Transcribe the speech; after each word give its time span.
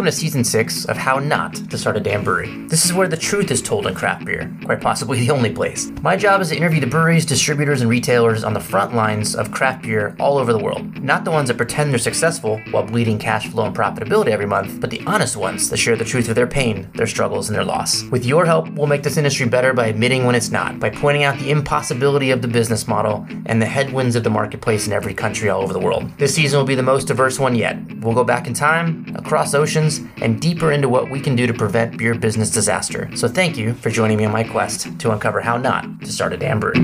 Welcome 0.00 0.12
to 0.14 0.18
season 0.18 0.44
six 0.44 0.86
of 0.86 0.96
How 0.96 1.18
Not 1.18 1.56
to 1.68 1.76
Start 1.76 1.98
a 1.98 2.00
Damn 2.00 2.24
Brewery. 2.24 2.66
This 2.68 2.86
is 2.86 2.92
where 2.94 3.06
the 3.06 3.18
truth 3.18 3.50
is 3.50 3.60
told 3.60 3.86
in 3.86 3.94
craft 3.94 4.24
beer, 4.24 4.50
quite 4.64 4.80
possibly 4.80 5.20
the 5.20 5.30
only 5.30 5.52
place. 5.52 5.90
My 6.00 6.16
job 6.16 6.40
is 6.40 6.48
to 6.48 6.56
interview 6.56 6.80
the 6.80 6.86
breweries, 6.86 7.26
distributors, 7.26 7.82
and 7.82 7.90
retailers 7.90 8.42
on 8.42 8.54
the 8.54 8.60
front 8.60 8.94
lines 8.94 9.36
of 9.36 9.52
craft 9.52 9.82
beer 9.82 10.16
all 10.18 10.38
over 10.38 10.54
the 10.54 10.58
world. 10.58 11.02
Not 11.04 11.26
the 11.26 11.30
ones 11.30 11.48
that 11.48 11.58
pretend 11.58 11.90
they're 11.90 11.98
successful 11.98 12.62
while 12.70 12.82
bleeding 12.82 13.18
cash 13.18 13.48
flow 13.48 13.66
and 13.66 13.76
profitability 13.76 14.28
every 14.28 14.46
month, 14.46 14.80
but 14.80 14.88
the 14.88 15.02
honest 15.06 15.36
ones 15.36 15.68
that 15.68 15.76
share 15.76 15.96
the 15.96 16.04
truth 16.06 16.30
of 16.30 16.34
their 16.34 16.46
pain, 16.46 16.88
their 16.94 17.06
struggles, 17.06 17.50
and 17.50 17.54
their 17.54 17.64
loss. 17.66 18.02
With 18.04 18.24
your 18.24 18.46
help, 18.46 18.70
we'll 18.70 18.86
make 18.86 19.02
this 19.02 19.18
industry 19.18 19.46
better 19.50 19.74
by 19.74 19.88
admitting 19.88 20.24
when 20.24 20.34
it's 20.34 20.50
not, 20.50 20.80
by 20.80 20.88
pointing 20.88 21.24
out 21.24 21.38
the 21.38 21.50
impossibility 21.50 22.30
of 22.30 22.40
the 22.40 22.48
business 22.48 22.88
model 22.88 23.26
and 23.44 23.60
the 23.60 23.66
headwinds 23.66 24.16
of 24.16 24.24
the 24.24 24.30
marketplace 24.30 24.86
in 24.86 24.94
every 24.94 25.12
country 25.12 25.50
all 25.50 25.60
over 25.60 25.74
the 25.74 25.78
world. 25.78 26.10
This 26.16 26.34
season 26.34 26.58
will 26.58 26.66
be 26.66 26.74
the 26.74 26.82
most 26.82 27.06
diverse 27.06 27.38
one 27.38 27.54
yet. 27.54 27.76
We'll 27.96 28.14
go 28.14 28.24
back 28.24 28.46
in 28.46 28.54
time, 28.54 29.04
across 29.14 29.52
oceans, 29.52 29.89
and 29.98 30.40
deeper 30.40 30.70
into 30.72 30.88
what 30.88 31.10
we 31.10 31.20
can 31.20 31.34
do 31.34 31.46
to 31.46 31.54
prevent 31.54 31.98
beer 31.98 32.14
business 32.14 32.50
disaster. 32.50 33.10
So 33.16 33.26
thank 33.26 33.56
you 33.56 33.74
for 33.74 33.90
joining 33.90 34.16
me 34.18 34.24
on 34.24 34.32
my 34.32 34.44
quest 34.44 34.98
to 35.00 35.10
uncover 35.10 35.40
how 35.40 35.56
not 35.56 36.00
to 36.02 36.12
start 36.12 36.32
a 36.32 36.36
damn 36.36 36.60
brewery. 36.60 36.78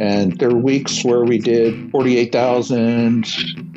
And 0.00 0.38
there 0.38 0.50
were 0.50 0.58
weeks 0.58 1.04
where 1.04 1.24
we 1.24 1.38
did 1.38 1.90
48,000, 1.90 3.24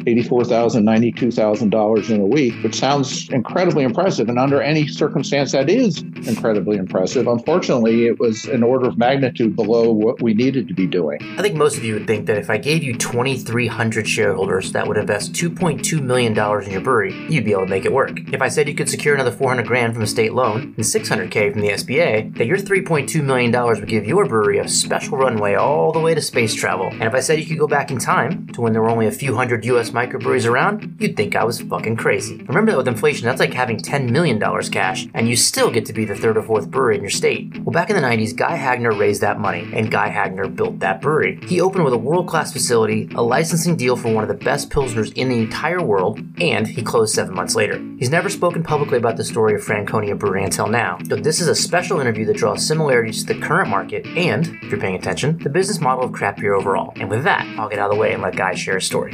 $84,000, 0.05 0.83
$92,000 1.15 2.09
in 2.09 2.21
a 2.21 2.25
week, 2.25 2.53
which 2.63 2.75
sounds 2.75 3.29
incredibly 3.29 3.83
impressive. 3.83 4.29
And 4.29 4.39
under 4.39 4.61
any 4.61 4.87
circumstance, 4.87 5.51
that 5.53 5.69
is 5.69 6.01
incredibly 6.27 6.77
impressive. 6.77 7.27
Unfortunately, 7.27 8.05
it 8.05 8.19
was 8.19 8.45
an 8.45 8.63
order 8.63 8.87
of 8.87 8.97
magnitude 8.97 9.55
below 9.55 9.91
what 9.91 10.21
we 10.21 10.33
needed 10.33 10.67
to 10.67 10.73
be 10.73 10.87
doing. 10.87 11.19
I 11.37 11.41
think 11.41 11.55
most 11.55 11.77
of 11.77 11.83
you 11.83 11.93
would 11.95 12.07
think 12.07 12.27
that 12.27 12.37
if 12.37 12.49
I 12.49 12.57
gave 12.57 12.83
you 12.83 12.95
2,300 12.95 14.07
shareholders 14.07 14.71
that 14.71 14.87
would 14.87 14.97
invest 14.97 15.33
$2.2 15.33 16.01
million 16.01 16.33
in 16.33 16.71
your 16.71 16.81
brewery, 16.81 17.13
you'd 17.29 17.45
be 17.45 17.51
able 17.51 17.63
to 17.63 17.69
make 17.69 17.85
it 17.85 17.93
work. 17.93 18.19
If 18.31 18.41
I 18.41 18.47
said 18.47 18.67
you 18.67 18.75
could 18.75 18.89
secure 18.89 19.15
another 19.15 19.31
400 19.31 19.65
grand 19.65 19.93
from 19.93 20.03
a 20.03 20.07
state 20.07 20.33
loan 20.33 20.73
and 20.75 20.85
600K 20.85 21.51
from 21.51 21.61
the 21.61 21.69
SBA, 21.69 22.37
that 22.37 22.45
your 22.45 22.57
$3.2 22.57 23.23
million 23.23 23.51
would 23.51 23.87
give 23.87 24.05
your 24.05 24.27
brewery 24.27 24.59
a 24.59 24.67
special 24.67 25.17
runway 25.17 25.55
all 25.55 25.91
the 25.91 25.99
way 25.99 26.13
to 26.13 26.21
space 26.21 26.53
travel. 26.53 26.87
And 26.87 27.03
if 27.03 27.13
I 27.13 27.19
said 27.19 27.39
you 27.39 27.45
could 27.45 27.59
go 27.59 27.67
back 27.67 27.91
in 27.91 27.97
time 27.97 28.47
to 28.49 28.61
when 28.61 28.73
there 28.73 28.81
were 28.81 28.89
only 28.89 29.07
a 29.07 29.11
few 29.11 29.35
hundred 29.35 29.65
US 29.65 29.91
microbreweries 29.95 30.49
around, 30.49 30.97
you'd 30.99 31.15
think 31.15 31.35
I 31.35 31.43
was 31.43 31.61
fucking 31.61 31.95
crazy. 31.95 32.37
Remember 32.43 32.71
that 32.71 32.77
with 32.77 32.87
inflation, 32.87 33.25
that's 33.25 33.39
like 33.39 33.53
having 33.53 33.77
$10 33.77 34.09
million 34.09 34.39
cash, 34.69 35.07
and 35.13 35.27
you 35.27 35.35
still 35.35 35.71
get 35.71 35.85
to 35.85 35.93
be 35.93 36.05
the 36.05 36.15
third 36.15 36.37
or 36.37 36.43
fourth 36.43 36.69
brewery 36.69 36.97
in 36.97 37.01
your 37.01 37.09
state. 37.09 37.57
Well, 37.63 37.71
back 37.73 37.89
in 37.89 37.95
the 37.95 38.01
90s, 38.01 38.35
Guy 38.35 38.55
Hagner 38.55 38.91
raised 38.91 39.21
that 39.21 39.39
money, 39.39 39.69
and 39.73 39.89
Guy 39.89 40.09
Hagner 40.09 40.47
built 40.47 40.79
that 40.79 41.01
brewery. 41.01 41.39
He 41.47 41.61
opened 41.61 41.85
with 41.85 41.93
a 41.93 41.97
world 41.97 42.27
class 42.27 42.51
facility, 42.51 43.09
a 43.15 43.23
licensing 43.23 43.77
deal 43.77 43.95
for 43.95 44.13
one 44.13 44.23
of 44.23 44.27
the 44.27 44.45
best 44.45 44.69
Pilsners 44.69 45.13
in 45.13 45.29
the 45.29 45.39
entire 45.39 45.81
world, 45.81 46.19
and 46.39 46.67
he 46.67 46.81
closed 46.81 47.13
seven 47.13 47.33
months 47.33 47.55
later. 47.55 47.81
He's 47.97 48.09
never 48.09 48.29
spoken 48.29 48.63
publicly 48.63 48.97
about 48.97 49.15
the 49.15 49.23
story 49.23 49.55
of 49.55 49.63
Franconia 49.63 50.15
Brewery 50.15 50.43
until 50.43 50.67
now, 50.67 50.99
but 51.07 51.23
this 51.23 51.39
is 51.39 51.47
a 51.47 51.55
special 51.55 52.01
interview 52.01 52.25
that 52.25 52.37
draws 52.37 52.65
similarities 52.65 53.23
to 53.23 53.33
the 53.33 53.39
current 53.39 53.69
market 53.69 54.05
and, 54.07 54.47
if 54.61 54.71
you're 54.71 54.79
paying 54.79 54.95
attention, 54.95 55.37
the 55.37 55.49
business 55.49 55.79
model 55.79 56.03
of 56.03 56.11
craft 56.11 56.39
beer 56.39 56.53
overall. 56.53 56.93
And 56.97 57.09
with 57.09 57.23
that, 57.23 57.45
I'll 57.57 57.69
get 57.69 57.79
out 57.79 57.89
of 57.89 57.95
the 57.95 58.01
way 58.01 58.13
and 58.13 58.21
let 58.21 58.35
Guy 58.35 58.53
share 58.55 58.75
his 58.75 58.85
story. 58.85 59.13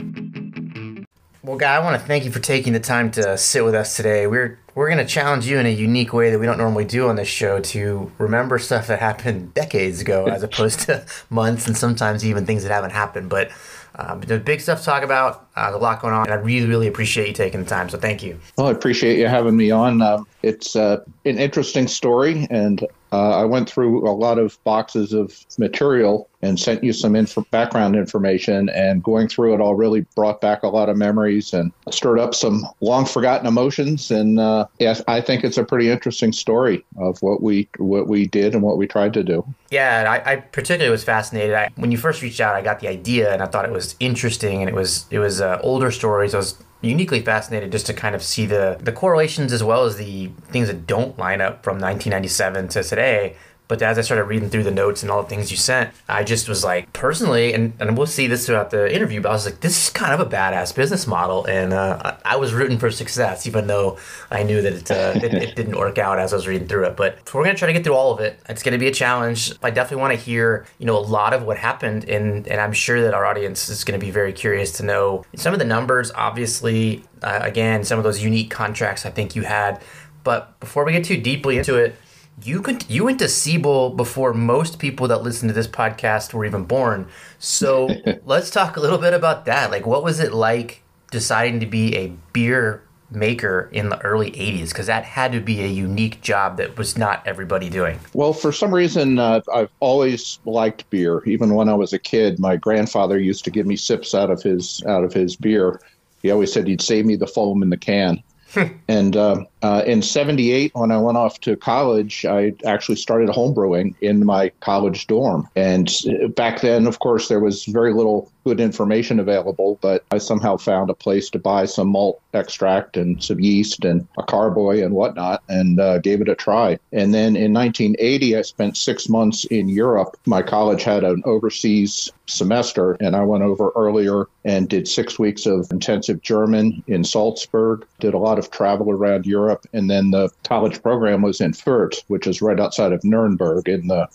Well, 1.43 1.57
Guy, 1.57 1.75
I 1.75 1.79
want 1.79 1.99
to 1.99 2.07
thank 2.07 2.23
you 2.23 2.31
for 2.31 2.39
taking 2.39 2.73
the 2.73 2.79
time 2.79 3.09
to 3.11 3.35
sit 3.35 3.65
with 3.65 3.73
us 3.73 3.97
today. 3.97 4.27
We're 4.27 4.59
we're 4.75 4.89
going 4.89 4.99
to 4.99 5.11
challenge 5.11 5.47
you 5.47 5.57
in 5.57 5.65
a 5.65 5.73
unique 5.73 6.13
way 6.13 6.29
that 6.29 6.37
we 6.37 6.45
don't 6.45 6.59
normally 6.59 6.85
do 6.85 7.09
on 7.09 7.15
this 7.15 7.27
show 7.27 7.59
to 7.59 8.11
remember 8.19 8.59
stuff 8.59 8.85
that 8.87 8.99
happened 8.99 9.53
decades 9.55 10.01
ago, 10.01 10.25
as 10.27 10.43
opposed 10.43 10.81
to 10.81 11.03
months 11.31 11.65
and 11.65 11.75
sometimes 11.75 12.23
even 12.23 12.45
things 12.45 12.61
that 12.61 12.71
haven't 12.71 12.91
happened. 12.91 13.27
But 13.27 13.49
um, 13.95 14.21
there's 14.21 14.43
big 14.43 14.61
stuff 14.61 14.79
to 14.79 14.85
talk 14.85 15.01
about. 15.01 15.47
Uh, 15.55 15.71
there's 15.71 15.75
a 15.75 15.83
lot 15.83 15.99
going 15.99 16.13
on, 16.13 16.25
and 16.25 16.33
I 16.33 16.35
really, 16.35 16.67
really 16.67 16.87
appreciate 16.87 17.27
you 17.27 17.33
taking 17.33 17.63
the 17.63 17.69
time. 17.69 17.89
So 17.89 17.97
thank 17.97 18.21
you. 18.21 18.39
Well, 18.55 18.67
I 18.67 18.71
appreciate 18.71 19.17
you 19.17 19.27
having 19.27 19.57
me 19.57 19.71
on. 19.71 20.03
Uh, 20.03 20.23
it's 20.43 20.75
uh, 20.75 21.03
an 21.25 21.39
interesting 21.39 21.87
story, 21.87 22.45
and 22.51 22.85
uh, 23.11 23.41
I 23.41 23.45
went 23.45 23.69
through 23.69 24.07
a 24.07 24.11
lot 24.11 24.39
of 24.39 24.61
boxes 24.63 25.13
of 25.13 25.45
material 25.57 26.29
and 26.41 26.59
sent 26.59 26.83
you 26.83 26.93
some 26.93 27.15
inf- 27.15 27.37
background 27.51 27.95
information. 27.95 28.69
And 28.69 29.03
going 29.03 29.27
through 29.27 29.53
it 29.53 29.61
all 29.61 29.75
really 29.75 30.01
brought 30.15 30.41
back 30.41 30.63
a 30.63 30.67
lot 30.67 30.89
of 30.89 30.97
memories 30.97 31.53
and 31.53 31.71
stirred 31.91 32.19
up 32.19 32.33
some 32.33 32.65
long 32.79 33.05
forgotten 33.05 33.47
emotions. 33.47 34.11
And 34.11 34.39
uh, 34.39 34.65
yes, 34.79 35.01
I 35.07 35.21
think 35.21 35.43
it's 35.43 35.57
a 35.57 35.63
pretty 35.63 35.89
interesting 35.89 36.31
story 36.31 36.85
of 36.97 37.21
what 37.21 37.43
we 37.43 37.67
what 37.77 38.07
we 38.07 38.27
did 38.27 38.53
and 38.53 38.63
what 38.63 38.77
we 38.77 38.87
tried 38.87 39.13
to 39.13 39.23
do. 39.23 39.45
Yeah, 39.69 40.05
I, 40.25 40.33
I 40.33 40.35
particularly 40.37 40.91
was 40.91 41.03
fascinated. 41.03 41.55
I, 41.55 41.69
when 41.75 41.91
you 41.91 41.97
first 41.97 42.21
reached 42.21 42.39
out, 42.39 42.55
I 42.55 42.61
got 42.61 42.79
the 42.79 42.87
idea, 42.87 43.31
and 43.31 43.41
I 43.41 43.45
thought 43.45 43.65
it 43.65 43.71
was 43.71 43.95
interesting, 43.99 44.61
and 44.61 44.69
it 44.69 44.75
was 44.75 45.05
it 45.11 45.19
was 45.19 45.41
uh, 45.41 45.59
older 45.61 45.91
stories. 45.91 46.33
I 46.33 46.37
was 46.37 46.55
uniquely 46.81 47.21
fascinated 47.21 47.71
just 47.71 47.85
to 47.85 47.93
kind 47.93 48.15
of 48.15 48.23
see 48.23 48.45
the 48.45 48.77
the 48.81 48.91
correlations 48.91 49.53
as 49.53 49.63
well 49.63 49.83
as 49.83 49.97
the 49.97 50.27
things 50.49 50.67
that 50.67 50.87
don't 50.87 51.17
line 51.17 51.41
up 51.41 51.63
from 51.63 51.73
1997 51.73 52.67
to 52.69 52.83
today. 52.83 53.35
But 53.71 53.81
as 53.81 53.97
I 53.97 54.01
started 54.01 54.25
reading 54.25 54.49
through 54.49 54.65
the 54.65 54.71
notes 54.71 55.01
and 55.01 55.09
all 55.09 55.23
the 55.23 55.29
things 55.29 55.49
you 55.49 55.55
sent, 55.55 55.91
I 56.09 56.25
just 56.25 56.49
was 56.49 56.61
like, 56.61 56.91
personally, 56.91 57.53
and, 57.53 57.71
and 57.79 57.97
we'll 57.97 58.05
see 58.05 58.27
this 58.27 58.45
throughout 58.45 58.69
the 58.69 58.93
interview, 58.93 59.21
but 59.21 59.29
I 59.29 59.31
was 59.31 59.45
like, 59.45 59.61
this 59.61 59.85
is 59.85 59.89
kind 59.89 60.13
of 60.13 60.19
a 60.19 60.29
badass 60.29 60.75
business 60.75 61.07
model. 61.07 61.45
And 61.45 61.71
uh, 61.71 62.17
I, 62.25 62.35
was 62.35 62.53
rooting 62.53 62.77
for 62.77 62.91
success, 62.91 63.47
even 63.47 63.67
though 63.67 63.97
I 64.29 64.43
knew 64.43 64.61
that 64.61 64.73
it, 64.73 64.91
uh, 64.91 65.13
it, 65.25 65.33
it, 65.33 65.55
didn't 65.55 65.77
work 65.77 65.97
out 65.97 66.19
as 66.19 66.33
I 66.33 66.35
was 66.35 66.49
reading 66.49 66.67
through 66.67 66.87
it. 66.87 66.97
But 66.97 67.19
we're 67.33 67.45
going 67.45 67.55
to 67.55 67.59
try 67.59 67.67
to 67.67 67.71
get 67.71 67.85
through 67.85 67.93
all 67.93 68.11
of 68.11 68.19
it. 68.19 68.41
It's 68.49 68.61
going 68.61 68.73
to 68.73 68.77
be 68.77 68.87
a 68.87 68.93
challenge. 68.93 69.53
I 69.63 69.71
definitely 69.71 70.01
want 70.01 70.19
to 70.19 70.19
hear, 70.19 70.65
you 70.77 70.85
know, 70.85 70.97
a 70.97 70.99
lot 70.99 71.33
of 71.33 71.43
what 71.43 71.55
happened. 71.55 72.09
And, 72.09 72.45
and 72.49 72.59
I'm 72.59 72.73
sure 72.73 73.01
that 73.01 73.13
our 73.13 73.25
audience 73.25 73.69
is 73.69 73.85
going 73.85 73.97
to 73.97 74.05
be 74.05 74.11
very 74.11 74.33
curious 74.33 74.73
to 74.79 74.83
know 74.83 75.23
some 75.37 75.53
of 75.53 75.59
the 75.59 75.65
numbers, 75.65 76.11
obviously, 76.11 77.05
uh, 77.21 77.39
again, 77.41 77.85
some 77.85 77.97
of 77.97 78.03
those 78.03 78.21
unique 78.21 78.51
contracts 78.51 79.05
I 79.05 79.11
think 79.11 79.33
you 79.33 79.43
had. 79.43 79.81
But 80.25 80.59
before 80.59 80.83
we 80.83 80.91
get 80.91 81.05
too 81.05 81.15
deeply 81.15 81.57
into 81.57 81.77
it, 81.77 81.95
you 82.43 82.61
could 82.61 82.89
you 82.89 83.05
went 83.05 83.19
to 83.19 83.27
Siebel 83.27 83.91
before 83.91 84.33
most 84.33 84.79
people 84.79 85.07
that 85.07 85.23
listen 85.23 85.47
to 85.47 85.53
this 85.53 85.67
podcast 85.67 86.33
were 86.33 86.45
even 86.45 86.63
born. 86.63 87.07
So 87.39 87.89
let's 88.25 88.49
talk 88.49 88.77
a 88.77 88.79
little 88.79 88.97
bit 88.97 89.13
about 89.13 89.45
that. 89.45 89.71
Like, 89.71 89.85
what 89.85 90.03
was 90.03 90.19
it 90.19 90.33
like 90.33 90.81
deciding 91.11 91.59
to 91.59 91.65
be 91.65 91.95
a 91.95 92.07
beer 92.33 92.83
maker 93.11 93.69
in 93.71 93.89
the 93.89 93.99
early 94.01 94.31
80s 94.31 94.69
because 94.69 94.87
that 94.87 95.03
had 95.03 95.33
to 95.33 95.41
be 95.41 95.61
a 95.61 95.67
unique 95.67 96.21
job 96.21 96.57
that 96.57 96.77
was 96.77 96.97
not 96.97 97.25
everybody 97.27 97.69
doing. 97.69 97.99
Well 98.13 98.33
for 98.33 98.51
some 98.51 98.73
reason 98.73 99.19
uh, 99.19 99.41
i've 99.53 99.69
always 99.79 100.39
liked 100.45 100.89
beer. 100.89 101.21
Even 101.25 101.53
when 101.53 101.69
i 101.69 101.73
was 101.73 101.93
a 101.93 101.99
kid 101.99 102.39
my 102.39 102.55
grandfather 102.55 103.19
used 103.19 103.43
to 103.45 103.51
give 103.51 103.65
me 103.65 103.75
sips 103.75 104.15
out 104.15 104.31
of 104.31 104.41
his 104.41 104.81
out 104.87 105.03
of 105.03 105.13
his 105.13 105.35
beer. 105.35 105.81
He 106.21 106.31
always 106.31 106.53
said 106.53 106.67
he'd 106.67 106.81
save 106.81 107.05
me 107.05 107.15
the 107.15 107.27
foam 107.27 107.61
in 107.61 107.69
the 107.69 107.77
can. 107.77 108.23
And 108.87 109.15
uh, 109.15 109.45
uh, 109.61 109.83
in 109.85 110.01
78, 110.01 110.71
when 110.73 110.91
I 110.91 110.97
went 110.97 111.17
off 111.17 111.39
to 111.41 111.55
college, 111.55 112.25
I 112.25 112.53
actually 112.65 112.95
started 112.95 113.29
homebrewing 113.29 113.95
in 114.01 114.25
my 114.25 114.49
college 114.59 115.07
dorm. 115.07 115.47
And 115.55 115.91
back 116.35 116.61
then, 116.61 116.87
of 116.87 116.99
course, 116.99 117.27
there 117.27 117.39
was 117.39 117.65
very 117.65 117.93
little 117.93 118.31
good 118.43 118.59
information 118.59 119.19
available, 119.19 119.77
but 119.81 120.03
I 120.11 120.17
somehow 120.17 120.57
found 120.57 120.89
a 120.89 120.95
place 120.95 121.29
to 121.29 121.39
buy 121.39 121.65
some 121.65 121.89
malt 121.89 122.21
extract 122.33 122.97
and 122.97 123.21
some 123.23 123.39
yeast 123.39 123.85
and 123.85 124.07
a 124.17 124.23
carboy 124.23 124.83
and 124.83 124.95
whatnot 124.95 125.43
and 125.47 125.79
uh, 125.79 125.99
gave 125.99 126.21
it 126.21 126.29
a 126.29 126.35
try. 126.35 126.79
And 126.91 127.13
then 127.13 127.35
in 127.35 127.53
1980, 127.53 128.37
I 128.37 128.41
spent 128.41 128.77
six 128.77 129.09
months 129.09 129.45
in 129.45 129.69
Europe. 129.69 130.17
My 130.25 130.41
college 130.41 130.83
had 130.83 131.03
an 131.03 131.21
overseas 131.25 132.09
semester, 132.25 132.93
and 132.93 133.15
I 133.15 133.21
went 133.23 133.43
over 133.43 133.71
earlier 133.75 134.27
and 134.45 134.67
did 134.67 134.87
six 134.87 135.19
weeks 135.19 135.45
of 135.45 135.67
intensive 135.71 136.21
German 136.21 136.83
in 136.87 137.03
Salzburg, 137.03 137.85
did 137.99 138.13
a 138.13 138.17
lot 138.17 138.39
of 138.39 138.49
travel 138.49 138.89
around 138.89 139.25
Europe 139.25 139.50
Europe. 139.51 139.67
And 139.73 139.89
then 139.89 140.11
the 140.11 140.29
college 140.47 140.81
program 140.81 141.21
was 141.21 141.41
in 141.41 141.51
Fürth, 141.51 142.03
which 142.07 142.27
is 142.27 142.41
right 142.41 142.59
outside 142.59 142.93
of 142.93 143.03
Nuremberg 143.03 143.67
in 143.67 143.87
the 143.87 144.07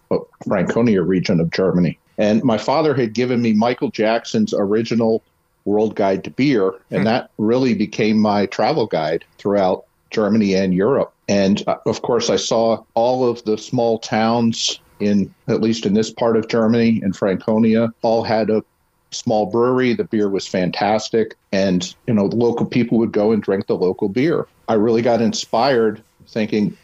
Franconia 0.46 1.02
region 1.02 1.40
of 1.40 1.50
Germany. 1.50 1.98
And 2.18 2.42
my 2.42 2.58
father 2.58 2.94
had 2.94 3.12
given 3.12 3.42
me 3.42 3.52
Michael 3.52 3.90
Jackson's 3.90 4.54
original 4.54 5.22
World 5.66 5.96
Guide 5.96 6.24
to 6.24 6.30
Beer, 6.30 6.72
and 6.90 7.00
hmm. 7.00 7.04
that 7.04 7.30
really 7.38 7.74
became 7.74 8.18
my 8.18 8.46
travel 8.46 8.86
guide 8.86 9.24
throughout 9.38 9.84
Germany 10.10 10.54
and 10.54 10.72
Europe. 10.72 11.12
And 11.28 11.62
uh, 11.66 11.76
of 11.86 12.02
course, 12.02 12.30
I 12.30 12.36
saw 12.36 12.84
all 12.94 13.28
of 13.28 13.44
the 13.44 13.58
small 13.58 13.98
towns 13.98 14.80
in, 15.00 15.34
at 15.48 15.60
least 15.60 15.84
in 15.84 15.92
this 15.92 16.10
part 16.10 16.36
of 16.36 16.48
Germany, 16.48 17.00
in 17.02 17.12
Franconia, 17.12 17.92
all 18.02 18.22
had 18.22 18.48
a 18.48 18.62
small 19.16 19.46
brewery. 19.46 19.94
The 19.94 20.04
beer 20.04 20.28
was 20.28 20.46
fantastic. 20.46 21.36
And, 21.52 21.94
you 22.06 22.14
know, 22.14 22.26
local 22.26 22.66
people 22.66 22.98
would 22.98 23.12
go 23.12 23.32
and 23.32 23.42
drink 23.42 23.66
the 23.66 23.76
local 23.76 24.08
beer. 24.08 24.46
I 24.68 24.74
really 24.74 25.02
got 25.02 25.20
inspired 25.20 26.02
thinking, 26.28 26.76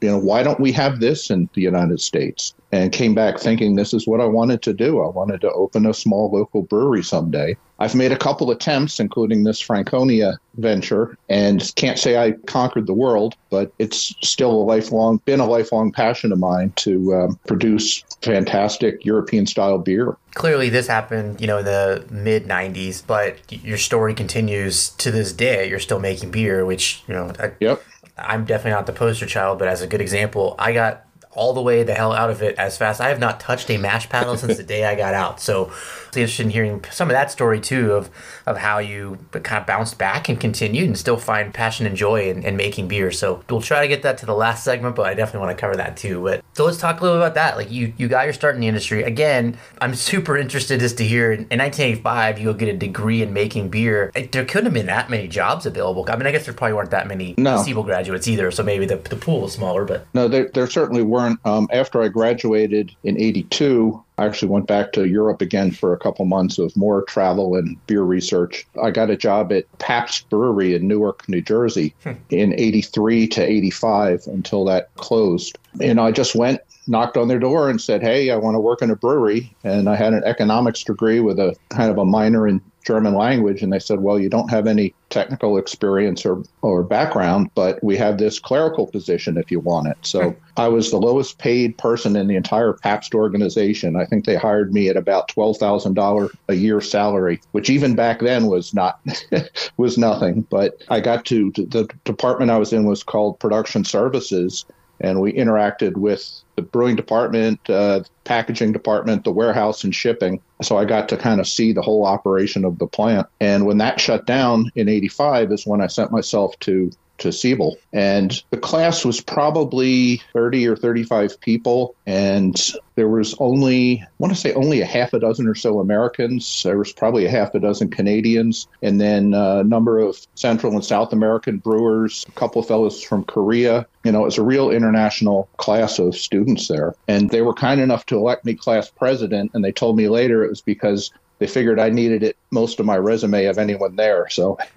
you 0.00 0.08
know, 0.08 0.18
why 0.18 0.42
don't 0.42 0.60
we 0.60 0.72
have 0.72 1.00
this 1.00 1.30
in 1.30 1.48
the 1.54 1.60
United 1.60 2.00
States? 2.00 2.54
And 2.70 2.92
came 2.92 3.14
back 3.14 3.38
thinking 3.38 3.74
this 3.74 3.94
is 3.94 4.06
what 4.06 4.20
I 4.20 4.26
wanted 4.26 4.62
to 4.62 4.72
do. 4.72 5.00
I 5.02 5.08
wanted 5.08 5.40
to 5.40 5.50
open 5.52 5.86
a 5.86 5.94
small 5.94 6.30
local 6.30 6.62
brewery 6.62 7.02
someday. 7.02 7.56
I've 7.80 7.94
made 7.94 8.12
a 8.12 8.16
couple 8.16 8.50
attempts, 8.50 9.00
including 9.00 9.44
this 9.44 9.60
Franconia 9.60 10.38
venture, 10.56 11.16
and 11.28 11.72
can't 11.76 11.98
say 11.98 12.18
I 12.18 12.32
conquered 12.46 12.86
the 12.86 12.92
world, 12.92 13.36
but 13.50 13.72
it's 13.78 14.14
still 14.22 14.50
a 14.50 14.64
lifelong, 14.64 15.18
been 15.24 15.40
a 15.40 15.46
lifelong 15.46 15.92
passion 15.92 16.32
of 16.32 16.38
mine 16.38 16.72
to 16.76 17.14
um, 17.14 17.38
produce 17.46 18.04
fantastic 18.22 19.04
European 19.04 19.46
style 19.46 19.78
beer. 19.78 20.16
Clearly, 20.34 20.68
this 20.68 20.86
happened, 20.86 21.40
you 21.40 21.46
know, 21.46 21.58
in 21.58 21.64
the 21.64 22.04
mid 22.10 22.46
'90s, 22.46 23.02
but 23.06 23.38
your 23.50 23.78
story 23.78 24.14
continues 24.14 24.90
to 24.90 25.10
this 25.10 25.32
day. 25.32 25.68
You're 25.68 25.78
still 25.78 26.00
making 26.00 26.30
beer, 26.30 26.64
which 26.64 27.02
you 27.06 27.14
know, 27.14 27.32
I, 27.38 27.52
yep. 27.60 27.82
I'm 28.16 28.44
definitely 28.44 28.72
not 28.72 28.86
the 28.86 28.92
poster 28.92 29.26
child, 29.26 29.58
but 29.58 29.68
as 29.68 29.82
a 29.82 29.86
good 29.86 30.00
example, 30.00 30.54
I 30.58 30.72
got 30.72 31.04
all 31.32 31.52
the 31.52 31.62
way 31.62 31.84
the 31.84 31.94
hell 31.94 32.12
out 32.12 32.30
of 32.30 32.42
it 32.42 32.56
as 32.58 32.76
fast. 32.76 33.00
I 33.00 33.08
have 33.08 33.20
not 33.20 33.38
touched 33.38 33.70
a 33.70 33.76
mash 33.76 34.08
paddle 34.08 34.36
since 34.36 34.56
the 34.56 34.64
day 34.64 34.84
I 34.84 34.96
got 34.96 35.14
out. 35.14 35.40
So 35.40 35.72
interested 36.16 36.46
in 36.46 36.50
hearing 36.50 36.84
some 36.90 37.08
of 37.08 37.14
that 37.14 37.30
story 37.30 37.60
too 37.60 37.92
of 37.92 38.10
of 38.46 38.58
how 38.58 38.78
you 38.78 39.18
kind 39.32 39.60
of 39.60 39.66
bounced 39.66 39.98
back 39.98 40.28
and 40.28 40.40
continued 40.40 40.86
and 40.86 40.96
still 40.96 41.16
find 41.16 41.52
passion 41.52 41.86
and 41.86 41.96
joy 41.96 42.28
in, 42.30 42.42
in 42.42 42.56
making 42.56 42.88
beer. 42.88 43.10
So 43.10 43.42
we'll 43.50 43.60
try 43.60 43.82
to 43.82 43.88
get 43.88 44.02
that 44.02 44.18
to 44.18 44.26
the 44.26 44.34
last 44.34 44.64
segment, 44.64 44.96
but 44.96 45.06
I 45.06 45.14
definitely 45.14 45.46
want 45.46 45.56
to 45.56 45.60
cover 45.60 45.76
that 45.76 45.96
too. 45.96 46.22
But 46.22 46.44
so 46.54 46.64
let's 46.64 46.78
talk 46.78 47.00
a 47.00 47.02
little 47.02 47.18
bit 47.18 47.22
about 47.22 47.34
that. 47.34 47.56
Like 47.56 47.70
you 47.70 47.92
you 47.96 48.08
got 48.08 48.24
your 48.24 48.32
start 48.32 48.54
in 48.54 48.60
the 48.60 48.68
industry. 48.68 49.02
Again, 49.02 49.58
I'm 49.80 49.94
super 49.94 50.36
interested 50.36 50.80
just 50.80 50.98
to 50.98 51.04
hear 51.04 51.32
in 51.32 51.40
1985 51.40 52.38
you 52.38 52.44
go 52.46 52.54
get 52.54 52.68
a 52.68 52.76
degree 52.76 53.22
in 53.22 53.32
making 53.32 53.68
beer. 53.68 54.10
There 54.32 54.44
couldn't 54.44 54.66
have 54.66 54.74
been 54.74 54.86
that 54.86 55.10
many 55.10 55.28
jobs 55.28 55.66
available. 55.66 56.04
I 56.08 56.16
mean, 56.16 56.26
I 56.26 56.32
guess 56.32 56.44
there 56.44 56.54
probably 56.54 56.74
weren't 56.74 56.90
that 56.90 57.06
many 57.06 57.34
no. 57.36 57.62
Siebel 57.62 57.82
graduates 57.82 58.28
either, 58.28 58.50
so 58.50 58.62
maybe 58.62 58.86
the, 58.86 58.96
the 58.96 59.16
pool 59.16 59.42
was 59.42 59.52
smaller. 59.52 59.84
But 59.84 60.06
no, 60.14 60.28
there, 60.28 60.50
there 60.54 60.66
certainly 60.66 61.02
weren't. 61.02 61.40
Um, 61.44 61.68
after 61.72 62.02
I 62.02 62.08
graduated 62.08 62.94
in 63.04 63.20
'82, 63.20 64.02
I 64.18 64.26
actually 64.26 64.48
went 64.48 64.66
back 64.66 64.92
to 64.92 65.06
Europe 65.06 65.40
again 65.40 65.70
for 65.70 65.92
a 65.92 65.98
couple 65.98 66.24
months 66.24 66.58
of 66.58 66.76
more 66.76 67.02
travel 67.02 67.54
and 67.54 67.76
beer 67.86 68.02
research. 68.02 68.66
I 68.82 68.90
got 68.90 69.10
a 69.10 69.16
job 69.16 69.52
at 69.52 69.66
Pabst 69.78 70.28
Brewery 70.28 70.74
in 70.74 70.88
Newark, 70.88 71.28
New 71.28 71.40
Jersey 71.40 71.94
hmm. 72.02 72.12
in 72.30 72.52
83 72.58 73.28
to 73.28 73.42
85 73.42 74.26
until 74.26 74.64
that 74.64 74.94
closed. 74.96 75.56
And 75.80 76.00
I 76.00 76.10
just 76.10 76.34
went, 76.34 76.60
knocked 76.88 77.16
on 77.16 77.28
their 77.28 77.38
door 77.38 77.70
and 77.70 77.80
said, 77.80 78.02
Hey, 78.02 78.30
I 78.30 78.36
want 78.36 78.56
to 78.56 78.60
work 78.60 78.82
in 78.82 78.90
a 78.90 78.96
brewery. 78.96 79.54
And 79.62 79.88
I 79.88 79.94
had 79.94 80.12
an 80.12 80.24
economics 80.24 80.82
degree 80.82 81.20
with 81.20 81.38
a 81.38 81.54
kind 81.68 81.90
of 81.90 81.98
a 81.98 82.04
minor 82.04 82.48
in 82.48 82.60
German 82.88 83.12
language, 83.12 83.62
and 83.62 83.70
they 83.70 83.78
said, 83.78 84.00
"Well, 84.00 84.18
you 84.18 84.30
don't 84.30 84.50
have 84.50 84.66
any 84.66 84.94
technical 85.10 85.58
experience 85.58 86.24
or 86.24 86.42
or 86.62 86.82
background, 86.82 87.50
but 87.54 87.84
we 87.84 87.98
have 87.98 88.16
this 88.16 88.38
clerical 88.38 88.86
position 88.86 89.36
if 89.36 89.50
you 89.50 89.60
want 89.60 89.88
it." 89.88 89.98
So 90.00 90.34
I 90.56 90.68
was 90.68 90.90
the 90.90 90.96
lowest 90.96 91.36
paid 91.36 91.76
person 91.76 92.16
in 92.16 92.28
the 92.28 92.36
entire 92.36 92.72
Pabst 92.72 93.14
organization. 93.14 93.94
I 93.94 94.06
think 94.06 94.24
they 94.24 94.36
hired 94.36 94.72
me 94.72 94.88
at 94.88 94.96
about 94.96 95.28
twelve 95.28 95.58
thousand 95.58 95.94
dollar 95.94 96.30
a 96.48 96.54
year 96.54 96.80
salary, 96.80 97.42
which 97.52 97.68
even 97.68 97.94
back 97.94 98.20
then 98.20 98.46
was 98.46 98.72
not 98.72 98.98
was 99.76 99.98
nothing. 99.98 100.46
But 100.48 100.82
I 100.88 101.00
got 101.00 101.26
to 101.26 101.52
the 101.52 101.86
department 102.04 102.50
I 102.50 102.56
was 102.56 102.72
in 102.72 102.86
was 102.86 103.02
called 103.02 103.38
production 103.38 103.84
services, 103.84 104.64
and 104.98 105.20
we 105.20 105.34
interacted 105.34 105.98
with 105.98 106.42
the 106.58 106.62
brewing 106.62 106.96
department, 106.96 107.60
uh, 107.70 108.02
packaging 108.24 108.72
department, 108.72 109.22
the 109.22 109.30
warehouse, 109.30 109.84
and 109.84 109.94
shipping. 109.94 110.40
So 110.60 110.76
I 110.76 110.84
got 110.84 111.08
to 111.10 111.16
kind 111.16 111.40
of 111.40 111.46
see 111.46 111.72
the 111.72 111.82
whole 111.82 112.04
operation 112.04 112.64
of 112.64 112.80
the 112.80 112.86
plant. 112.88 113.28
And 113.40 113.64
when 113.64 113.78
that 113.78 114.00
shut 114.00 114.26
down 114.26 114.72
in 114.74 114.88
'85 114.88 115.52
is 115.52 115.66
when 115.66 115.80
I 115.80 115.86
sent 115.86 116.10
myself 116.10 116.58
to 116.60 116.90
to 117.18 117.32
Siebel. 117.32 117.76
And 117.92 118.42
the 118.50 118.56
class 118.56 119.04
was 119.04 119.20
probably 119.20 120.22
30 120.32 120.66
or 120.68 120.76
35 120.76 121.40
people. 121.40 121.94
And 122.06 122.56
there 122.94 123.08
was 123.08 123.34
only, 123.38 124.00
I 124.02 124.06
want 124.18 124.34
to 124.34 124.40
say, 124.40 124.52
only 124.54 124.80
a 124.80 124.86
half 124.86 125.12
a 125.12 125.20
dozen 125.20 125.46
or 125.46 125.54
so 125.54 125.78
Americans. 125.78 126.62
There 126.64 126.78
was 126.78 126.92
probably 126.92 127.26
a 127.26 127.30
half 127.30 127.54
a 127.54 127.60
dozen 127.60 127.90
Canadians, 127.90 128.66
and 128.82 129.00
then 129.00 129.34
a 129.34 129.62
number 129.62 129.98
of 130.00 130.26
Central 130.34 130.72
and 130.72 130.84
South 130.84 131.12
American 131.12 131.58
brewers, 131.58 132.24
a 132.28 132.32
couple 132.32 132.60
of 132.60 132.66
fellows 132.66 133.02
from 133.02 133.24
Korea. 133.24 133.86
You 134.04 134.12
know, 134.12 134.22
it 134.22 134.26
was 134.26 134.38
a 134.38 134.42
real 134.42 134.70
international 134.70 135.48
class 135.58 135.98
of 135.98 136.16
students 136.16 136.66
there. 136.68 136.94
And 137.06 137.30
they 137.30 137.42
were 137.42 137.54
kind 137.54 137.80
enough 137.80 138.06
to 138.06 138.16
elect 138.16 138.44
me 138.44 138.54
class 138.54 138.90
president. 138.90 139.52
And 139.54 139.64
they 139.64 139.72
told 139.72 139.96
me 139.96 140.08
later 140.08 140.44
it 140.44 140.50
was 140.50 140.62
because 140.62 141.12
they 141.38 141.46
figured 141.46 141.78
I 141.78 141.90
needed 141.90 142.22
it 142.22 142.36
most 142.50 142.80
of 142.80 142.86
my 142.86 142.96
resume 142.96 143.46
of 143.46 143.58
anyone 143.58 143.96
there. 143.96 144.28
So 144.28 144.58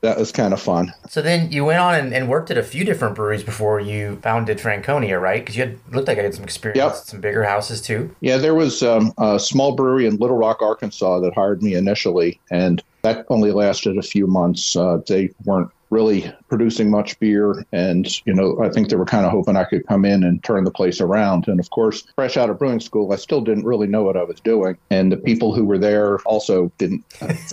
that 0.00 0.18
was 0.18 0.30
kind 0.32 0.52
of 0.52 0.60
fun. 0.60 0.92
So 1.08 1.22
then 1.22 1.50
you 1.50 1.64
went 1.64 1.80
on 1.80 1.94
and, 1.94 2.14
and, 2.14 2.28
worked 2.28 2.50
at 2.50 2.58
a 2.58 2.62
few 2.62 2.84
different 2.84 3.14
breweries 3.14 3.42
before 3.42 3.80
you 3.80 4.16
founded 4.22 4.60
Franconia, 4.60 5.18
right? 5.18 5.40
Because 5.40 5.56
you 5.56 5.64
had 5.64 5.78
looked 5.90 6.08
like 6.08 6.18
I 6.18 6.22
had 6.22 6.34
some 6.34 6.44
experience, 6.44 6.78
yep. 6.78 6.94
some 6.94 7.20
bigger 7.20 7.42
houses 7.44 7.80
too. 7.80 8.14
Yeah, 8.20 8.36
there 8.36 8.54
was 8.54 8.82
um, 8.82 9.12
a 9.18 9.40
small 9.40 9.72
brewery 9.74 10.06
in 10.06 10.16
Little 10.16 10.36
Rock, 10.36 10.62
Arkansas, 10.62 11.20
that 11.20 11.34
hired 11.34 11.62
me 11.62 11.74
initially, 11.74 12.40
and 12.50 12.82
that 13.02 13.26
only 13.28 13.50
lasted 13.50 13.98
a 13.98 14.02
few 14.02 14.26
months. 14.26 14.76
Uh, 14.76 15.00
they 15.06 15.30
weren't 15.44 15.70
really 15.90 16.32
producing 16.48 16.90
much 16.90 17.18
beer. 17.20 17.64
And, 17.72 18.08
you 18.26 18.34
know, 18.34 18.58
I 18.62 18.70
think 18.70 18.88
they 18.88 18.96
were 18.96 19.04
kind 19.04 19.26
of 19.26 19.32
hoping 19.32 19.56
I 19.56 19.64
could 19.64 19.86
come 19.86 20.04
in 20.04 20.24
and 20.24 20.42
turn 20.42 20.64
the 20.64 20.70
place 20.70 21.00
around. 21.00 21.48
And 21.48 21.60
of 21.60 21.70
course, 21.70 22.04
fresh 22.14 22.36
out 22.36 22.50
of 22.50 22.58
brewing 22.58 22.80
school, 22.80 23.12
I 23.12 23.16
still 23.16 23.40
didn't 23.40 23.64
really 23.64 23.86
know 23.86 24.02
what 24.02 24.16
I 24.16 24.24
was 24.24 24.40
doing. 24.40 24.76
And 24.90 25.12
the 25.12 25.16
people 25.16 25.54
who 25.54 25.64
were 25.64 25.78
there 25.78 26.18
also 26.20 26.72
didn't, 26.78 27.04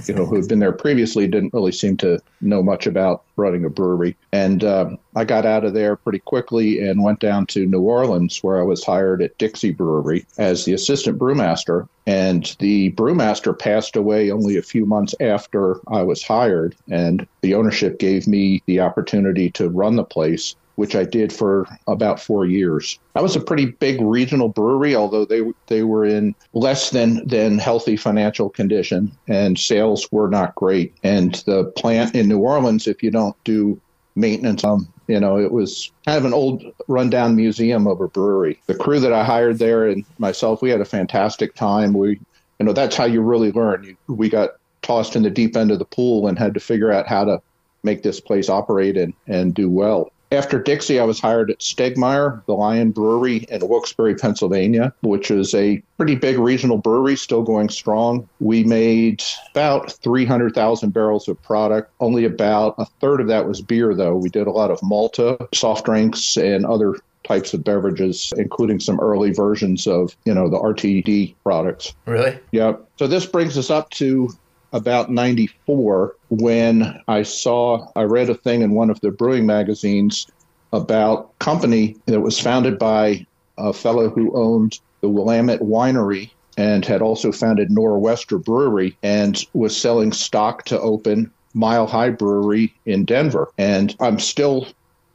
you 0.06 0.14
know, 0.14 0.26
who 0.26 0.36
had 0.36 0.48
been 0.48 0.60
there 0.60 0.72
previously 0.72 1.28
didn't 1.28 1.54
really 1.54 1.72
seem 1.72 1.98
to 1.98 2.20
know 2.42 2.64
much 2.64 2.88
about 2.88 3.24
running 3.38 3.66
a 3.66 3.70
brewery. 3.70 4.16
And 4.32 4.64
um, 4.64 4.98
I 5.16 5.26
got 5.26 5.46
out 5.46 5.66
of 5.66 5.74
there 5.74 5.96
pretty 5.96 6.20
quickly 6.20 6.80
and 6.88 7.04
went 7.04 7.20
down 7.20 7.46
to 7.48 7.66
New 7.66 7.82
Orleans, 7.82 8.42
where 8.44 8.60
I 8.60 8.64
was 8.64 8.84
hired 8.84 9.22
at 9.22 9.38
Dixie 9.38 9.72
Brewery 9.72 10.26
as 10.38 10.66
the 10.66 10.74
assistant 10.74 11.20
brewmaster. 11.20 11.88
And 12.08 12.56
the 12.60 12.92
brewmaster 12.92 13.58
passed 13.58 13.96
away 13.96 14.30
only 14.30 14.58
a 14.58 14.62
few 14.62 14.86
months 14.86 15.16
after 15.20 15.80
I 15.88 16.04
was 16.04 16.22
hired, 16.22 16.76
and 16.90 17.28
the 17.42 17.56
ownership 17.56 17.98
gave 17.98 18.28
me 18.28 18.62
the 18.68 18.80
opportunity 18.86 19.50
to 19.52 19.70
run 19.70 19.96
the 19.96 20.04
place 20.04 20.56
which 20.76 20.96
I 20.96 21.04
did 21.04 21.32
for 21.32 21.66
about 21.88 22.20
four 22.20 22.46
years. 22.46 23.00
That 23.14 23.24
was 23.24 23.36
a 23.36 23.42
pretty 23.42 23.68
big 23.68 24.02
regional 24.02 24.50
brewery, 24.50 24.96
although 24.96 25.26
they 25.26 25.42
they 25.68 25.84
were 25.84 26.06
in 26.06 26.36
less 26.54 26.90
than 26.90 27.26
than 27.28 27.58
healthy 27.60 27.98
financial 27.98 28.50
condition, 28.50 29.12
and 29.28 29.58
sales 29.58 30.08
were 30.12 30.30
not 30.30 30.56
great. 30.56 30.94
And 31.04 31.36
the 31.46 31.66
plant 31.78 32.16
in 32.16 32.28
New 32.28 32.40
Orleans, 32.40 32.88
if 32.88 33.02
you 33.02 33.12
don't 33.12 33.42
do 33.44 33.80
maintenance, 34.16 34.64
um, 34.64 34.88
you 35.08 35.20
know, 35.20 35.38
it 35.38 35.52
was 35.52 35.92
kind 36.06 36.18
of 36.18 36.26
an 36.26 36.34
old 36.34 36.64
rundown 36.88 37.36
museum 37.36 37.88
of 37.88 38.02
a 38.02 38.08
brewery. 38.08 38.60
The 38.68 38.76
crew 38.76 39.00
that 39.00 39.14
I 39.14 39.24
hired 39.24 39.60
there 39.60 39.88
and 39.88 40.06
myself, 40.18 40.62
we 40.62 40.70
had 40.70 40.82
a 40.82 40.86
fantastic 40.86 41.56
time. 41.56 41.94
We, 41.94 42.20
you 42.60 42.66
know, 42.66 42.74
that's 42.74 42.96
how 42.96 43.06
you 43.06 43.22
really 43.22 43.52
learn. 43.52 43.84
You, 43.84 43.98
we 44.08 44.30
got 44.30 44.52
tossed 44.82 45.16
in 45.16 45.24
the 45.24 45.30
deep 45.30 45.56
end 45.58 45.72
of 45.72 45.80
the 45.80 45.86
pool 45.86 46.28
and 46.28 46.38
had 46.38 46.54
to 46.54 46.60
figure 46.60 46.92
out 46.92 47.08
how 47.08 47.26
to 47.26 47.42
make 47.86 48.04
this 48.04 48.20
place 48.20 48.50
operate 48.50 48.98
and, 48.98 49.14
and 49.28 49.54
do 49.54 49.70
well. 49.70 50.12
After 50.32 50.60
Dixie, 50.60 51.00
I 51.00 51.04
was 51.04 51.20
hired 51.20 51.52
at 51.52 51.60
Stegmaier, 51.60 52.44
the 52.46 52.54
Lion 52.54 52.92
Brewery 52.92 53.46
in 53.48 53.66
Wilkes-Barre, 53.66 54.16
Pennsylvania, 54.16 54.94
which 55.02 55.30
is 55.30 55.54
a 55.54 55.82
pretty 55.98 56.16
big 56.16 56.40
regional 56.40 56.78
brewery, 56.78 57.16
still 57.16 57.44
going 57.44 57.70
strong. 57.70 58.28
We 58.40 58.64
made 58.64 59.24
about 59.52 59.92
300,000 59.92 60.92
barrels 60.92 61.28
of 61.28 61.42
product. 61.44 61.92
Only 62.00 62.26
about 62.26 62.76
a 62.80 62.86
third 63.00 63.22
of 63.22 63.28
that 63.28 63.48
was 63.48 63.62
beer, 63.62 63.94
though. 63.94 64.16
We 64.16 64.30
did 64.30 64.48
a 64.48 64.52
lot 64.52 64.72
of 64.72 64.82
Malta, 64.82 65.38
soft 65.54 65.86
drinks, 65.86 66.38
and 66.38 66.66
other 66.66 66.96
types 67.24 67.54
of 67.54 67.64
beverages, 67.64 68.34
including 68.38 68.80
some 68.80 69.00
early 69.00 69.32
versions 69.32 69.88
of, 69.88 70.16
you 70.26 70.34
know, 70.34 70.50
the 70.50 70.58
RTD 70.58 71.36
products. 71.44 71.94
Really? 72.06 72.38
Yep. 72.52 72.88
So 72.98 73.08
this 73.08 73.26
brings 73.26 73.58
us 73.58 73.70
up 73.70 73.90
to 73.92 74.30
about 74.74 75.12
94 75.12 76.16
when 76.30 77.02
I 77.08 77.24
saw, 77.24 77.88
I 77.96 78.04
read 78.04 78.30
a 78.30 78.36
thing 78.36 78.62
in 78.62 78.72
one 78.72 78.90
of 78.90 79.00
the 79.02 79.12
brewing 79.12 79.46
magazines 79.46 80.28
about 80.74 81.38
company 81.40 81.96
that 82.06 82.22
was 82.22 82.40
founded 82.40 82.78
by 82.78 83.26
a 83.58 83.74
fellow 83.74 84.10
who 84.10 84.36
owned 84.36 84.80
the 85.02 85.10
Willamette 85.10 85.62
Winery 85.62 86.32
and 86.58 86.86
had 86.86 87.02
also 87.02 87.32
founded 87.32 87.70
Nor'Wester 87.70 88.38
Brewery 88.38 88.98
and 89.04 89.46
was 89.54 89.76
selling 89.76 90.12
stock 90.12 90.64
to 90.66 90.80
open 90.80 91.32
Mile 91.54 91.88
High 91.88 92.10
Brewery 92.10 92.74
in 92.86 93.06
Denver. 93.06 93.50
And 93.58 93.96
I'm 94.00 94.20
still 94.20 94.68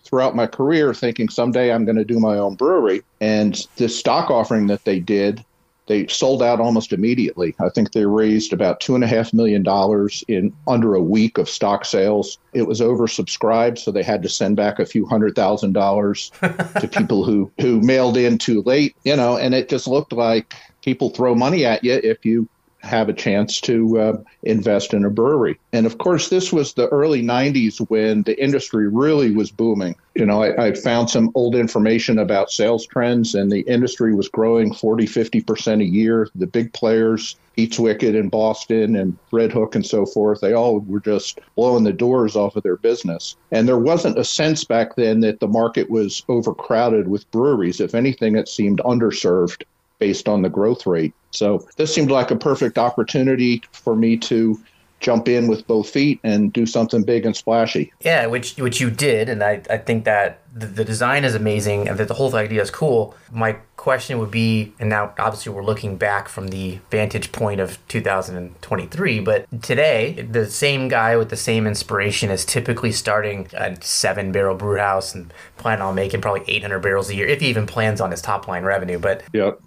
throughout 0.04 0.34
my 0.34 0.46
career 0.46 0.92
thinking 0.92 1.28
someday 1.28 1.72
I'm 1.72 1.84
going 1.84 1.96
to 1.96 2.04
do 2.04 2.18
my 2.18 2.36
own 2.36 2.56
brewery. 2.56 3.02
And 3.20 3.66
this 3.76 3.98
stock 3.98 4.30
offering 4.30 4.66
that 4.68 4.84
they 4.84 4.98
did 4.98 5.44
they 5.90 6.06
sold 6.06 6.40
out 6.40 6.60
almost 6.60 6.92
immediately. 6.92 7.52
I 7.58 7.68
think 7.68 7.90
they 7.90 8.06
raised 8.06 8.52
about 8.52 8.78
two 8.78 8.94
and 8.94 9.02
a 9.02 9.08
half 9.08 9.32
million 9.32 9.64
dollars 9.64 10.22
in 10.28 10.52
under 10.68 10.94
a 10.94 11.02
week 11.02 11.36
of 11.36 11.48
stock 11.48 11.84
sales. 11.84 12.38
It 12.52 12.68
was 12.68 12.80
oversubscribed, 12.80 13.76
so 13.76 13.90
they 13.90 14.04
had 14.04 14.22
to 14.22 14.28
send 14.28 14.56
back 14.56 14.78
a 14.78 14.86
few 14.86 15.04
hundred 15.04 15.34
thousand 15.34 15.72
dollars 15.72 16.30
to 16.40 16.88
people 16.92 17.24
who 17.24 17.50
who 17.60 17.80
mailed 17.80 18.16
in 18.16 18.38
too 18.38 18.62
late. 18.62 18.94
You 19.02 19.16
know, 19.16 19.36
and 19.36 19.52
it 19.52 19.68
just 19.68 19.88
looked 19.88 20.12
like 20.12 20.54
people 20.80 21.10
throw 21.10 21.34
money 21.34 21.64
at 21.64 21.82
you 21.82 21.94
if 21.94 22.24
you 22.24 22.48
have 22.82 23.08
a 23.08 23.12
chance 23.12 23.60
to 23.60 23.98
uh, 24.00 24.16
invest 24.42 24.94
in 24.94 25.04
a 25.04 25.10
brewery. 25.10 25.58
And 25.72 25.86
of 25.86 25.98
course, 25.98 26.28
this 26.28 26.52
was 26.52 26.74
the 26.74 26.88
early 26.88 27.22
90s 27.22 27.78
when 27.90 28.22
the 28.22 28.42
industry 28.42 28.88
really 28.88 29.30
was 29.30 29.50
booming. 29.50 29.96
You 30.14 30.26
know, 30.26 30.42
I, 30.42 30.66
I, 30.66 30.74
found 30.74 31.08
some 31.08 31.30
old 31.34 31.54
information 31.54 32.18
about 32.18 32.50
sales 32.50 32.86
trends, 32.86 33.34
and 33.34 33.50
the 33.50 33.60
industry 33.60 34.14
was 34.14 34.28
growing 34.28 34.74
40, 34.74 35.06
50% 35.06 35.80
a 35.80 35.84
year. 35.84 36.28
The 36.34 36.46
big 36.46 36.72
players, 36.72 37.36
Pete's 37.54 37.78
Wicked 37.78 38.14
in 38.14 38.28
Boston 38.28 38.96
and 38.96 39.16
Redhook 39.30 39.74
and 39.74 39.86
so 39.86 40.06
forth, 40.06 40.40
they 40.40 40.52
all 40.52 40.80
were 40.80 41.00
just 41.00 41.38
blowing 41.54 41.84
the 41.84 41.92
doors 41.92 42.34
off 42.34 42.56
of 42.56 42.62
their 42.62 42.76
business. 42.76 43.36
And 43.52 43.68
there 43.68 43.78
wasn't 43.78 44.18
a 44.18 44.24
sense 44.24 44.64
back 44.64 44.96
then 44.96 45.20
that 45.20 45.40
the 45.40 45.48
market 45.48 45.90
was 45.90 46.24
overcrowded 46.28 47.08
with 47.08 47.30
breweries. 47.30 47.80
If 47.80 47.94
anything, 47.94 48.36
it 48.36 48.48
seemed 48.48 48.80
underserved 48.80 49.62
based 50.00 50.28
on 50.28 50.42
the 50.42 50.48
growth 50.48 50.86
rate. 50.86 51.14
So 51.30 51.66
this 51.76 51.94
seemed 51.94 52.10
like 52.10 52.32
a 52.32 52.36
perfect 52.36 52.76
opportunity 52.76 53.62
for 53.70 53.94
me 53.94 54.16
to 54.16 54.58
jump 55.00 55.28
in 55.28 55.48
with 55.48 55.66
both 55.66 55.88
feet 55.88 56.20
and 56.22 56.52
do 56.52 56.66
something 56.66 57.02
big 57.02 57.24
and 57.24 57.34
splashy. 57.34 57.92
Yeah, 58.00 58.26
which 58.26 58.56
which 58.56 58.80
you 58.80 58.90
did, 58.90 59.28
and 59.28 59.42
I, 59.42 59.62
I 59.68 59.78
think 59.78 60.04
that 60.04 60.40
the, 60.52 60.66
the 60.66 60.84
design 60.84 61.24
is 61.24 61.34
amazing 61.34 61.88
and 61.88 61.98
that 61.98 62.08
the 62.08 62.14
whole 62.14 62.34
idea 62.36 62.60
is 62.60 62.70
cool. 62.70 63.14
My 63.32 63.56
question 63.76 64.18
would 64.18 64.30
be, 64.30 64.74
and 64.78 64.90
now 64.90 65.14
obviously 65.18 65.52
we're 65.52 65.64
looking 65.64 65.96
back 65.96 66.28
from 66.28 66.48
the 66.48 66.78
vantage 66.90 67.32
point 67.32 67.60
of 67.60 67.78
2023, 67.88 69.20
but 69.20 69.62
today 69.62 70.26
the 70.30 70.50
same 70.50 70.88
guy 70.88 71.16
with 71.16 71.30
the 71.30 71.36
same 71.36 71.66
inspiration 71.66 72.30
is 72.30 72.44
typically 72.44 72.92
starting 72.92 73.48
a 73.54 73.80
seven 73.82 74.32
barrel 74.32 74.56
brew 74.56 74.78
house 74.78 75.14
and 75.14 75.32
planning 75.56 75.82
on 75.82 75.94
making 75.94 76.20
probably 76.20 76.42
800 76.46 76.80
barrels 76.80 77.08
a 77.08 77.14
year 77.14 77.26
if 77.26 77.40
he 77.40 77.48
even 77.48 77.66
plans 77.66 78.00
on 78.00 78.10
his 78.10 78.20
top 78.20 78.46
line 78.46 78.64
revenue. 78.64 78.98
But 78.98 79.22
yep. 79.32 79.60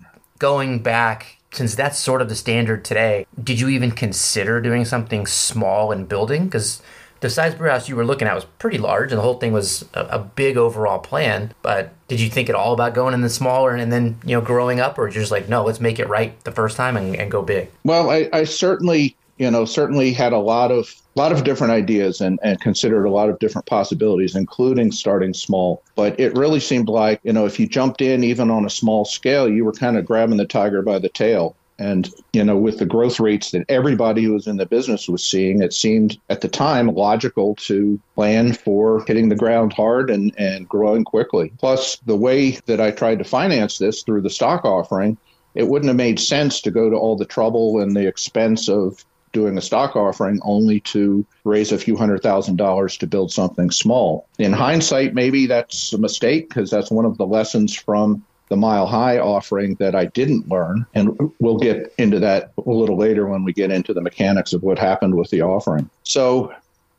Going 0.44 0.78
back 0.80 1.38
since 1.54 1.74
that's 1.74 1.98
sort 1.98 2.22
of 2.22 2.28
the 2.28 2.36
standard 2.36 2.84
today, 2.84 3.26
did 3.42 3.62
you 3.62 3.70
even 3.70 3.92
consider 3.92 4.60
doing 4.60 4.84
something 4.84 5.26
small 5.26 5.94
and 5.94 6.10
building? 6.10 6.44
Because 6.44 6.82
the 7.22 7.30
size 7.30 7.56
brew 7.56 7.70
house 7.70 7.88
you 7.88 7.96
were 7.96 8.06
looking 8.06 8.28
at 8.28 8.36
was 8.36 8.44
pretty 8.60 8.78
large, 8.78 9.14
and 9.14 9.20
the 9.20 9.22
whole 9.22 9.40
thing 9.40 9.54
was 9.54 9.86
a, 9.94 10.02
a, 10.02 10.20
big 10.20 10.58
overall 10.58 11.00
plan. 11.00 11.54
But 11.62 11.94
did 12.10 12.20
you 12.20 12.30
think 12.30 12.50
at 12.50 12.56
all 12.56 12.74
about 12.74 12.94
going 12.94 13.14
in 13.14 13.22
the 13.22 13.30
smaller 13.30 13.74
and 13.74 13.90
then 13.90 14.20
you 14.26 14.36
know 14.36 14.42
growing 14.42 14.82
up, 14.82 14.98
or 14.98 15.08
just 15.08 15.32
like 15.32 15.48
no, 15.48 15.64
let's 15.64 15.80
make 15.80 15.98
it 15.98 16.10
right 16.10 16.38
the 16.44 16.52
first 16.52 16.76
time 16.76 16.98
and, 16.98 17.16
and 17.16 17.32
go 17.32 17.42
big? 17.42 17.72
Well, 17.86 18.10
I, 18.10 18.28
I 18.34 18.44
certainly 18.44 19.16
you 19.38 19.50
know 19.50 19.66
certainly 19.66 20.14
had 20.14 20.34
a 20.34 20.40
lot 20.40 20.72
of 20.72 20.94
lot 21.16 21.32
of 21.32 21.44
different 21.44 21.72
ideas 21.72 22.22
and, 22.22 22.40
and 22.44 22.60
considered 22.62 23.06
a 23.06 23.12
lot 23.12 23.30
of 23.30 23.40
different 23.40 23.68
possibilities, 23.68 24.36
including 24.36 24.92
starting 24.92 25.34
small. 25.34 25.84
But 25.96 26.20
it 26.20 26.36
really 26.36 26.60
seemed 26.60 26.90
like, 26.90 27.20
you 27.24 27.34
know, 27.34 27.46
if 27.46 27.60
you 27.60 27.68
jumped 27.68 28.02
in 28.02 28.24
even 28.24 28.50
on 28.50 28.66
a 28.66 28.70
small 28.70 29.06
scale, 29.06 29.48
you 29.48 29.64
were 29.66 29.74
kind 29.74 29.98
of 29.98 30.06
grabbing 30.06 30.38
the 30.38 30.46
tiger 30.46 30.82
by 30.82 31.00
the 31.00 31.10
tail. 31.10 31.56
And, 31.80 32.10
you 32.34 32.44
know, 32.44 32.56
with 32.56 32.78
the 32.78 32.86
growth 32.86 33.20
rates 33.20 33.52
that 33.52 33.66
everybody 33.68 34.24
who 34.24 34.34
was 34.34 34.48
in 34.48 34.58
the 34.58 34.66
business 34.66 35.10
was 35.10 35.24
seeing, 35.24 35.62
it 35.62 35.74
seemed 35.74 36.18
at 36.30 36.42
the 36.42 36.48
time 36.48 36.88
logical 36.88 37.56
to 37.56 38.00
plan 38.16 38.54
for 38.54 39.04
hitting 39.06 39.30
the 39.30 39.36
ground 39.36 39.74
hard 39.74 40.10
and, 40.10 40.34
and 40.38 40.70
growing 40.70 41.04
quickly. 41.04 41.52
Plus, 41.58 41.98
the 42.06 42.16
way 42.16 42.52
that 42.68 42.80
I 42.80 42.92
tried 42.92 43.20
to 43.20 43.26
finance 43.26 43.80
this 43.80 44.04
through 44.04 44.22
the 44.22 44.30
stock 44.30 44.66
offering, 44.66 45.18
it 45.56 45.68
wouldn't 45.68 45.90
have 45.90 45.98
made 45.98 46.20
sense 46.20 46.62
to 46.62 46.72
go 46.72 46.90
to 46.90 46.96
all 46.96 47.16
the 47.16 47.26
trouble 47.26 47.80
and 47.80 47.96
the 47.96 48.08
expense 48.08 48.70
of 48.70 49.04
doing 49.34 49.58
a 49.58 49.62
stock 49.62 49.96
offering 49.96 50.40
only 50.44 50.80
to 50.80 51.26
raise 51.44 51.72
a 51.72 51.78
few 51.78 51.98
hundred 51.98 52.24
thousand 52.24 52.56
dollars 52.56 52.98
to 52.98 53.08
build 53.08 53.32
something 53.32 53.70
small. 53.72 54.28
In 54.40 54.54
hindsight, 54.54 55.14
maybe 55.14 55.48
that's 55.48 55.92
a 55.92 55.98
mistake 55.98 56.48
because 56.48 56.70
that's 56.70 56.90
one 56.90 57.06
of 57.06 57.18
the 57.18 57.26
lessons 57.26 57.76
from 57.76 58.24
the 58.50 58.58
mile 58.58 58.86
high 58.86 59.18
offering 59.18 59.76
that 59.76 59.96
I 59.96 60.06
didn't 60.06 60.48
learn. 60.48 60.86
And 60.94 61.32
we'll 61.40 61.58
get 61.58 61.94
into 61.98 62.20
that 62.20 62.52
a 62.58 62.70
little 62.70 62.98
later 62.98 63.28
when 63.28 63.44
we 63.44 63.52
get 63.52 63.72
into 63.72 63.94
the 63.94 64.02
mechanics 64.02 64.54
of 64.54 64.64
what 64.64 64.78
happened 64.78 65.16
with 65.16 65.30
the 65.32 65.42
offering. 65.42 65.90
So, 66.04 66.54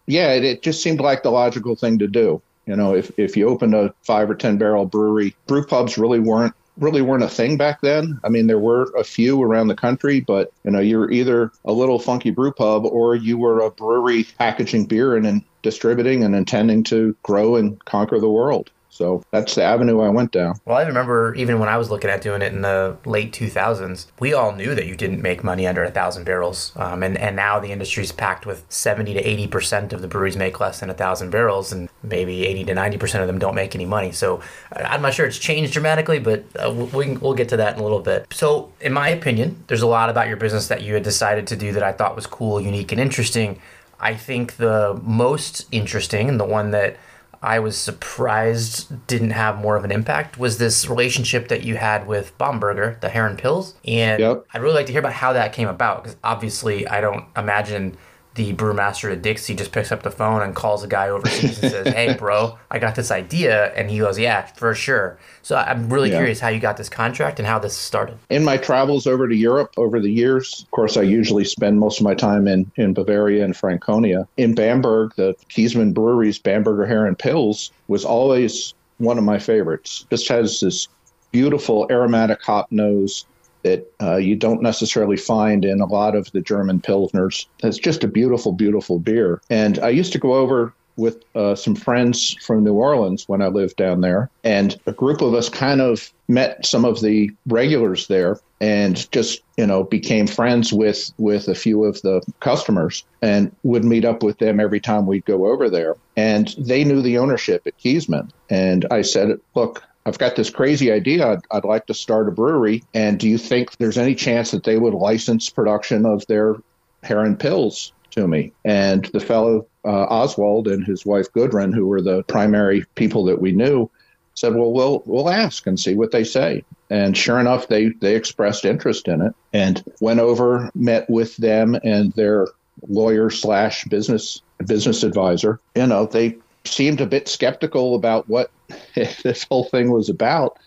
yeah, 0.07 0.33
it, 0.33 0.45
it 0.45 0.63
just 0.63 0.83
seemed 0.83 1.01
like 1.01 1.23
the 1.23 1.31
logical 1.31 1.77
thing 1.77 1.99
to 2.01 2.09
do. 2.09 2.43
You 2.67 2.77
know, 2.77 2.95
if, 2.95 3.13
if 3.19 3.37
you 3.37 3.49
opened 3.49 3.75
a 3.75 3.95
five 4.03 4.29
or 4.31 4.35
10 4.35 4.59
barrel 4.59 4.87
brewery, 4.87 5.37
brew 5.47 5.65
pubs 5.65 5.99
really 5.99 6.19
weren't 6.19 6.55
really 6.79 7.03
weren't 7.03 7.23
a 7.23 7.29
thing 7.29 7.57
back 7.57 7.81
then. 7.81 8.19
I 8.25 8.29
mean, 8.29 8.47
there 8.47 8.59
were 8.59 8.93
a 8.97 9.05
few 9.05 9.43
around 9.43 9.69
the 9.69 9.75
country, 9.75 10.21
but 10.21 10.53
you 10.65 10.71
know, 10.71 10.81
you're 10.81 11.11
either 11.11 11.53
a 11.65 11.73
little 11.73 11.99
funky 11.99 12.31
brew 12.31 12.53
pub 12.53 12.85
or 12.85 13.15
you 13.15 13.39
were 13.39 13.61
a 13.61 13.71
brewery 13.71 14.25
packaging 14.39 14.87
beer 14.87 15.17
and, 15.17 15.27
and 15.27 15.43
distributing 15.63 16.25
and 16.25 16.35
intending 16.35 16.83
to 16.85 17.17
grow 17.23 17.57
and 17.57 17.83
conquer 17.85 18.19
the 18.19 18.31
world. 18.31 18.71
So 18.95 19.25
that's 19.33 19.57
the 19.57 19.65
avenue 19.65 20.01
I 20.03 20.09
went 20.09 20.31
down. 20.31 20.55
Well, 20.65 20.77
I 20.77 20.85
remember 20.85 21.35
even 21.35 21.59
when 21.59 21.69
I 21.69 21.77
was 21.77 21.91
looking 21.91 22.11
at 22.11 22.21
doing 22.21 22.43
it 22.43 22.53
in 22.53 22.63
the 22.63 22.97
late 23.05 23.33
2000s, 23.33 24.07
we 24.21 24.33
all 24.33 24.53
knew 24.53 24.73
that 24.77 24.87
you 24.87 24.95
didn't 24.95 25.21
make 25.21 25.43
money 25.43 25.67
under 25.67 25.83
a 25.83 25.91
thousand 25.91 26.23
barrels. 26.23 26.73
Um, 26.77 27.03
and, 27.03 27.19
and 27.19 27.35
now 27.35 27.59
the 27.59 27.73
industry's 27.73 28.13
packed 28.13 28.47
with 28.47 28.65
70 28.69 29.15
to 29.15 29.49
80% 29.49 29.93
of 29.93 30.01
the 30.01 30.07
breweries 30.07 30.37
make 30.37 30.61
less 30.61 30.79
than 30.79 30.91
a 30.91 30.95
thousand 30.95 31.31
barrels, 31.31 31.73
and 31.73 31.89
maybe 32.05 32.47
80 32.47 32.67
to 32.67 32.75
90% 32.75 33.21
of 33.21 33.27
them 33.27 33.41
don't 33.41 33.57
make 33.57 33.75
any 33.75 33.85
money. 33.85 34.13
So 34.13 34.41
I'm 34.71 35.03
not 35.03 35.13
sure 35.13 35.27
it's 35.27 35.39
changed 35.39 35.73
dramatically, 35.73 36.21
but 36.21 36.45
uh, 36.57 36.73
we, 36.73 37.17
we'll 37.17 37.35
get 37.35 37.49
to 37.49 37.57
that 37.57 37.75
in 37.75 37.81
a 37.81 37.83
little 37.83 37.99
bit. 37.99 38.27
So, 38.33 38.73
in 38.81 38.93
my 38.93 39.09
opinion, 39.09 39.65
there's 39.67 39.83
a 39.83 39.89
lot 39.89 40.09
about 40.09 40.29
your 40.29 40.37
business 40.37 40.69
that 40.69 40.83
you 40.83 40.95
had 40.95 41.03
decided 41.03 41.49
to 41.49 41.57
do 41.57 41.73
that 41.73 41.83
I 41.83 41.91
thought 41.91 42.15
was 42.15 42.29
cool, 42.29 42.61
unique, 42.61 42.93
and 42.93 43.01
interesting. 43.01 43.61
I 43.99 44.15
think 44.15 44.57
the 44.57 45.01
most 45.03 45.67
interesting 45.73 46.29
and 46.29 46.39
the 46.39 46.45
one 46.45 46.71
that 46.71 46.97
I 47.45 47.59
was 47.59 47.77
surprised 47.77 49.07
didn't 49.07 49.31
have 49.31 49.59
more 49.59 49.77
of 49.77 49.85
an 49.85 49.93
impact 49.93 50.39
was 50.39 50.57
this 50.57 50.89
relationship 50.89 51.49
that 51.49 51.63
you 51.63 51.77
had 51.77 52.07
with 52.07 52.37
Bamberger, 52.39 52.97
the 53.03 53.11
Herren 53.11 53.37
Pils. 53.37 53.75
And 53.85 54.21
yep. 54.21 54.47
I'd 54.55 54.63
really 54.63 54.75
like 54.75 54.87
to 54.87 54.93
hear 54.93 55.01
about 55.01 55.13
how 55.13 55.35
that 55.35 55.53
came 55.53 55.69
about 55.69 56.03
because 56.03 56.17
obviously 56.25 56.89
I 56.89 57.01
don't 57.01 57.27
imagine 57.37 57.97
the 58.35 58.53
brewmaster 58.53 59.13
at 59.13 59.23
Dixie 59.23 59.55
just 59.55 59.71
picks 59.71 59.93
up 59.93 60.03
the 60.03 60.11
phone 60.11 60.43
and 60.43 60.55
calls 60.55 60.83
a 60.83 60.89
guy 60.89 61.09
overseas 61.09 61.63
and 61.63 61.71
says, 61.71 61.89
"Hey, 61.95 62.15
bro, 62.15 62.59
I 62.71 62.79
got 62.79 62.95
this 62.97 63.11
idea," 63.11 63.73
and 63.75 63.91
he 63.91 63.99
goes, 63.99 64.19
"Yeah, 64.19 64.47
for 64.47 64.75
sure." 64.75 65.19
So 65.43 65.57
I'm 65.57 65.93
really 65.93 66.11
yeah. 66.11 66.19
curious 66.19 66.41
how 66.41 66.49
you 66.49 66.59
got 66.59 66.77
this 66.77 66.89
contract 66.89 67.39
and 67.39 67.47
how 67.47 67.59
this 67.59 67.77
started. 67.77 68.17
In 68.31 68.45
my 68.45 68.57
travels 68.57 69.07
over 69.07 69.29
to 69.29 69.37
Europe 69.37 69.73
over 69.77 70.01
the 70.01 70.11
years, 70.11 70.63
of 70.63 70.71
course, 70.73 70.97
I 70.97 71.03
usually 71.03 71.45
spend 71.45 71.79
most 71.79 72.01
of 72.01 72.05
my 72.05 72.15
time 72.15 72.49
in 72.49 72.71
in 72.77 72.93
Bavaria 72.93 73.45
and 73.45 73.57
Franconia. 73.57 74.27
In 74.37 74.55
Bamberg, 74.55 75.13
the 75.17 75.35
Keesmann 75.49 75.95
Brewery's 75.95 76.39
Bamberger 76.39 76.87
Herren 76.87 77.15
Pils 77.15 77.71
was 77.87 78.05
always 78.05 78.75
one 78.99 79.19
of 79.19 79.25
my 79.25 79.39
favorites. 79.39 80.07
Just 80.11 80.29
has 80.29 80.61
this 80.61 80.89
beautiful 81.31 81.87
aromatic 81.91 82.41
hop 82.43 82.71
nose 82.71 83.27
that 83.65 83.91
uh, 84.01 84.17
you 84.17 84.37
don't 84.37 84.63
necessarily 84.63 85.17
find 85.17 85.65
in 85.65 85.81
a 85.81 85.87
lot 85.87 86.15
of 86.15 86.31
the 86.33 86.41
German 86.41 86.81
Pilsners. 86.81 87.47
It's 87.63 87.79
just 87.79 88.05
a 88.05 88.09
beautiful, 88.09 88.53
beautiful 88.53 88.99
beer. 89.01 89.41
And 89.51 89.79
I 89.81 89.89
used 89.89 90.13
to 90.13 90.19
go 90.19 90.35
over 90.35 90.73
with 90.97 91.25
uh, 91.35 91.55
some 91.55 91.75
friends 91.75 92.37
from 92.41 92.63
New 92.63 92.75
Orleans 92.75 93.29
when 93.29 93.43
I 93.43 93.49
lived 93.49 93.77
down 93.77 94.01
there, 94.01 94.31
and 94.45 94.79
a 94.87 94.93
group 94.93 95.23
of 95.23 95.35
us 95.35 95.49
kind 95.49 95.81
of 95.81 96.13
met 96.29 96.65
some 96.65 96.85
of 96.85 97.01
the 97.01 97.31
regulars 97.47 98.07
there 98.07 98.39
and 98.61 99.11
just 99.11 99.43
you 99.57 99.67
know 99.67 99.85
became 99.85 100.27
friends 100.27 100.73
with 100.73 101.11
with 101.19 101.49
a 101.49 101.55
few 101.55 101.85
of 101.85 102.01
the 102.03 102.23
customers 102.41 103.05
and 103.21 103.55
would 103.63 103.85
meet 103.85 104.05
up 104.05 104.23
with 104.23 104.39
them 104.39 104.61
every 104.61 104.81
time 104.81 105.07
we'd 105.07 105.25
go 105.27 105.47
over 105.47 105.69
there 105.69 105.97
and 106.17 106.55
they 106.57 106.85
knew 106.85 107.03
the 107.03 107.19
ownership 107.19 107.67
at 107.67 107.77
Keesmann 107.79 108.31
and 108.49 108.87
I 108.91 109.03
said 109.03 109.39
look 109.55 109.83
I've 110.07 110.19
got 110.19 110.37
this 110.37 110.51
crazy 110.51 110.93
idea. 110.93 111.27
I'd, 111.27 111.41
I'd, 111.51 111.65
like 111.65 111.87
to 111.87 111.95
start 111.95 112.29
a 112.29 112.33
brewery. 112.33 112.83
And 112.93 113.19
do 113.19 113.29
you 113.29 113.39
think 113.39 113.77
there's 113.79 113.99
any 113.99 114.15
chance 114.15 114.51
that 114.51 114.65
they 114.65 114.79
would 114.79 114.95
license 114.95 115.49
production 115.49 116.05
of 116.05 116.27
their 116.27 116.57
Herren 117.03 117.37
Pils 117.37 117.93
to 118.11 118.29
me? 118.29 118.53
And 118.65 119.07
the 119.07 119.21
fellow, 119.21 119.67
uh, 119.85 120.05
Oswald, 120.05 120.69
and 120.69 120.85
his 120.85 121.07
wife, 121.07 121.33
Gudrun, 121.33 121.73
who 121.73 121.87
were 121.87 122.03
the 122.03 122.23
primary 122.25 122.85
people 122.97 123.25
that 123.25 123.41
we 123.41 123.53
knew, 123.53 123.91
said, 124.35 124.55
well, 124.55 124.73
we'll, 124.73 125.03
we'll 125.07 125.31
ask 125.31 125.67
and 125.67 125.81
see 125.81 125.95
what 125.95 126.11
they 126.11 126.25
say. 126.25 126.65
And 126.91 127.17
sure 127.17 127.41
enough, 127.41 127.69
they, 127.69 127.89
they 128.01 128.15
expressed 128.15 128.65
interest 128.65 129.09
in 129.09 129.23
it 129.23 129.35
and 129.53 129.83
went 130.01 130.21
over, 130.21 130.71
met 130.75 131.09
with 131.09 131.37
them 131.39 131.79
and 131.83 132.13
their 132.13 132.49
lawyer 132.89 133.31
slash 133.31 133.85
business 133.85 134.43
business 134.67 135.03
advisor. 135.03 135.61
You 135.75 135.87
know, 135.87 136.07
they 136.07 136.37
seemed 136.65 137.01
a 137.01 137.07
bit 137.07 137.29
skeptical 137.29 137.95
about 137.95 138.29
what 138.29 138.51
this 138.95 139.45
whole 139.45 139.65
thing 139.65 139.91
was 139.91 140.09
about. 140.09 140.59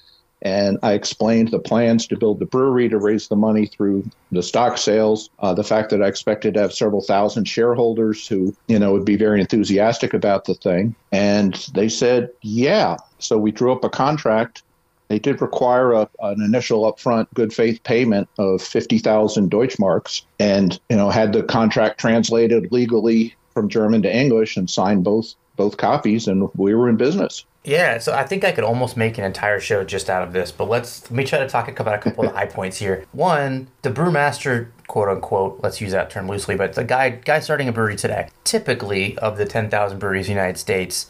And 0.42 0.77
I 0.84 0.94
explained 0.94 1.50
the 1.50 1.60
plans 1.60 2.06
to 2.08 2.18
build 2.18 2.39
the 2.39 2.46
brewery 2.46 2.89
to 2.89 3.00
raise 3.00 3.27
the 3.27 3.36
money 3.36 3.66
through 3.66 4.08
the 4.32 4.44
stock 4.44 4.77
sales, 4.77 5.32
uh, 5.39 5.54
the 5.54 5.63
fact 5.63 5.89
that 5.89 6.04
I 6.04 6.08
expected 6.08 6.54
to 6.54 6.62
have 6.62 6.74
several 6.74 7.01
thousand 7.01 7.46
shareholders 7.46 8.27
who, 8.27 8.56
you 8.68 8.77
know, 8.77 8.94
would 8.94 9.06
be 9.06 9.18
very 9.18 9.42
enthusiastic 9.42 10.13
about 10.13 10.46
the 10.46 10.54
thing. 10.54 10.94
And 11.12 11.56
they 11.74 11.89
said, 11.89 12.30
yeah. 12.42 12.98
So 13.18 13.38
we 13.38 13.51
drew 13.51 13.72
up 13.72 13.84
a 13.84 13.89
contract. 13.89 14.62
They 15.08 15.18
did 15.18 15.42
require 15.42 15.94
a, 15.94 16.10
an 16.20 16.42
initial 16.44 16.92
upfront 16.92 17.27
good 17.34 17.51
faith 17.51 17.82
payment 17.84 18.30
of 18.38 18.62
50,000 18.62 19.50
Deutschmarks 19.50 20.22
and, 20.39 20.80
you 20.89 20.98
know, 20.98 21.10
had 21.10 21.34
the 21.34 21.44
contract 21.44 22.00
translated 22.00 22.72
legally 22.72 23.34
from 23.56 23.70
German 23.70 24.04
to 24.04 24.16
English 24.16 24.56
and 24.56 24.70
signed 24.70 25.04
both 25.04 25.34
both 25.58 25.76
copies, 25.76 26.28
and 26.28 26.50
we 26.56 26.74
were 26.74 26.88
in 26.88 26.96
business. 26.96 27.46
Yeah, 27.66 27.98
so 27.98 28.14
I 28.14 28.24
think 28.24 28.46
I 28.46 28.54
could 28.54 28.64
almost 28.64 28.96
make 28.96 29.18
an 29.18 29.26
entire 29.26 29.60
show 29.60 29.84
just 29.84 30.10
out 30.10 30.24
of 30.24 30.32
this, 30.32 30.54
but 30.54 30.70
let's 30.70 31.02
let 31.04 31.12
me 31.12 31.26
try 31.26 31.40
to 31.40 31.50
talk 31.50 31.68
about 31.80 31.96
a 31.96 31.98
couple 31.98 32.24
of 32.24 32.32
the 32.32 32.38
high 32.38 32.46
points 32.46 32.78
here. 32.78 33.06
One, 33.12 33.68
the 33.82 33.90
brewmaster, 33.90 34.70
quote 34.88 35.10
unquote, 35.10 35.60
let's 35.62 35.82
use 35.82 35.92
that 35.92 36.10
term 36.10 36.30
loosely, 36.30 36.56
but 36.56 36.76
the 36.76 36.86
guy 36.86 37.10
guy 37.10 37.42
starting 37.42 37.68
a 37.68 37.74
brewery 37.74 37.98
today, 37.98 38.30
typically 38.46 39.18
of 39.18 39.38
the 39.38 39.46
ten 39.46 39.70
thousand 39.70 40.00
breweries 40.00 40.30
in 40.30 40.36
the 40.36 40.40
United 40.40 40.58
States, 40.58 41.08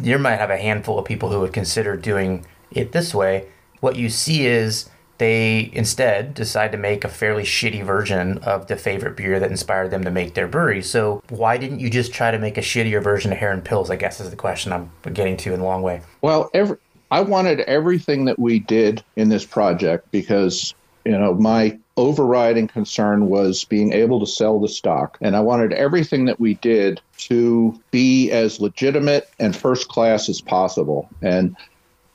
you 0.00 0.18
might 0.18 0.36
have 0.36 0.50
a 0.50 0.56
handful 0.56 1.00
of 1.00 1.04
people 1.04 1.32
who 1.32 1.40
would 1.40 1.52
consider 1.52 1.96
doing 1.96 2.46
it 2.70 2.92
this 2.92 3.12
way. 3.12 3.48
What 3.80 3.96
you 3.96 4.08
see 4.08 4.46
is 4.46 4.88
they 5.18 5.70
instead 5.72 6.34
decide 6.34 6.72
to 6.72 6.78
make 6.78 7.04
a 7.04 7.08
fairly 7.08 7.42
shitty 7.42 7.84
version 7.84 8.38
of 8.38 8.68
the 8.68 8.76
favorite 8.76 9.16
beer 9.16 9.38
that 9.40 9.50
inspired 9.50 9.90
them 9.90 10.04
to 10.04 10.10
make 10.10 10.34
their 10.34 10.48
brewery. 10.48 10.82
So 10.82 11.22
why 11.28 11.56
didn't 11.56 11.80
you 11.80 11.90
just 11.90 12.12
try 12.12 12.30
to 12.30 12.38
make 12.38 12.56
a 12.56 12.62
shittier 12.62 13.02
version 13.02 13.32
of 13.32 13.38
Herren 13.38 13.62
Pils? 13.62 13.90
I 13.90 13.96
guess 13.96 14.20
is 14.20 14.30
the 14.30 14.36
question 14.36 14.72
I'm 14.72 14.90
getting 15.12 15.36
to 15.38 15.52
in 15.52 15.60
the 15.60 15.66
long 15.66 15.82
way. 15.82 16.02
Well, 16.22 16.50
every, 16.54 16.76
I 17.10 17.20
wanted 17.20 17.60
everything 17.60 18.24
that 18.26 18.38
we 18.38 18.60
did 18.60 19.02
in 19.16 19.28
this 19.28 19.44
project 19.44 20.10
because 20.12 20.74
you 21.04 21.16
know 21.16 21.34
my 21.34 21.78
overriding 21.96 22.68
concern 22.68 23.28
was 23.28 23.64
being 23.64 23.92
able 23.92 24.20
to 24.20 24.26
sell 24.26 24.60
the 24.60 24.68
stock 24.68 25.16
and 25.20 25.34
i 25.34 25.40
wanted 25.40 25.72
everything 25.72 26.26
that 26.26 26.38
we 26.38 26.54
did 26.54 27.00
to 27.16 27.80
be 27.90 28.30
as 28.30 28.60
legitimate 28.60 29.30
and 29.38 29.56
first 29.56 29.88
class 29.88 30.28
as 30.28 30.40
possible 30.40 31.08
and 31.22 31.56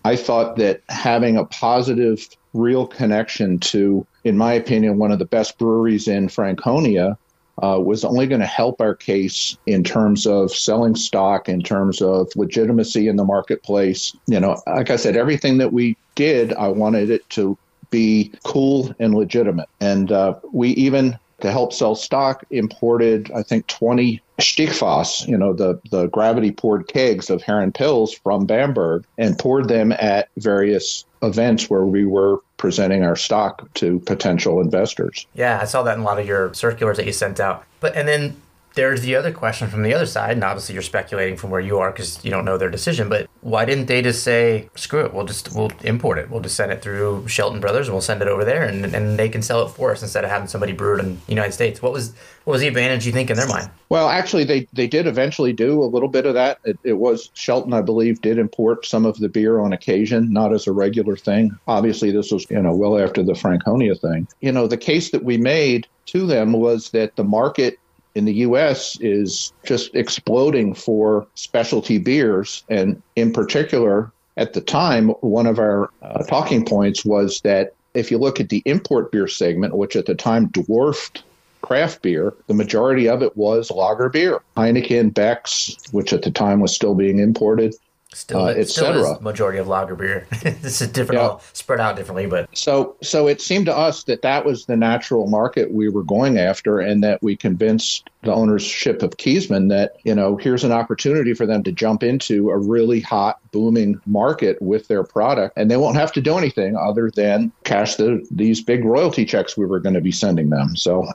i 0.05 0.15
thought 0.15 0.55
that 0.55 0.81
having 0.89 1.38
a 1.38 1.45
positive 1.45 2.27
real 2.53 2.86
connection 2.88 3.60
to, 3.60 4.05
in 4.24 4.38
my 4.38 4.53
opinion, 4.53 4.98
one 4.98 5.12
of 5.12 5.19
the 5.19 5.25
best 5.25 5.57
breweries 5.57 6.07
in 6.07 6.29
Franconia 6.29 7.17
uh, 7.62 7.79
was 7.79 8.03
only 8.03 8.27
going 8.27 8.41
to 8.41 8.48
help 8.48 8.81
our 8.81 8.95
case 8.95 9.57
in 9.65 9.83
terms 9.83 10.25
of 10.25 10.51
selling 10.51 10.95
stock, 10.95 11.48
in 11.50 11.62
terms 11.62 12.01
of 12.01 12.29
legitimacy 12.36 13.07
in 13.07 13.15
the 13.15 13.24
marketplace. 13.24 14.15
You 14.27 14.39
know, 14.39 14.62
like 14.67 14.89
I 14.89 14.95
said, 14.95 15.15
everything 15.15 15.57
that 15.60 15.74
we 15.74 15.98
did, 16.15 16.53
I 16.53 16.67
wanted 16.67 17.10
it 17.10 17.27
to 17.31 17.57
be 17.89 18.31
cool 18.43 18.93
and 19.00 19.13
legitimate. 19.13 19.69
And 19.79 20.12
uh, 20.12 20.36
we 20.51 20.69
even 20.69 21.17
to 21.44 21.52
help 21.52 21.74
sell 21.74 21.94
stock, 21.94 22.46
imported, 22.52 23.30
I 23.36 23.44
think, 23.44 23.68
20 23.68 24.22
Stichfass, 24.40 25.28
you 25.28 25.38
know, 25.38 25.52
the, 25.52 25.78
the 25.92 26.08
gravity 26.08 26.52
poured 26.52 26.88
kegs 26.88 27.30
of 27.30 27.42
Herren 27.42 27.74
Pils 27.74 28.18
from 28.24 28.46
Bamberg 28.46 29.04
and 29.18 29.38
poured 29.38 29.68
them 29.68 29.92
at 29.92 30.30
various 30.38 31.04
events 31.22 31.70
where 31.70 31.84
we 31.84 32.06
were 32.06 32.40
presenting 32.56 33.04
our 33.04 33.18
stock 33.18 33.72
to 33.74 34.00
potential 34.00 34.62
investors. 34.62 35.28
Yeah, 35.34 35.60
I 35.62 35.66
saw 35.66 35.84
that 35.84 35.98
in 35.98 36.04
a 36.04 36.06
lot 36.06 36.18
of 36.18 36.26
your 36.26 36.54
circulars 36.54 36.96
that 36.96 37.06
you 37.06 37.12
sent 37.12 37.42
out. 37.42 37.66
But 37.82 37.94
and 37.98 38.08
then 38.08 38.42
there's 38.75 39.01
the 39.01 39.15
other 39.15 39.32
question 39.32 39.68
from 39.68 39.84
the 39.84 39.94
other 39.94 40.06
side, 40.06 40.32
and 40.32 40.44
obviously 40.44 40.74
you're 40.74 40.82
speculating 40.82 41.38
from 41.38 41.50
where 41.51 41.62
you 41.62 41.77
are 41.77 41.92
because 41.92 42.24
you 42.25 42.32
don't 42.32 42.46
know 42.46 42.58
their 42.58 42.70
decision. 42.70 43.08
But 43.10 43.30
why 43.42 43.65
didn't 43.65 43.86
they 43.86 44.01
just 44.01 44.24
say, 44.24 44.70
"Screw 44.75 45.06
it, 45.06 45.13
we'll 45.13 45.25
just 45.25 45.53
we'll 45.53 45.72
import 45.84 46.18
it. 46.18 46.30
We'll 46.30 46.42
just 46.42 46.56
send 46.56 46.72
it 46.72 46.82
through 46.82 47.27
Shelton 47.27 47.60
Brothers, 47.60 47.88
and 47.88 47.94
we'll 47.94 48.01
send 48.01 48.22
it 48.22 48.27
over 48.27 48.44
there, 48.44 48.63
and, 48.63 48.86
and 48.86 49.18
they 49.18 49.30
can 49.30 49.42
sell 49.42 49.65
it 49.65 49.70
for 49.70 49.92
us 49.92 50.01
instead 50.01 50.24
of 50.24 50.30
having 50.30 50.48
somebody 50.48 50.74
brew 50.74 50.98
it 50.98 51.01
in 51.01 51.15
the 51.25 51.32
United 51.32 51.51
States." 51.51 51.82
What 51.82 51.94
was 51.94 52.13
what 52.46 52.53
was 52.53 52.62
the 52.62 52.68
advantage 52.68 53.06
you 53.06 53.12
think 53.12 53.30
in 53.30 53.38
their 53.38 53.48
mind? 53.48 53.70
Well, 53.89 54.10
actually, 54.10 54.44
they 54.44 54.68
they 54.74 54.88
did 54.88 55.06
eventually 55.06 55.53
do 55.53 55.82
a 55.82 55.86
little 55.86 56.10
bit 56.10 56.25
of 56.25 56.34
that. 56.34 56.60
It, 56.63 56.80
it 56.84 56.94
was 56.94 57.30
Shelton, 57.36 57.74
I 57.74 57.82
believe, 57.82 58.22
did 58.22 58.38
import 58.38 58.86
some 58.86 59.06
of 59.06 59.20
the 59.20 59.30
beer 59.30 59.60
on 59.60 59.72
occasion, 59.72 60.34
not 60.34 60.53
as 60.53 60.65
a 60.68 60.72
regular 60.72 61.15
thing. 61.15 61.51
Obviously, 61.68 62.12
this 62.12 62.32
was 62.32 62.48
you 62.50 62.62
know 62.62 62.75
well 62.75 62.98
after 62.98 63.22
the 63.24 63.36
Franconia 63.36 63.96
thing. 63.96 64.27
You 64.42 64.51
know, 64.51 64.68
the 64.68 64.77
case 64.77 65.12
that 65.12 65.24
we 65.24 65.38
made 65.38 65.88
to 66.08 66.25
them 66.25 66.53
was 66.53 66.89
that 66.89 67.15
the 67.15 67.24
market 67.24 67.80
in 68.15 68.25
the 68.25 68.34
US 68.36 68.98
is 69.00 69.53
just 69.63 69.96
exploding 69.96 70.74
for 70.74 71.27
specialty 71.36 71.98
beers. 71.98 72.63
And 72.70 73.01
in 73.15 73.34
particular, 73.34 74.12
at 74.38 74.53
the 74.53 74.62
time, 74.62 75.10
one 75.22 75.48
of 75.48 75.60
our 75.60 75.89
uh, 76.01 76.24
talking 76.24 76.65
points 76.65 77.05
was 77.05 77.41
that 77.41 77.74
if 77.93 78.10
you 78.10 78.17
look 78.17 78.39
at 78.39 78.50
the 78.50 78.63
import 78.65 79.12
beer 79.12 79.27
segment, 79.27 79.75
which 79.75 79.96
at 79.96 80.05
the 80.05 80.15
time 80.15 80.48
dwarfed 80.48 81.24
craft 81.62 82.01
beer, 82.01 82.34
the 82.48 82.53
majority 82.53 83.08
of 83.08 83.24
it 83.24 83.38
was 83.38 83.72
lager 83.72 84.10
beer. 84.10 84.39
Heineken, 84.58 85.13
Beck's, 85.13 85.77
which 85.91 86.12
at 86.12 86.24
the 86.24 86.32
time 86.32 86.60
was 86.60 86.75
still 86.75 86.96
being 86.96 87.20
imported, 87.20 87.75
Still, 88.13 88.46
uh, 88.46 88.50
etc. 88.50 89.20
Majority 89.22 89.60
of 89.60 89.67
lager 89.67 89.96
beer. 89.96 90.27
this 90.41 90.82
is 90.82 90.88
different, 90.89 91.22
yeah. 91.22 91.38
spread 91.53 91.79
out 91.79 91.96
differently, 91.96 92.25
but 92.25 92.48
so 92.55 92.96
so 93.01 93.27
it 93.27 93.41
seemed 93.41 93.65
to 93.65 93.75
us 93.75 94.03
that 94.05 94.22
that 94.22 94.46
was 94.46 94.65
the 94.65 94.77
natural 94.77 95.27
market 95.27 95.72
we 95.72 95.89
were 95.89 96.03
going 96.03 96.38
after, 96.38 96.79
and 96.79 97.03
that 97.03 97.22
we 97.22 97.36
convinced 97.36 98.10
the 98.24 98.34
ownership 98.34 99.03
of 99.03 99.18
Keesmann 99.18 99.70
that 99.70 99.98
you 100.03 100.15
know 100.15 100.38
here's 100.38 100.63
an 100.63 100.72
opportunity 100.72 101.34
for 101.34 101.46
them 101.46 101.63
to 101.63 101.72
jump 101.72 102.03
into 102.03 102.50
a 102.50 102.58
really 102.58 103.00
hot, 103.00 103.39
booming 103.51 104.00
market 104.06 104.62
with 104.62 104.88
their 104.88 105.03
product, 105.03 105.58
and 105.58 105.70
they 105.70 105.77
won't 105.77 105.96
have 105.96 106.12
to 106.13 106.22
do 106.22 106.38
anything 106.38 106.75
other 106.75 107.12
than 107.12 107.51
cash 107.63 107.96
the 107.96 108.25
these 108.32 108.62
big 108.62 108.84
royalty 108.84 109.25
checks 109.25 109.58
we 109.58 109.65
were 109.65 109.80
going 109.80 109.96
to 109.96 110.01
be 110.01 110.12
sending 110.12 110.50
them. 110.50 110.75
So 110.75 111.07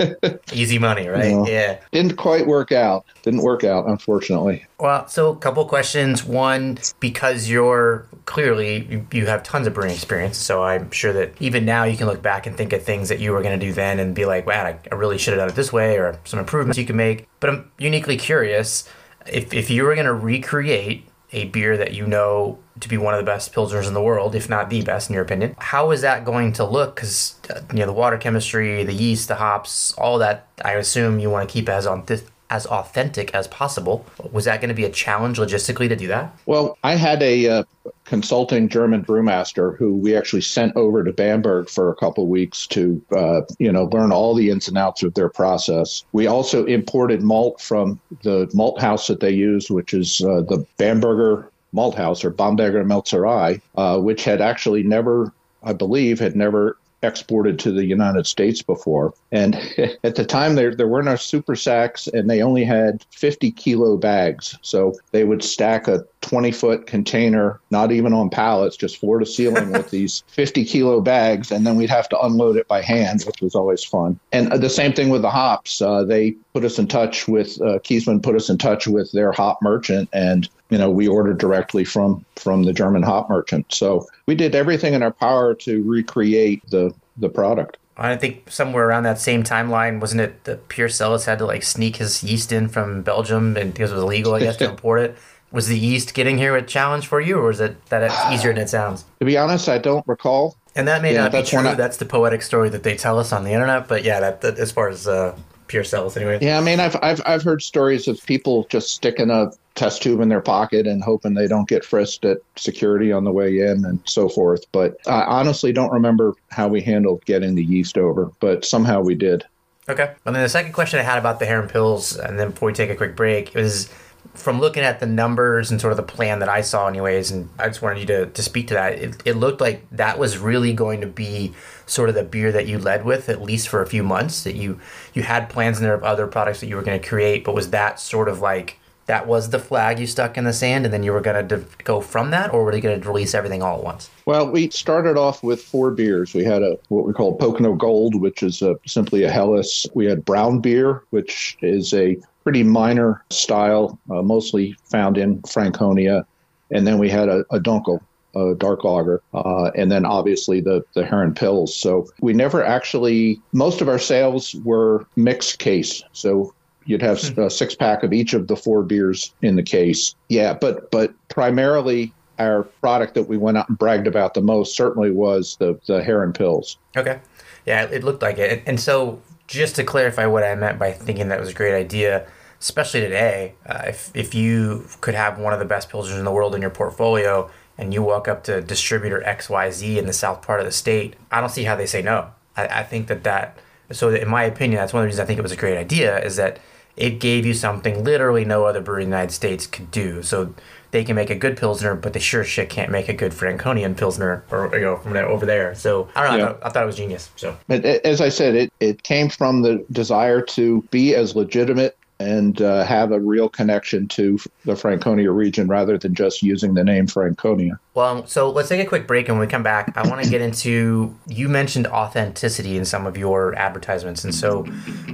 easy 0.52 0.78
money, 0.78 1.08
right? 1.08 1.26
You 1.26 1.30
know, 1.30 1.46
yeah, 1.46 1.78
didn't 1.92 2.16
quite 2.16 2.46
work 2.46 2.72
out. 2.72 3.04
Didn't 3.22 3.42
work 3.42 3.64
out, 3.64 3.86
unfortunately. 3.86 4.66
Well, 4.78 5.06
so 5.08 5.30
a 5.30 5.36
couple 5.36 5.64
questions. 5.66 6.24
One, 6.24 6.78
because 7.00 7.48
you're 7.48 8.06
clearly 8.26 9.04
you 9.12 9.26
have 9.26 9.42
tons 9.42 9.66
of 9.66 9.74
brewing 9.74 9.92
experience, 9.92 10.36
so 10.36 10.62
I'm 10.62 10.90
sure 10.90 11.12
that 11.12 11.32
even 11.40 11.64
now 11.64 11.84
you 11.84 11.96
can 11.96 12.06
look 12.06 12.22
back 12.22 12.46
and 12.46 12.56
think 12.56 12.72
of 12.72 12.82
things 12.82 13.08
that 13.08 13.20
you 13.20 13.32
were 13.32 13.42
going 13.42 13.58
to 13.58 13.66
do 13.66 13.72
then 13.72 13.98
and 13.98 14.14
be 14.14 14.24
like, 14.24 14.46
"Wow, 14.46 14.76
I 14.90 14.94
really 14.94 15.18
should 15.18 15.32
have 15.32 15.40
done 15.40 15.48
it 15.48 15.54
this 15.54 15.72
way," 15.72 15.96
or 15.96 16.18
some 16.24 16.38
improvements 16.54 16.78
you 16.78 16.86
can 16.86 16.96
make. 16.96 17.26
But 17.40 17.50
I'm 17.50 17.72
uniquely 17.78 18.16
curious 18.16 18.88
if 19.26 19.52
if 19.52 19.70
you 19.70 19.82
were 19.82 19.94
going 19.94 20.06
to 20.06 20.14
recreate 20.14 21.08
a 21.32 21.46
beer 21.46 21.76
that 21.76 21.94
you 21.94 22.06
know 22.06 22.58
to 22.78 22.88
be 22.88 22.96
one 22.96 23.12
of 23.14 23.18
the 23.18 23.26
best 23.26 23.52
pilsners 23.52 23.88
in 23.88 23.94
the 23.94 24.02
world, 24.02 24.34
if 24.34 24.48
not 24.48 24.70
the 24.70 24.82
best 24.82 25.10
in 25.10 25.14
your 25.14 25.24
opinion. 25.24 25.56
How 25.58 25.90
is 25.90 26.02
that 26.02 26.24
going 26.24 26.52
to 26.54 26.64
look? 26.64 26.94
Because 26.94 27.36
uh, 27.50 27.60
you 27.72 27.80
know 27.80 27.86
the 27.86 27.92
water 27.92 28.18
chemistry, 28.18 28.84
the 28.84 28.92
yeast, 28.92 29.28
the 29.28 29.34
hops, 29.34 29.92
all 29.94 30.18
that. 30.18 30.46
I 30.64 30.74
assume 30.74 31.18
you 31.18 31.30
want 31.30 31.48
to 31.48 31.52
keep 31.52 31.68
as 31.68 31.86
on 31.86 32.06
th- 32.06 32.22
as 32.50 32.66
authentic 32.66 33.34
as 33.34 33.48
possible. 33.48 34.06
Was 34.32 34.44
that 34.44 34.60
going 34.60 34.68
to 34.68 34.74
be 34.74 34.84
a 34.84 34.90
challenge 34.90 35.38
logistically 35.38 35.88
to 35.88 35.96
do 35.96 36.06
that? 36.08 36.36
Well, 36.46 36.78
I 36.84 36.94
had 36.94 37.22
a 37.22 37.48
uh, 37.48 37.62
consulting 38.04 38.68
German 38.68 39.04
brewmaster 39.04 39.76
who 39.76 39.96
we 39.96 40.16
actually 40.16 40.42
sent 40.42 40.76
over 40.76 41.02
to 41.02 41.12
Bamberg 41.12 41.68
for 41.68 41.90
a 41.90 41.94
couple 41.96 42.26
weeks 42.26 42.66
to, 42.68 43.02
uh, 43.16 43.40
you 43.58 43.72
know, 43.72 43.84
learn 43.84 44.12
all 44.12 44.34
the 44.34 44.50
ins 44.50 44.68
and 44.68 44.78
outs 44.78 45.02
of 45.02 45.14
their 45.14 45.28
process. 45.28 46.04
We 46.12 46.26
also 46.26 46.64
imported 46.66 47.22
malt 47.22 47.60
from 47.60 48.00
the 48.22 48.50
malt 48.54 48.80
house 48.80 49.06
that 49.06 49.20
they 49.20 49.32
use, 49.32 49.70
which 49.70 49.94
is 49.94 50.20
uh, 50.20 50.42
the 50.42 50.64
Bamberger 50.76 51.50
Malt 51.72 51.96
House 51.96 52.24
or 52.24 52.30
Bamberger 52.30 52.84
Malzerei, 52.84 53.60
uh, 53.76 53.98
which 53.98 54.24
had 54.24 54.40
actually 54.40 54.82
never 54.84 55.32
I 55.64 55.72
believe, 55.72 56.20
had 56.20 56.36
never 56.36 56.76
exported 57.06 57.58
to 57.60 57.72
the 57.72 57.84
United 57.84 58.26
States 58.26 58.62
before. 58.62 59.14
And 59.32 59.54
at 60.04 60.14
the 60.14 60.24
time, 60.24 60.54
there, 60.54 60.74
there 60.74 60.88
were 60.88 61.02
no 61.02 61.16
super 61.16 61.56
sacks 61.56 62.06
and 62.06 62.28
they 62.28 62.42
only 62.42 62.64
had 62.64 63.04
50 63.10 63.50
kilo 63.52 63.96
bags. 63.96 64.58
So 64.62 64.94
they 65.12 65.24
would 65.24 65.42
stack 65.42 65.88
a 65.88 66.04
20 66.24 66.50
foot 66.52 66.86
container, 66.86 67.60
not 67.70 67.92
even 67.92 68.12
on 68.12 68.30
pallets, 68.30 68.76
just 68.76 68.96
floor 68.96 69.18
to 69.18 69.26
ceiling 69.26 69.70
with 69.70 69.90
these 69.92 70.24
50 70.28 70.64
kilo 70.64 71.00
bags. 71.00 71.52
And 71.52 71.66
then 71.66 71.76
we'd 71.76 71.90
have 71.90 72.08
to 72.08 72.20
unload 72.20 72.56
it 72.56 72.66
by 72.66 72.80
hand, 72.80 73.22
which 73.24 73.40
was 73.40 73.54
always 73.54 73.84
fun. 73.84 74.18
And 74.32 74.50
the 74.50 74.70
same 74.70 74.92
thing 74.92 75.10
with 75.10 75.22
the 75.22 75.30
hops. 75.30 75.82
Uh, 75.82 76.02
they 76.02 76.32
put 76.54 76.64
us 76.64 76.78
in 76.78 76.86
touch 76.86 77.28
with, 77.28 77.60
uh, 77.60 77.78
Keesmann 77.80 78.22
put 78.22 78.34
us 78.34 78.48
in 78.48 78.58
touch 78.58 78.86
with 78.86 79.12
their 79.12 79.32
hop 79.32 79.58
merchant 79.62 80.08
and 80.12 80.48
you 80.70 80.78
know 80.78 80.90
we 80.90 81.06
ordered 81.06 81.38
directly 81.38 81.84
from 81.84 82.24
from 82.36 82.64
the 82.64 82.72
German 82.72 83.02
hop 83.02 83.28
merchant. 83.28 83.66
So 83.72 84.06
we 84.26 84.34
did 84.34 84.54
everything 84.54 84.94
in 84.94 85.02
our 85.02 85.12
power 85.12 85.54
to 85.56 85.82
recreate 85.84 86.68
the 86.70 86.92
the 87.18 87.28
product. 87.28 87.76
I 87.96 88.16
think 88.16 88.50
somewhere 88.50 88.88
around 88.88 89.04
that 89.04 89.20
same 89.20 89.44
timeline, 89.44 90.00
wasn't 90.00 90.22
it 90.22 90.44
that 90.44 90.68
Pierre 90.68 90.88
Celis 90.88 91.26
had 91.26 91.38
to 91.38 91.46
like 91.46 91.62
sneak 91.62 91.96
his 91.96 92.24
yeast 92.24 92.50
in 92.50 92.66
from 92.68 93.02
Belgium 93.02 93.56
and 93.56 93.72
because 93.72 93.92
it 93.92 93.94
was 93.94 94.02
illegal, 94.02 94.34
I 94.34 94.40
guess, 94.40 94.56
to 94.56 94.70
import 94.70 95.00
it? 95.00 95.16
Was 95.54 95.68
the 95.68 95.78
yeast 95.78 96.14
getting 96.14 96.36
here 96.36 96.56
a 96.56 96.62
challenge 96.62 97.06
for 97.06 97.20
you, 97.20 97.38
or 97.38 97.48
is 97.48 97.60
it 97.60 97.86
that 97.86 98.02
it's 98.02 98.26
easier 98.32 98.52
than 98.52 98.64
it 98.64 98.68
sounds? 98.68 99.04
To 99.20 99.24
be 99.24 99.38
honest, 99.38 99.68
I 99.68 99.78
don't 99.78 100.04
recall. 100.08 100.56
And 100.74 100.88
that 100.88 101.00
may 101.00 101.14
yeah, 101.14 101.22
not 101.22 101.32
be 101.32 101.42
true. 101.44 101.60
I... 101.60 101.74
That's 101.74 101.96
the 101.96 102.04
poetic 102.04 102.42
story 102.42 102.68
that 102.70 102.82
they 102.82 102.96
tell 102.96 103.20
us 103.20 103.32
on 103.32 103.44
the 103.44 103.52
internet. 103.52 103.86
But 103.86 104.02
yeah, 104.02 104.18
that, 104.18 104.40
that 104.40 104.58
as 104.58 104.72
far 104.72 104.88
as 104.88 105.06
uh, 105.06 105.38
Pierre 105.68 105.84
Celis, 105.84 106.16
anyway. 106.16 106.40
Yeah, 106.42 106.58
I 106.58 106.60
mean, 106.60 106.80
I've 106.80 106.96
I've 107.02 107.22
I've 107.24 107.44
heard 107.44 107.62
stories 107.62 108.08
of 108.08 108.20
people 108.26 108.66
just 108.68 108.92
sticking 108.92 109.30
a 109.30 109.52
test 109.76 110.02
tube 110.02 110.20
in 110.20 110.28
their 110.28 110.40
pocket 110.40 110.88
and 110.88 111.02
hoping 111.04 111.34
they 111.34 111.46
don't 111.46 111.68
get 111.68 111.84
frisked 111.84 112.24
at 112.24 112.38
security 112.56 113.12
on 113.12 113.22
the 113.22 113.32
way 113.32 113.60
in 113.60 113.84
and 113.84 114.00
so 114.06 114.28
forth. 114.28 114.64
But 114.72 114.96
I 115.06 115.22
honestly 115.22 115.72
don't 115.72 115.92
remember 115.92 116.34
how 116.50 116.66
we 116.66 116.80
handled 116.80 117.24
getting 117.26 117.54
the 117.54 117.64
yeast 117.64 117.96
over, 117.96 118.32
but 118.40 118.64
somehow 118.64 119.02
we 119.02 119.14
did. 119.14 119.44
Okay. 119.88 120.14
And 120.24 120.34
then 120.34 120.42
the 120.42 120.48
second 120.48 120.72
question 120.72 120.98
I 120.98 121.02
had 121.02 121.18
about 121.18 121.38
the 121.38 121.46
Herren 121.46 121.68
Pils, 121.68 122.18
and 122.18 122.40
then 122.40 122.50
before 122.50 122.66
we 122.66 122.72
take 122.72 122.90
a 122.90 122.96
quick 122.96 123.14
break, 123.14 123.54
is 123.54 123.88
from 124.34 124.60
looking 124.60 124.82
at 124.82 125.00
the 125.00 125.06
numbers 125.06 125.70
and 125.70 125.80
sort 125.80 125.92
of 125.92 125.96
the 125.96 126.02
plan 126.02 126.40
that 126.40 126.48
I 126.48 126.60
saw, 126.60 126.88
anyways, 126.88 127.30
and 127.30 127.48
I 127.58 127.68
just 127.68 127.82
wanted 127.82 128.00
you 128.00 128.06
to, 128.06 128.26
to 128.26 128.42
speak 128.42 128.68
to 128.68 128.74
that. 128.74 128.94
It, 128.94 129.22
it 129.24 129.34
looked 129.34 129.60
like 129.60 129.86
that 129.92 130.18
was 130.18 130.38
really 130.38 130.72
going 130.72 131.00
to 131.00 131.06
be 131.06 131.52
sort 131.86 132.08
of 132.08 132.14
the 132.14 132.24
beer 132.24 132.50
that 132.52 132.66
you 132.66 132.78
led 132.78 133.04
with, 133.04 133.28
at 133.28 133.40
least 133.40 133.68
for 133.68 133.80
a 133.80 133.86
few 133.86 134.02
months. 134.02 134.44
That 134.44 134.56
you 134.56 134.80
you 135.14 135.22
had 135.22 135.48
plans 135.48 135.78
in 135.78 135.84
there 135.84 135.94
of 135.94 136.02
other 136.02 136.26
products 136.26 136.60
that 136.60 136.66
you 136.66 136.76
were 136.76 136.82
going 136.82 137.00
to 137.00 137.08
create, 137.08 137.44
but 137.44 137.54
was 137.54 137.70
that 137.70 138.00
sort 138.00 138.28
of 138.28 138.40
like 138.40 138.78
that 139.06 139.26
was 139.26 139.50
the 139.50 139.58
flag 139.58 139.98
you 139.98 140.06
stuck 140.06 140.36
in 140.36 140.44
the 140.44 140.52
sand, 140.52 140.84
and 140.84 140.92
then 140.92 141.02
you 141.02 141.12
were 141.12 141.20
going 141.20 141.46
to 141.46 141.64
go 141.84 142.00
from 142.00 142.30
that, 142.30 142.52
or 142.52 142.64
were 142.64 142.74
you 142.74 142.80
going 142.80 143.00
to 143.00 143.06
release 143.06 143.34
everything 143.34 143.62
all 143.62 143.78
at 143.78 143.84
once? 143.84 144.10
Well, 144.24 144.50
we 144.50 144.70
started 144.70 145.16
off 145.16 145.42
with 145.42 145.62
four 145.62 145.90
beers. 145.90 146.34
We 146.34 146.44
had 146.44 146.62
a 146.62 146.78
what 146.88 147.06
we 147.06 147.12
call 147.12 147.36
Pocono 147.36 147.74
Gold, 147.74 148.14
which 148.14 148.42
is 148.42 148.62
a, 148.62 148.76
simply 148.86 149.24
a 149.24 149.30
Helles. 149.30 149.86
We 149.94 150.06
had 150.06 150.24
brown 150.24 150.60
beer, 150.60 151.04
which 151.10 151.56
is 151.60 151.92
a 151.92 152.16
pretty 152.44 152.62
minor 152.62 153.24
style, 153.30 153.98
uh, 154.10 154.22
mostly 154.22 154.76
found 154.84 155.18
in 155.18 155.42
Franconia, 155.42 156.24
and 156.70 156.86
then 156.86 156.98
we 156.98 157.10
had 157.10 157.28
a, 157.28 157.44
a 157.50 157.58
Dunkel, 157.58 158.00
a 158.36 158.54
dark 158.54 158.84
lager, 158.84 159.22
uh, 159.32 159.70
and 159.74 159.90
then 159.90 160.04
obviously 160.04 160.60
the 160.60 160.84
the 160.94 161.04
Herren 161.04 161.34
Pils. 161.34 161.70
So 161.70 162.06
we 162.20 162.32
never 162.32 162.62
actually. 162.62 163.40
Most 163.52 163.80
of 163.80 163.88
our 163.88 163.98
sales 163.98 164.54
were 164.64 165.06
mixed 165.16 165.58
case. 165.58 166.02
So 166.12 166.54
You'd 166.86 167.02
have 167.02 167.20
hmm. 167.22 167.40
a 167.40 167.50
six 167.50 167.74
pack 167.74 168.02
of 168.02 168.12
each 168.12 168.34
of 168.34 168.46
the 168.46 168.56
four 168.56 168.82
beers 168.82 169.32
in 169.42 169.56
the 169.56 169.62
case. 169.62 170.14
Yeah, 170.28 170.54
but 170.54 170.90
but 170.90 171.14
primarily 171.28 172.12
our 172.38 172.64
product 172.64 173.14
that 173.14 173.24
we 173.24 173.36
went 173.36 173.56
out 173.56 173.68
and 173.68 173.78
bragged 173.78 174.06
about 174.06 174.34
the 174.34 174.40
most 174.40 174.76
certainly 174.76 175.10
was 175.10 175.56
the 175.58 175.78
the 175.86 176.02
Herren 176.02 176.32
Pils. 176.32 176.76
Okay, 176.96 177.20
yeah, 177.66 177.84
it 177.84 178.04
looked 178.04 178.22
like 178.22 178.38
it. 178.38 178.62
And 178.66 178.78
so, 178.78 179.20
just 179.46 179.76
to 179.76 179.84
clarify 179.84 180.26
what 180.26 180.42
I 180.42 180.54
meant 180.54 180.78
by 180.78 180.92
thinking 180.92 181.28
that 181.28 181.40
was 181.40 181.50
a 181.50 181.54
great 181.54 181.74
idea, 181.74 182.26
especially 182.60 183.00
today, 183.00 183.54
uh, 183.66 183.84
if 183.86 184.10
if 184.14 184.34
you 184.34 184.86
could 185.00 185.14
have 185.14 185.38
one 185.38 185.52
of 185.52 185.58
the 185.58 185.64
best 185.64 185.90
pilsners 185.90 186.18
in 186.18 186.24
the 186.24 186.32
world 186.32 186.54
in 186.54 186.60
your 186.60 186.70
portfolio, 186.70 187.50
and 187.76 187.92
you 187.92 188.02
walk 188.02 188.28
up 188.28 188.44
to 188.44 188.60
distributor 188.60 189.22
X 189.24 189.50
Y 189.50 189.70
Z 189.70 189.98
in 189.98 190.06
the 190.06 190.12
south 190.12 190.42
part 190.42 190.60
of 190.60 190.66
the 190.66 190.72
state, 190.72 191.16
I 191.30 191.40
don't 191.40 191.50
see 191.50 191.64
how 191.64 191.76
they 191.76 191.86
say 191.86 192.02
no. 192.02 192.30
I, 192.56 192.66
I 192.66 192.82
think 192.82 193.08
that 193.08 193.24
that. 193.24 193.58
So, 193.92 194.08
in 194.08 194.28
my 194.28 194.44
opinion, 194.44 194.78
that's 194.78 194.92
one 194.92 195.02
of 195.02 195.04
the 195.04 195.08
reasons 195.08 195.20
I 195.20 195.26
think 195.26 195.38
it 195.38 195.42
was 195.42 195.52
a 195.52 195.56
great 195.56 195.76
idea. 195.76 196.18
Is 196.24 196.36
that 196.36 196.58
it 196.96 197.18
gave 197.20 197.44
you 197.44 197.54
something 197.54 198.04
literally 198.04 198.44
no 198.44 198.64
other 198.64 198.80
brewery 198.80 199.02
in 199.02 199.10
the 199.10 199.16
United 199.16 199.32
States 199.32 199.66
could 199.66 199.90
do. 199.90 200.22
So 200.22 200.54
they 200.94 201.02
can 201.02 201.16
make 201.16 201.28
a 201.28 201.34
good 201.34 201.56
pilsner, 201.56 201.96
but 201.96 202.12
they 202.12 202.20
sure 202.20 202.44
shit 202.44 202.70
can't 202.70 202.88
make 202.88 203.08
a 203.08 203.12
good 203.12 203.34
Franconian 203.34 203.96
pilsner 203.96 204.44
or 204.52 204.70
you 204.74 204.82
know 204.82 204.96
from 204.96 205.12
there 205.12 205.26
over 205.26 205.44
there. 205.44 205.74
So 205.74 206.08
I 206.14 206.22
don't 206.22 206.38
know. 206.38 206.44
Yeah. 206.44 206.44
I, 206.44 206.52
thought, 206.52 206.60
I, 206.62 206.68
thought, 206.70 206.82
it 206.84 206.86
was 206.86 206.96
genius. 206.96 207.30
So, 207.34 207.56
but 207.66 207.84
as 207.84 208.20
I 208.20 208.28
said, 208.28 208.54
it 208.54 208.72
it 208.78 209.02
came 209.02 209.28
from 209.28 209.62
the 209.62 209.84
desire 209.90 210.40
to 210.40 210.82
be 210.92 211.16
as 211.16 211.34
legitimate 211.34 211.98
and 212.24 212.62
uh, 212.62 212.84
have 212.84 213.12
a 213.12 213.20
real 213.20 213.48
connection 213.48 214.08
to 214.08 214.38
the 214.64 214.74
Franconia 214.74 215.30
region 215.30 215.68
rather 215.68 215.98
than 215.98 216.14
just 216.14 216.42
using 216.42 216.74
the 216.74 216.82
name 216.82 217.06
Franconia. 217.06 217.78
Well, 217.92 218.26
so 218.26 218.50
let's 218.50 218.68
take 218.70 218.84
a 218.84 218.88
quick 218.88 219.06
break, 219.06 219.28
and 219.28 219.38
when 219.38 219.46
we 219.46 219.50
come 219.50 219.62
back, 219.62 219.92
I 219.96 220.08
want 220.08 220.24
to 220.24 220.30
get 220.30 220.40
into 220.40 221.14
you 221.28 221.48
mentioned 221.48 221.86
authenticity 221.86 222.76
in 222.76 222.84
some 222.84 223.06
of 223.06 223.16
your 223.16 223.54
advertisements, 223.56 224.24
and 224.24 224.34
so 224.34 224.66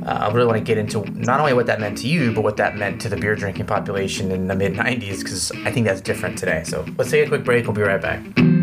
uh, 0.07 0.29
I 0.29 0.33
really 0.33 0.47
want 0.47 0.59
to 0.59 0.65
get 0.65 0.79
into 0.79 1.05
not 1.11 1.41
only 1.41 1.53
what 1.53 1.67
that 1.67 1.81
meant 1.81 1.99
to 1.99 2.09
you, 2.09 2.33
but 2.33 2.43
what 2.43 2.57
that 2.59 2.77
meant 2.77 3.01
to 3.03 3.09
the 3.09 3.17
beer 3.17 3.35
drinking 3.35 3.67
population 3.67 4.31
in 4.31 4.47
the 4.47 4.55
mid 4.55 4.75
'90s, 4.75 5.19
because 5.19 5.53
I 5.65 5.73
think 5.73 5.87
that's 5.87 6.01
different 6.01 6.39
today. 6.39 6.63
So 6.65 6.87
let's 6.97 7.11
take 7.11 7.27
a 7.27 7.29
quick 7.29 7.45
break. 7.45 7.65
We'll 7.67 7.75
be 7.75 7.83
right 7.83 8.01
back. 8.01 8.60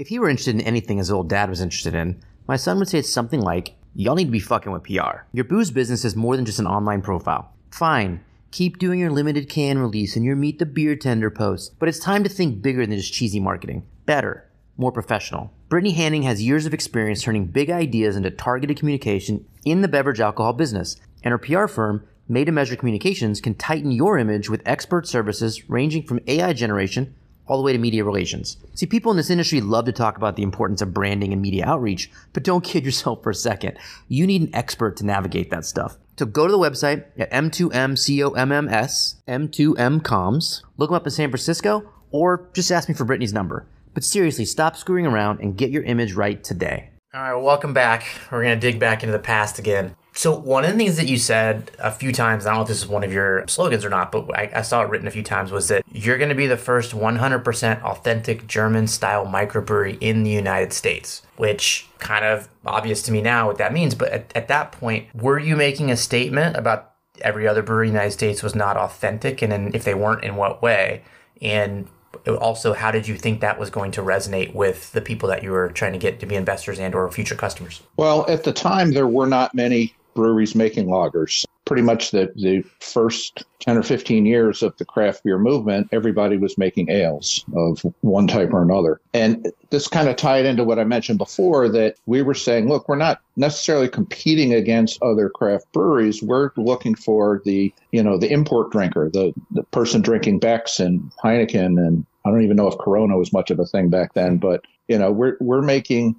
If 0.00 0.08
he 0.08 0.18
were 0.18 0.30
interested 0.30 0.54
in 0.54 0.62
anything 0.62 0.96
his 0.96 1.10
old 1.10 1.28
dad 1.28 1.50
was 1.50 1.60
interested 1.60 1.94
in 1.94 2.22
my 2.48 2.56
son 2.56 2.78
would 2.78 2.88
say 2.88 3.02
something 3.02 3.42
like, 3.42 3.74
Y'all 3.94 4.14
need 4.14 4.24
to 4.24 4.30
be 4.30 4.40
fucking 4.40 4.72
with 4.72 4.84
PR. 4.84 5.26
Your 5.30 5.44
booze 5.44 5.70
business 5.70 6.06
is 6.06 6.16
more 6.16 6.36
than 6.36 6.46
just 6.46 6.58
an 6.58 6.66
online 6.66 7.02
profile. 7.02 7.52
Fine, 7.70 8.24
keep 8.50 8.78
doing 8.78 8.98
your 8.98 9.10
limited 9.10 9.50
can 9.50 9.78
release 9.78 10.16
and 10.16 10.24
your 10.24 10.36
meet 10.36 10.58
the 10.58 10.64
beer 10.64 10.96
tender 10.96 11.28
posts, 11.28 11.74
but 11.78 11.86
it's 11.86 11.98
time 11.98 12.24
to 12.24 12.30
think 12.30 12.62
bigger 12.62 12.86
than 12.86 12.96
just 12.96 13.12
cheesy 13.12 13.40
marketing. 13.40 13.86
Better, 14.06 14.48
more 14.78 14.90
professional. 14.90 15.52
Brittany 15.68 15.92
Hanning 15.92 16.22
has 16.22 16.42
years 16.42 16.64
of 16.64 16.72
experience 16.72 17.22
turning 17.22 17.48
big 17.48 17.68
ideas 17.68 18.16
into 18.16 18.30
targeted 18.30 18.78
communication 18.78 19.44
in 19.66 19.82
the 19.82 19.88
beverage 19.88 20.18
alcohol 20.18 20.54
business, 20.54 20.96
and 21.22 21.32
her 21.32 21.38
PR 21.38 21.66
firm, 21.66 22.06
Made 22.26 22.46
to 22.46 22.52
Measure 22.52 22.76
Communications, 22.76 23.38
can 23.42 23.54
tighten 23.54 23.90
your 23.90 24.16
image 24.16 24.48
with 24.48 24.62
expert 24.64 25.06
services 25.06 25.68
ranging 25.68 26.04
from 26.04 26.20
AI 26.26 26.54
generation 26.54 27.14
all 27.50 27.56
the 27.56 27.64
way 27.64 27.72
to 27.72 27.78
media 27.78 28.04
relations. 28.04 28.56
See, 28.74 28.86
people 28.86 29.10
in 29.10 29.16
this 29.16 29.28
industry 29.28 29.60
love 29.60 29.86
to 29.86 29.92
talk 29.92 30.16
about 30.16 30.36
the 30.36 30.44
importance 30.44 30.80
of 30.80 30.94
branding 30.94 31.32
and 31.32 31.42
media 31.42 31.66
outreach, 31.66 32.08
but 32.32 32.44
don't 32.44 32.62
kid 32.64 32.84
yourself 32.84 33.24
for 33.24 33.30
a 33.30 33.34
second. 33.34 33.76
You 34.06 34.24
need 34.24 34.42
an 34.42 34.54
expert 34.54 34.96
to 34.98 35.04
navigate 35.04 35.50
that 35.50 35.64
stuff. 35.64 35.98
So 36.16 36.26
go 36.26 36.46
to 36.46 36.52
the 36.52 36.58
website 36.58 37.06
at 37.18 37.28
M2MCOMMS, 37.32 39.16
M2MComs, 39.26 40.62
look 40.76 40.90
them 40.90 40.94
up 40.94 41.06
in 41.06 41.10
San 41.10 41.30
Francisco, 41.30 41.92
or 42.12 42.48
just 42.52 42.70
ask 42.70 42.88
me 42.88 42.94
for 42.94 43.04
Brittany's 43.04 43.32
number. 43.32 43.66
But 43.94 44.04
seriously, 44.04 44.44
stop 44.44 44.76
screwing 44.76 45.06
around 45.06 45.40
and 45.40 45.56
get 45.56 45.70
your 45.70 45.82
image 45.82 46.12
right 46.12 46.44
today. 46.44 46.90
All 47.12 47.20
right, 47.20 47.34
welcome 47.34 47.74
back. 47.74 48.04
We're 48.30 48.44
going 48.44 48.60
to 48.60 48.60
dig 48.60 48.78
back 48.78 49.02
into 49.02 49.12
the 49.12 49.18
past 49.18 49.58
again. 49.58 49.96
So 50.12 50.36
one 50.36 50.64
of 50.64 50.72
the 50.72 50.76
things 50.76 50.96
that 50.96 51.08
you 51.08 51.16
said 51.16 51.70
a 51.78 51.90
few 51.90 52.12
times, 52.12 52.44
I 52.44 52.50
don't 52.50 52.58
know 52.58 52.62
if 52.62 52.68
this 52.68 52.82
is 52.82 52.88
one 52.88 53.04
of 53.04 53.12
your 53.12 53.46
slogans 53.48 53.84
or 53.84 53.90
not, 53.90 54.12
but 54.12 54.30
I, 54.36 54.50
I 54.56 54.62
saw 54.62 54.82
it 54.82 54.90
written 54.90 55.06
a 55.06 55.10
few 55.10 55.22
times, 55.22 55.50
was 55.50 55.68
that 55.68 55.84
you're 55.92 56.18
going 56.18 56.28
to 56.28 56.34
be 56.34 56.46
the 56.46 56.56
first 56.56 56.92
100% 56.92 57.82
authentic 57.82 58.46
German 58.46 58.86
style 58.86 59.24
microbrewery 59.24 59.98
in 60.00 60.22
the 60.22 60.30
United 60.30 60.72
States, 60.72 61.22
which 61.36 61.88
kind 61.98 62.24
of 62.24 62.48
obvious 62.66 63.02
to 63.02 63.12
me 63.12 63.22
now 63.22 63.46
what 63.46 63.58
that 63.58 63.72
means. 63.72 63.94
But 63.94 64.12
at, 64.12 64.32
at 64.34 64.48
that 64.48 64.72
point, 64.72 65.06
were 65.14 65.38
you 65.38 65.56
making 65.56 65.90
a 65.90 65.96
statement 65.96 66.56
about 66.56 66.92
every 67.20 67.46
other 67.46 67.62
brewery 67.62 67.88
in 67.88 67.94
the 67.94 67.98
United 67.98 68.12
States 68.12 68.42
was 68.42 68.54
not 68.54 68.76
authentic, 68.76 69.42
and 69.42 69.52
in, 69.52 69.74
if 69.74 69.84
they 69.84 69.94
weren't, 69.94 70.24
in 70.24 70.36
what 70.36 70.60
way? 70.60 71.02
And 71.40 71.88
also 72.26 72.72
how 72.72 72.90
did 72.90 73.06
you 73.08 73.16
think 73.16 73.40
that 73.40 73.58
was 73.58 73.70
going 73.70 73.92
to 73.92 74.02
resonate 74.02 74.52
with 74.54 74.92
the 74.92 75.00
people 75.00 75.28
that 75.28 75.42
you 75.42 75.50
were 75.52 75.68
trying 75.70 75.92
to 75.92 75.98
get 75.98 76.20
to 76.20 76.26
be 76.26 76.34
investors 76.34 76.78
and 76.78 76.94
or 76.94 77.10
future 77.10 77.36
customers 77.36 77.82
well 77.96 78.28
at 78.28 78.44
the 78.44 78.52
time 78.52 78.92
there 78.92 79.06
were 79.06 79.26
not 79.26 79.54
many 79.54 79.94
breweries 80.14 80.54
making 80.54 80.86
lagers. 80.86 81.44
Pretty 81.64 81.82
much 81.82 82.10
the, 82.10 82.32
the 82.34 82.62
first 82.80 83.44
10 83.60 83.76
or 83.76 83.82
15 83.82 84.26
years 84.26 84.62
of 84.62 84.76
the 84.78 84.84
craft 84.84 85.22
beer 85.22 85.38
movement, 85.38 85.88
everybody 85.92 86.36
was 86.36 86.58
making 86.58 86.90
ales 86.90 87.44
of 87.54 87.84
one 88.00 88.26
type 88.26 88.52
or 88.52 88.62
another. 88.62 89.00
And 89.14 89.52
this 89.70 89.86
kind 89.86 90.08
of 90.08 90.16
tied 90.16 90.46
into 90.46 90.64
what 90.64 90.80
I 90.80 90.84
mentioned 90.84 91.18
before 91.18 91.68
that 91.68 91.94
we 92.06 92.22
were 92.22 92.34
saying, 92.34 92.68
look, 92.68 92.88
we're 92.88 92.96
not 92.96 93.20
necessarily 93.36 93.88
competing 93.88 94.52
against 94.52 95.00
other 95.02 95.28
craft 95.28 95.70
breweries. 95.72 96.22
We're 96.22 96.50
looking 96.56 96.96
for 96.96 97.40
the, 97.44 97.72
you 97.92 98.02
know, 98.02 98.18
the 98.18 98.32
import 98.32 98.72
drinker, 98.72 99.08
the, 99.08 99.32
the 99.52 99.62
person 99.64 100.02
drinking 100.02 100.40
Beck's 100.40 100.80
and 100.80 101.12
Heineken. 101.22 101.78
And 101.86 102.04
I 102.24 102.30
don't 102.30 102.42
even 102.42 102.56
know 102.56 102.66
if 102.66 102.78
Corona 102.78 103.16
was 103.16 103.32
much 103.32 103.50
of 103.50 103.60
a 103.60 103.66
thing 103.66 103.90
back 103.90 104.14
then, 104.14 104.38
but, 104.38 104.64
you 104.88 104.98
know, 104.98 105.12
we're, 105.12 105.36
we're 105.40 105.62
making 105.62 106.16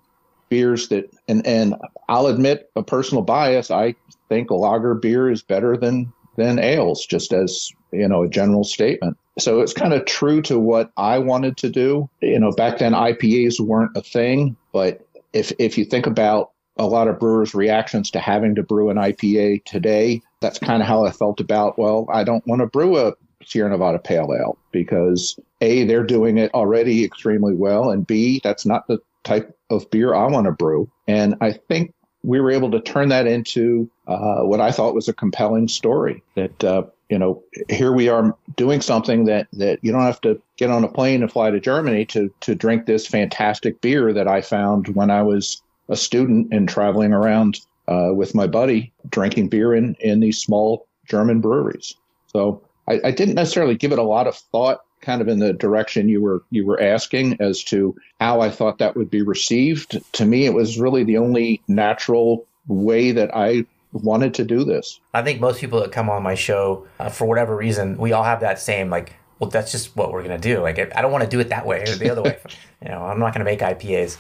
beers 0.51 0.89
that 0.89 1.09
and 1.29 1.47
and 1.47 1.75
I'll 2.09 2.27
admit 2.27 2.69
a 2.75 2.83
personal 2.83 3.23
bias. 3.23 3.71
I 3.71 3.95
think 4.29 4.51
a 4.51 4.55
lager 4.55 4.93
beer 4.93 5.31
is 5.31 5.41
better 5.41 5.75
than 5.75 6.11
than 6.37 6.59
ales, 6.59 7.05
just 7.05 7.33
as 7.33 7.71
you 7.91 8.07
know 8.07 8.23
a 8.23 8.29
general 8.29 8.65
statement. 8.65 9.17
So 9.39 9.61
it's 9.61 9.73
kind 9.73 9.93
of 9.93 10.05
true 10.05 10.41
to 10.43 10.59
what 10.59 10.91
I 10.97 11.17
wanted 11.17 11.57
to 11.57 11.69
do. 11.69 12.09
You 12.21 12.37
know, 12.37 12.51
back 12.51 12.77
then 12.79 12.91
IPAs 12.91 13.59
weren't 13.59 13.95
a 13.95 14.01
thing, 14.01 14.57
but 14.73 15.07
if 15.33 15.53
if 15.57 15.77
you 15.77 15.85
think 15.85 16.05
about 16.05 16.51
a 16.77 16.85
lot 16.85 17.07
of 17.07 17.17
brewers' 17.17 17.55
reactions 17.55 18.11
to 18.11 18.19
having 18.19 18.53
to 18.55 18.63
brew 18.63 18.89
an 18.89 18.97
IPA 18.97 19.63
today, 19.63 20.21
that's 20.41 20.59
kind 20.59 20.81
of 20.81 20.87
how 20.87 21.05
I 21.05 21.11
felt 21.11 21.39
about. 21.39 21.79
Well, 21.79 22.07
I 22.11 22.25
don't 22.25 22.45
want 22.45 22.59
to 22.59 22.67
brew 22.67 22.97
a 22.97 23.13
Sierra 23.45 23.69
Nevada 23.69 23.99
Pale 23.99 24.33
Ale 24.37 24.57
because 24.71 25.39
a 25.61 25.85
they're 25.85 26.03
doing 26.03 26.37
it 26.37 26.53
already 26.53 27.05
extremely 27.05 27.55
well, 27.55 27.89
and 27.89 28.05
b 28.05 28.41
that's 28.43 28.65
not 28.65 28.87
the 28.87 28.99
type 29.23 29.57
of 29.69 29.89
beer 29.91 30.13
I 30.13 30.27
want 30.27 30.45
to 30.45 30.51
brew. 30.51 30.89
And 31.07 31.35
I 31.41 31.53
think 31.53 31.93
we 32.23 32.39
were 32.39 32.51
able 32.51 32.71
to 32.71 32.81
turn 32.81 33.09
that 33.09 33.27
into 33.27 33.89
uh, 34.07 34.41
what 34.41 34.61
I 34.61 34.71
thought 34.71 34.93
was 34.93 35.07
a 35.07 35.13
compelling 35.13 35.67
story. 35.67 36.23
That 36.35 36.63
uh, 36.63 36.83
you 37.09 37.17
know, 37.17 37.43
here 37.69 37.91
we 37.91 38.09
are 38.09 38.35
doing 38.55 38.81
something 38.81 39.25
that 39.25 39.47
that 39.53 39.79
you 39.81 39.91
don't 39.91 40.01
have 40.01 40.21
to 40.21 40.41
get 40.57 40.69
on 40.69 40.83
a 40.83 40.87
plane 40.87 41.21
and 41.21 41.31
fly 41.31 41.49
to 41.49 41.59
Germany 41.59 42.05
to 42.07 42.33
to 42.41 42.55
drink 42.55 42.85
this 42.85 43.07
fantastic 43.07 43.81
beer 43.81 44.13
that 44.13 44.27
I 44.27 44.41
found 44.41 44.89
when 44.89 45.09
I 45.09 45.23
was 45.23 45.61
a 45.89 45.95
student 45.95 46.53
and 46.53 46.69
traveling 46.69 47.11
around 47.11 47.59
uh, 47.87 48.11
with 48.13 48.35
my 48.35 48.47
buddy, 48.47 48.93
drinking 49.09 49.49
beer 49.49 49.73
in 49.73 49.95
in 49.99 50.19
these 50.19 50.39
small 50.39 50.87
German 51.05 51.41
breweries. 51.41 51.95
So 52.27 52.61
I, 52.87 53.01
I 53.05 53.11
didn't 53.11 53.35
necessarily 53.35 53.75
give 53.75 53.91
it 53.91 53.99
a 53.99 54.03
lot 54.03 54.27
of 54.27 54.35
thought 54.35 54.81
kind 55.01 55.21
of 55.21 55.27
in 55.27 55.39
the 55.39 55.53
direction 55.53 56.09
you 56.09 56.21
were 56.21 56.43
you 56.51 56.65
were 56.65 56.81
asking 56.81 57.37
as 57.39 57.63
to 57.65 57.95
how 58.19 58.41
I 58.41 58.49
thought 58.49 58.77
that 58.79 58.95
would 58.95 59.09
be 59.09 59.21
received. 59.21 59.99
To 60.13 60.25
me, 60.25 60.45
it 60.45 60.53
was 60.53 60.79
really 60.79 61.03
the 61.03 61.17
only 61.17 61.61
natural 61.67 62.45
way 62.67 63.11
that 63.11 63.35
I 63.35 63.65
wanted 63.93 64.33
to 64.35 64.43
do 64.43 64.63
this. 64.63 64.99
I 65.13 65.21
think 65.21 65.41
most 65.41 65.59
people 65.59 65.81
that 65.81 65.91
come 65.91 66.09
on 66.09 66.23
my 66.23 66.35
show, 66.35 66.87
uh, 66.99 67.09
for 67.09 67.25
whatever 67.25 67.55
reason, 67.55 67.97
we 67.97 68.13
all 68.13 68.23
have 68.23 68.39
that 68.41 68.59
same 68.59 68.89
like, 68.89 69.15
well, 69.39 69.49
that's 69.49 69.71
just 69.71 69.95
what 69.95 70.11
we're 70.11 70.21
gonna 70.21 70.37
do. 70.37 70.61
Like, 70.61 70.79
I 70.95 71.01
don't 71.01 71.11
want 71.11 71.23
to 71.23 71.29
do 71.29 71.39
it 71.39 71.49
that 71.49 71.65
way 71.65 71.83
or 71.83 71.95
the 71.95 72.09
other 72.09 72.21
way. 72.21 72.37
You 72.83 72.89
know, 72.89 73.03
I'm 73.03 73.19
not 73.19 73.31
gonna 73.31 73.45
make 73.45 73.59
IPAs, 73.59 74.17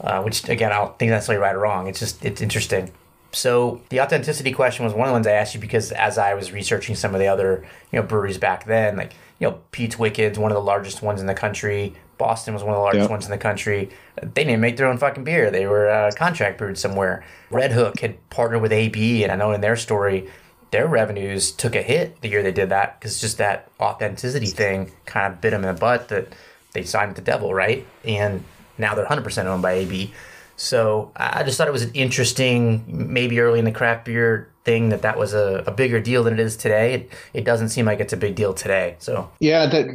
uh, 0.00 0.22
which 0.22 0.48
again, 0.48 0.72
I 0.72 0.76
don't 0.76 0.98
think 0.98 1.10
that's 1.10 1.28
necessarily 1.28 1.42
right 1.42 1.54
or 1.54 1.58
wrong. 1.58 1.88
It's 1.88 1.98
just 1.98 2.24
it's 2.24 2.40
interesting. 2.40 2.90
So 3.32 3.82
the 3.90 4.00
authenticity 4.00 4.52
question 4.52 4.86
was 4.86 4.94
one 4.94 5.02
of 5.02 5.08
the 5.08 5.12
ones 5.12 5.26
I 5.26 5.32
asked 5.32 5.54
you 5.54 5.60
because 5.60 5.92
as 5.92 6.16
I 6.16 6.32
was 6.32 6.50
researching 6.50 6.94
some 6.94 7.14
of 7.14 7.20
the 7.20 7.28
other 7.28 7.66
you 7.92 8.00
know 8.00 8.06
breweries 8.06 8.38
back 8.38 8.64
then, 8.64 8.96
like 8.96 9.12
you 9.38 9.48
know, 9.48 9.60
Pete's 9.70 9.98
Wicked's 9.98 10.38
one 10.38 10.50
of 10.50 10.56
the 10.56 10.62
largest 10.62 11.02
ones 11.02 11.20
in 11.20 11.26
the 11.26 11.34
country. 11.34 11.94
Boston 12.16 12.54
was 12.54 12.64
one 12.64 12.72
of 12.72 12.78
the 12.78 12.82
largest 12.82 13.02
yep. 13.02 13.10
ones 13.10 13.24
in 13.24 13.30
the 13.30 13.38
country. 13.38 13.90
They 14.20 14.44
didn't 14.44 14.60
make 14.60 14.76
their 14.76 14.86
own 14.86 14.98
fucking 14.98 15.22
beer. 15.22 15.50
They 15.50 15.66
were 15.66 15.88
uh, 15.88 16.10
contract 16.16 16.58
brewed 16.58 16.76
somewhere. 16.76 17.24
Redhook 17.50 18.00
had 18.00 18.28
partnered 18.30 18.60
with 18.60 18.72
AB, 18.72 19.22
and 19.22 19.30
I 19.30 19.36
know 19.36 19.52
in 19.52 19.60
their 19.60 19.76
story, 19.76 20.28
their 20.70 20.88
revenues 20.88 21.52
took 21.52 21.74
a 21.74 21.82
hit 21.82 22.20
the 22.20 22.28
year 22.28 22.42
they 22.42 22.52
did 22.52 22.70
that 22.70 22.98
because 22.98 23.20
just 23.20 23.38
that 23.38 23.70
authenticity 23.80 24.46
thing 24.46 24.92
kind 25.06 25.32
of 25.32 25.40
bit 25.40 25.50
them 25.50 25.64
in 25.64 25.74
the 25.74 25.80
butt 25.80 26.08
that 26.08 26.28
they 26.72 26.82
signed 26.82 27.10
with 27.10 27.16
the 27.16 27.22
devil, 27.22 27.54
right? 27.54 27.86
And 28.04 28.44
now 28.76 28.94
they're 28.94 29.06
100% 29.06 29.44
owned 29.46 29.62
by 29.62 29.72
AB. 29.72 30.12
So 30.56 31.12
I 31.16 31.44
just 31.44 31.56
thought 31.56 31.68
it 31.68 31.72
was 31.72 31.82
an 31.82 31.92
interesting, 31.94 32.84
maybe 32.88 33.38
early 33.38 33.60
in 33.60 33.64
the 33.64 33.72
craft 33.72 34.04
beer 34.04 34.50
thing 34.68 34.90
that 34.90 35.00
that 35.00 35.16
was 35.16 35.32
a, 35.32 35.64
a 35.66 35.70
bigger 35.70 35.98
deal 35.98 36.22
than 36.22 36.34
it 36.34 36.40
is 36.40 36.54
today. 36.54 36.92
It, 36.92 37.12
it 37.32 37.44
doesn't 37.44 37.70
seem 37.70 37.86
like 37.86 38.00
it's 38.00 38.12
a 38.12 38.18
big 38.18 38.34
deal 38.34 38.52
today. 38.52 38.96
So 38.98 39.30
yeah, 39.40 39.64
that, 39.64 39.86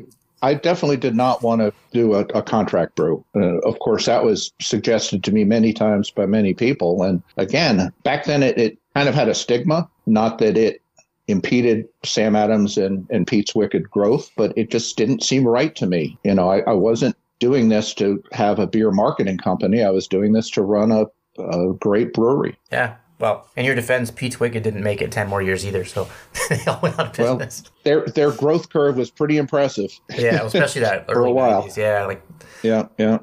I 0.41 0.55
definitely 0.55 0.97
did 0.97 1.15
not 1.15 1.43
want 1.43 1.61
to 1.61 1.71
do 1.91 2.15
a, 2.15 2.21
a 2.33 2.41
contract 2.41 2.95
brew. 2.95 3.23
Uh, 3.35 3.59
of 3.59 3.77
course, 3.77 4.07
that 4.07 4.23
was 4.23 4.51
suggested 4.59 5.23
to 5.25 5.31
me 5.31 5.43
many 5.43 5.73
times 5.73 6.09
by 6.09 6.25
many 6.25 6.55
people. 6.55 7.03
And 7.03 7.21
again, 7.37 7.93
back 8.01 8.25
then 8.25 8.41
it, 8.41 8.57
it 8.57 8.79
kind 8.95 9.07
of 9.07 9.13
had 9.13 9.29
a 9.29 9.35
stigma. 9.35 9.87
Not 10.07 10.39
that 10.39 10.57
it 10.57 10.81
impeded 11.27 11.87
Sam 12.03 12.35
Adams 12.35 12.75
and, 12.75 13.05
and 13.11 13.27
Pete's 13.27 13.53
Wicked 13.53 13.91
growth, 13.91 14.31
but 14.35 14.57
it 14.57 14.71
just 14.71 14.97
didn't 14.97 15.21
seem 15.21 15.47
right 15.47 15.75
to 15.75 15.85
me. 15.85 16.17
You 16.23 16.33
know, 16.33 16.49
I, 16.49 16.61
I 16.61 16.73
wasn't 16.73 17.15
doing 17.39 17.69
this 17.69 17.93
to 17.93 18.23
have 18.31 18.57
a 18.57 18.65
beer 18.65 18.89
marketing 18.89 19.37
company. 19.37 19.83
I 19.83 19.91
was 19.91 20.07
doing 20.07 20.33
this 20.33 20.49
to 20.49 20.63
run 20.63 20.91
a, 20.91 21.05
a 21.39 21.73
great 21.79 22.11
brewery. 22.13 22.57
Yeah. 22.71 22.95
Well, 23.23 23.47
in 23.55 23.63
your 23.63 23.73
defense, 23.73 24.11
Pete's 24.11 24.37
Wicked 24.37 24.63
didn't 24.63 24.83
make 24.83 25.01
it 25.01 25.09
10 25.09 25.29
more 25.29 25.41
years 25.41 25.65
either, 25.65 25.85
so 25.85 26.09
they 26.49 26.59
all 26.65 26.77
went 26.81 26.99
out 26.99 27.07
of 27.07 27.13
business. 27.13 27.63
Well, 27.63 27.73
their, 27.85 28.05
their 28.07 28.31
growth 28.31 28.67
curve 28.67 28.97
was 28.97 29.09
pretty 29.09 29.37
impressive. 29.37 29.97
Yeah, 30.13 30.43
especially 30.43 30.81
that 30.81 31.07
For 31.07 31.23
a 31.23 31.31
while. 31.31 31.63
90s. 31.63 31.77
Yeah, 31.77 32.05
like. 32.05 32.21
Yeah, 32.63 32.89
yeah. 32.97 33.19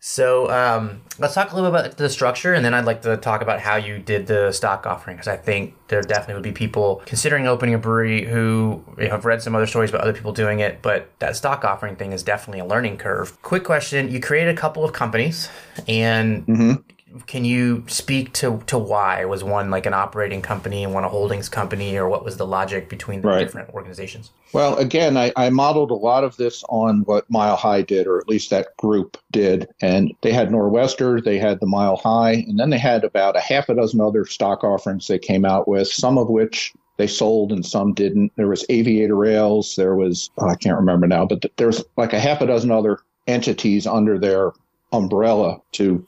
So 0.00 0.50
um, 0.50 1.02
let's 1.18 1.34
talk 1.34 1.52
a 1.52 1.54
little 1.54 1.70
bit 1.70 1.80
about 1.80 1.96
the 1.98 2.08
structure, 2.08 2.54
and 2.54 2.64
then 2.64 2.72
I'd 2.72 2.86
like 2.86 3.02
to 3.02 3.18
talk 3.18 3.42
about 3.42 3.60
how 3.60 3.76
you 3.76 3.98
did 3.98 4.26
the 4.26 4.50
stock 4.50 4.86
offering, 4.86 5.18
because 5.18 5.28
I 5.28 5.36
think 5.36 5.74
there 5.88 6.00
definitely 6.00 6.34
would 6.34 6.42
be 6.42 6.52
people 6.52 7.02
considering 7.04 7.46
opening 7.46 7.74
a 7.74 7.78
brewery 7.78 8.24
who 8.24 8.82
you 8.96 9.04
know, 9.04 9.10
have 9.10 9.26
read 9.26 9.42
some 9.42 9.54
other 9.54 9.66
stories 9.66 9.90
about 9.90 10.00
other 10.00 10.14
people 10.14 10.32
doing 10.32 10.60
it, 10.60 10.80
but 10.80 11.10
that 11.18 11.36
stock 11.36 11.66
offering 11.66 11.96
thing 11.96 12.12
is 12.12 12.22
definitely 12.22 12.60
a 12.60 12.64
learning 12.64 12.96
curve. 12.96 13.42
Quick 13.42 13.64
question: 13.64 14.10
You 14.10 14.20
created 14.20 14.56
a 14.56 14.58
couple 14.58 14.84
of 14.84 14.94
companies, 14.94 15.50
and 15.86 16.46
mm-hmm 16.46 16.93
can 17.26 17.44
you 17.44 17.84
speak 17.86 18.32
to, 18.34 18.62
to 18.66 18.78
why? 18.78 19.24
Was 19.24 19.44
one 19.44 19.70
like 19.70 19.86
an 19.86 19.94
operating 19.94 20.42
company 20.42 20.84
and 20.84 20.92
one 20.92 21.04
a 21.04 21.08
holdings 21.08 21.48
company 21.48 21.96
or 21.96 22.08
what 22.08 22.24
was 22.24 22.36
the 22.36 22.46
logic 22.46 22.88
between 22.88 23.20
the 23.20 23.28
right. 23.28 23.40
different 23.40 23.70
organizations? 23.70 24.30
Well 24.52 24.76
again 24.76 25.16
I, 25.16 25.32
I 25.36 25.50
modeled 25.50 25.90
a 25.90 25.94
lot 25.94 26.24
of 26.24 26.36
this 26.36 26.64
on 26.68 27.00
what 27.02 27.28
mile 27.30 27.56
high 27.56 27.82
did 27.82 28.06
or 28.06 28.18
at 28.18 28.28
least 28.28 28.50
that 28.50 28.76
group 28.76 29.16
did 29.30 29.68
and 29.80 30.12
they 30.22 30.32
had 30.32 30.50
norwester 30.50 31.22
they 31.22 31.38
had 31.38 31.60
the 31.60 31.66
mile 31.66 31.96
high 31.96 32.44
and 32.48 32.58
then 32.58 32.70
they 32.70 32.78
had 32.78 33.04
about 33.04 33.36
a 33.36 33.40
half 33.40 33.68
a 33.68 33.74
dozen 33.74 34.00
other 34.00 34.24
stock 34.24 34.62
offerings 34.62 35.08
they 35.08 35.18
came 35.18 35.44
out 35.44 35.66
with 35.66 35.88
some 35.88 36.18
of 36.18 36.28
which 36.28 36.72
they 36.96 37.08
sold 37.08 37.50
and 37.50 37.66
some 37.66 37.92
didn't. 37.92 38.30
There 38.36 38.46
was 38.46 38.64
Aviator 38.68 39.24
Ales 39.26 39.74
there 39.76 39.96
was 39.96 40.30
oh, 40.38 40.48
i 40.48 40.54
can't 40.54 40.78
remember 40.78 41.06
now 41.06 41.26
but 41.26 41.44
there's 41.56 41.82
like 41.96 42.12
a 42.12 42.20
half 42.20 42.40
a 42.40 42.46
dozen 42.46 42.70
other 42.70 42.98
entities 43.26 43.86
under 43.86 44.18
their 44.18 44.52
umbrella 44.92 45.60
to 45.72 46.06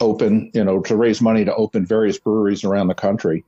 open, 0.00 0.50
you 0.54 0.64
know, 0.64 0.80
to 0.80 0.96
raise 0.96 1.20
money 1.20 1.44
to 1.44 1.54
open 1.54 1.84
various 1.84 2.18
breweries 2.18 2.64
around 2.64 2.88
the 2.88 2.94
country. 2.94 3.44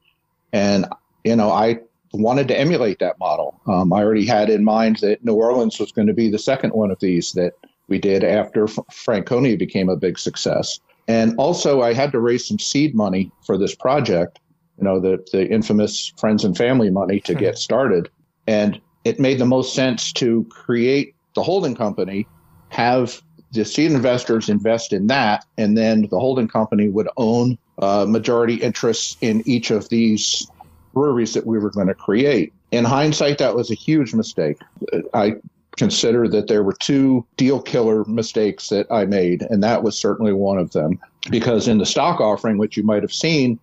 And, 0.53 0.87
you 1.25 1.37
know, 1.37 1.51
I 1.51 1.81
wanted 2.13 2.49
to 2.49 2.59
emulate 2.59 2.99
that 2.99 3.19
model. 3.19 3.61
Um, 3.67 3.93
I 3.93 4.03
already 4.03 4.27
had 4.27 4.51
in 4.51 4.65
mind 4.65 4.97
that 4.97 5.25
New 5.25 5.35
Orleans 5.35 5.79
was 5.81 5.93
going 5.93 6.09
to 6.09 6.15
be 6.15 6.31
the 6.31 6.39
second 6.39 6.73
one 6.73 6.91
of 6.91 7.01
these 7.01 7.33
that 7.33 7.55
we 7.89 7.99
did 7.99 8.23
after 8.23 8.67
Franconia 8.91 9.57
became 9.57 9.89
a 9.89 9.97
big 9.97 10.19
success. 10.19 10.79
And 11.09 11.35
also, 11.37 11.81
I 11.81 11.95
had 11.95 12.13
to 12.13 12.21
raise 12.21 12.47
some 12.47 12.59
seed 12.59 12.95
money 12.95 13.33
for 13.45 13.59
this 13.59 13.75
project, 13.75 14.39
you 14.79 14.85
know, 14.85 15.01
the, 15.01 15.25
the 15.33 15.49
infamous 15.49 16.13
friends 16.17 16.45
and 16.45 16.57
family 16.57 16.91
money 16.91 17.21
to 17.21 17.35
get 17.35 17.59
started. 17.59 18.09
And 18.47 18.81
it 19.05 19.19
made 19.19 19.39
the 19.39 19.47
most 19.47 19.75
sense 19.75 20.13
to 20.15 20.45
create 20.45 21.15
the 21.35 21.43
holding 21.43 21.75
company, 21.75 22.29
have 22.69 23.21
the 23.53 23.65
seed 23.65 23.93
investors 23.93 24.49
invest 24.49 24.93
in 24.93 25.07
that, 25.09 25.45
and 25.59 25.77
then 25.77 26.03
the 26.11 26.19
holding 26.19 26.49
company 26.49 26.89
would 26.89 27.09
own 27.17 27.59
uh, 27.79 28.07
majority 28.09 28.55
interests 28.55 29.17
in 29.21 29.43
each 29.47 29.71
of 29.71 29.89
these 29.89 30.51
breweries 30.95 31.35
that 31.35 31.47
we 31.47 31.59
were 31.59 31.71
going 31.71 31.87
to 31.87 31.95
create. 31.95 32.53
In 32.71 32.85
hindsight, 32.85 33.39
that 33.39 33.55
was 33.55 33.71
a 33.71 33.75
huge 33.75 34.15
mistake. 34.15 34.59
I 35.15 35.37
consider 35.77 36.29
that 36.29 36.49
there 36.49 36.63
were 36.63 36.75
two 36.75 37.27
deal 37.37 37.61
killer 37.61 38.05
mistakes 38.05 38.69
that 38.71 38.87
I 38.91 39.05
made, 39.05 39.43
and 39.43 39.63
that 39.63 39.83
was 39.83 39.99
certainly 39.99 40.33
one 40.33 40.59
of 40.59 40.73
them. 40.73 40.99
Because 41.31 41.69
in 41.69 41.79
the 41.79 41.87
stock 41.87 42.21
offering, 42.21 42.59
which 42.59 42.77
you 42.77 42.83
might 42.83 43.03
have 43.03 43.13
seen, 43.13 43.59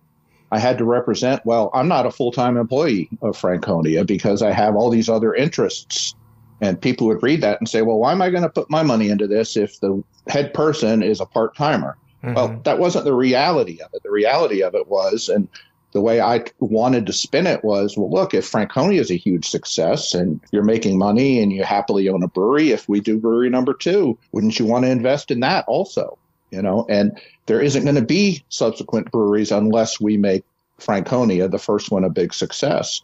I 0.52 0.58
had 0.58 0.78
to 0.78 0.84
represent, 0.84 1.44
well, 1.44 1.70
I'm 1.74 1.88
not 1.88 2.06
a 2.06 2.10
full 2.10 2.32
time 2.32 2.56
employee 2.56 3.08
of 3.22 3.36
Franconia 3.36 4.04
because 4.04 4.42
I 4.42 4.52
have 4.52 4.74
all 4.74 4.90
these 4.90 5.08
other 5.08 5.34
interests 5.34 6.14
and 6.60 6.80
people 6.80 7.06
would 7.06 7.22
read 7.22 7.40
that 7.42 7.60
and 7.60 7.68
say, 7.68 7.82
well, 7.82 7.98
why 7.98 8.12
am 8.12 8.22
I 8.22 8.30
going 8.30 8.42
to 8.42 8.48
put 8.48 8.70
my 8.70 8.82
money 8.82 9.08
into 9.08 9.26
this 9.26 9.56
if 9.56 9.80
the 9.80 10.02
head 10.28 10.52
person 10.54 11.02
is 11.02 11.20
a 11.20 11.26
part 11.26 11.56
timer? 11.56 11.96
Mm-hmm. 12.22 12.34
Well, 12.34 12.60
that 12.64 12.78
wasn't 12.78 13.06
the 13.06 13.14
reality 13.14 13.80
of 13.80 13.92
it. 13.94 14.02
The 14.02 14.10
reality 14.10 14.62
of 14.62 14.74
it 14.74 14.88
was, 14.88 15.28
and 15.28 15.48
the 15.92 16.00
way 16.00 16.20
I 16.20 16.44
wanted 16.60 17.06
to 17.06 17.12
spin 17.12 17.46
it 17.46 17.64
was, 17.64 17.96
well, 17.96 18.10
look, 18.10 18.34
if 18.34 18.46
Franconia 18.46 19.00
is 19.00 19.10
a 19.10 19.16
huge 19.16 19.48
success 19.48 20.14
and 20.14 20.40
you're 20.52 20.62
making 20.62 20.98
money 20.98 21.42
and 21.42 21.52
you 21.52 21.64
happily 21.64 22.08
own 22.08 22.22
a 22.22 22.28
brewery, 22.28 22.70
if 22.70 22.88
we 22.88 23.00
do 23.00 23.18
brewery 23.18 23.50
number 23.50 23.74
two, 23.74 24.18
wouldn't 24.32 24.58
you 24.58 24.66
want 24.66 24.84
to 24.84 24.90
invest 24.90 25.30
in 25.30 25.40
that 25.40 25.64
also? 25.66 26.16
You 26.50 26.62
know, 26.62 26.84
and 26.88 27.18
there 27.46 27.60
isn't 27.60 27.84
going 27.84 27.96
to 27.96 28.02
be 28.02 28.44
subsequent 28.48 29.10
breweries 29.10 29.50
unless 29.50 30.00
we 30.00 30.16
make 30.16 30.44
Franconia, 30.78 31.48
the 31.48 31.58
first 31.58 31.90
one, 31.90 32.04
a 32.04 32.10
big 32.10 32.34
success. 32.34 33.02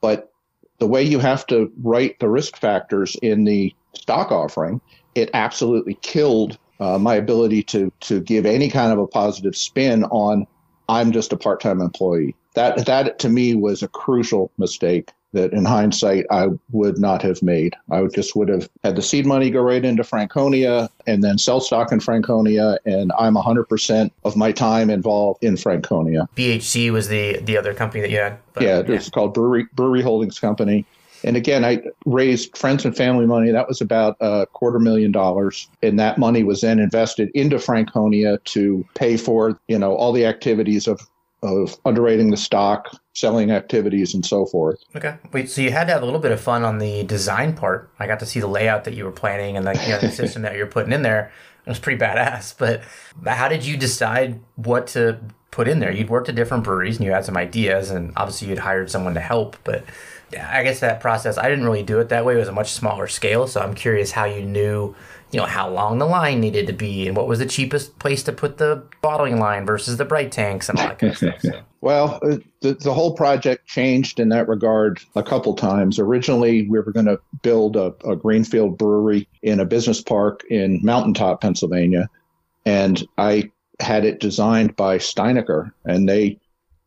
But 0.00 0.32
the 0.78 0.86
way 0.86 1.02
you 1.02 1.18
have 1.18 1.46
to 1.46 1.72
write 1.82 2.18
the 2.18 2.28
risk 2.28 2.56
factors 2.56 3.16
in 3.22 3.44
the 3.44 3.74
stock 3.94 4.32
offering, 4.32 4.80
it 5.14 5.30
absolutely 5.34 5.94
killed 6.02 6.58
uh, 6.80 6.98
my 6.98 7.14
ability 7.14 7.62
to 7.62 7.92
to 8.00 8.20
give 8.20 8.46
any 8.46 8.68
kind 8.68 8.92
of 8.92 8.98
a 8.98 9.06
positive 9.06 9.56
spin 9.56 10.04
on 10.04 10.46
I'm 10.88 11.12
just 11.12 11.32
a 11.32 11.36
part-time 11.36 11.80
employee. 11.80 12.34
That 12.54 12.86
that 12.86 13.18
to 13.20 13.28
me 13.28 13.54
was 13.54 13.82
a 13.82 13.88
crucial 13.88 14.50
mistake 14.58 15.10
that 15.34 15.52
in 15.52 15.64
hindsight 15.64 16.26
I 16.30 16.48
would 16.72 16.98
not 16.98 17.22
have 17.22 17.42
made. 17.42 17.74
I 17.90 18.04
just 18.06 18.34
would 18.34 18.48
have 18.48 18.68
had 18.82 18.96
the 18.96 19.02
seed 19.02 19.26
money 19.26 19.50
go 19.50 19.60
right 19.60 19.84
into 19.84 20.02
Franconia 20.02 20.88
and 21.06 21.22
then 21.22 21.38
sell 21.38 21.60
stock 21.60 21.92
in 21.92 22.00
Franconia, 22.00 22.78
and 22.84 23.12
I'm 23.18 23.34
100% 23.34 24.10
of 24.24 24.36
my 24.36 24.52
time 24.52 24.90
involved 24.90 25.44
in 25.44 25.56
Franconia. 25.56 26.28
BHC 26.36 26.90
was 26.90 27.08
the 27.08 27.38
the 27.40 27.56
other 27.56 27.74
company 27.74 28.00
that 28.00 28.10
you 28.10 28.18
had. 28.18 28.38
But, 28.54 28.62
yeah, 28.62 28.82
yeah, 28.86 28.94
it's 28.96 29.10
called 29.10 29.34
Brewery 29.34 29.66
Brewery 29.74 30.02
Holdings 30.02 30.40
Company. 30.40 30.86
And 31.24 31.36
again, 31.36 31.64
I 31.64 31.82
raised 32.04 32.56
friends 32.56 32.84
and 32.84 32.94
family 32.94 33.24
money. 33.26 33.50
That 33.50 33.66
was 33.66 33.80
about 33.80 34.16
a 34.20 34.46
quarter 34.52 34.78
million 34.78 35.10
dollars. 35.10 35.68
And 35.82 35.98
that 35.98 36.18
money 36.18 36.44
was 36.44 36.60
then 36.60 36.78
invested 36.78 37.30
into 37.34 37.58
Franconia 37.58 38.38
to 38.44 38.84
pay 38.94 39.16
for, 39.16 39.58
you 39.68 39.78
know, 39.78 39.94
all 39.94 40.12
the 40.12 40.26
activities 40.26 40.86
of 40.86 41.00
of 41.42 41.76
underwriting 41.84 42.30
the 42.30 42.36
stock, 42.36 42.90
selling 43.14 43.50
activities, 43.50 44.12
and 44.12 44.26
so 44.26 44.44
forth. 44.44 44.84
Okay. 44.94 45.16
Wait, 45.32 45.48
so 45.48 45.62
you 45.62 45.70
had 45.70 45.86
to 45.86 45.92
have 45.92 46.02
a 46.02 46.04
little 46.04 46.20
bit 46.20 46.32
of 46.32 46.40
fun 46.40 46.64
on 46.64 46.78
the 46.78 47.04
design 47.04 47.54
part. 47.54 47.90
I 47.98 48.06
got 48.06 48.20
to 48.20 48.26
see 48.26 48.40
the 48.40 48.48
layout 48.48 48.84
that 48.84 48.94
you 48.94 49.04
were 49.04 49.12
planning 49.12 49.56
and 49.56 49.66
the, 49.66 49.72
you 49.72 49.90
know, 49.90 50.00
the 50.00 50.10
system 50.10 50.42
that 50.42 50.56
you're 50.56 50.66
putting 50.66 50.92
in 50.92 51.02
there. 51.02 51.32
It 51.64 51.70
was 51.70 51.78
pretty 51.78 51.98
badass. 51.98 52.58
But 52.58 52.82
how 53.26 53.48
did 53.48 53.64
you 53.64 53.76
decide 53.76 54.40
what 54.56 54.88
to 54.88 55.18
put 55.50 55.68
in 55.68 55.78
there? 55.78 55.92
You'd 55.92 56.10
worked 56.10 56.28
at 56.28 56.34
different 56.34 56.64
breweries 56.64 56.96
and 56.96 57.06
you 57.06 57.12
had 57.12 57.24
some 57.24 57.36
ideas, 57.36 57.90
and 57.90 58.12
obviously 58.16 58.48
you'd 58.48 58.58
hired 58.58 58.90
someone 58.90 59.14
to 59.14 59.20
help. 59.20 59.56
But 59.64 59.84
I 60.38 60.64
guess 60.64 60.80
that 60.80 61.00
process, 61.00 61.38
I 61.38 61.48
didn't 61.48 61.64
really 61.64 61.84
do 61.84 62.00
it 62.00 62.08
that 62.08 62.24
way. 62.24 62.34
It 62.34 62.38
was 62.38 62.48
a 62.48 62.52
much 62.52 62.72
smaller 62.72 63.06
scale. 63.06 63.46
So 63.46 63.60
I'm 63.60 63.74
curious 63.74 64.10
how 64.10 64.24
you 64.24 64.42
knew 64.42 64.94
you 65.30 65.40
know 65.40 65.46
how 65.46 65.68
long 65.68 65.98
the 65.98 66.06
line 66.06 66.40
needed 66.40 66.68
to 66.68 66.72
be 66.72 67.08
and 67.08 67.16
what 67.16 67.26
was 67.26 67.40
the 67.40 67.46
cheapest 67.46 67.98
place 67.98 68.22
to 68.22 68.32
put 68.32 68.58
the 68.58 68.84
bottling 69.00 69.40
line 69.40 69.66
versus 69.66 69.96
the 69.96 70.04
bright 70.04 70.30
tanks 70.30 70.68
and 70.68 70.78
all 70.78 70.86
that 70.86 70.98
kind 71.00 71.10
of 71.10 71.18
stuff. 71.18 71.40
So. 71.40 71.60
Well, 71.84 72.18
uh, 72.22 72.38
the, 72.62 72.72
the 72.72 72.94
whole 72.94 73.12
project 73.12 73.66
changed 73.66 74.18
in 74.18 74.30
that 74.30 74.48
regard 74.48 75.00
a 75.16 75.22
couple 75.22 75.52
times. 75.52 75.98
Originally, 75.98 76.66
we 76.66 76.80
were 76.80 76.92
going 76.92 77.04
to 77.04 77.20
build 77.42 77.76
a, 77.76 77.94
a 78.08 78.16
greenfield 78.16 78.78
brewery 78.78 79.28
in 79.42 79.60
a 79.60 79.66
business 79.66 80.00
park 80.00 80.44
in 80.48 80.80
Mountaintop, 80.82 81.42
Pennsylvania, 81.42 82.08
and 82.64 83.06
I 83.18 83.50
had 83.80 84.06
it 84.06 84.18
designed 84.18 84.76
by 84.76 84.96
Steinecker, 84.96 85.72
and 85.84 86.08
they 86.08 86.38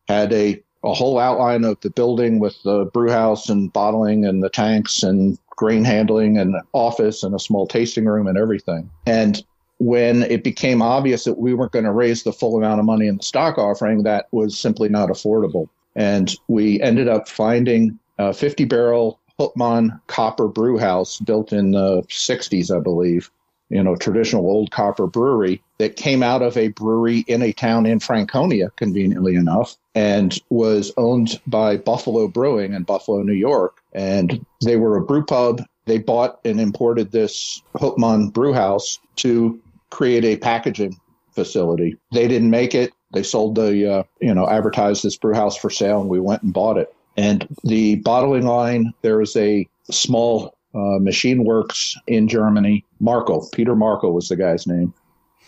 had 0.08 0.32
a 0.32 0.60
a 0.82 0.92
whole 0.92 1.20
outline 1.20 1.62
of 1.64 1.78
the 1.80 1.90
building 1.90 2.40
with 2.40 2.60
the 2.64 2.86
brew 2.86 3.10
house 3.10 3.48
and 3.48 3.72
bottling 3.72 4.24
and 4.24 4.42
the 4.42 4.50
tanks 4.50 5.04
and 5.04 5.38
grain 5.50 5.84
handling 5.84 6.38
and 6.38 6.56
office 6.72 7.22
and 7.22 7.36
a 7.36 7.38
small 7.38 7.68
tasting 7.68 8.06
room 8.06 8.26
and 8.26 8.38
everything. 8.38 8.90
And 9.06 9.44
when 9.78 10.24
it 10.24 10.42
became 10.42 10.82
obvious 10.82 11.24
that 11.24 11.38
we 11.38 11.54
weren't 11.54 11.72
going 11.72 11.84
to 11.84 11.92
raise 11.92 12.22
the 12.22 12.32
full 12.32 12.56
amount 12.56 12.80
of 12.80 12.86
money 12.86 13.06
in 13.06 13.16
the 13.16 13.22
stock 13.22 13.58
offering, 13.58 14.02
that 14.02 14.26
was 14.32 14.58
simply 14.58 14.88
not 14.88 15.08
affordable. 15.08 15.68
And 15.94 16.34
we 16.48 16.80
ended 16.80 17.08
up 17.08 17.28
finding 17.28 17.98
a 18.18 18.32
50 18.32 18.64
barrel 18.64 19.20
Hopman 19.38 20.00
copper 20.08 20.48
brew 20.48 20.78
house 20.78 21.20
built 21.20 21.52
in 21.52 21.70
the 21.70 22.02
60s, 22.08 22.76
I 22.76 22.80
believe. 22.80 23.30
you 23.70 23.82
know, 23.82 23.96
traditional 23.96 24.46
old 24.46 24.70
copper 24.70 25.06
brewery 25.06 25.62
that 25.78 25.96
came 25.96 26.22
out 26.22 26.42
of 26.42 26.56
a 26.56 26.68
brewery 26.68 27.24
in 27.28 27.42
a 27.42 27.52
town 27.52 27.86
in 27.86 28.00
Franconia, 28.00 28.70
conveniently 28.76 29.34
enough, 29.34 29.76
and 29.94 30.40
was 30.48 30.92
owned 30.96 31.40
by 31.46 31.76
Buffalo 31.76 32.28
Brewing 32.28 32.72
in 32.72 32.82
Buffalo, 32.82 33.22
New 33.22 33.34
York. 33.34 33.82
And 33.92 34.44
they 34.64 34.76
were 34.76 34.96
a 34.96 35.04
brew 35.04 35.24
pub. 35.24 35.62
They 35.84 35.98
bought 35.98 36.40
and 36.44 36.60
imported 36.60 37.12
this 37.12 37.62
Hopman 37.76 38.32
brew 38.32 38.52
house 38.52 38.98
to 39.16 39.60
create 39.90 40.24
a 40.24 40.36
packaging 40.36 40.98
facility. 41.32 41.96
They 42.12 42.28
didn't 42.28 42.50
make 42.50 42.74
it. 42.74 42.92
They 43.12 43.22
sold 43.22 43.54
the, 43.54 43.90
uh, 43.90 44.02
you 44.20 44.34
know, 44.34 44.48
advertised 44.48 45.02
this 45.02 45.16
brew 45.16 45.34
house 45.34 45.56
for 45.56 45.70
sale, 45.70 46.00
and 46.00 46.10
we 46.10 46.20
went 46.20 46.42
and 46.42 46.52
bought 46.52 46.76
it. 46.76 46.92
And 47.16 47.48
the 47.64 47.96
bottling 47.96 48.46
line, 48.46 48.92
there 49.02 49.18
was 49.18 49.34
a 49.36 49.66
small 49.90 50.54
uh, 50.74 50.98
machine 51.00 51.44
works 51.44 51.96
in 52.06 52.28
Germany. 52.28 52.84
Marco, 53.00 53.42
Peter 53.52 53.74
Marco 53.74 54.10
was 54.10 54.28
the 54.28 54.36
guy's 54.36 54.66
name. 54.66 54.92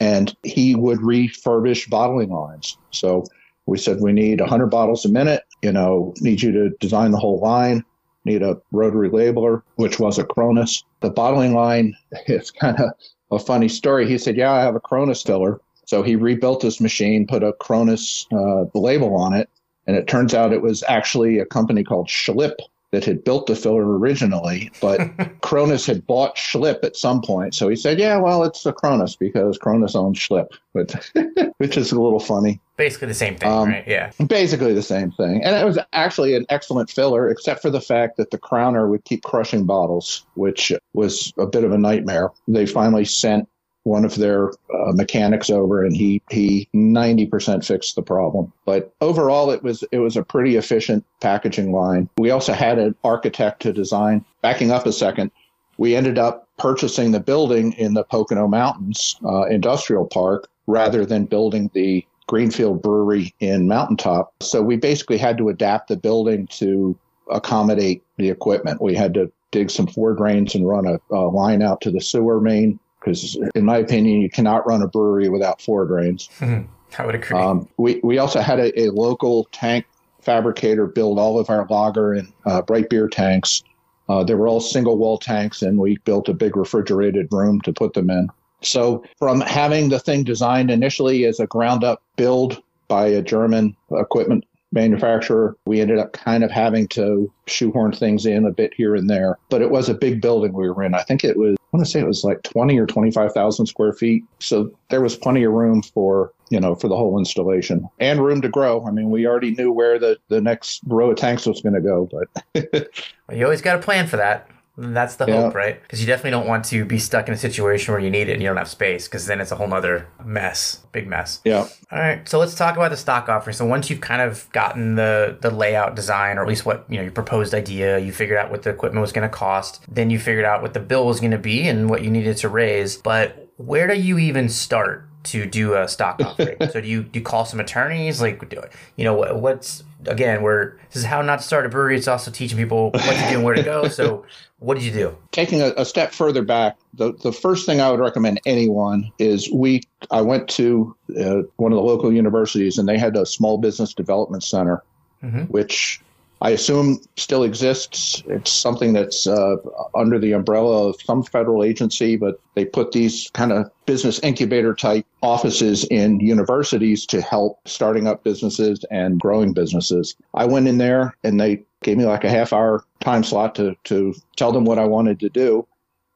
And 0.00 0.34
he 0.42 0.74
would 0.74 0.98
refurbish 0.98 1.88
bottling 1.90 2.30
lines. 2.30 2.78
So 2.90 3.24
we 3.66 3.76
said, 3.78 4.00
we 4.00 4.12
need 4.12 4.40
100 4.40 4.66
bottles 4.66 5.04
a 5.04 5.10
minute, 5.10 5.44
you 5.62 5.72
know, 5.72 6.14
need 6.20 6.42
you 6.42 6.50
to 6.52 6.70
design 6.80 7.10
the 7.10 7.18
whole 7.18 7.38
line, 7.38 7.84
need 8.24 8.42
a 8.42 8.60
rotary 8.72 9.10
labeler, 9.10 9.62
which 9.76 10.00
was 10.00 10.18
a 10.18 10.24
Krones. 10.24 10.84
The 11.00 11.10
bottling 11.10 11.54
line 11.54 11.94
is 12.26 12.50
kind 12.50 12.78
of 12.80 12.90
a 13.30 13.38
funny 13.38 13.68
story. 13.68 14.08
He 14.08 14.18
said, 14.18 14.36
yeah, 14.36 14.52
I 14.52 14.60
have 14.60 14.74
a 14.74 14.80
Krones 14.80 15.22
filler. 15.22 15.60
So 15.86 16.02
he 16.02 16.14
rebuilt 16.16 16.60
this 16.60 16.80
machine, 16.80 17.26
put 17.26 17.42
a 17.42 17.52
Krones 17.54 18.26
uh, 18.32 18.64
label 18.74 19.16
on 19.16 19.32
it, 19.32 19.48
and 19.86 19.96
it 19.96 20.06
turns 20.06 20.34
out 20.34 20.52
it 20.52 20.62
was 20.62 20.84
actually 20.88 21.38
a 21.38 21.46
company 21.46 21.82
called 21.82 22.06
Schlip 22.08 22.54
that 22.92 23.04
had 23.04 23.24
built 23.24 23.46
the 23.46 23.56
filler 23.56 23.98
originally, 23.98 24.70
but 24.80 25.00
Krones 25.42 25.86
had 25.86 26.06
bought 26.06 26.36
Schlip 26.36 26.84
at 26.84 26.96
some 26.96 27.22
point. 27.22 27.54
So 27.54 27.68
he 27.68 27.76
said, 27.76 27.98
yeah, 27.98 28.16
well, 28.16 28.44
it's 28.44 28.66
a 28.66 28.72
Krones 28.72 29.16
because 29.16 29.58
Krones 29.58 29.94
owns 29.94 30.18
Schlip," 30.18 30.48
but, 30.72 31.10
which 31.58 31.76
is 31.76 31.92
a 31.92 32.00
little 32.00 32.20
funny. 32.20 32.60
Basically 32.80 33.08
the 33.08 33.14
same 33.14 33.36
thing, 33.36 33.50
um, 33.50 33.68
right? 33.68 33.84
Yeah. 33.86 34.10
Basically 34.26 34.72
the 34.72 34.82
same 34.82 35.10
thing. 35.10 35.44
And 35.44 35.54
it 35.54 35.66
was 35.66 35.78
actually 35.92 36.34
an 36.34 36.46
excellent 36.48 36.88
filler, 36.88 37.28
except 37.28 37.60
for 37.60 37.68
the 37.68 37.80
fact 37.80 38.16
that 38.16 38.30
the 38.30 38.38
crowner 38.38 38.88
would 38.88 39.04
keep 39.04 39.22
crushing 39.22 39.66
bottles, 39.66 40.24
which 40.32 40.72
was 40.94 41.30
a 41.38 41.44
bit 41.44 41.64
of 41.64 41.72
a 41.72 41.78
nightmare. 41.78 42.30
They 42.48 42.64
finally 42.64 43.04
sent 43.04 43.46
one 43.82 44.06
of 44.06 44.14
their 44.14 44.48
uh, 44.48 44.92
mechanics 44.92 45.50
over 45.50 45.84
and 45.84 45.94
he 45.94 46.22
he 46.30 46.68
90% 46.74 47.64
fixed 47.64 47.96
the 47.96 48.02
problem 48.02 48.52
but 48.66 48.92
overall 49.00 49.50
it 49.50 49.62
was 49.62 49.82
it 49.90 49.98
was 49.98 50.18
a 50.18 50.22
pretty 50.22 50.56
efficient 50.56 51.02
packaging 51.22 51.72
line 51.72 52.06
we 52.18 52.30
also 52.30 52.52
had 52.52 52.78
an 52.78 52.94
architect 53.04 53.62
to 53.62 53.72
design 53.72 54.22
backing 54.42 54.70
up 54.70 54.84
a 54.84 54.92
second 54.92 55.30
we 55.78 55.96
ended 55.96 56.18
up 56.18 56.46
purchasing 56.58 57.12
the 57.12 57.20
building 57.20 57.72
in 57.72 57.94
the 57.94 58.04
Pocono 58.04 58.46
Mountains 58.46 59.16
uh, 59.24 59.46
industrial 59.46 60.06
park 60.06 60.46
rather 60.66 61.06
than 61.06 61.24
building 61.24 61.70
the 61.72 62.04
Greenfield 62.30 62.80
Brewery 62.80 63.34
in 63.40 63.66
Mountaintop. 63.66 64.32
So 64.40 64.62
we 64.62 64.76
basically 64.76 65.18
had 65.18 65.36
to 65.38 65.48
adapt 65.48 65.88
the 65.88 65.96
building 65.96 66.46
to 66.52 66.96
accommodate 67.28 68.04
the 68.18 68.30
equipment. 68.30 68.80
We 68.80 68.94
had 68.94 69.14
to 69.14 69.32
dig 69.50 69.68
some 69.68 69.88
four 69.88 70.14
drains 70.14 70.54
and 70.54 70.64
run 70.64 70.86
a, 70.86 71.00
a 71.12 71.26
line 71.26 71.60
out 71.60 71.80
to 71.80 71.90
the 71.90 72.00
sewer 72.00 72.40
main 72.40 72.78
because, 73.00 73.36
in 73.56 73.64
my 73.64 73.78
opinion, 73.78 74.20
you 74.20 74.30
cannot 74.30 74.64
run 74.64 74.80
a 74.80 74.86
brewery 74.86 75.28
without 75.28 75.60
four 75.60 75.84
drains. 75.86 76.28
I 76.40 77.04
would 77.04 77.16
agree. 77.16 77.36
Um, 77.36 77.68
we, 77.78 77.98
we 78.04 78.18
also 78.18 78.40
had 78.40 78.60
a, 78.60 78.80
a, 78.80 78.90
local 78.90 79.48
tank 79.50 79.86
fabricator 80.20 80.86
build 80.86 81.18
all 81.18 81.36
of 81.36 81.50
our 81.50 81.66
lager 81.68 82.12
and 82.12 82.32
uh, 82.46 82.62
bright 82.62 82.90
beer 82.90 83.08
tanks. 83.08 83.64
Uh, 84.08 84.22
they 84.22 84.36
were 84.36 84.46
all 84.46 84.60
single 84.60 84.96
wall 84.98 85.18
tanks, 85.18 85.62
and 85.62 85.78
we 85.78 85.98
built 86.04 86.28
a 86.28 86.34
big 86.34 86.56
refrigerated 86.56 87.26
room 87.32 87.60
to 87.62 87.72
put 87.72 87.94
them 87.94 88.08
in. 88.08 88.28
So, 88.62 89.04
from 89.18 89.40
having 89.40 89.88
the 89.88 89.98
thing 89.98 90.24
designed 90.24 90.70
initially 90.70 91.24
as 91.24 91.40
a 91.40 91.46
ground 91.46 91.84
up 91.84 92.02
build 92.16 92.62
by 92.88 93.06
a 93.06 93.22
German 93.22 93.76
equipment 93.92 94.44
manufacturer. 94.72 95.56
We 95.66 95.80
ended 95.80 95.98
up 95.98 96.12
kind 96.12 96.44
of 96.44 96.50
having 96.50 96.88
to 96.88 97.32
shoehorn 97.46 97.92
things 97.92 98.26
in 98.26 98.44
a 98.46 98.50
bit 98.50 98.72
here 98.74 98.94
and 98.94 99.08
there, 99.08 99.38
but 99.48 99.62
it 99.62 99.70
was 99.70 99.88
a 99.88 99.94
big 99.94 100.20
building 100.20 100.52
we 100.52 100.70
were 100.70 100.82
in. 100.82 100.94
I 100.94 101.02
think 101.02 101.24
it 101.24 101.36
was, 101.36 101.56
I 101.58 101.76
want 101.76 101.84
to 101.84 101.90
say 101.90 102.00
it 102.00 102.06
was 102.06 102.24
like 102.24 102.42
20 102.42 102.78
or 102.78 102.86
25,000 102.86 103.66
square 103.66 103.92
feet. 103.92 104.24
So 104.38 104.70
there 104.90 105.00
was 105.00 105.16
plenty 105.16 105.44
of 105.44 105.52
room 105.52 105.82
for, 105.82 106.32
you 106.50 106.60
know, 106.60 106.74
for 106.74 106.88
the 106.88 106.96
whole 106.96 107.18
installation 107.18 107.88
and 107.98 108.24
room 108.24 108.40
to 108.42 108.48
grow. 108.48 108.84
I 108.86 108.90
mean, 108.90 109.10
we 109.10 109.26
already 109.26 109.52
knew 109.52 109.72
where 109.72 109.98
the, 109.98 110.18
the 110.28 110.40
next 110.40 110.80
row 110.86 111.10
of 111.10 111.16
tanks 111.16 111.46
was 111.46 111.60
going 111.60 111.74
to 111.74 111.80
go, 111.80 112.08
but. 112.10 112.84
well, 113.28 113.36
you 113.38 113.44
always 113.44 113.62
got 113.62 113.76
a 113.76 113.82
plan 113.82 114.06
for 114.06 114.16
that. 114.16 114.48
That's 114.80 115.16
the 115.16 115.26
hope, 115.26 115.54
right? 115.54 115.80
Because 115.82 116.00
you 116.00 116.06
definitely 116.06 116.30
don't 116.30 116.46
want 116.46 116.64
to 116.66 116.86
be 116.86 116.98
stuck 116.98 117.28
in 117.28 117.34
a 117.34 117.36
situation 117.36 117.92
where 117.92 118.00
you 118.00 118.10
need 118.10 118.30
it 118.30 118.32
and 118.32 118.42
you 118.42 118.48
don't 118.48 118.56
have 118.56 118.68
space, 118.68 119.06
because 119.06 119.26
then 119.26 119.38
it's 119.38 119.52
a 119.52 119.56
whole 119.56 119.68
nother 119.68 120.08
mess, 120.24 120.80
big 120.92 121.06
mess. 121.06 121.42
Yeah. 121.44 121.68
All 121.92 121.98
right, 121.98 122.26
so 122.26 122.38
let's 122.38 122.54
talk 122.54 122.76
about 122.76 122.90
the 122.90 122.96
stock 122.96 123.28
offering. 123.28 123.54
So 123.54 123.66
once 123.66 123.90
you've 123.90 124.00
kind 124.00 124.22
of 124.22 124.50
gotten 124.52 124.94
the 124.94 125.36
the 125.40 125.50
layout 125.50 125.96
design, 125.96 126.38
or 126.38 126.42
at 126.42 126.48
least 126.48 126.64
what 126.64 126.86
you 126.88 126.96
know 126.96 127.02
your 127.02 127.12
proposed 127.12 127.52
idea, 127.52 127.98
you 127.98 128.10
figured 128.10 128.38
out 128.38 128.50
what 128.50 128.62
the 128.62 128.70
equipment 128.70 129.02
was 129.02 129.12
going 129.12 129.28
to 129.28 129.34
cost, 129.34 129.84
then 129.86 130.08
you 130.08 130.18
figured 130.18 130.46
out 130.46 130.62
what 130.62 130.72
the 130.72 130.80
bill 130.80 131.06
was 131.06 131.20
going 131.20 131.32
to 131.32 131.38
be 131.38 131.68
and 131.68 131.90
what 131.90 132.02
you 132.02 132.10
needed 132.10 132.38
to 132.38 132.48
raise. 132.48 132.96
But 132.96 133.52
where 133.58 133.86
do 133.86 133.94
you 133.94 134.18
even 134.18 134.48
start? 134.48 135.06
to 135.22 135.44
do 135.44 135.74
a 135.74 135.86
stock 135.86 136.18
offering. 136.24 136.56
so 136.72 136.80
do 136.80 136.88
you 136.88 137.02
do 137.02 137.18
you 137.18 137.22
call 137.22 137.44
some 137.44 137.60
attorneys? 137.60 138.22
Like, 138.22 138.48
do 138.48 138.58
it? 138.58 138.72
you 138.96 139.04
know, 139.04 139.12
what, 139.12 139.38
what's 139.38 139.84
again? 140.06 140.42
Where 140.42 140.78
this 140.88 140.96
is 140.96 141.04
how 141.04 141.22
not 141.22 141.40
to 141.40 141.44
start 141.44 141.66
a 141.66 141.68
brewery. 141.68 141.96
It's 141.96 142.08
also 142.08 142.30
teaching 142.30 142.58
people 142.58 142.90
what 142.90 143.02
to 143.02 143.28
do 143.28 143.36
and 143.36 143.44
where 143.44 143.54
to 143.54 143.62
go. 143.62 143.88
So 144.00 144.24
what 144.60 144.74
did 144.74 144.84
you 144.84 144.92
do? 144.92 145.16
Taking 145.32 145.62
a, 145.62 145.72
a, 145.76 145.84
step 145.84 146.12
further 146.12 146.42
back, 146.42 146.78
the, 146.94 147.12
the 147.22 147.32
first 147.32 147.66
thing 147.66 147.80
I 147.80 147.90
would 147.90 148.00
recommend 148.00 148.40
anyone 148.46 149.10
is 149.18 149.50
we. 149.50 149.82
I 150.10 150.22
went 150.22 150.48
to 150.50 150.96
uh, 151.18 151.42
one 151.56 151.72
of 151.72 151.76
the 151.76 151.82
local 151.82 152.12
universities 152.12 152.78
and 152.78 152.88
they 152.88 152.98
had 152.98 153.16
a 153.16 153.26
small 153.26 153.58
business 153.58 153.92
development 153.92 154.42
center, 154.42 154.82
mm-hmm. 155.22 155.42
which 155.44 156.00
I 156.42 156.50
assume 156.50 157.00
still 157.16 157.42
exists. 157.42 158.22
It's 158.26 158.50
something 158.50 158.94
that's 158.94 159.26
uh, 159.26 159.56
under 159.94 160.18
the 160.18 160.32
umbrella 160.32 160.88
of 160.88 161.00
some 161.02 161.22
federal 161.22 161.62
agency, 161.62 162.16
but 162.16 162.40
they 162.54 162.64
put 162.64 162.92
these 162.92 163.30
kind 163.34 163.52
of 163.52 163.70
business 163.84 164.18
incubator 164.20 164.74
type 164.74 165.04
offices 165.22 165.84
in 165.90 166.20
universities 166.20 167.04
to 167.06 167.20
help 167.20 167.60
starting 167.68 168.06
up 168.06 168.24
businesses 168.24 168.84
and 168.90 169.20
growing 169.20 169.52
businesses. 169.52 170.16
I 170.32 170.46
went 170.46 170.66
in 170.66 170.78
there 170.78 171.14
and 171.24 171.38
they 171.38 171.62
gave 171.82 171.98
me 171.98 172.06
like 172.06 172.24
a 172.24 172.30
half 172.30 172.52
hour 172.52 172.84
time 173.00 173.24
slot 173.24 173.54
to, 173.56 173.74
to 173.84 174.14
tell 174.36 174.52
them 174.52 174.64
what 174.64 174.78
I 174.78 174.86
wanted 174.86 175.20
to 175.20 175.28
do. 175.28 175.66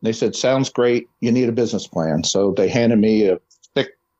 They 0.00 0.12
said, 0.12 0.37
sounds 0.37 0.68
great. 0.68 1.08
You 1.20 1.32
need 1.32 1.48
a 1.48 1.52
business 1.52 1.87
plan. 1.87 2.24
So 2.24 2.52
they 2.52 2.68
handed 2.68 2.98
me 2.98 3.26
a 3.26 3.40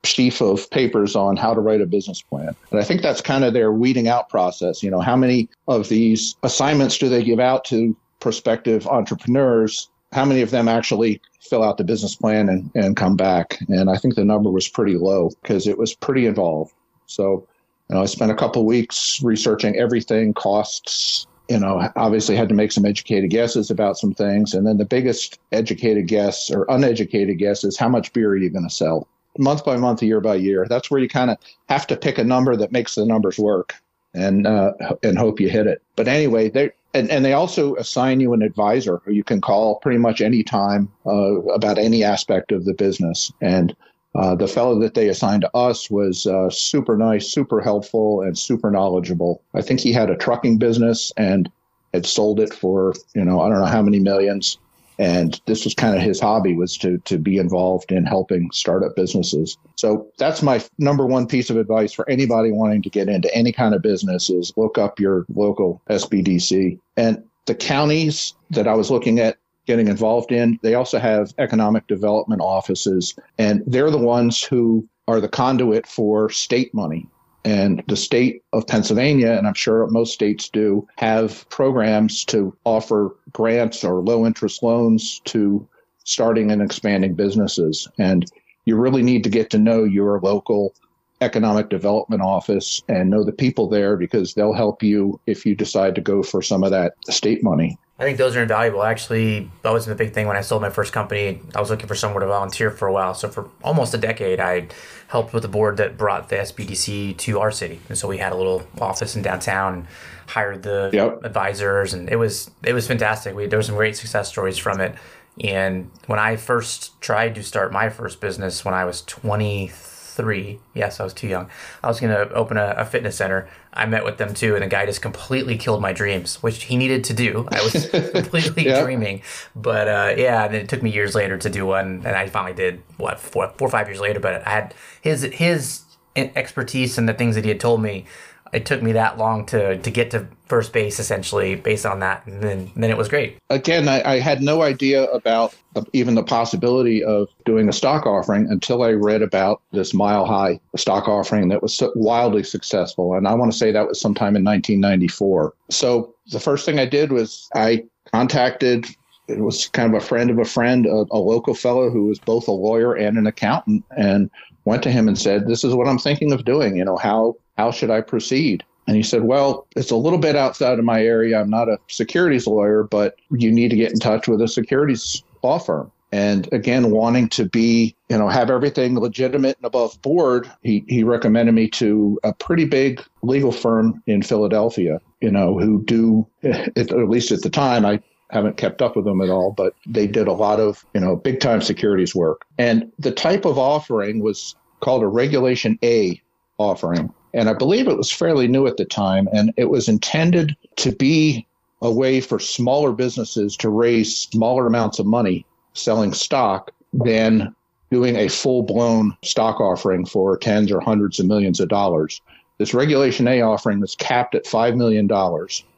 sheaf 0.05 0.41
of 0.41 0.69
papers 0.71 1.17
on 1.17 1.37
how 1.37 1.55
to 1.55 1.61
write 1.61 1.81
a 1.81 1.87
business 1.87 2.23
plan. 2.23 2.55
And 2.71 2.81
I 2.81 2.85
think 2.85 3.03
that's 3.03 3.21
kind 3.21 3.45
of 3.45 3.53
their 3.53 3.73
weeding 3.73 4.09
out 4.09 4.29
process. 4.29 4.83
You 4.83 4.91
know, 4.91 5.01
how 5.01 5.17
many 5.17 5.49
of 5.69 5.89
these 5.89 6.37
assignments 6.43 6.99
do 6.99 7.09
they 7.09 7.23
give 7.23 7.41
out 7.41 7.65
to 7.67 7.97
prospective 8.21 8.87
entrepreneurs? 8.87 9.89
How 10.13 10.25
many 10.25 10.43
of 10.43 10.51
them 10.51 10.69
actually 10.69 11.21
fill 11.41 11.63
out 11.63 11.77
the 11.77 11.85
business 11.85 12.15
plan 12.15 12.49
and, 12.49 12.71
and 12.75 12.97
come 12.97 13.17
back? 13.17 13.59
And 13.69 13.91
I 13.91 13.97
think 13.97 14.15
the 14.15 14.25
number 14.25 14.51
was 14.51 14.69
pretty 14.69 14.97
low 14.97 15.31
because 15.43 15.67
it 15.67 15.79
was 15.79 15.95
pretty 15.95 16.27
involved. 16.27 16.73
So, 17.07 17.47
you 17.91 17.97
know, 17.97 18.03
I 18.03 18.07
spent 18.07 18.31
a 18.31 18.37
couple 18.37 18.65
weeks 18.65 19.21
researching 19.23 19.77
everything, 19.77 20.33
costs, 20.35 21.27
you 21.49 21.59
know, 21.59 21.91
obviously 21.97 22.37
had 22.37 22.49
to 22.49 22.55
make 22.55 22.73
some 22.73 22.87
educated 22.87 23.31
guesses 23.31 23.71
about 23.71 23.99
some 23.99 24.15
things. 24.15 24.55
And 24.55 24.67
then 24.67 24.79
the 24.79 24.85
biggest 24.85 25.39
educated 25.53 26.07
guess 26.07 26.51
or 26.51 26.65
uneducated 26.69 27.39
guess 27.39 27.65
is 27.65 27.77
how 27.77 27.89
much 27.89 28.13
beer 28.13 28.31
are 28.31 28.37
you 28.37 28.51
going 28.51 28.67
to 28.67 28.75
sell? 28.75 29.07
Month 29.39 29.65
by 29.65 29.77
month, 29.77 30.03
year 30.03 30.21
by 30.21 30.37
year. 30.37 30.67
That's 30.69 30.91
where 30.91 31.01
you 31.01 31.09
kind 31.09 31.31
of 31.31 31.39
have 31.69 31.87
to 31.89 31.97
pick 31.97 32.19
a 32.19 32.25
number 32.25 32.57
that 32.57 32.73
makes 32.73 32.95
the 32.95 33.07
numbers 33.07 33.39
work 33.39 33.75
and 34.15 34.47
uh, 34.47 34.73
and 35.03 35.19
hope 35.19 35.41
you 35.41 35.49
hit 35.49 35.67
it. 35.67 35.83
But 35.97 36.09
anyway, 36.09 36.51
they 36.51 36.71
and, 36.95 37.11
and 37.11 37.25
they 37.25 37.33
also 37.33 37.75
assign 37.77 38.21
you 38.21 38.33
an 38.33 38.43
advisor 38.43 39.01
who 39.05 39.13
you 39.13 39.25
can 39.25 39.41
call 39.41 39.77
pretty 39.81 39.99
much 39.99 40.21
any 40.21 40.43
time 40.43 40.91
uh, 41.07 41.43
about 41.43 41.79
any 41.79 42.05
aspect 42.05 42.53
of 42.53 42.65
the 42.65 42.75
business. 42.75 43.33
And 43.41 43.75
uh, 44.15 44.37
the 44.37 44.47
fellow 44.47 44.79
that 44.79 44.95
they 44.95 45.09
assigned 45.09 45.43
to 45.43 45.57
us 45.57 45.91
was 45.91 46.27
uh, 46.27 46.49
super 46.49 46.97
nice, 46.97 47.27
super 47.27 47.61
helpful, 47.61 48.23
and 48.23 48.39
super 48.39 48.71
knowledgeable. 48.71 49.43
I 49.55 49.63
think 49.63 49.81
he 49.81 49.93
had 49.93 50.09
a 50.09 50.17
trucking 50.17 50.59
business 50.59 51.13
and 51.17 51.51
had 51.93 52.07
sold 52.07 52.41
it 52.41 52.53
for 52.53 52.95
you 53.15 53.25
know 53.25 53.41
I 53.41 53.49
don't 53.49 53.61
know 53.61 53.67
how 53.67 53.83
many 53.83 54.01
millions 54.01 54.59
and 54.99 55.41
this 55.47 55.65
was 55.65 55.75
kind 55.75 55.97
of 55.97 56.03
his 56.03 56.21
hobby 56.21 56.55
was 56.55 56.77
to 56.79 56.99
to 56.99 57.19
be 57.19 57.39
involved 57.39 57.91
in 57.91 58.05
helping 58.05 58.51
startup 58.53 58.95
businesses. 58.95 59.57
So 59.77 60.07
that's 60.19 60.43
my 60.43 60.65
number 60.79 61.07
one 61.07 61.27
piece 61.27 61.51
of 61.51 61.57
advice 61.57 61.93
for 61.93 62.09
anybody 62.09 62.53
wanting 62.53 62.83
to 62.83 62.91
get 62.91 63.09
into 63.09 63.35
any 63.35 63.53
kind 63.53 63.75
of 63.75 63.83
business 63.83 64.31
is 64.31 64.53
look 64.57 64.79
up 64.79 65.01
your 65.01 65.25
local 65.35 65.81
sbdc 65.89 66.79
and 66.97 67.23
the 67.47 67.55
counties 67.55 68.35
that 68.51 68.69
i 68.69 68.75
was 68.75 68.91
looking 68.91 69.19
at 69.19 69.37
getting 69.67 69.89
involved 69.89 70.33
in 70.33 70.59
they 70.63 70.75
also 70.75 70.99
have 70.99 71.33
economic 71.39 71.87
development 71.87 72.41
offices 72.41 73.15
and 73.39 73.63
they're 73.67 73.91
the 73.91 73.99
ones 73.99 74.43
who 74.43 74.87
are 75.09 75.21
the 75.21 75.29
conduit 75.29 75.87
for 75.87 76.31
state 76.31 76.73
money 76.75 77.07
and 77.45 77.83
the 77.89 77.97
state 77.97 78.43
of 78.53 78.67
Pennsylvania, 78.67 79.33
and 79.33 79.47
I'm 79.47 79.55
sure 79.55 79.87
most 79.89 80.15
states 80.15 80.49
do, 80.49 80.87
have 80.97 81.49
programs 81.51 82.25
to 82.27 82.57
offer 82.65 83.15
grants 83.33 83.85
or 83.85 84.01
low 84.01 84.25
interest 84.27 84.63
loans 84.63 85.21
to 85.27 85.67
starting 86.05 86.51
and 86.51 86.63
expanding 86.63 87.15
businesses. 87.15 87.89
And 87.99 88.31
you 88.65 88.77
really 88.77 89.03
need 89.03 89.25
to 89.25 89.31
get 89.31 89.51
to 89.51 89.59
know 89.59 89.85
your 89.85 90.21
local 90.21 90.75
economic 91.21 91.69
development 91.69 92.23
office 92.23 92.83
and 92.89 93.11
know 93.11 93.25
the 93.25 93.33
people 93.33 93.69
there 93.69 93.97
because 93.97 94.35
they'll 94.35 94.53
help 94.53 94.83
you 94.83 95.21
if 95.27 95.45
you 95.45 95.55
decide 95.55 95.95
to 95.95 96.01
go 96.01 96.23
for 96.23 96.43
some 96.43 96.65
of 96.65 96.71
that 96.71 96.95
state 97.09 97.43
money. 97.43 97.79
I 97.97 98.03
think 98.03 98.19
those 98.19 98.35
are 98.35 98.43
invaluable. 98.43 98.83
Actually, 98.83 99.51
that 99.63 99.73
was 99.73 99.87
the 99.87 99.95
big 99.95 100.13
thing 100.13 100.27
when 100.27 100.37
I 100.37 100.41
sold 100.41 100.63
my 100.63 100.71
first 100.71 100.93
company. 100.93 101.41
I 101.55 101.61
was 101.61 101.71
looking 101.71 101.87
for 101.87 101.95
somewhere 101.95 102.21
to 102.21 102.27
volunteer 102.27 102.73
for 102.73 102.89
a 102.89 102.93
while. 102.93 103.15
So 103.15 103.29
for 103.29 103.49
almost 103.63 103.95
a 103.95 103.99
decade, 103.99 104.41
I 104.41 104.67
helped 105.07 105.33
with 105.33 105.43
the 105.43 105.49
board 105.49 105.77
that 105.77 105.97
brought 105.97 106.29
the 106.29 106.37
SBDC 106.37 107.17
to 107.19 107.39
our 107.39 107.53
city, 107.53 107.81
and 107.89 107.97
so 107.97 108.09
we 108.09 108.19
had 108.19 108.33
a 108.33 108.37
little 108.37 108.67
office 108.81 109.15
in 109.15 109.23
downtown. 109.23 109.87
Hired 110.27 110.63
the 110.63 110.91
yep. 110.93 111.23
advisors, 111.23 111.93
and 111.93 112.09
it 112.09 112.17
was 112.17 112.51
it 112.65 112.73
was 112.73 112.87
fantastic. 112.89 113.37
We 113.37 113.47
there 113.47 113.59
were 113.59 113.63
some 113.63 113.77
great 113.77 113.97
success 113.97 114.29
stories 114.29 114.59
from 114.59 114.81
it. 114.81 114.97
And 115.43 115.91
when 116.07 116.19
I 116.19 116.37
first 116.37 117.01
tried 117.01 117.35
to 117.35 117.43
start 117.43 117.73
my 117.73 117.91
first 117.91 118.21
business 118.21 118.65
when 118.65 118.73
I 118.73 118.85
was 118.85 119.03
23 119.03 119.94
three. 120.15 120.61
Yes, 120.75 121.01
I 121.01 121.05
was 121.05 121.13
too 121.13 121.27
young. 121.27 121.49
I 121.83 121.89
was 121.89 122.01
going 122.01 122.15
to 122.15 122.33
open 122.33 122.57
a, 122.57 122.75
a, 122.79 122.85
fitness 122.85 123.17
center. 123.17 123.49
I 123.73 123.87
met 123.87 124.05
with 124.05 124.19
them 124.19 124.35
too, 124.35 124.55
and 124.55 124.63
the 124.63 124.69
guy 124.69 124.87
just 124.87 125.03
completely 125.03 125.59
killed 125.59 125.83
my 125.83 125.93
dreams, 125.93 126.43
which 126.43 126.65
he 126.65 126.77
needed 126.77 127.05
to 127.05 127.15
do. 127.15 127.49
I 127.51 127.63
was 127.63 127.89
completely 128.13 128.67
yeah. 128.67 128.83
dreaming, 128.83 129.23
but 129.55 129.89
uh, 129.89 130.15
yeah, 130.17 130.45
and 130.45 130.55
it 130.55 130.69
took 130.69 130.83
me 130.83 130.91
years 130.91 131.15
later 131.15 131.37
to 131.37 131.51
do 131.51 131.67
one, 131.67 132.03
and 132.05 132.17
I 132.17 132.29
finally 132.29 132.55
did 132.55 132.83
what 132.97 133.19
four, 133.19 133.53
four 133.59 133.69
or 133.69 133.71
five 133.71 133.89
years 133.89 134.01
later. 134.01 134.21
But 134.21 134.47
I 134.47 134.51
had 134.51 134.75
his 135.01 135.23
his 135.23 135.83
expertise 136.17 136.97
and 136.97 137.09
the 137.09 137.15
things 137.15 137.35
that 137.35 137.45
he 137.45 137.49
had 137.51 137.61
told 137.61 137.83
me 137.83 138.07
it 138.55 138.67
took 138.67 138.83
me 138.83 138.93
that 138.93 139.19
long 139.19 139.45
to 139.47 139.79
to 139.79 139.91
get 139.91 140.11
to 140.13 140.27
first 140.47 140.73
base 140.73 141.01
essentially 141.01 141.55
based 141.55 141.87
on 141.87 142.01
that 142.01 142.25
and 142.27 142.43
then 142.43 142.71
then 142.77 142.91
it 142.91 142.97
was 142.97 143.09
great. 143.09 143.39
Again 143.51 143.89
I, 143.89 144.15
I, 144.15 144.19
had 144.21 144.43
no 144.43 144.63
idea 144.63 145.05
about 145.07 145.55
even 145.93 146.15
the 146.15 146.23
possibility 146.23 147.03
of 147.03 147.29
doing 147.45 147.69
a 147.69 147.73
stock 147.73 148.07
offering 148.07 148.47
until 148.49 148.83
i 148.83 148.91
read 148.91 149.23
about 149.23 149.61
this 149.73 149.93
mile 149.93 150.25
high 150.25 150.61
stock 150.77 151.09
offering 151.09 151.49
that 151.49 151.63
was 151.63 151.75
so 151.75 151.93
wildly 151.97 152.43
successful 152.43 153.15
and 153.15 153.27
i 153.27 153.35
want 153.35 153.51
to 153.51 153.59
say 153.59 153.73
that 153.73 153.89
was 153.89 154.01
sometime 154.01 154.37
in 154.37 154.45
1994 154.45 155.53
so 155.71 156.15
the 156.31 156.41
first 156.41 156.65
thing 156.65 156.79
i 156.79 156.87
did 156.87 157.11
was 157.13 157.49
i 157.55 157.83
contacted 158.13 158.87
it 159.27 159.41
was 159.41 159.69
kind 159.69 159.95
of 159.95 160.01
a 160.01 160.05
friend 160.05 160.31
of 160.31 160.39
a 160.39 160.45
friend 160.45 160.87
a, 160.87 161.05
a 161.11 161.19
local 161.19 161.55
fellow 161.55 161.91
who 161.91 162.07
was 162.07 162.19
both 162.19 162.47
a 162.47 162.53
lawyer 162.53 162.95
and 162.95 163.19
an 163.19 163.27
accountant 163.27 163.85
and 163.97 164.31
went 164.65 164.83
to 164.83 164.91
him 164.91 165.09
and 165.09 165.19
said 165.19 165.47
this 165.47 165.65
is 165.65 165.75
what 165.75 165.89
i'm 165.89 165.99
thinking 165.99 166.33
of 166.33 166.45
doing 166.45 166.77
you 166.77 166.85
know 166.85 166.97
how 166.97 167.35
how 167.57 167.71
should 167.71 167.91
I 167.91 168.01
proceed? 168.01 168.65
And 168.87 168.97
he 168.97 169.03
said, 169.03 169.25
Well, 169.25 169.67
it's 169.77 169.91
a 169.91 169.97
little 169.97 170.19
bit 170.19 170.37
outside 170.37 170.79
of 170.79 170.85
my 170.85 171.03
area. 171.03 171.41
I'm 171.41 171.51
not 171.51 171.69
a 171.69 171.79
securities 171.89 172.47
lawyer, 172.47 172.83
but 172.85 173.17
you 173.31 173.51
need 173.51 173.71
to 173.71 173.77
get 173.77 173.93
in 173.93 173.99
touch 173.99 174.29
with 174.29 174.41
a 174.43 174.49
securities 174.49 175.23
law 175.43 175.59
firm. 175.59 175.91
And 176.13 176.49
again, 176.53 176.93
wanting 176.93 177.29
to 177.31 177.45
be, 177.45 177.97
you 178.09 178.17
know, 178.17 178.29
have 178.29 178.49
everything 178.49 178.97
legitimate 178.97 179.57
and 179.57 179.67
above 179.67 180.01
board, 180.01 180.49
he, 180.63 180.85
he 180.87 181.03
recommended 181.03 181.57
me 181.57 181.67
to 181.71 182.21
a 182.23 182.33
pretty 182.33 182.67
big 182.67 183.03
legal 183.23 183.51
firm 183.51 184.01
in 184.07 184.23
Philadelphia, 184.23 185.01
you 185.21 185.33
know, 185.33 185.59
who 185.59 185.83
do, 185.83 186.25
at 186.45 186.93
least 186.93 187.33
at 187.33 187.43
the 187.43 187.51
time, 187.51 187.85
I 187.85 188.01
haven't 188.31 188.59
kept 188.59 188.81
up 188.81 188.95
with 188.95 189.07
them 189.07 189.21
at 189.23 189.29
all, 189.29 189.51
but 189.51 189.75
they 189.89 190.07
did 190.07 190.29
a 190.29 190.33
lot 190.33 190.61
of, 190.61 190.87
you 190.95 191.01
know, 191.01 191.17
big 191.17 191.41
time 191.41 191.61
securities 191.61 192.15
work. 192.15 192.45
And 192.59 192.93
the 193.01 193.11
type 193.11 193.45
of 193.45 193.59
offering 193.59 194.21
was 194.21 194.55
called 194.79 195.03
a 195.03 195.09
Regulation 195.09 195.81
A 195.83 196.23
offering. 196.59 197.13
And 197.35 197.51
I 197.51 197.53
believe 197.53 197.89
it 197.89 197.99
was 197.99 198.13
fairly 198.13 198.47
new 198.47 198.67
at 198.67 198.77
the 198.77 198.85
time. 198.85 199.29
And 199.33 199.53
it 199.57 199.69
was 199.69 199.89
intended 199.89 200.57
to 200.77 200.93
be 200.93 201.47
a 201.83 201.91
way 201.91 202.21
for 202.21 202.39
smaller 202.39 202.93
businesses 202.93 203.57
to 203.59 203.69
raise 203.69 204.17
smaller 204.17 204.67
amounts 204.67 204.99
of 204.99 205.07
money 205.07 205.45
selling 205.75 206.15
stock 206.15 206.71
than 206.93 207.55
doing 207.91 208.17
a 208.17 208.29
full 208.29 208.63
blown 208.63 209.17
stock 209.23 209.61
offering 209.61 210.07
for 210.07 210.39
tens 210.39 210.73
or 210.73 210.81
hundreds 210.81 211.19
of 211.19 211.27
millions 211.27 211.61
of 211.61 211.69
dollars. 211.69 212.23
This 212.59 212.73
Regulation 212.73 213.27
A 213.27 213.43
offering 213.43 213.81
was 213.81 213.97
capped 213.97 214.37
at 214.37 214.45
$5 214.45 214.77
million, 214.77 215.11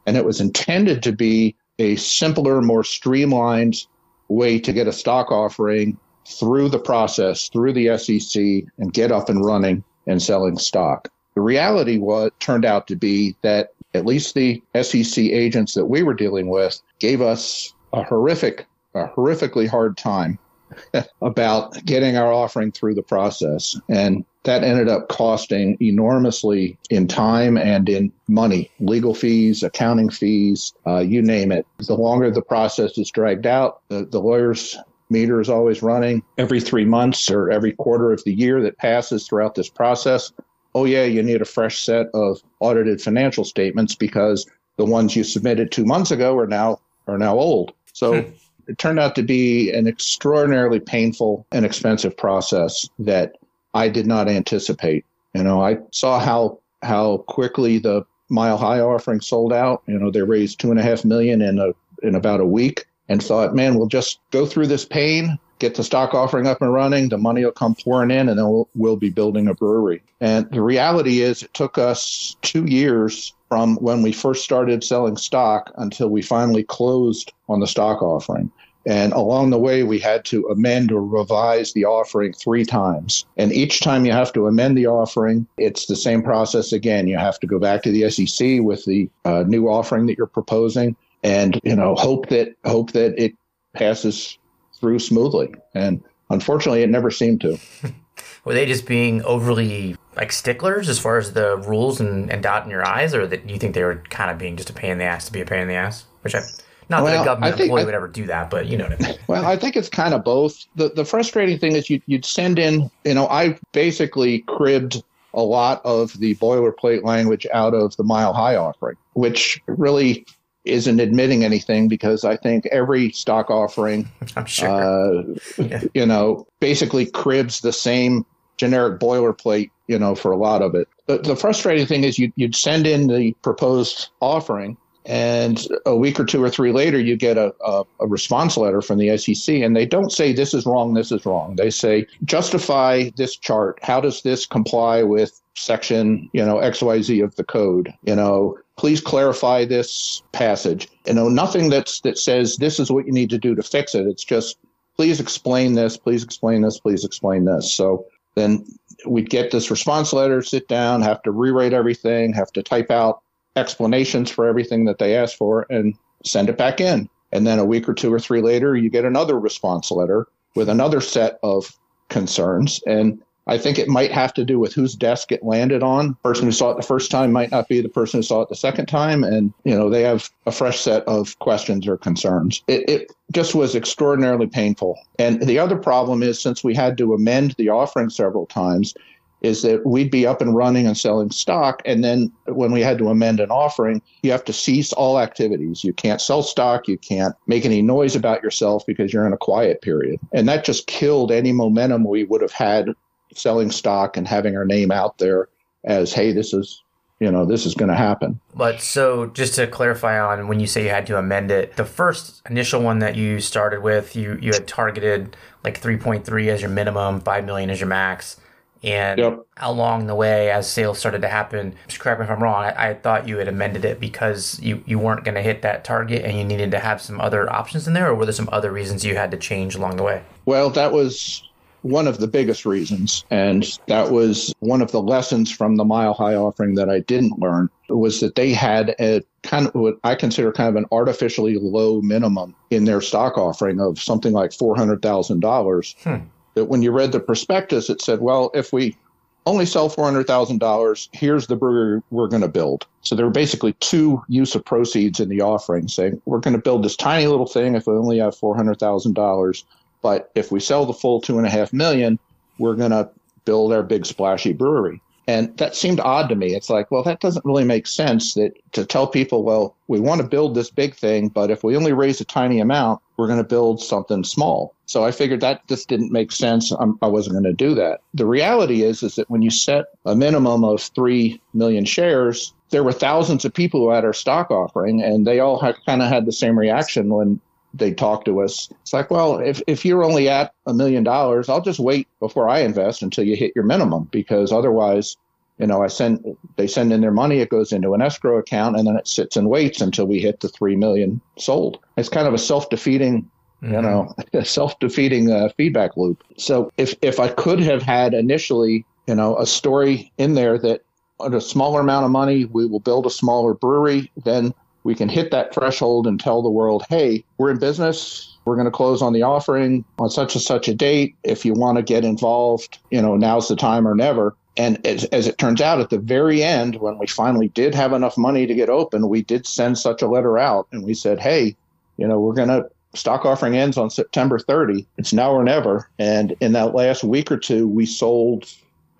and 0.06 0.16
it 0.16 0.24
was 0.24 0.40
intended 0.40 1.02
to 1.02 1.12
be 1.12 1.56
a 1.78 1.96
simpler, 1.96 2.60
more 2.60 2.84
streamlined 2.84 3.86
way 4.28 4.58
to 4.58 4.72
get 4.72 4.86
a 4.86 4.92
stock 4.92 5.32
offering 5.32 5.96
through 6.26 6.68
the 6.68 6.78
process, 6.78 7.48
through 7.48 7.72
the 7.72 7.96
SEC, 7.96 8.42
and 8.78 8.92
get 8.92 9.10
up 9.10 9.28
and 9.30 9.44
running 9.44 9.82
and 10.06 10.22
selling 10.22 10.58
stock. 10.58 11.08
The 11.36 11.42
reality 11.42 11.98
was 11.98 12.30
turned 12.40 12.64
out 12.64 12.88
to 12.88 12.96
be 12.96 13.36
that 13.42 13.74
at 13.92 14.06
least 14.06 14.34
the 14.34 14.62
SEC 14.80 15.18
agents 15.18 15.74
that 15.74 15.84
we 15.84 16.02
were 16.02 16.14
dealing 16.14 16.48
with 16.48 16.80
gave 16.98 17.20
us 17.20 17.74
a 17.92 18.02
horrific, 18.02 18.66
a 18.94 19.06
horrifically 19.08 19.68
hard 19.68 19.98
time 19.98 20.38
about 21.22 21.84
getting 21.84 22.16
our 22.16 22.32
offering 22.32 22.72
through 22.72 22.94
the 22.94 23.02
process. 23.02 23.78
And 23.90 24.24
that 24.44 24.64
ended 24.64 24.88
up 24.88 25.08
costing 25.08 25.76
enormously 25.80 26.78
in 26.88 27.06
time 27.06 27.58
and 27.58 27.86
in 27.86 28.12
money, 28.28 28.70
legal 28.80 29.14
fees, 29.14 29.62
accounting 29.62 30.08
fees, 30.08 30.72
uh, 30.86 31.00
you 31.00 31.20
name 31.20 31.52
it. 31.52 31.66
The 31.78 31.96
longer 31.96 32.30
the 32.30 32.40
process 32.40 32.96
is 32.96 33.10
dragged 33.10 33.46
out, 33.46 33.82
the, 33.88 34.06
the 34.06 34.20
lawyers 34.20 34.76
meter 35.10 35.40
is 35.40 35.50
always 35.50 35.82
running 35.82 36.22
every 36.38 36.60
three 36.60 36.84
months 36.84 37.30
or 37.30 37.50
every 37.50 37.72
quarter 37.72 38.10
of 38.12 38.24
the 38.24 38.32
year 38.32 38.62
that 38.62 38.78
passes 38.78 39.26
throughout 39.26 39.54
this 39.54 39.68
process 39.68 40.32
oh 40.76 40.84
yeah, 40.84 41.04
you 41.04 41.22
need 41.22 41.40
a 41.40 41.46
fresh 41.46 41.82
set 41.82 42.08
of 42.12 42.42
audited 42.60 43.00
financial 43.00 43.44
statements 43.44 43.94
because 43.94 44.46
the 44.76 44.84
ones 44.84 45.16
you 45.16 45.24
submitted 45.24 45.72
two 45.72 45.86
months 45.86 46.10
ago 46.10 46.36
are 46.36 46.46
now 46.46 46.78
are 47.08 47.16
now 47.16 47.38
old. 47.38 47.72
So 47.94 48.20
hmm. 48.20 48.30
it 48.68 48.76
turned 48.76 49.00
out 49.00 49.14
to 49.14 49.22
be 49.22 49.72
an 49.72 49.88
extraordinarily 49.88 50.80
painful 50.80 51.46
and 51.50 51.64
expensive 51.64 52.14
process 52.14 52.90
that 52.98 53.36
I 53.72 53.88
did 53.88 54.06
not 54.06 54.28
anticipate. 54.28 55.06
You 55.34 55.42
know, 55.42 55.64
I 55.64 55.78
saw 55.92 56.20
how 56.20 56.58
how 56.82 57.18
quickly 57.26 57.78
the 57.78 58.04
Mile 58.28 58.58
High 58.58 58.80
offering 58.80 59.22
sold 59.22 59.54
out. 59.54 59.82
You 59.86 59.98
know, 59.98 60.10
they 60.10 60.22
raised 60.22 60.60
two 60.60 60.70
and 60.70 60.78
a 60.78 60.82
half 60.82 61.06
million 61.06 61.40
in 61.40 61.58
a 61.58 61.72
in 62.02 62.14
about 62.14 62.40
a 62.40 62.46
week, 62.46 62.84
and 63.08 63.22
thought, 63.22 63.54
man, 63.54 63.76
we'll 63.76 63.88
just 63.88 64.20
go 64.30 64.44
through 64.44 64.66
this 64.66 64.84
pain 64.84 65.38
get 65.58 65.74
the 65.74 65.84
stock 65.84 66.14
offering 66.14 66.46
up 66.46 66.60
and 66.62 66.72
running, 66.72 67.08
the 67.08 67.18
money 67.18 67.44
will 67.44 67.52
come 67.52 67.74
pouring 67.74 68.10
in, 68.10 68.28
and 68.28 68.38
then 68.38 68.48
we'll, 68.48 68.68
we'll 68.74 68.96
be 68.96 69.10
building 69.10 69.48
a 69.48 69.54
brewery. 69.54 70.02
And 70.20 70.50
the 70.50 70.62
reality 70.62 71.20
is, 71.20 71.42
it 71.42 71.54
took 71.54 71.78
us 71.78 72.36
two 72.42 72.64
years 72.64 73.34
from 73.48 73.76
when 73.76 74.02
we 74.02 74.12
first 74.12 74.44
started 74.44 74.82
selling 74.82 75.16
stock 75.16 75.72
until 75.76 76.08
we 76.08 76.22
finally 76.22 76.64
closed 76.64 77.32
on 77.48 77.60
the 77.60 77.66
stock 77.66 78.02
offering. 78.02 78.50
And 78.86 79.12
along 79.12 79.50
the 79.50 79.58
way, 79.58 79.82
we 79.82 79.98
had 79.98 80.24
to 80.26 80.46
amend 80.46 80.92
or 80.92 81.04
revise 81.04 81.72
the 81.72 81.84
offering 81.84 82.32
three 82.32 82.64
times. 82.64 83.26
And 83.36 83.52
each 83.52 83.80
time 83.80 84.06
you 84.06 84.12
have 84.12 84.32
to 84.34 84.46
amend 84.46 84.78
the 84.78 84.86
offering, 84.86 85.48
it's 85.58 85.86
the 85.86 85.96
same 85.96 86.22
process 86.22 86.72
again. 86.72 87.08
You 87.08 87.18
have 87.18 87.40
to 87.40 87.48
go 87.48 87.58
back 87.58 87.82
to 87.82 87.90
the 87.90 88.08
SEC 88.08 88.60
with 88.60 88.84
the 88.84 89.10
uh, 89.24 89.42
new 89.44 89.68
offering 89.68 90.06
that 90.06 90.16
you're 90.16 90.28
proposing, 90.28 90.94
and 91.24 91.60
you 91.64 91.74
know 91.74 91.96
hope 91.96 92.28
that 92.28 92.54
hope 92.64 92.92
that 92.92 93.20
it 93.20 93.34
passes 93.74 94.38
through 94.86 95.00
smoothly. 95.00 95.52
And 95.74 96.00
unfortunately, 96.30 96.82
it 96.82 96.90
never 96.90 97.10
seemed 97.10 97.40
to. 97.40 97.58
Were 98.44 98.54
they 98.54 98.66
just 98.66 98.86
being 98.86 99.22
overly 99.24 99.96
like 100.14 100.30
sticklers 100.30 100.88
as 100.88 101.00
far 101.00 101.18
as 101.18 101.32
the 101.32 101.56
rules 101.56 102.00
and, 102.00 102.30
and 102.30 102.40
dotting 102.40 102.70
your 102.70 102.86
eyes, 102.86 103.12
or 103.12 103.26
that 103.26 103.50
you 103.50 103.58
think 103.58 103.74
they 103.74 103.82
were 103.82 103.96
kind 104.08 104.30
of 104.30 104.38
being 104.38 104.56
just 104.56 104.70
a 104.70 104.72
pain 104.72 104.92
in 104.92 104.98
the 104.98 105.04
ass 105.04 105.26
to 105.26 105.32
be 105.32 105.40
a 105.40 105.44
pain 105.44 105.62
in 105.62 105.68
the 105.68 105.74
ass? 105.74 106.04
Which 106.22 106.36
I 106.36 106.42
not 106.88 107.02
well, 107.02 107.12
that 107.12 107.22
a 107.22 107.24
government 107.24 107.60
employee 107.60 107.82
I, 107.82 107.84
would 107.84 107.94
ever 107.94 108.06
do 108.06 108.26
that, 108.26 108.48
but 108.48 108.66
you 108.66 108.78
know 108.78 108.84
what 108.84 109.02
I 109.02 109.08
mean. 109.08 109.18
Well, 109.26 109.44
I 109.44 109.56
think 109.56 109.74
it's 109.74 109.88
kind 109.88 110.14
of 110.14 110.22
both. 110.22 110.64
The 110.76 110.90
the 110.90 111.04
frustrating 111.04 111.58
thing 111.58 111.74
is 111.74 111.90
you 111.90 112.00
you'd 112.06 112.24
send 112.24 112.60
in, 112.60 112.88
you 113.04 113.14
know, 113.14 113.26
I 113.26 113.58
basically 113.72 114.44
cribbed 114.46 115.02
a 115.34 115.42
lot 115.42 115.84
of 115.84 116.16
the 116.20 116.36
boilerplate 116.36 117.02
language 117.02 117.48
out 117.52 117.74
of 117.74 117.96
the 117.96 118.04
Mile 118.04 118.32
High 118.32 118.54
offering, 118.54 118.96
which 119.14 119.60
really 119.66 120.24
isn't 120.66 121.00
admitting 121.00 121.44
anything 121.44 121.88
because 121.88 122.24
I 122.24 122.36
think 122.36 122.66
every 122.66 123.10
stock 123.12 123.50
offering, 123.50 124.08
sure. 124.46 124.68
uh, 124.68 125.22
yeah. 125.58 125.82
you 125.94 126.06
know, 126.06 126.46
basically 126.60 127.06
cribs 127.06 127.60
the 127.60 127.72
same 127.72 128.24
generic 128.56 129.00
boilerplate, 129.00 129.70
you 129.86 129.98
know, 129.98 130.14
for 130.14 130.32
a 130.32 130.36
lot 130.36 130.62
of 130.62 130.74
it. 130.74 130.88
The, 131.06 131.18
the 131.18 131.36
frustrating 131.36 131.86
thing 131.86 132.04
is 132.04 132.18
you, 132.18 132.32
you'd 132.36 132.56
send 132.56 132.86
in 132.86 133.06
the 133.06 133.32
proposed 133.42 134.08
offering 134.20 134.76
and 135.06 135.68
a 135.86 135.94
week 135.94 136.18
or 136.18 136.24
two 136.24 136.42
or 136.42 136.50
three 136.50 136.72
later, 136.72 136.98
you 136.98 137.16
get 137.16 137.38
a, 137.38 137.54
a, 137.64 137.84
a, 138.00 138.06
response 138.08 138.56
letter 138.56 138.82
from 138.82 138.98
the 138.98 139.16
SEC, 139.16 139.54
and 139.54 139.76
they 139.76 139.86
don't 139.86 140.10
say 140.10 140.32
this 140.32 140.52
is 140.52 140.66
wrong, 140.66 140.94
this 140.94 141.12
is 141.12 141.24
wrong. 141.24 141.54
They 141.54 141.70
say 141.70 142.06
justify 142.24 143.10
this 143.16 143.36
chart. 143.36 143.78
How 143.82 144.00
does 144.00 144.22
this 144.22 144.46
comply 144.46 145.04
with 145.04 145.40
section, 145.54 146.28
you 146.32 146.44
know, 146.44 146.56
XYZ 146.56 147.22
of 147.22 147.36
the 147.36 147.44
code? 147.44 147.94
You 148.02 148.16
know, 148.16 148.58
please 148.76 149.00
clarify 149.00 149.64
this 149.64 150.22
passage. 150.32 150.88
You 151.06 151.14
know, 151.14 151.28
nothing 151.28 151.70
that's 151.70 152.00
that 152.00 152.18
says 152.18 152.56
this 152.56 152.78
is 152.78 152.90
what 152.90 153.06
you 153.06 153.12
need 153.12 153.30
to 153.30 153.38
do 153.38 153.54
to 153.54 153.62
fix 153.62 153.94
it. 153.94 154.06
It's 154.06 154.24
just 154.24 154.58
please 154.96 155.20
explain 155.20 155.74
this, 155.74 155.96
please 155.96 156.22
explain 156.22 156.62
this, 156.62 156.78
please 156.78 157.04
explain 157.04 157.44
this. 157.44 157.72
So 157.72 158.06
then 158.34 158.66
we'd 159.06 159.30
get 159.30 159.50
this 159.50 159.70
response 159.70 160.12
letter, 160.12 160.42
sit 160.42 160.68
down, 160.68 161.02
have 161.02 161.22
to 161.22 161.30
rewrite 161.30 161.72
everything, 161.72 162.32
have 162.32 162.52
to 162.52 162.62
type 162.62 162.90
out 162.90 163.22
explanations 163.56 164.30
for 164.30 164.46
everything 164.46 164.84
that 164.84 164.98
they 164.98 165.16
asked 165.16 165.36
for 165.36 165.66
and 165.70 165.94
send 166.24 166.48
it 166.48 166.58
back 166.58 166.80
in. 166.80 167.08
And 167.32 167.46
then 167.46 167.58
a 167.58 167.64
week 167.64 167.88
or 167.88 167.94
two 167.94 168.12
or 168.12 168.20
three 168.20 168.40
later, 168.40 168.76
you 168.76 168.90
get 168.90 169.04
another 169.04 169.38
response 169.38 169.90
letter 169.90 170.26
with 170.54 170.68
another 170.68 171.00
set 171.00 171.38
of 171.42 171.76
concerns. 172.08 172.80
And 172.86 173.20
I 173.46 173.58
think 173.58 173.78
it 173.78 173.88
might 173.88 174.10
have 174.12 174.34
to 174.34 174.44
do 174.44 174.58
with 174.58 174.74
whose 174.74 174.94
desk 174.94 175.30
it 175.30 175.42
landed 175.42 175.82
on. 175.82 176.08
The 176.08 176.14
person 176.14 176.46
who 176.46 176.52
saw 176.52 176.70
it 176.70 176.76
the 176.76 176.82
first 176.82 177.10
time 177.10 177.32
might 177.32 177.50
not 177.50 177.68
be 177.68 177.80
the 177.80 177.88
person 177.88 178.18
who 178.18 178.22
saw 178.22 178.42
it 178.42 178.48
the 178.48 178.56
second 178.56 178.86
time. 178.86 179.22
And, 179.22 179.52
you 179.64 179.76
know, 179.76 179.88
they 179.88 180.02
have 180.02 180.30
a 180.46 180.52
fresh 180.52 180.80
set 180.80 181.04
of 181.06 181.38
questions 181.38 181.86
or 181.86 181.96
concerns. 181.96 182.62
It, 182.66 182.88
it 182.88 183.12
just 183.32 183.54
was 183.54 183.76
extraordinarily 183.76 184.48
painful. 184.48 184.98
And 185.18 185.40
the 185.42 185.58
other 185.58 185.76
problem 185.76 186.22
is 186.22 186.40
since 186.40 186.64
we 186.64 186.74
had 186.74 186.98
to 186.98 187.14
amend 187.14 187.52
the 187.52 187.68
offering 187.68 188.10
several 188.10 188.46
times, 188.46 188.94
is 189.42 189.62
that 189.62 189.86
we'd 189.86 190.10
be 190.10 190.26
up 190.26 190.40
and 190.40 190.56
running 190.56 190.86
and 190.86 190.96
selling 190.96 191.30
stock. 191.30 191.82
And 191.84 192.02
then 192.02 192.32
when 192.46 192.72
we 192.72 192.80
had 192.80 192.98
to 192.98 193.10
amend 193.10 193.38
an 193.38 193.50
offering, 193.50 194.02
you 194.22 194.30
have 194.32 194.44
to 194.46 194.52
cease 194.52 194.92
all 194.94 195.20
activities. 195.20 195.84
You 195.84 195.92
can't 195.92 196.20
sell 196.20 196.42
stock. 196.42 196.88
You 196.88 196.98
can't 196.98 197.34
make 197.46 197.64
any 197.64 197.82
noise 197.82 198.16
about 198.16 198.42
yourself 198.42 198.84
because 198.86 199.12
you're 199.12 199.26
in 199.26 199.32
a 199.32 199.38
quiet 199.38 199.82
period. 199.82 200.18
And 200.32 200.48
that 200.48 200.64
just 200.64 200.86
killed 200.86 201.30
any 201.30 201.52
momentum 201.52 202.04
we 202.04 202.24
would 202.24 202.40
have 202.40 202.52
had 202.52 202.94
selling 203.36 203.70
stock 203.70 204.16
and 204.16 204.26
having 204.26 204.56
our 204.56 204.64
name 204.64 204.90
out 204.90 205.18
there 205.18 205.48
as, 205.84 206.12
hey, 206.12 206.32
this 206.32 206.52
is 206.52 206.82
you 207.20 207.30
know 207.30 207.46
this 207.46 207.64
is 207.64 207.74
going 207.74 207.88
to 207.88 207.96
happen. 207.96 208.40
But 208.54 208.80
so 208.80 209.26
just 209.26 209.54
to 209.54 209.66
clarify 209.66 210.20
on 210.20 210.48
when 210.48 210.60
you 210.60 210.66
say 210.66 210.84
you 210.84 210.90
had 210.90 211.06
to 211.06 211.18
amend 211.18 211.50
it 211.50 211.76
the 211.76 211.84
first 211.84 212.42
initial 212.48 212.82
one 212.82 212.98
that 213.00 213.16
you 213.16 213.40
started 213.40 213.82
with 213.82 214.14
you 214.16 214.38
you 214.40 214.52
had 214.52 214.66
targeted 214.66 215.36
like 215.64 215.80
3.3 215.80 216.48
as 216.48 216.60
your 216.60 216.70
minimum 216.70 217.20
5 217.20 217.44
million 217.44 217.70
as 217.70 217.80
your 217.80 217.88
max. 217.88 218.38
And 218.82 219.18
yep. 219.18 219.40
along 219.56 220.06
the 220.06 220.14
way 220.14 220.50
as 220.50 220.70
sales 220.70 220.98
started 220.98 221.22
to 221.22 221.28
happen 221.28 221.74
correct 221.98 222.20
me 222.20 222.26
if 222.26 222.30
i'm 222.30 222.42
wrong 222.42 222.62
i, 222.62 222.90
I 222.90 222.94
thought 222.94 223.26
you 223.26 223.38
had 223.38 223.48
amended 223.48 223.86
it 223.86 223.98
because 223.98 224.60
you, 224.60 224.84
you 224.86 224.98
weren't 224.98 225.24
going 225.24 225.34
to 225.34 225.42
hit 225.42 225.62
that 225.62 225.82
target 225.82 226.24
and 226.24 226.38
you 226.38 226.44
needed 226.44 226.70
to 226.72 226.78
have 226.78 227.00
some 227.00 227.18
other 227.18 227.50
options 227.50 227.88
in 227.88 227.94
there 227.94 228.10
or 228.10 228.14
were 228.14 228.26
there 228.26 228.34
some 228.34 228.50
other 228.52 228.70
reasons 228.70 229.04
you 229.04 229.16
had 229.16 229.30
to 229.30 229.38
change 229.38 229.74
along 229.74 229.96
the 229.96 230.02
way? 230.02 230.22
Well 230.44 230.68
that 230.70 230.92
was 230.92 231.45
one 231.86 232.08
of 232.08 232.18
the 232.18 232.26
biggest 232.26 232.66
reasons. 232.66 233.24
And 233.30 233.64
that 233.86 234.10
was 234.10 234.52
one 234.60 234.82
of 234.82 234.90
the 234.90 235.00
lessons 235.00 235.52
from 235.52 235.76
the 235.76 235.84
Mile 235.84 236.14
High 236.14 236.34
offering 236.34 236.74
that 236.74 236.90
I 236.90 237.00
didn't 237.00 237.38
learn 237.38 237.70
was 237.88 238.20
that 238.20 238.34
they 238.34 238.52
had 238.52 238.94
a 238.98 239.22
kind 239.42 239.68
of 239.68 239.74
what 239.74 239.98
I 240.02 240.16
consider 240.16 240.52
kind 240.52 240.68
of 240.68 240.76
an 240.76 240.86
artificially 240.90 241.58
low 241.60 242.00
minimum 242.02 242.54
in 242.70 242.84
their 242.84 243.00
stock 243.00 243.38
offering 243.38 243.80
of 243.80 244.00
something 244.00 244.32
like 244.32 244.50
$400,000. 244.50 246.02
Hmm. 246.02 246.24
That 246.54 246.64
when 246.64 246.82
you 246.82 246.90
read 246.90 247.12
the 247.12 247.20
prospectus, 247.20 247.90
it 247.90 248.00
said, 248.00 248.20
well, 248.20 248.50
if 248.54 248.72
we 248.72 248.96
only 249.44 249.66
sell 249.66 249.88
$400,000, 249.88 251.08
here's 251.12 251.46
the 251.46 251.54
brewery 251.54 252.02
we're 252.10 252.28
going 252.28 252.42
to 252.42 252.48
build. 252.48 252.86
So 253.02 253.14
there 253.14 253.26
were 253.26 253.30
basically 253.30 253.74
two 253.74 254.22
use 254.28 254.54
of 254.54 254.64
proceeds 254.64 255.20
in 255.20 255.28
the 255.28 255.42
offering 255.42 255.86
saying, 255.86 256.20
we're 256.24 256.40
going 256.40 256.56
to 256.56 256.62
build 256.62 256.82
this 256.82 256.96
tiny 256.96 257.26
little 257.26 257.46
thing 257.46 257.76
if 257.76 257.86
we 257.86 257.94
only 257.94 258.18
have 258.18 258.34
$400,000 258.34 259.64
but 260.06 260.30
if 260.36 260.52
we 260.52 260.60
sell 260.60 260.86
the 260.86 260.92
full 260.92 261.20
two 261.20 261.36
and 261.36 261.48
a 261.48 261.50
half 261.50 261.72
million, 261.72 262.16
we're 262.60 262.76
going 262.76 262.92
to 262.92 263.10
build 263.44 263.72
our 263.72 263.82
big 263.82 264.06
splashy 264.06 264.52
brewery. 264.52 265.02
And 265.26 265.56
that 265.58 265.74
seemed 265.74 265.98
odd 265.98 266.28
to 266.28 266.36
me. 266.36 266.54
It's 266.54 266.70
like, 266.70 266.92
well, 266.92 267.02
that 267.02 267.18
doesn't 267.18 267.44
really 267.44 267.64
make 267.64 267.88
sense 267.88 268.34
that 268.34 268.52
to 268.70 268.86
tell 268.86 269.08
people, 269.08 269.42
well, 269.42 269.74
we 269.88 269.98
want 269.98 270.20
to 270.20 270.28
build 270.28 270.54
this 270.54 270.70
big 270.70 270.94
thing, 270.94 271.26
but 271.28 271.50
if 271.50 271.64
we 271.64 271.76
only 271.76 271.92
raise 271.92 272.20
a 272.20 272.24
tiny 272.24 272.60
amount, 272.60 273.00
we're 273.16 273.26
going 273.26 273.42
to 273.42 273.44
build 273.56 273.82
something 273.82 274.22
small. 274.22 274.76
So 274.84 275.04
I 275.04 275.10
figured 275.10 275.40
that 275.40 275.66
just 275.66 275.88
didn't 275.88 276.12
make 276.12 276.30
sense. 276.30 276.70
I'm, 276.70 276.96
I 277.02 277.08
was 277.08 277.26
not 277.26 277.32
going 277.32 277.42
to 277.42 277.52
do 277.52 277.74
that. 277.74 277.98
The 278.14 278.26
reality 278.26 278.84
is, 278.84 279.02
is 279.02 279.16
that 279.16 279.28
when 279.28 279.42
you 279.42 279.50
set 279.50 279.86
a 280.04 280.14
minimum 280.14 280.62
of 280.62 280.80
3 280.80 281.40
million 281.52 281.84
shares, 281.84 282.52
there 282.70 282.84
were 282.84 282.92
thousands 282.92 283.44
of 283.44 283.52
people 283.52 283.80
who 283.80 283.90
had 283.90 284.04
our 284.04 284.12
stock 284.12 284.52
offering 284.52 285.02
and 285.02 285.26
they 285.26 285.40
all 285.40 285.58
kind 285.84 286.00
of 286.00 286.08
had 286.08 286.26
the 286.26 286.32
same 286.32 286.56
reaction 286.56 287.08
when 287.08 287.40
they 287.76 287.92
talk 287.92 288.24
to 288.24 288.40
us. 288.42 288.68
It's 288.82 288.92
like, 288.92 289.10
well, 289.10 289.38
if, 289.38 289.62
if 289.66 289.84
you're 289.84 290.04
only 290.04 290.28
at 290.28 290.52
a 290.66 290.74
million 290.74 291.04
dollars, 291.04 291.48
I'll 291.48 291.60
just 291.60 291.78
wait 291.78 292.08
before 292.20 292.48
I 292.48 292.60
invest 292.60 293.02
until 293.02 293.24
you 293.24 293.36
hit 293.36 293.52
your 293.54 293.64
minimum 293.64 294.04
because 294.10 294.52
otherwise, 294.52 295.16
you 295.58 295.66
know, 295.66 295.82
I 295.82 295.86
send 295.88 296.36
they 296.56 296.66
send 296.66 296.92
in 296.92 297.00
their 297.00 297.12
money, 297.12 297.38
it 297.38 297.48
goes 297.48 297.72
into 297.72 297.94
an 297.94 298.02
escrow 298.02 298.38
account, 298.38 298.76
and 298.76 298.86
then 298.86 298.96
it 298.96 299.08
sits 299.08 299.36
and 299.36 299.48
waits 299.48 299.80
until 299.80 300.06
we 300.06 300.18
hit 300.18 300.40
the 300.40 300.48
three 300.48 300.76
million 300.76 301.20
sold. 301.38 301.78
It's 301.96 302.08
kind 302.08 302.26
of 302.26 302.34
a 302.34 302.38
self 302.38 302.68
defeating. 302.68 303.30
Mm-hmm. 303.62 303.72
You 303.72 303.80
know, 303.80 304.14
self-defeating 304.44 305.32
uh, 305.32 305.48
feedback 305.56 305.96
loop. 305.96 306.22
So 306.36 306.70
if 306.76 306.94
if 307.00 307.18
I 307.18 307.28
could 307.28 307.58
have 307.60 307.82
had 307.82 308.12
initially, 308.12 308.84
you 309.06 309.14
know, 309.14 309.38
a 309.38 309.46
story 309.46 310.12
in 310.18 310.34
there 310.34 310.58
that 310.58 310.82
on 311.18 311.32
a 311.32 311.40
smaller 311.40 311.80
amount 311.80 312.04
of 312.04 312.10
money, 312.10 312.44
we 312.44 312.66
will 312.66 312.80
build 312.80 313.06
a 313.06 313.10
smaller 313.10 313.54
brewery, 313.54 314.12
then 314.24 314.52
we 314.86 314.94
can 314.94 315.08
hit 315.08 315.32
that 315.32 315.52
threshold 315.52 316.06
and 316.06 316.20
tell 316.20 316.40
the 316.40 316.48
world, 316.48 316.84
hey, 316.88 317.24
we're 317.38 317.50
in 317.50 317.58
business. 317.58 318.38
We're 318.44 318.54
going 318.54 318.66
to 318.66 318.70
close 318.70 319.02
on 319.02 319.12
the 319.12 319.22
offering 319.22 319.84
on 319.98 320.08
such 320.08 320.36
and 320.36 320.42
such 320.42 320.68
a 320.68 320.74
date. 320.74 321.16
If 321.24 321.44
you 321.44 321.54
want 321.54 321.76
to 321.76 321.82
get 321.82 322.04
involved, 322.04 322.78
you 322.92 323.02
know, 323.02 323.16
now's 323.16 323.48
the 323.48 323.56
time 323.56 323.86
or 323.86 323.96
never. 323.96 324.36
And 324.56 324.86
as, 324.86 325.04
as, 325.06 325.26
it 325.26 325.38
turns 325.38 325.60
out, 325.60 325.80
at 325.80 325.90
the 325.90 325.98
very 325.98 326.42
end, 326.42 326.76
when 326.76 326.98
we 326.98 327.08
finally 327.08 327.48
did 327.48 327.74
have 327.74 327.92
enough 327.92 328.16
money 328.16 328.46
to 328.46 328.54
get 328.54 328.70
open, 328.70 329.08
we 329.08 329.22
did 329.22 329.44
send 329.44 329.76
such 329.76 330.02
a 330.02 330.06
letter 330.06 330.38
out 330.38 330.68
and 330.70 330.84
we 330.84 330.94
said, 330.94 331.18
hey, 331.18 331.56
you 331.96 332.06
know, 332.06 332.20
we're 332.20 332.32
going 332.32 332.48
to 332.48 332.70
stock 332.94 333.26
offering 333.26 333.56
ends 333.56 333.76
on 333.76 333.90
September 333.90 334.38
30. 334.38 334.86
It's 334.98 335.12
now 335.12 335.32
or 335.32 335.42
never. 335.42 335.90
And 335.98 336.36
in 336.40 336.52
that 336.52 336.76
last 336.76 337.02
week 337.02 337.32
or 337.32 337.38
two, 337.38 337.66
we 337.66 337.86
sold, 337.86 338.48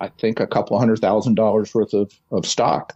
I 0.01 0.09
think, 0.09 0.41
a 0.41 0.49
couple 0.49 0.77
hundred 0.81 0.99
thousand 0.99 1.37
dollars 1.37 1.73
worth 1.73 1.95
of, 1.95 2.13
of 2.33 2.45
stock. 2.45 2.93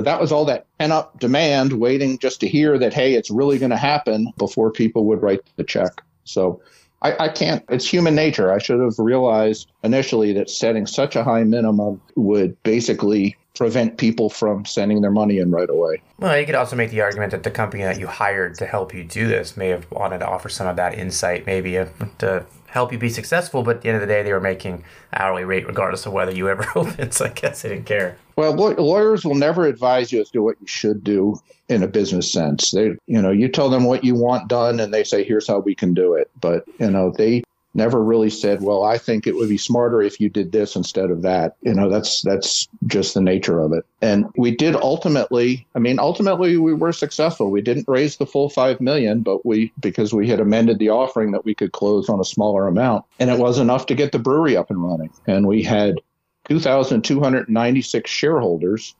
That 0.00 0.20
was 0.20 0.32
all 0.32 0.44
that 0.46 0.66
pent 0.78 0.92
up 0.92 1.18
demand 1.18 1.74
waiting 1.74 2.18
just 2.18 2.40
to 2.40 2.48
hear 2.48 2.78
that, 2.78 2.94
hey, 2.94 3.14
it's 3.14 3.30
really 3.30 3.58
going 3.58 3.70
to 3.70 3.76
happen 3.76 4.32
before 4.36 4.70
people 4.70 5.04
would 5.06 5.22
write 5.22 5.40
the 5.56 5.64
check. 5.64 6.02
So 6.24 6.60
I, 7.02 7.24
I, 7.24 7.28
can't, 7.28 7.64
it's 7.68 7.88
human 7.88 8.14
nature. 8.14 8.52
I 8.52 8.58
should 8.58 8.80
have 8.80 8.98
realized 8.98 9.70
initially 9.82 10.32
that 10.34 10.50
setting 10.50 10.86
such 10.86 11.16
a 11.16 11.22
high 11.22 11.44
minimum 11.44 12.00
would 12.16 12.60
basically 12.62 13.36
prevent 13.54 13.96
people 13.96 14.28
from 14.28 14.64
sending 14.64 15.00
their 15.00 15.10
money 15.10 15.38
in 15.38 15.50
right 15.50 15.70
away. 15.70 16.02
Well, 16.18 16.38
you 16.38 16.46
could 16.46 16.54
also 16.54 16.76
make 16.76 16.90
the 16.90 17.00
argument 17.00 17.30
that 17.32 17.42
the 17.42 17.50
company 17.50 17.82
that 17.84 17.98
you 17.98 18.06
hired 18.06 18.56
to 18.56 18.66
help 18.66 18.92
you 18.94 19.02
do 19.04 19.28
this 19.28 19.56
may 19.56 19.68
have 19.68 19.90
wanted 19.90 20.18
to 20.18 20.28
offer 20.28 20.48
some 20.48 20.66
of 20.66 20.76
that 20.76 20.98
insight, 20.98 21.46
maybe 21.46 21.78
uh, 21.78 21.86
to 22.18 22.44
help 22.76 22.92
you 22.92 22.98
be 22.98 23.08
successful, 23.08 23.62
but 23.62 23.76
at 23.76 23.82
the 23.82 23.88
end 23.88 23.96
of 23.96 24.02
the 24.02 24.06
day, 24.06 24.22
they 24.22 24.32
were 24.34 24.40
making 24.40 24.84
hourly 25.14 25.44
rate 25.44 25.66
regardless 25.66 26.04
of 26.04 26.12
whether 26.12 26.30
you 26.30 26.46
ever 26.48 26.66
opened. 26.76 27.14
So 27.14 27.24
I 27.24 27.28
guess 27.30 27.62
they 27.62 27.70
didn't 27.70 27.86
care. 27.86 28.16
Well, 28.36 28.52
lawyers 28.54 29.24
will 29.24 29.34
never 29.34 29.66
advise 29.66 30.12
you 30.12 30.20
as 30.20 30.28
to 30.30 30.42
what 30.42 30.60
you 30.60 30.66
should 30.66 31.02
do 31.02 31.40
in 31.70 31.82
a 31.82 31.88
business 31.88 32.30
sense. 32.30 32.72
They, 32.72 32.96
you 33.06 33.22
know, 33.22 33.30
you 33.30 33.48
tell 33.48 33.70
them 33.70 33.84
what 33.84 34.04
you 34.04 34.14
want 34.14 34.48
done, 34.48 34.78
and 34.78 34.92
they 34.92 35.04
say, 35.04 35.24
"Here's 35.24 35.48
how 35.48 35.60
we 35.60 35.74
can 35.74 35.94
do 35.94 36.14
it." 36.14 36.30
But 36.38 36.64
you 36.78 36.90
know, 36.90 37.10
they 37.10 37.44
never 37.76 38.02
really 38.02 38.30
said, 38.30 38.62
"Well, 38.62 38.82
I 38.82 38.98
think 38.98 39.26
it 39.26 39.36
would 39.36 39.48
be 39.48 39.58
smarter 39.58 40.02
if 40.02 40.20
you 40.20 40.28
did 40.28 40.52
this 40.52 40.74
instead 40.74 41.10
of 41.10 41.22
that." 41.22 41.56
You 41.62 41.74
know, 41.74 41.88
that's 41.88 42.22
that's 42.22 42.68
just 42.86 43.14
the 43.14 43.20
nature 43.20 43.60
of 43.60 43.72
it. 43.72 43.84
And 44.02 44.26
we 44.36 44.50
did 44.50 44.74
ultimately. 44.74 45.66
I 45.74 45.78
mean, 45.78 45.98
ultimately, 45.98 46.56
we 46.56 46.74
were 46.74 46.92
successful. 46.92 47.50
We 47.50 47.62
didn't 47.62 47.88
raise 47.88 48.16
the 48.16 48.26
full 48.26 48.48
five 48.48 48.80
million, 48.80 49.20
but 49.20 49.44
we 49.44 49.72
because 49.80 50.12
we 50.12 50.28
had 50.28 50.40
amended 50.40 50.78
the 50.78 50.90
offering 50.90 51.32
that 51.32 51.44
we 51.44 51.54
could 51.54 51.72
close 51.72 52.08
on 52.08 52.20
a 52.20 52.24
smaller 52.24 52.66
amount, 52.66 53.04
and 53.18 53.30
it 53.30 53.38
was 53.38 53.58
enough 53.58 53.86
to 53.86 53.94
get 53.94 54.12
the 54.12 54.18
brewery 54.18 54.56
up 54.56 54.70
and 54.70 54.82
running. 54.82 55.10
And 55.26 55.46
we 55.46 55.62
had 55.62 56.00
2,296 56.48 58.10
shareholders 58.10 58.94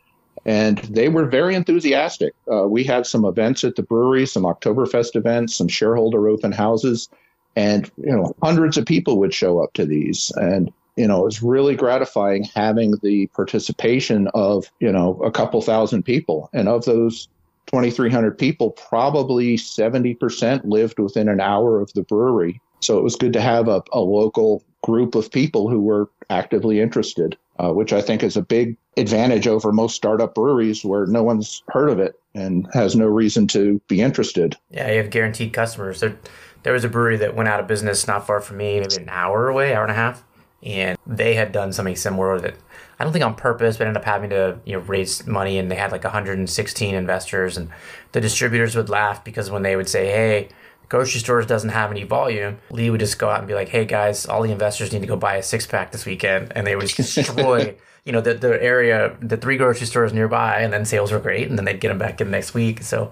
and 0.47 0.79
they 0.79 1.09
were 1.09 1.25
very 1.25 1.55
enthusiastic. 1.55 2.33
Uh, 2.51 2.69
we 2.69 2.85
had 2.85 3.05
some 3.05 3.25
events 3.25 3.65
at 3.65 3.75
the 3.75 3.83
brewery, 3.83 4.27
some 4.27 4.45
Oktoberfest 4.45 5.17
events, 5.17 5.57
some 5.57 5.67
shareholder 5.67 6.29
open 6.29 6.53
houses, 6.53 7.09
and 7.57 7.91
you 7.97 8.15
know 8.15 8.35
hundreds 8.43 8.77
of 8.77 8.87
people 8.87 9.19
would 9.19 9.35
show 9.35 9.63
up 9.63 9.73
to 9.75 9.85
these. 9.85 10.31
And 10.37 10.73
you 10.97 11.07
know 11.07 11.23
it 11.23 11.25
was 11.25 11.43
really 11.43 11.75
gratifying 11.75 12.45
having 12.55 12.95
the 13.03 13.27
participation 13.29 14.29
of 14.35 14.67
you 14.81 14.93
know 14.93 15.21
a 15.25 15.31
couple 15.31 15.61
thousand 15.63 16.05
people. 16.05 16.51
And 16.53 16.69
of 16.69 16.85
those 16.85 17.29
2300 17.67 18.39
people 18.39 18.71
probably 18.71 19.57
70% 19.57 20.61
lived 20.65 21.01
within 21.01 21.29
an 21.29 21.41
hour 21.41 21.81
of 21.81 21.93
the 21.95 22.03
brewery. 22.03 22.61
So 22.81 22.97
it 22.97 23.03
was 23.03 23.17
good 23.17 23.33
to 23.33 23.41
have 23.41 23.67
a, 23.67 23.83
a 23.93 23.99
local 23.99 24.63
group 24.85 25.17
of 25.17 25.33
people 25.33 25.69
who 25.69 25.81
were 25.81 26.09
actively 26.31 26.81
interested 26.81 27.37
uh, 27.59 27.73
which 27.73 27.93
i 27.93 28.01
think 28.01 28.23
is 28.23 28.37
a 28.37 28.43
big 28.43 28.77
advantage 28.97 29.47
over 29.47 29.73
most 29.73 29.95
startup 29.95 30.35
breweries 30.35 30.85
where 30.85 31.07
no 31.07 31.23
one's 31.23 31.63
heard 31.69 31.91
of 31.91 31.99
it 31.99 32.15
and 32.35 32.69
has 32.73 32.95
no 32.95 33.07
reason 33.07 33.47
to 33.49 33.81
be 33.89 34.01
interested. 34.01 34.57
Yeah 34.71 34.91
you 34.91 34.99
have 34.99 35.11
guaranteed 35.11 35.53
customers. 35.53 36.01
They're- 36.01 36.19
there 36.67 36.73
was 36.73 36.83
a 36.83 36.89
brewery 36.89 37.17
that 37.19 37.37
went 37.37 37.49
out 37.49 37.61
of 37.61 37.69
business 37.69 38.09
not 38.09 38.27
far 38.27 38.41
from 38.41 38.57
me, 38.57 38.81
maybe 38.81 38.97
an 38.97 39.09
hour 39.09 39.47
away, 39.47 39.73
hour 39.73 39.85
and 39.85 39.93
a 39.93 39.95
half, 39.95 40.25
and 40.65 40.99
they 41.07 41.35
had 41.35 41.53
done 41.53 41.73
something 41.73 41.95
similar 41.95 42.35
with 42.35 42.45
it. 42.45 42.57
I 42.99 43.05
don't 43.05 43.13
think 43.13 43.25
on 43.25 43.37
purpose, 43.37 43.77
but 43.77 43.87
ended 43.87 44.03
up 44.03 44.05
having 44.05 44.31
to 44.31 44.59
you 44.65 44.73
know 44.73 44.81
raise 44.81 45.25
money, 45.29 45.59
and 45.59 45.71
they 45.71 45.77
had 45.77 45.93
like 45.93 46.03
116 46.03 46.93
investors, 46.93 47.57
and 47.57 47.71
the 48.11 48.21
distributors 48.21 48.75
would 48.75 48.89
laugh 48.89 49.23
because 49.23 49.49
when 49.49 49.63
they 49.63 49.77
would 49.77 49.89
say, 49.89 50.09
"Hey." 50.09 50.49
grocery 50.89 51.19
stores 51.19 51.47
doesn't 51.47 51.71
have 51.71 51.91
any 51.91 52.05
volume, 52.05 52.59
Lee 52.71 52.91
would 52.91 53.01
just 53.01 53.19
go 53.19 53.29
out 53.29 53.41
and 53.41 53.49
be 53.49 53.55
like, 53.55 53.69
"Hey 53.69 53.85
guys, 53.85 54.25
all 54.25 54.43
the 54.43 54.53
investors 54.53 54.93
need 54.93 55.01
to 55.01 55.07
go 55.09 55.17
buy 55.17 55.35
a 55.35 55.43
six 55.43 55.67
pack 55.67 55.91
this 55.91 56.07
weekend," 56.07 56.53
and 56.55 56.65
they 56.65 56.77
would 56.77 56.87
destroy, 56.87 57.75
you 58.05 58.13
know, 58.13 58.21
the 58.21 58.35
the 58.35 58.63
area, 58.63 59.17
the 59.21 59.37
three 59.37 59.57
grocery 59.57 59.89
stores 59.89 60.13
nearby, 60.13 60.61
and 60.61 60.73
then 60.73 60.85
sales 60.85 61.11
were 61.11 61.19
great, 61.19 61.49
and 61.49 61.59
then 61.59 61.65
they'd 61.65 61.81
get 61.81 61.89
them 61.89 61.99
back 61.99 62.21
in 62.21 62.31
next 62.31 62.55
week. 62.55 62.85
So 62.85 63.11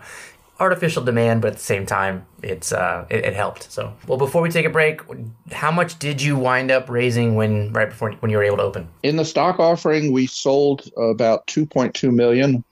artificial 0.64 1.04
demand, 1.04 1.42
but 1.42 1.48
at 1.48 1.54
the 1.54 1.62
same 1.62 1.86
time, 1.86 2.26
it's 2.42 2.72
uh, 2.72 3.06
it, 3.10 3.24
it, 3.24 3.34
helped. 3.34 3.70
So, 3.70 3.92
well, 4.06 4.18
before 4.18 4.42
we 4.42 4.50
take 4.50 4.66
a 4.66 4.70
break, 4.70 5.00
how 5.52 5.70
much 5.70 5.98
did 5.98 6.20
you 6.20 6.36
wind 6.36 6.70
up 6.70 6.88
raising 6.88 7.36
when 7.36 7.72
right 7.72 7.90
before 7.90 8.12
when 8.20 8.30
you 8.30 8.38
were 8.38 8.44
able 8.44 8.56
to 8.56 8.62
open? 8.62 8.88
In 9.02 9.16
the 9.16 9.24
stock 9.24 9.60
offering, 9.60 10.10
we 10.12 10.26
sold 10.26 10.90
about 10.96 11.46
two 11.46 11.66
point 11.66 11.94
two 11.94 12.10
million 12.10 12.64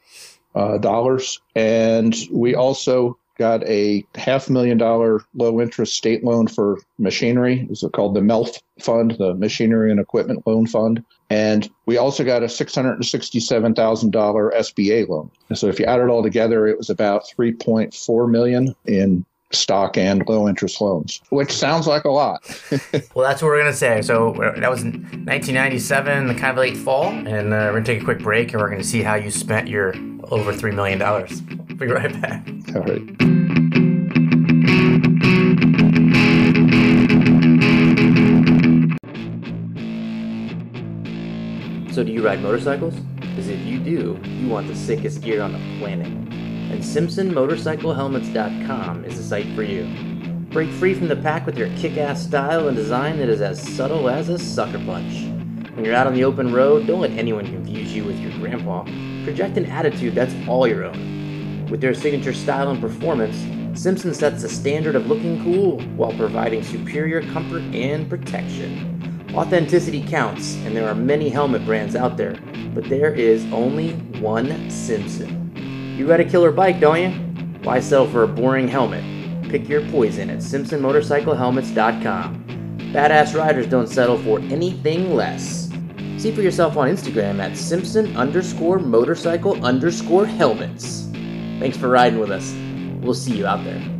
uh, 0.55 0.79
dollars, 0.79 1.41
and 1.55 2.17
we 2.31 2.55
also 2.55 3.19
got 3.39 3.67
a 3.67 4.05
half 4.15 4.51
million 4.51 4.79
dollar 4.79 5.21
low 5.35 5.61
interest 5.61 5.95
state 5.95 6.25
loan 6.25 6.47
for 6.47 6.79
machinery. 6.99 7.67
It's 7.71 7.85
called 7.93 8.15
the 8.15 8.21
MELF 8.21 8.57
Fund, 8.81 9.17
the 9.19 9.35
Machinery 9.35 9.91
and 9.91 10.01
Equipment 10.01 10.47
Loan 10.47 10.67
Fund. 10.67 11.05
And 11.33 11.71
we 11.87 11.97
also 11.97 12.25
got 12.25 12.43
a 12.43 12.47
$667,000 12.47 13.73
SBA 14.13 15.09
loan. 15.09 15.31
So 15.55 15.69
if 15.69 15.79
you 15.79 15.87
add 15.87 16.01
it 16.01 16.11
all 16.11 16.23
together, 16.23 16.67
it 16.67 16.77
was 16.77 16.91
about 16.91 17.25
3.4 17.25 18.31
million 18.31 18.77
in 18.85 19.25
stock 19.51 19.97
and 19.97 20.29
low 20.29 20.47
interest 20.47 20.79
loans, 20.79 21.23
which 21.31 21.51
sounds 21.51 21.87
like 21.87 22.05
a 22.05 22.11
lot. 22.11 22.43
well, 23.15 23.27
that's 23.27 23.41
what 23.41 23.49
we're 23.49 23.61
going 23.61 23.73
to 23.73 23.79
say. 23.79 24.03
So 24.03 24.35
uh, 24.35 24.61
that 24.61 24.71
was 24.71 24.85
1997, 24.85 26.27
the 26.27 26.35
kind 26.35 26.51
of 26.51 26.59
late 26.59 26.77
fall, 26.77 27.07
and 27.07 27.55
uh, 27.55 27.57
we're 27.57 27.73
going 27.73 27.85
to 27.85 27.95
take 27.95 28.03
a 28.03 28.05
quick 28.05 28.19
break 28.19 28.53
and 28.53 28.61
we're 28.61 28.69
going 28.69 28.83
to 28.83 28.87
see 28.87 29.03
how 29.03 29.15
you 29.15 29.31
spent 29.31 29.69
your 29.69 29.95
over 30.25 30.53
$3 30.53 30.75
million. 30.75 30.99
We'll 30.99 31.77
be 31.79 31.87
right 31.87 32.13
back. 32.21 32.47
All 32.77 32.83
right. 32.83 33.92
So, 41.93 42.03
do 42.03 42.11
you 42.11 42.25
ride 42.25 42.43
motorcycles? 42.43 42.95
Because 43.21 43.49
if 43.49 43.61
you 43.61 43.79
do, 43.79 44.19
you 44.25 44.49
want 44.49 44.67
the 44.67 44.75
sickest 44.75 45.23
gear 45.23 45.43
on 45.43 45.53
the 45.53 45.79
planet 45.79 46.11
and 46.73 46.83
SimpsonMotorcycleHelmets.com 46.83 49.05
is 49.05 49.19
the 49.19 49.23
site 49.23 49.55
for 49.55 49.63
you. 49.63 49.87
Break 50.51 50.71
free 50.71 50.95
from 50.95 51.09
the 51.09 51.17
pack 51.17 51.45
with 51.45 51.59
your 51.59 51.69
kick 51.77 51.99
ass 51.99 52.23
style 52.23 52.69
and 52.69 52.75
design 52.75 53.19
that 53.19 53.29
is 53.29 53.43
as 53.43 53.61
subtle 53.61 54.09
as 54.09 54.31
a 54.31 54.39
sucker 54.39 54.83
punch. 54.87 55.27
When 55.75 55.85
you're 55.85 55.95
out 55.95 56.07
on 56.07 56.15
the 56.15 56.25
open 56.25 56.51
road, 56.51 56.87
don't 56.87 57.03
let 57.03 57.11
anyone 57.11 57.45
confuse 57.45 57.95
you 57.95 58.05
with 58.05 58.19
your 58.21 58.33
grandpa. 58.39 58.85
Project 59.25 59.59
an 59.59 59.67
attitude 59.67 60.15
that's 60.15 60.35
all 60.49 60.67
your 60.67 60.85
own. 60.85 61.67
With 61.71 61.83
their 61.83 61.93
signature 61.93 62.33
style 62.33 62.71
and 62.71 62.81
performance, 62.81 63.37
Simpson 63.79 64.15
sets 64.15 64.41
the 64.41 64.49
standard 64.49 64.97
of 64.97 65.09
looking 65.09 65.45
cool 65.45 65.79
while 65.97 66.15
providing 66.15 66.63
superior 66.63 67.21
comfort 67.33 67.65
and 67.75 68.09
protection. 68.09 68.92
Authenticity 69.35 70.03
counts, 70.03 70.57
and 70.57 70.77
there 70.77 70.87
are 70.87 70.95
many 70.95 71.31
helmet 71.31 71.65
brands 71.65 71.97
out 71.97 72.19
there, 72.19 72.39
but 72.75 72.85
there 72.85 73.15
is 73.15 73.51
only 73.51 73.95
one 74.21 74.69
Simpson. 74.71 75.51
You 75.97 76.07
got 76.07 76.21
a 76.21 76.25
killer 76.25 76.53
bike, 76.53 76.81
don't 76.81 77.01
you? 77.01 77.09
Why 77.63 77.81
sell 77.81 78.07
for 78.07 78.25
a 78.25 78.29
boring 78.29 78.69
helmet? 78.69 79.03
Pick 79.49 79.67
your 79.69 79.81
poison 79.91 80.29
at 80.29 80.41
SimpsonMotorcycleHelmets.com. 80.41 82.45
Badass 82.93 83.35
riders 83.35 83.67
don't 83.67 83.89
settle 83.89 84.19
for 84.19 84.39
anything 84.41 85.15
less. 85.15 85.71
See 86.19 86.31
for 86.31 86.43
yourself 86.43 86.77
on 86.77 86.89
Instagram 86.89 87.41
at 87.41 87.57
Simpson 87.57 88.15
underscore 88.17 88.79
motorcycle 88.79 89.65
underscore 89.65 90.27
helmets. 90.27 91.09
Thanks 91.59 91.79
for 91.79 91.89
riding 91.89 92.19
with 92.19 92.31
us. 92.31 92.55
We'll 93.01 93.15
see 93.15 93.39
you 93.39 93.47
out 93.47 93.65
there. 93.65 93.92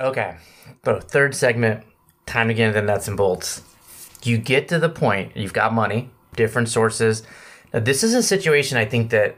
Okay, 0.00 0.36
so 0.84 0.98
third 1.00 1.34
segment, 1.34 1.84
time 2.26 2.48
to 2.48 2.54
get 2.54 2.68
into 2.68 2.80
the 2.80 2.86
nuts 2.86 3.08
and 3.08 3.16
bolts. 3.16 3.62
You 4.22 4.38
get 4.38 4.68
to 4.68 4.78
the 4.78 4.88
point, 4.88 5.36
you've 5.36 5.52
got 5.52 5.72
money, 5.72 6.10
different 6.34 6.68
sources 6.68 7.22
now, 7.74 7.80
this 7.80 8.04
is 8.04 8.14
a 8.14 8.22
situation 8.22 8.78
I 8.78 8.84
think 8.84 9.10
that 9.10 9.36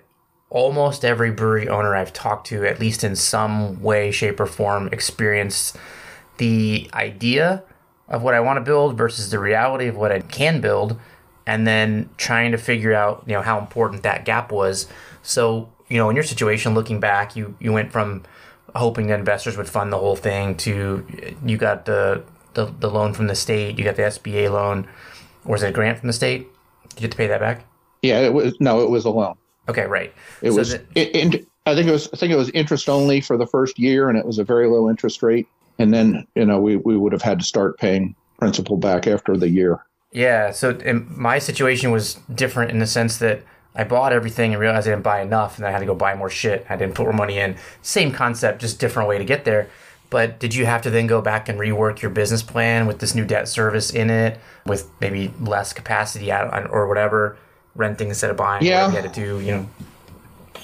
almost 0.51 1.05
every 1.05 1.31
brewery 1.31 1.69
owner 1.69 1.97
I've 1.97 2.13
talked 2.13 2.47
to, 2.49 2.67
at 2.67 2.79
least 2.79 3.03
in 3.03 3.17
some 3.17 3.83
way, 3.83 4.11
shape, 4.11 4.39
or 4.39 4.47
form, 4.47 4.91
experienced 4.93 5.77
the 6.37 6.89
idea 6.93 7.65
of 8.09 8.23
what 8.23 8.35
I 8.35 8.41
want 8.41 8.59
to 8.59 8.61
build 8.61 8.97
versus 8.97 9.31
the 9.31 9.39
reality 9.39 9.87
of 9.87 9.97
what 9.97 10.13
I 10.13 10.21
can 10.21 10.61
build, 10.61 11.01
and 11.47 11.67
then 11.67 12.11
trying 12.19 12.53
to 12.53 12.59
figure 12.59 12.93
out, 12.93 13.25
you 13.27 13.33
know, 13.33 13.41
how 13.41 13.59
important 13.59 14.03
that 14.03 14.27
gap 14.27 14.53
was. 14.53 14.87
So, 15.23 15.73
you 15.89 15.97
know, 15.97 16.11
in 16.11 16.15
your 16.15 16.23
situation, 16.23 16.75
looking 16.75 17.01
back, 17.01 17.37
you 17.37 17.57
you 17.59 17.73
went 17.73 17.91
from 17.91 18.25
hoping 18.77 19.09
that 19.09 19.19
investors 19.19 19.57
would 19.57 19.69
fund 19.69 19.93
the 19.93 19.99
whole 19.99 20.17
thing 20.17 20.57
to 20.57 21.07
you 21.45 21.57
got 21.57 21.87
the 21.87 22.23
the, 22.55 22.67
the 22.81 22.91
loan 22.91 23.13
from 23.13 23.27
the 23.27 23.35
state, 23.35 23.79
you 23.79 23.85
got 23.85 23.97
the 23.97 24.03
SBA 24.03 24.51
loan, 24.51 24.89
or 25.45 25.53
was 25.53 25.63
it 25.63 25.69
a 25.69 25.73
grant 25.73 25.99
from 25.99 26.07
the 26.07 26.13
state? 26.13 26.49
Did 26.91 27.01
you 27.01 27.03
have 27.03 27.11
to 27.11 27.17
pay 27.17 27.27
that 27.27 27.41
back? 27.41 27.65
Yeah, 28.03 28.21
it 28.21 28.33
was 28.33 28.59
no, 28.61 28.81
it 28.81 28.91
was 28.91 29.05
a 29.05 29.11
loan. 29.11 29.37
Okay, 29.69 29.87
right. 29.87 30.13
It 30.43 30.53
so 30.53 30.59
was. 30.59 30.73
it, 30.75 30.87
it, 30.95 31.47
I 31.67 31.75
think 31.75 31.89
it 31.89 31.93
was. 31.93 32.09
I 32.13 32.17
think 32.17 32.33
it 32.33 32.37
was 32.37 32.51
interest 32.51 32.89
only 32.89 33.21
for 33.21 33.37
the 33.37 33.47
first 33.47 33.79
year, 33.79 34.09
and 34.09 34.19
it 34.19 34.25
was 34.25 34.39
a 34.39 34.45
very 34.45 34.69
low 34.69 34.89
interest 34.89 35.23
rate. 35.23 35.47
And 35.79 35.93
then 35.93 36.27
you 36.35 36.45
know 36.45 36.61
we 36.61 36.77
we 36.77 36.97
would 36.97 37.13
have 37.13 37.23
had 37.23 37.39
to 37.41 37.45
start 37.45 37.79
paying 37.79 38.15
principal 38.39 38.77
back 38.77 39.07
after 39.07 39.37
the 39.37 39.49
year. 39.49 39.85
Yeah. 40.13 40.51
So 40.53 40.79
my 41.09 41.39
situation 41.39 41.91
was 41.91 42.15
different 42.35 42.71
in 42.71 42.79
the 42.79 42.87
sense 42.87 43.19
that 43.19 43.43
I 43.77 43.85
bought 43.85 44.13
everything 44.13 44.53
and 44.53 44.61
realized 44.61 44.89
I 44.89 44.93
didn't 44.93 45.05
buy 45.05 45.21
enough, 45.21 45.59
and 45.59 45.67
I 45.67 45.71
had 45.71 45.81
to 45.81 45.87
go 45.87 45.95
buy 45.95 46.15
more 46.15 46.31
shit. 46.31 46.67
I 46.69 46.77
didn't 46.77 46.95
put 46.95 47.05
more 47.05 47.13
money 47.13 47.39
in. 47.39 47.57
Same 47.83 48.13
concept, 48.13 48.61
just 48.61 48.81
different 48.81 49.09
way 49.09 49.19
to 49.19 49.25
get 49.25 49.45
there. 49.45 49.69
But 50.09 50.39
did 50.39 50.55
you 50.55 50.67
have 50.67 50.83
to 50.83 50.91
then 50.91 51.07
go 51.07 51.21
back 51.21 51.49
and 51.49 51.59
rework 51.59 52.01
your 52.01 52.11
business 52.11 52.43
plan 52.43 52.87
with 52.87 53.01
this 53.01 53.15
new 53.15 53.25
debt 53.25 53.49
service 53.49 53.91
in 53.91 54.09
it, 54.09 54.41
with 54.65 54.89
maybe 55.01 55.33
less 55.41 55.73
capacity 55.73 56.33
or 56.33 56.89
whatever? 56.89 57.37
renting 57.77 58.09
instead 58.09 58.31
of 58.31 58.37
buying. 58.37 58.65
Yeah, 58.65 58.89
you 58.89 58.97
had 58.97 59.13
to 59.13 59.21
do. 59.21 59.41
You 59.41 59.53
know. 59.53 59.69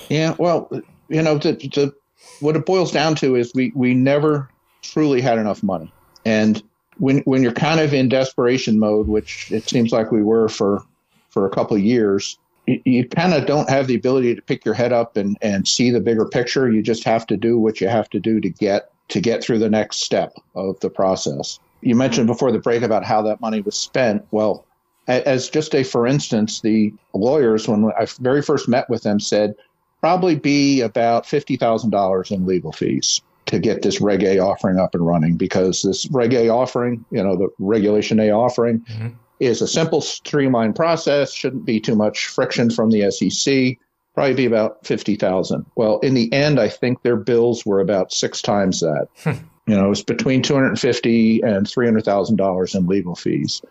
Yeah, 0.08 0.34
well, 0.38 0.70
you 1.08 1.22
know, 1.22 1.38
to, 1.38 1.54
to, 1.54 1.94
what 2.40 2.56
it 2.56 2.66
boils 2.66 2.90
down 2.90 3.14
to 3.16 3.36
is 3.36 3.52
we 3.54 3.72
we 3.74 3.94
never 3.94 4.48
truly 4.82 5.20
had 5.20 5.38
enough 5.38 5.62
money, 5.62 5.92
and 6.24 6.62
when 6.98 7.18
when 7.20 7.42
you're 7.42 7.52
kind 7.52 7.80
of 7.80 7.94
in 7.94 8.08
desperation 8.08 8.78
mode, 8.78 9.08
which 9.08 9.50
it 9.52 9.68
seems 9.68 9.92
like 9.92 10.10
we 10.10 10.22
were 10.22 10.48
for 10.48 10.82
for 11.30 11.46
a 11.46 11.50
couple 11.50 11.76
of 11.76 11.82
years, 11.82 12.38
you, 12.66 13.08
kind 13.08 13.34
of 13.34 13.46
don't 13.46 13.68
have 13.68 13.86
the 13.86 13.94
ability 13.94 14.34
to 14.34 14.42
pick 14.42 14.64
your 14.64 14.74
head 14.74 14.92
up 14.92 15.16
and 15.16 15.36
and 15.42 15.66
see 15.66 15.90
the 15.90 16.00
bigger 16.00 16.26
picture. 16.26 16.70
You 16.70 16.82
just 16.82 17.04
have 17.04 17.26
to 17.28 17.36
do 17.36 17.58
what 17.58 17.80
you 17.80 17.88
have 17.88 18.08
to 18.10 18.20
do 18.20 18.40
to 18.40 18.48
get 18.48 18.90
to 19.08 19.20
get 19.20 19.42
through 19.42 19.58
the 19.58 19.70
next 19.70 19.98
step 19.98 20.34
of 20.54 20.78
the 20.80 20.90
process. 20.90 21.58
You 21.80 21.96
mentioned 21.96 22.28
before 22.28 22.52
the 22.52 22.60
break 22.60 22.82
about 22.82 23.04
how 23.04 23.22
that 23.22 23.40
money 23.40 23.60
was 23.60 23.76
spent. 23.76 24.24
Well, 24.30 24.64
as 25.08 25.50
just 25.50 25.74
a 25.74 25.82
for 25.82 26.06
instance, 26.06 26.60
the 26.60 26.94
lawyers, 27.12 27.66
when 27.66 27.90
I 27.98 28.06
very 28.20 28.42
first 28.42 28.68
met 28.68 28.88
with 28.88 29.02
them, 29.02 29.18
said 29.18 29.54
probably 30.00 30.34
be 30.34 30.80
about 30.80 31.24
$50,000 31.24 32.30
in 32.30 32.46
legal 32.46 32.72
fees 32.72 33.20
to 33.46 33.58
get 33.58 33.82
this 33.82 34.00
Reg 34.00 34.22
A 34.22 34.38
offering 34.38 34.78
up 34.78 34.94
and 34.94 35.06
running 35.06 35.36
because 35.36 35.82
this 35.82 36.08
Reg 36.10 36.32
A 36.34 36.48
offering, 36.48 37.04
you 37.10 37.22
know, 37.22 37.36
the 37.36 37.48
Regulation 37.58 38.18
A 38.20 38.30
offering, 38.30 38.80
mm-hmm. 38.80 39.08
Is 39.42 39.60
a 39.60 39.66
simple, 39.66 40.00
streamlined 40.00 40.76
process, 40.76 41.32
shouldn't 41.32 41.64
be 41.64 41.80
too 41.80 41.96
much 41.96 42.28
friction 42.28 42.70
from 42.70 42.90
the 42.90 43.10
SEC, 43.10 43.76
probably 44.14 44.34
be 44.34 44.46
about 44.46 44.86
50,000. 44.86 45.66
Well, 45.74 45.98
in 45.98 46.14
the 46.14 46.32
end, 46.32 46.60
I 46.60 46.68
think 46.68 47.02
their 47.02 47.16
bills 47.16 47.66
were 47.66 47.80
about 47.80 48.12
six 48.12 48.40
times 48.40 48.80
that. 48.80 49.08
Hmm. 49.24 49.30
you 49.66 49.76
know, 49.76 49.86
it 49.86 49.88
was 49.88 50.04
between 50.04 50.42
250 50.42 51.40
and 51.42 51.66
$300,000 51.66 52.74
in 52.74 52.86
legal 52.86 53.16
fees. 53.16 53.62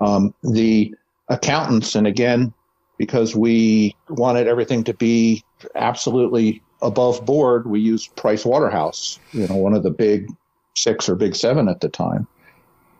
Um, 0.00 0.34
the 0.42 0.94
accountants, 1.28 1.94
and 1.94 2.06
again, 2.06 2.52
because 2.98 3.36
we 3.36 3.94
wanted 4.08 4.48
everything 4.48 4.82
to 4.84 4.94
be 4.94 5.44
absolutely 5.76 6.60
above 6.82 7.24
board, 7.24 7.66
we 7.66 7.78
used 7.78 8.14
Price 8.16 8.44
Waterhouse, 8.44 9.18
you 9.32 9.46
know, 9.46 9.56
one 9.56 9.74
of 9.74 9.84
the 9.84 9.90
big 9.90 10.28
six 10.74 11.08
or 11.08 11.14
big 11.14 11.36
seven 11.36 11.68
at 11.68 11.80
the 11.80 11.88
time. 11.88 12.26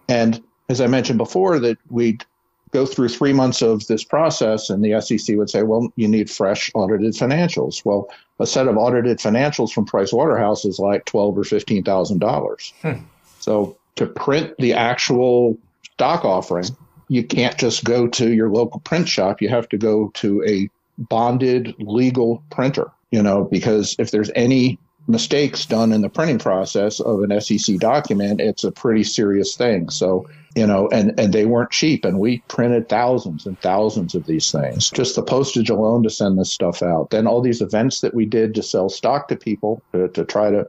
And 0.08 0.42
as 0.70 0.80
I 0.80 0.86
mentioned 0.86 1.18
before, 1.18 1.58
that 1.58 1.78
we'd 1.90 2.24
go 2.72 2.86
through 2.86 3.08
three 3.08 3.32
months 3.32 3.62
of 3.62 3.86
this 3.88 4.04
process, 4.04 4.70
and 4.70 4.84
the 4.84 5.00
SEC 5.00 5.36
would 5.36 5.50
say, 5.50 5.62
"Well, 5.62 5.92
you 5.96 6.08
need 6.08 6.30
fresh 6.30 6.70
audited 6.74 7.14
financials." 7.14 7.84
Well, 7.84 8.08
a 8.38 8.46
set 8.46 8.68
of 8.68 8.76
audited 8.76 9.18
financials 9.18 9.72
from 9.72 9.84
Price 9.84 10.12
Waterhouse 10.12 10.64
is 10.64 10.78
like 10.78 11.04
twelve 11.04 11.36
or 11.36 11.44
fifteen 11.44 11.82
thousand 11.82 12.18
dollars. 12.18 12.72
Hmm. 12.82 13.02
So 13.40 13.76
to 13.96 14.06
print 14.06 14.54
the 14.58 14.72
actual 14.74 15.58
stock 15.82 16.24
offering 16.24 16.64
you 17.10 17.24
can't 17.24 17.58
just 17.58 17.82
go 17.82 18.06
to 18.06 18.32
your 18.32 18.48
local 18.48 18.78
print 18.80 19.08
shop. 19.08 19.42
You 19.42 19.48
have 19.48 19.68
to 19.70 19.76
go 19.76 20.10
to 20.14 20.44
a 20.46 20.70
bonded 20.96 21.74
legal 21.80 22.42
printer, 22.50 22.86
you 23.10 23.20
know, 23.20 23.44
because 23.44 23.96
if 23.98 24.12
there's 24.12 24.30
any 24.36 24.78
mistakes 25.06 25.66
done 25.66 25.92
in 25.92 26.02
the 26.02 26.08
printing 26.08 26.38
process 26.38 27.00
of 27.00 27.22
an 27.22 27.40
SEC 27.40 27.76
document, 27.78 28.40
it's 28.40 28.64
a 28.64 28.72
pretty 28.72 29.04
serious 29.04 29.56
thing. 29.56 29.90
So, 29.90 30.28
you 30.54 30.66
know, 30.66 30.88
and, 30.92 31.18
and 31.18 31.32
they 31.32 31.46
weren't 31.46 31.70
cheap. 31.70 32.04
And 32.04 32.18
we 32.18 32.38
printed 32.48 32.88
thousands 32.88 33.46
and 33.46 33.60
thousands 33.60 34.14
of 34.14 34.26
these 34.26 34.50
things, 34.50 34.90
just 34.90 35.16
the 35.16 35.22
postage 35.22 35.70
alone 35.70 36.02
to 36.02 36.10
send 36.10 36.38
this 36.38 36.52
stuff 36.52 36.82
out. 36.82 37.10
Then 37.10 37.26
all 37.26 37.40
these 37.40 37.60
events 37.60 38.00
that 38.00 38.14
we 38.14 38.26
did 38.26 38.54
to 38.54 38.62
sell 38.62 38.88
stock 38.88 39.28
to 39.28 39.36
people 39.36 39.82
to, 39.92 40.08
to 40.08 40.24
try 40.24 40.50
to 40.50 40.68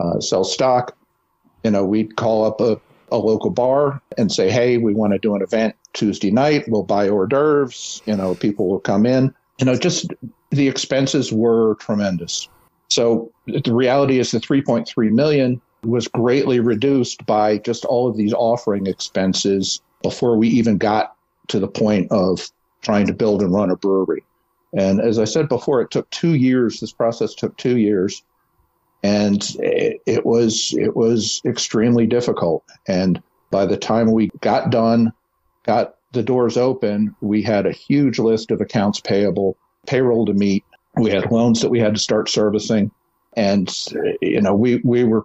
uh, 0.00 0.20
sell 0.20 0.44
stock, 0.44 0.96
you 1.62 1.70
know, 1.70 1.84
we'd 1.84 2.16
call 2.16 2.44
up 2.44 2.60
a 2.60 2.80
a 3.14 3.18
local 3.18 3.50
bar 3.50 4.02
and 4.18 4.30
say, 4.30 4.50
hey, 4.50 4.76
we 4.76 4.92
want 4.92 5.12
to 5.12 5.18
do 5.18 5.34
an 5.34 5.42
event 5.42 5.76
Tuesday 5.92 6.30
night. 6.30 6.64
We'll 6.68 6.82
buy 6.82 7.08
hors 7.08 7.26
d'oeuvres. 7.26 8.02
You 8.06 8.16
know, 8.16 8.34
people 8.34 8.68
will 8.68 8.80
come 8.80 9.06
in. 9.06 9.34
You 9.58 9.66
know, 9.66 9.76
just 9.76 10.12
the 10.50 10.68
expenses 10.68 11.32
were 11.32 11.76
tremendous. 11.76 12.48
So 12.94 13.32
the 13.46 13.74
reality 13.74 14.20
is 14.20 14.30
the 14.30 14.38
3.3 14.38 15.10
million 15.10 15.60
was 15.82 16.06
greatly 16.06 16.60
reduced 16.60 17.26
by 17.26 17.58
just 17.58 17.84
all 17.84 18.08
of 18.08 18.16
these 18.16 18.32
offering 18.32 18.86
expenses 18.86 19.82
before 20.02 20.36
we 20.36 20.46
even 20.48 20.78
got 20.78 21.16
to 21.48 21.58
the 21.58 21.66
point 21.66 22.12
of 22.12 22.48
trying 22.82 23.08
to 23.08 23.12
build 23.12 23.42
and 23.42 23.52
run 23.52 23.70
a 23.70 23.76
brewery. 23.76 24.22
And 24.76 25.00
as 25.00 25.18
I 25.18 25.24
said 25.24 25.48
before, 25.48 25.80
it 25.80 25.90
took 25.90 26.08
two 26.10 26.34
years. 26.34 26.78
This 26.78 26.92
process 26.92 27.34
took 27.34 27.56
two 27.56 27.78
years, 27.78 28.22
and 29.02 29.42
it, 29.58 30.00
it 30.06 30.24
was 30.24 30.72
it 30.76 30.96
was 30.96 31.42
extremely 31.44 32.06
difficult. 32.06 32.64
And 32.86 33.20
by 33.50 33.66
the 33.66 33.76
time 33.76 34.12
we 34.12 34.30
got 34.40 34.70
done, 34.70 35.12
got 35.64 35.96
the 36.12 36.22
doors 36.22 36.56
open, 36.56 37.14
we 37.20 37.42
had 37.42 37.66
a 37.66 37.72
huge 37.72 38.18
list 38.20 38.52
of 38.52 38.60
accounts 38.60 39.00
payable, 39.00 39.56
payroll 39.86 40.26
to 40.26 40.32
meet. 40.32 40.64
We 40.96 41.10
had 41.10 41.30
loans 41.30 41.60
that 41.60 41.70
we 41.70 41.80
had 41.80 41.94
to 41.94 42.00
start 42.00 42.28
servicing, 42.28 42.90
and 43.36 43.68
you 44.20 44.40
know 44.40 44.54
we 44.54 44.76
we 44.84 45.04
were 45.04 45.24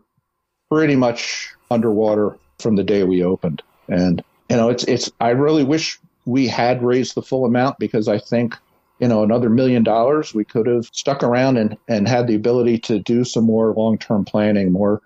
pretty 0.70 0.96
much 0.96 1.50
underwater 1.72 2.38
from 2.60 2.76
the 2.76 2.84
day 2.84 3.04
we 3.04 3.24
opened. 3.24 3.62
And 3.88 4.24
you 4.50 4.56
know, 4.56 4.70
it's 4.70 4.84
it's. 4.86 5.12
I 5.20 5.30
really 5.30 5.64
wish 5.64 6.00
we 6.26 6.48
had 6.48 6.84
raised 6.84 7.16
the 7.16 7.22
full 7.22 7.46
amount 7.46 7.80
because 7.80 8.08
I 8.08 8.20
think 8.20 8.56
you 9.00 9.08
know 9.08 9.24
another 9.24 9.50
million 9.50 9.84
dollars 9.84 10.34
we 10.34 10.44
could 10.44 10.68
have 10.68 10.86
stuck 10.92 11.24
around 11.24 11.58
and 11.58 11.78
and 11.88 12.08
had 12.08 12.28
the 12.28 12.36
ability 12.36 12.80
to 12.80 13.00
do 13.00 13.24
some 13.24 13.46
more 13.46 13.74
long 13.74 13.98
term 13.98 14.26
planning, 14.26 14.72
more 14.72 15.02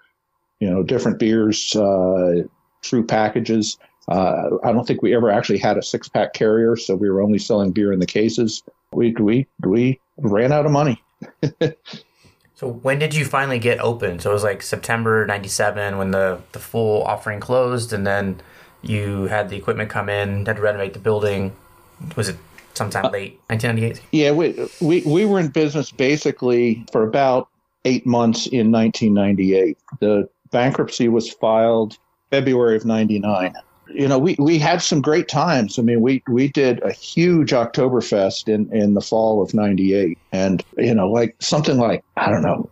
you 0.60 0.70
know 0.70 0.84
different 0.84 1.20
beers, 1.20 1.76
uh, 1.76 2.44
true 2.82 3.06
packages. 3.06 3.78
Uh, 4.08 4.50
I 4.64 4.74
don't 4.74 4.86
think 4.86 5.02
we 5.02 5.16
ever 5.16 5.30
actually 5.30 5.60
had 5.60 5.78
a 5.78 5.82
six 5.82 6.10
pack 6.10 6.34
carrier, 6.34 6.76
so 6.76 6.96
we 6.96 7.10
were 7.10 7.22
only 7.22 7.40
selling 7.40 7.72
beer 7.72 7.94
in 7.94 8.00
the 8.00 8.06
cases. 8.06 8.64
We 8.94 9.12
we 9.14 9.48
we 9.60 10.00
ran 10.18 10.52
out 10.52 10.66
of 10.66 10.72
money. 10.72 11.02
so 12.56 12.68
when 12.68 13.00
did 13.00 13.16
you 13.16 13.26
finally 13.26 13.60
get 13.60 13.80
open? 13.80 14.20
So 14.20 14.32
it 14.32 14.34
was 14.34 14.44
like 14.44 14.62
September 14.62 15.26
'97 15.26 15.98
when 15.98 16.12
the 16.12 16.42
the 16.52 16.60
full 16.60 17.04
offering 17.04 17.40
closed, 17.40 17.94
and 17.94 18.06
then 18.06 18.42
you 18.82 19.24
had 19.24 19.50
the 19.50 19.56
equipment 19.56 19.90
come 19.90 20.10
in, 20.10 20.46
had 20.46 20.58
to 20.58 20.62
renovate 20.62 20.94
the 20.94 21.00
building. 21.00 21.56
Was 22.16 22.30
it 22.30 22.38
sometime 22.74 23.06
uh, 23.06 23.10
late 23.10 23.40
1998? 23.48 24.02
Yeah, 24.12 24.32
we, 24.32 24.70
we, 24.82 25.02
we 25.06 25.26
were 25.26 25.40
in 25.40 25.48
business 25.48 25.92
basically 25.92 26.86
for 26.92 27.04
about 27.04 27.48
eight 27.86 28.06
months 28.06 28.48
in 28.48 28.72
1998. 28.72 29.78
The 30.00 30.30
bankruptcy 30.52 31.08
was 31.08 31.30
filed 31.30 31.98
February 32.30 32.76
of 32.76 32.86
99. 32.86 33.54
You 33.94 34.08
know, 34.08 34.18
we, 34.18 34.36
we 34.40 34.60
had 34.60 34.82
some 34.82 35.02
great 35.02 35.28
times. 35.28 35.78
I 35.78 35.82
mean, 35.82 36.02
we, 36.02 36.24
we 36.28 36.48
did 36.48 36.82
a 36.84 36.92
huge 36.92 37.52
Oktoberfest 37.52 38.48
in, 38.48 38.72
in 38.74 38.94
the 38.94 39.02
fall 39.02 39.42
of 39.42 39.54
98. 39.54 40.18
And, 40.32 40.64
you 40.78 40.96
know, 40.96 41.10
like 41.10 41.36
something 41.40 41.78
like, 41.78 42.04
I 42.18 42.30
don't 42.30 42.42
know, 42.42 42.70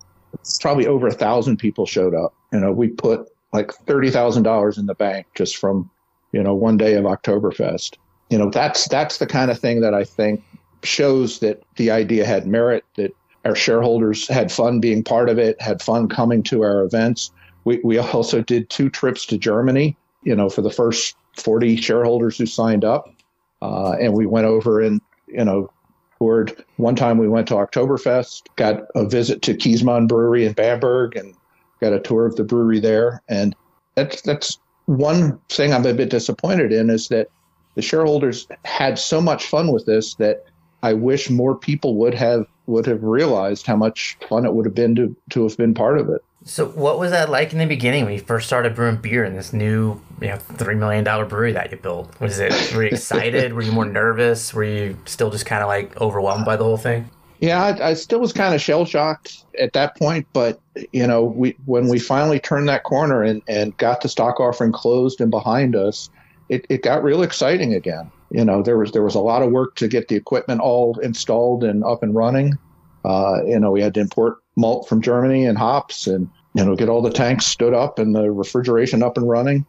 probably 0.60 0.88
over 0.88 1.08
a 1.08 1.14
thousand 1.14 1.58
people 1.58 1.86
showed 1.86 2.16
up. 2.16 2.34
You 2.52 2.60
know, 2.60 2.72
we 2.72 2.88
put 2.88 3.30
like 3.54 3.72
$30,000 3.86 4.78
in 4.78 4.86
the 4.86 4.96
bank 4.96 5.28
just 5.36 5.58
from 5.58 5.90
you 6.32 6.42
know, 6.42 6.54
one 6.54 6.78
day 6.78 6.96
of 6.96 7.06
Oktoberfest. 7.06 7.98
You 8.30 8.38
know, 8.38 8.50
that's 8.50 8.88
that's 8.88 9.18
the 9.18 9.28
kind 9.28 9.52
of 9.52 9.60
thing 9.60 9.82
that 9.82 9.94
I 9.94 10.04
think 10.04 10.44
shows 10.84 11.40
that 11.40 11.64
the 11.76 11.92
idea 11.92 12.26
had 12.26 12.48
merit, 12.48 12.86
that 12.96 13.14
our 13.44 13.56
shareholders 13.56 14.28
had 14.28 14.52
fun 14.52 14.80
being 14.80 15.04
part 15.04 15.30
of 15.30 15.38
it, 15.38 15.62
had 15.62 15.82
fun 15.82 16.08
coming 16.08 16.44
to 16.44 16.64
our 16.64 16.84
events. 16.84 17.32
We 17.66 17.80
we 17.84 17.98
also 17.98 18.42
did 18.42 18.70
two 18.70 18.90
trips 18.90 19.26
to 19.28 19.38
Germany, 19.38 19.98
you 20.24 20.36
know, 20.36 20.50
for 20.50 20.62
the 20.62 20.70
first 20.70 21.16
40 21.38 21.78
shareholders 21.78 22.38
who 22.38 22.46
signed 22.46 22.84
up. 22.84 23.14
Uh, 23.62 23.92
and 24.00 24.14
we 24.14 24.26
went 24.26 24.48
over 24.48 24.82
and, 24.82 25.02
you 25.28 25.46
know, 25.46 25.72
toured. 26.18 26.64
One 26.78 26.96
time 26.96 27.18
we 27.18 27.28
went 27.28 27.48
to 27.50 27.56
Oktoberfest, 27.56 28.44
got 28.56 28.84
a 28.96 29.06
visit 29.06 29.42
to 29.44 29.54
Keesmann 29.54 30.08
Brewery 30.08 30.46
in 30.46 30.54
Bamberg 30.54 31.16
and 31.16 31.36
got 31.80 31.94
a 31.94 32.00
tour 32.00 32.26
of 32.26 32.36
the 32.36 32.44
brewery 32.44 32.80
there. 32.80 33.22
And 33.28 33.56
that's, 33.96 34.22
that's 34.22 34.60
one 34.86 35.40
thing 35.50 35.74
I'm 35.74 35.86
a 35.86 35.94
bit 35.94 36.10
disappointed 36.10 36.72
in 36.72 36.90
is 36.90 37.08
that 37.10 37.28
the 37.76 37.82
shareholders 37.82 38.48
had 38.66 39.00
so 39.00 39.22
much 39.22 39.46
fun 39.46 39.72
with 39.72 39.86
this 39.86 40.16
that 40.16 40.46
I 40.84 40.94
wish 40.94 41.30
more 41.30 41.56
people 41.56 41.96
would 41.98 42.14
have 42.16 42.46
would 42.68 42.86
have 42.86 43.04
realized 43.04 43.66
how 43.66 43.76
much 43.76 44.18
fun 44.28 44.46
it 44.46 44.54
would 44.54 44.66
have 44.66 44.76
been 44.76 44.96
to 44.96 45.16
to 45.32 45.44
have 45.44 45.58
been 45.58 45.74
part 45.74 46.00
of 46.00 46.10
it. 46.10 46.24
So, 46.44 46.68
what 46.70 46.98
was 46.98 47.12
that 47.12 47.30
like 47.30 47.54
in 47.54 47.60
the 47.60 47.66
beginning 47.66 48.06
when 48.06 48.14
you 48.14 48.20
first 48.20 48.48
started 48.48 48.74
brewing 48.74 48.96
beer 48.96 49.24
in 49.24 49.36
this 49.36 49.54
new, 49.54 50.02
you 50.20 50.30
know, 50.30 50.38
three 50.38 50.74
million 50.74 51.04
dollar 51.04 51.26
brewery 51.26 51.52
that 51.52 51.72
you 51.72 51.78
built? 51.78 52.20
Was 52.20 52.40
it 52.40 52.52
were 52.76 52.84
you 52.84 52.90
excited? 52.90 53.54
were 53.54 53.62
you 53.62 53.72
more 53.72 53.86
nervous? 53.86 54.54
Were 54.54 54.64
you 54.64 54.98
still 55.06 55.30
just 55.30 55.46
kind 55.46 55.62
of 55.62 55.68
like 55.68 56.00
overwhelmed 56.02 56.46
by 56.46 56.56
the 56.56 56.64
whole 56.64 56.78
thing? 56.78 57.10
Yeah, 57.42 57.64
I, 57.64 57.90
I 57.90 57.94
still 57.94 58.20
was 58.20 58.34
kind 58.34 58.56
of 58.56 58.62
shell 58.62 58.86
shocked 58.86 59.46
at 59.60 59.74
that 59.74 59.98
point, 59.98 60.28
but 60.34 60.60
you 60.92 61.06
know, 61.06 61.24
we 61.24 61.56
when 61.66 61.88
we 61.88 62.00
finally 62.00 62.40
turned 62.40 62.68
that 62.70 62.84
corner 62.84 63.22
and, 63.24 63.42
and 63.48 63.76
got 63.78 64.02
the 64.02 64.10
stock 64.10 64.40
offering 64.40 64.72
closed 64.72 65.22
and 65.22 65.30
behind 65.30 65.76
us, 65.76 66.10
it, 66.50 66.66
it 66.70 66.82
got 66.82 67.04
real 67.04 67.22
exciting 67.22 67.74
again. 67.74 68.12
You 68.32 68.46
know, 68.46 68.64
there 68.64 68.78
was 68.78 68.92
there 68.94 69.04
was 69.04 69.16
a 69.16 69.20
lot 69.20 69.44
of 69.44 69.52
work 69.52 69.76
to 69.76 69.88
get 69.88 70.08
the 70.08 70.16
equipment 70.16 70.62
all 70.62 70.98
installed 71.00 71.64
and 71.64 71.84
up 71.84 72.02
and 72.02 72.16
running. 72.16 72.58
Uh, 73.04 73.40
you 73.46 73.60
know, 73.60 73.72
we 73.72 73.82
had 73.82 73.94
to 73.96 74.00
import 74.00 74.38
malt 74.56 74.88
from 74.88 75.02
Germany 75.02 75.46
and 75.46 75.58
hops, 75.58 76.08
and 76.08 76.30
you 76.54 76.64
know, 76.64 76.76
get 76.76 76.90
all 76.90 77.02
the 77.02 77.12
tanks 77.12 77.46
stood 77.46 77.74
up 77.74 78.00
and 78.00 78.16
the 78.16 78.32
refrigeration 78.32 79.02
up 79.04 79.18
and 79.18 79.28
running, 79.28 79.66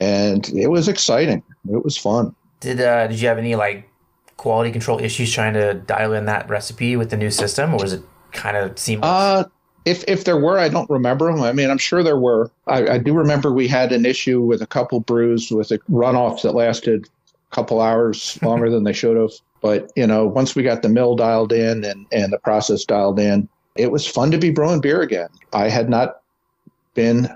and 0.00 0.48
it 0.50 0.68
was 0.68 0.88
exciting. 0.88 1.42
It 1.70 1.84
was 1.84 1.96
fun. 1.96 2.34
Did 2.60 2.80
uh, 2.80 3.06
did 3.06 3.20
you 3.20 3.28
have 3.28 3.38
any 3.38 3.54
like 3.54 3.88
quality 4.36 4.70
control 4.70 4.98
issues 5.00 5.32
trying 5.32 5.54
to 5.54 5.74
dial 5.74 6.14
in 6.14 6.24
that 6.26 6.48
recipe 6.48 6.96
with 6.96 7.10
the 7.10 7.16
new 7.16 7.30
system, 7.30 7.74
or 7.74 7.78
was 7.78 7.92
it 7.92 8.02
kind 8.32 8.56
of 8.56 8.78
seamless? 8.78 9.06
Uh, 9.06 9.44
if 9.84 10.04
if 10.08 10.24
there 10.24 10.38
were, 10.38 10.58
I 10.58 10.68
don't 10.68 10.88
remember 10.90 11.30
them. 11.32 11.42
I 11.42 11.52
mean, 11.52 11.70
I'm 11.70 11.78
sure 11.78 12.02
there 12.02 12.18
were. 12.18 12.50
I, 12.66 12.88
I 12.88 12.98
do 12.98 13.12
remember 13.12 13.52
we 13.52 13.68
had 13.68 13.92
an 13.92 14.06
issue 14.06 14.40
with 14.40 14.62
a 14.62 14.66
couple 14.66 15.00
brews 15.00 15.50
with 15.50 15.70
a 15.70 15.78
runoffs 15.90 16.42
that 16.42 16.52
lasted 16.52 17.08
a 17.50 17.54
couple 17.54 17.80
hours 17.80 18.38
longer 18.42 18.70
than 18.70 18.84
they 18.84 18.92
should 18.92 19.16
have. 19.16 19.32
But 19.60 19.90
you 19.96 20.06
know, 20.06 20.26
once 20.26 20.54
we 20.54 20.62
got 20.62 20.82
the 20.82 20.88
mill 20.88 21.16
dialed 21.16 21.52
in 21.52 21.84
and 21.84 22.06
and 22.12 22.32
the 22.32 22.38
process 22.38 22.84
dialed 22.84 23.18
in, 23.18 23.48
it 23.76 23.90
was 23.90 24.06
fun 24.06 24.30
to 24.30 24.38
be 24.38 24.50
brewing 24.50 24.80
beer 24.80 25.02
again. 25.02 25.28
I 25.52 25.68
had 25.68 25.88
not 25.88 26.22
been 26.94 27.28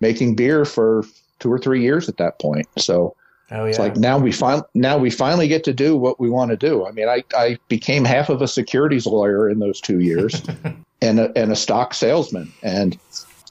making 0.00 0.36
beer 0.36 0.64
for 0.64 1.04
two 1.38 1.52
or 1.52 1.58
three 1.58 1.82
years 1.82 2.08
at 2.08 2.16
that 2.18 2.40
point, 2.40 2.68
so 2.78 3.14
Oh, 3.52 3.64
yeah. 3.64 3.70
It's 3.70 3.78
like 3.78 3.96
now 3.96 4.18
we 4.18 4.32
fin- 4.32 4.62
now 4.72 4.96
we 4.96 5.10
finally 5.10 5.46
get 5.46 5.62
to 5.64 5.74
do 5.74 5.94
what 5.94 6.18
we 6.18 6.30
want 6.30 6.50
to 6.52 6.56
do. 6.56 6.86
I 6.86 6.92
mean, 6.92 7.06
I, 7.06 7.22
I 7.36 7.58
became 7.68 8.02
half 8.02 8.30
of 8.30 8.40
a 8.40 8.48
securities 8.48 9.06
lawyer 9.06 9.50
in 9.50 9.58
those 9.58 9.78
two 9.78 10.00
years 10.00 10.42
and, 11.02 11.20
a, 11.20 11.30
and 11.36 11.52
a 11.52 11.56
stock 11.56 11.92
salesman. 11.92 12.50
And, 12.62 12.98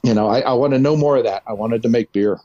you 0.02 0.12
know, 0.12 0.26
I, 0.26 0.40
I 0.40 0.52
want 0.54 0.72
to 0.72 0.80
know 0.80 0.96
more 0.96 1.16
of 1.16 1.24
that. 1.24 1.44
I 1.46 1.52
wanted 1.52 1.82
to 1.82 1.88
make 1.88 2.10
beer. 2.10 2.40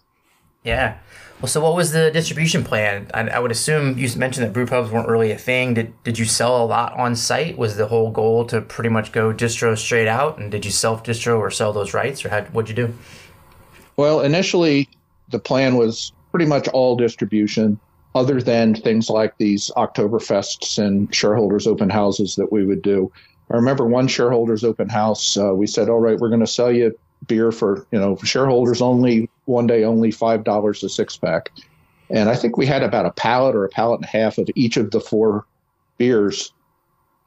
Yeah. 0.63 0.97
Well, 1.39 1.47
so 1.47 1.61
what 1.61 1.75
was 1.75 1.91
the 1.91 2.09
distribution 2.09 2.63
plan? 2.63 3.11
I, 3.13 3.29
I 3.29 3.39
would 3.39 3.51
assume 3.51 3.99
you 3.99 4.09
mentioned 4.17 4.45
that 4.47 4.53
brew 4.53 4.65
pubs 4.65 4.89
weren't 4.89 5.07
really 5.07 5.31
a 5.31 5.37
thing. 5.37 5.75
Did, 5.75 6.03
did 6.03 6.17
you 6.17 6.25
sell 6.25 6.63
a 6.63 6.65
lot 6.65 6.93
on 6.93 7.15
site? 7.15 7.59
Was 7.59 7.77
the 7.77 7.87
whole 7.87 8.09
goal 8.09 8.45
to 8.45 8.59
pretty 8.61 8.89
much 8.89 9.11
go 9.11 9.31
distro 9.31 9.77
straight 9.77 10.07
out? 10.07 10.39
And 10.39 10.49
did 10.49 10.65
you 10.65 10.71
self 10.71 11.03
distro 11.03 11.37
or 11.37 11.51
sell 11.51 11.73
those 11.73 11.93
rights 11.93 12.25
or 12.25 12.29
how, 12.29 12.41
what'd 12.45 12.69
you 12.69 12.87
do? 12.87 12.93
Well, 13.97 14.21
initially 14.21 14.89
the 15.29 15.37
plan 15.37 15.75
was 15.75 16.11
pretty 16.31 16.47
much 16.47 16.67
all 16.69 16.95
distribution 16.95 17.79
other 18.15 18.41
than 18.41 18.73
things 18.73 19.09
like 19.09 19.37
these 19.37 19.69
Oktoberfests 19.77 20.79
and 20.83 21.13
shareholders 21.13 21.67
open 21.67 21.89
houses 21.89 22.35
that 22.35 22.51
we 22.51 22.65
would 22.65 22.81
do. 22.81 23.11
I 23.51 23.55
remember 23.55 23.85
one 23.85 24.07
shareholders 24.07 24.63
open 24.63 24.89
house. 24.89 25.37
Uh, 25.37 25.53
we 25.53 25.67
said, 25.67 25.87
"All 25.87 25.99
right, 25.99 26.17
we're 26.17 26.29
going 26.29 26.41
to 26.41 26.47
sell 26.47 26.71
you 26.71 26.97
beer 27.27 27.51
for 27.51 27.85
you 27.91 27.99
know 27.99 28.17
shareholders 28.17 28.81
only, 28.81 29.29
one 29.47 29.67
day 29.67 29.83
only, 29.83 30.11
five 30.11 30.43
dollars 30.43 30.83
a 30.83 30.89
six 30.89 31.17
pack." 31.17 31.51
And 32.09 32.29
I 32.29 32.35
think 32.35 32.57
we 32.57 32.65
had 32.65 32.83
about 32.83 33.05
a 33.05 33.11
pallet 33.11 33.55
or 33.55 33.65
a 33.65 33.69
pallet 33.69 33.99
and 33.99 34.05
a 34.05 34.09
half 34.09 34.37
of 34.37 34.49
each 34.55 34.77
of 34.77 34.91
the 34.91 35.01
four 35.01 35.45
beers. 35.97 36.53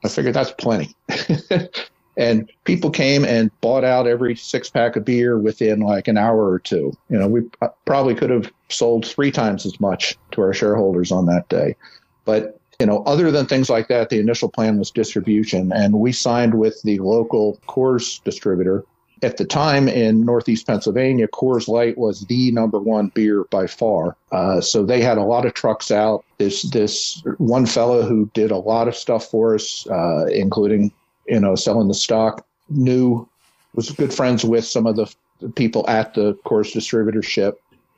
I 0.04 0.08
figured 0.08 0.34
that's 0.34 0.52
plenty. 0.52 0.96
and 2.16 2.50
people 2.64 2.90
came 2.90 3.24
and 3.24 3.50
bought 3.60 3.84
out 3.84 4.06
every 4.06 4.34
six 4.36 4.70
pack 4.70 4.96
of 4.96 5.04
beer 5.04 5.38
within 5.38 5.80
like 5.80 6.08
an 6.08 6.16
hour 6.16 6.50
or 6.50 6.58
two. 6.58 6.96
You 7.08 7.18
know, 7.18 7.28
we 7.28 7.42
probably 7.84 8.14
could 8.14 8.30
have 8.30 8.50
sold 8.68 9.06
three 9.06 9.30
times 9.30 9.66
as 9.66 9.78
much 9.80 10.16
to 10.32 10.40
our 10.40 10.52
shareholders 10.52 11.12
on 11.12 11.26
that 11.26 11.48
day. 11.48 11.76
But, 12.24 12.58
you 12.78 12.86
know, 12.86 13.02
other 13.04 13.30
than 13.30 13.46
things 13.46 13.68
like 13.68 13.88
that, 13.88 14.08
the 14.08 14.18
initial 14.18 14.48
plan 14.48 14.78
was 14.78 14.90
distribution. 14.90 15.72
And 15.72 15.94
we 15.94 16.12
signed 16.12 16.54
with 16.54 16.80
the 16.82 16.98
local 17.00 17.58
Coors 17.68 18.22
distributor. 18.24 18.84
At 19.22 19.36
the 19.36 19.44
time 19.44 19.86
in 19.86 20.24
Northeast 20.24 20.66
Pennsylvania, 20.66 21.28
Coors 21.28 21.68
Light 21.68 21.98
was 21.98 22.22
the 22.26 22.50
number 22.52 22.78
one 22.78 23.08
beer 23.08 23.44
by 23.50 23.66
far. 23.66 24.16
Uh, 24.32 24.60
so 24.60 24.82
they 24.82 25.02
had 25.02 25.18
a 25.18 25.22
lot 25.22 25.44
of 25.44 25.52
trucks 25.52 25.90
out. 25.90 26.24
This 26.38 26.62
this 26.70 27.22
one 27.36 27.66
fellow 27.66 28.02
who 28.02 28.30
did 28.32 28.50
a 28.50 28.56
lot 28.56 28.88
of 28.88 28.96
stuff 28.96 29.26
for 29.26 29.54
us, 29.54 29.86
uh, 29.88 30.24
including 30.26 30.90
you 31.30 31.40
know, 31.40 31.54
selling 31.54 31.88
the 31.88 31.94
stock, 31.94 32.44
knew, 32.68 33.26
was 33.74 33.90
good 33.90 34.12
friends 34.12 34.44
with 34.44 34.64
some 34.64 34.86
of 34.86 34.96
the, 34.96 35.12
the 35.40 35.48
people 35.48 35.88
at 35.88 36.14
the 36.14 36.34
Coors 36.44 36.74
distributorship. 36.74 37.54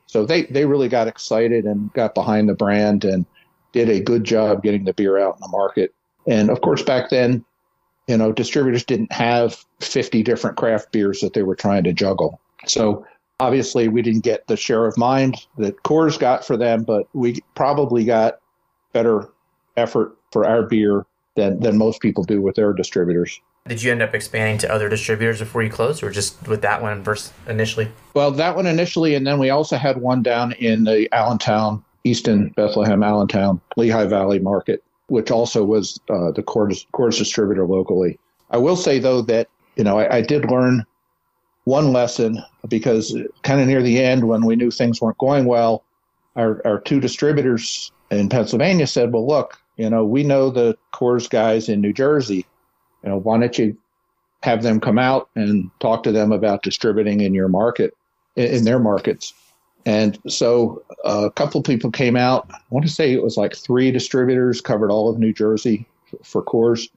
So 0.06 0.26
they, 0.26 0.42
they 0.44 0.66
really 0.66 0.88
got 0.88 1.08
excited 1.08 1.64
and 1.64 1.90
got 1.94 2.14
behind 2.14 2.48
the 2.48 2.54
brand 2.54 3.04
and 3.04 3.24
did 3.72 3.88
a 3.88 4.00
good 4.00 4.24
job 4.24 4.62
getting 4.62 4.84
the 4.84 4.92
beer 4.92 5.18
out 5.18 5.36
in 5.36 5.40
the 5.40 5.48
market. 5.48 5.94
And 6.26 6.50
of 6.50 6.60
course, 6.60 6.82
back 6.82 7.08
then, 7.08 7.42
you 8.12 8.18
know, 8.18 8.30
distributors 8.30 8.84
didn't 8.84 9.10
have 9.10 9.64
50 9.80 10.22
different 10.22 10.58
craft 10.58 10.92
beers 10.92 11.20
that 11.20 11.32
they 11.32 11.42
were 11.42 11.54
trying 11.54 11.82
to 11.84 11.94
juggle. 11.94 12.38
So 12.66 13.06
obviously, 13.40 13.88
we 13.88 14.02
didn't 14.02 14.22
get 14.22 14.46
the 14.48 14.56
share 14.58 14.84
of 14.84 14.98
mind 14.98 15.46
that 15.56 15.82
Coors 15.82 16.18
got 16.18 16.44
for 16.44 16.58
them, 16.58 16.82
but 16.82 17.08
we 17.14 17.40
probably 17.54 18.04
got 18.04 18.34
better 18.92 19.30
effort 19.78 20.14
for 20.30 20.44
our 20.44 20.62
beer 20.62 21.06
than, 21.36 21.58
than 21.60 21.78
most 21.78 22.02
people 22.02 22.22
do 22.22 22.42
with 22.42 22.54
their 22.54 22.74
distributors. 22.74 23.40
Did 23.66 23.82
you 23.82 23.90
end 23.90 24.02
up 24.02 24.14
expanding 24.14 24.58
to 24.58 24.70
other 24.70 24.90
distributors 24.90 25.38
before 25.38 25.62
you 25.62 25.70
closed, 25.70 26.02
or 26.02 26.10
just 26.10 26.46
with 26.46 26.60
that 26.60 26.82
one 26.82 27.02
first 27.02 27.32
initially? 27.48 27.88
Well, 28.12 28.30
that 28.32 28.56
one 28.56 28.66
initially, 28.66 29.14
and 29.14 29.26
then 29.26 29.38
we 29.38 29.48
also 29.48 29.78
had 29.78 30.02
one 30.02 30.22
down 30.22 30.52
in 30.52 30.84
the 30.84 31.08
Allentown, 31.14 31.82
Easton, 32.04 32.50
Bethlehem, 32.56 33.02
Allentown, 33.02 33.58
Lehigh 33.78 34.04
Valley 34.04 34.38
market, 34.38 34.84
which 35.12 35.30
also 35.30 35.62
was 35.62 36.00
uh, 36.08 36.30
the 36.32 36.42
Coors, 36.42 36.86
Coors 36.94 37.18
distributor 37.18 37.66
locally. 37.66 38.18
I 38.50 38.56
will 38.56 38.76
say 38.76 38.98
though 38.98 39.20
that 39.22 39.48
you 39.76 39.84
know 39.84 39.98
I, 39.98 40.16
I 40.16 40.20
did 40.22 40.50
learn 40.50 40.86
one 41.64 41.92
lesson 41.92 42.42
because 42.68 43.16
kind 43.42 43.60
of 43.60 43.68
near 43.68 43.82
the 43.82 44.02
end 44.02 44.26
when 44.26 44.46
we 44.46 44.56
knew 44.56 44.70
things 44.70 45.00
weren't 45.00 45.18
going 45.18 45.44
well, 45.44 45.84
our, 46.34 46.60
our 46.66 46.80
two 46.80 46.98
distributors 46.98 47.92
in 48.10 48.30
Pennsylvania 48.30 48.86
said, 48.86 49.12
"Well, 49.12 49.26
look, 49.26 49.60
you 49.76 49.90
know, 49.90 50.04
we 50.04 50.24
know 50.24 50.50
the 50.50 50.76
Coors 50.94 51.28
guys 51.28 51.68
in 51.68 51.80
New 51.80 51.92
Jersey." 51.92 52.46
you 53.02 53.10
know, 53.10 53.18
why 53.18 53.38
don't 53.38 53.58
you 53.58 53.76
have 54.42 54.62
them 54.62 54.80
come 54.80 54.98
out 54.98 55.28
and 55.34 55.70
talk 55.80 56.02
to 56.04 56.12
them 56.12 56.32
about 56.32 56.62
distributing 56.62 57.20
in 57.20 57.34
your 57.34 57.48
market, 57.48 57.94
in 58.36 58.64
their 58.64 58.78
markets? 58.78 59.34
And 59.84 60.18
so 60.28 60.82
uh, 61.04 61.24
a 61.26 61.30
couple 61.30 61.62
people 61.62 61.90
came 61.90 62.16
out. 62.16 62.48
I 62.52 62.58
want 62.70 62.86
to 62.86 62.92
say 62.92 63.12
it 63.12 63.22
was 63.22 63.36
like 63.36 63.56
three 63.56 63.90
distributors 63.90 64.60
covered 64.60 64.90
all 64.90 65.10
of 65.10 65.18
New 65.18 65.32
Jersey 65.32 65.86
for 66.22 66.42
Coors 66.42 66.88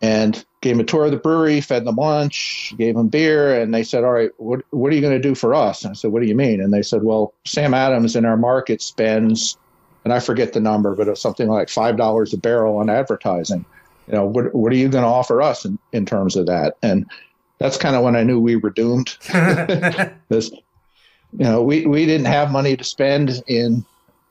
and 0.00 0.44
gave 0.60 0.76
them 0.76 0.80
a 0.80 0.84
tour 0.84 1.06
of 1.06 1.10
the 1.10 1.16
brewery, 1.16 1.60
fed 1.60 1.84
them 1.84 1.96
lunch, 1.96 2.74
gave 2.76 2.94
them 2.94 3.08
beer, 3.08 3.60
and 3.60 3.72
they 3.72 3.82
said, 3.82 4.04
"All 4.04 4.12
right, 4.12 4.30
what 4.36 4.62
what 4.70 4.92
are 4.92 4.94
you 4.94 5.00
going 5.00 5.20
to 5.20 5.28
do 5.28 5.34
for 5.34 5.54
us?" 5.54 5.82
And 5.82 5.92
I 5.92 5.94
said, 5.94 6.12
"What 6.12 6.20
do 6.20 6.28
you 6.28 6.34
mean?" 6.34 6.60
And 6.60 6.72
they 6.72 6.82
said, 6.82 7.04
"Well, 7.04 7.32
Sam 7.46 7.74
Adams 7.74 8.14
in 8.14 8.24
our 8.24 8.36
market 8.36 8.82
spends, 8.82 9.56
and 10.04 10.12
I 10.12 10.20
forget 10.20 10.52
the 10.52 10.60
number, 10.60 10.94
but 10.94 11.08
it's 11.08 11.22
something 11.22 11.48
like 11.48 11.68
five 11.68 11.96
dollars 11.96 12.34
a 12.34 12.38
barrel 12.38 12.76
on 12.76 12.90
advertising." 12.90 13.64
you 14.06 14.14
know, 14.14 14.24
what, 14.24 14.54
what 14.54 14.72
are 14.72 14.76
you 14.76 14.88
going 14.88 15.04
to 15.04 15.08
offer 15.08 15.40
us 15.40 15.64
in, 15.64 15.78
in 15.92 16.06
terms 16.06 16.36
of 16.36 16.46
that? 16.46 16.76
And 16.82 17.06
that's 17.58 17.76
kind 17.76 17.96
of 17.96 18.02
when 18.02 18.16
I 18.16 18.22
knew 18.22 18.38
we 18.38 18.56
were 18.56 18.70
doomed. 18.70 19.16
this, 20.28 20.52
you 21.36 21.44
know, 21.44 21.62
we, 21.62 21.86
we 21.86 22.06
didn't 22.06 22.26
have 22.26 22.50
money 22.50 22.76
to 22.76 22.84
spend 22.84 23.42
in 23.46 23.84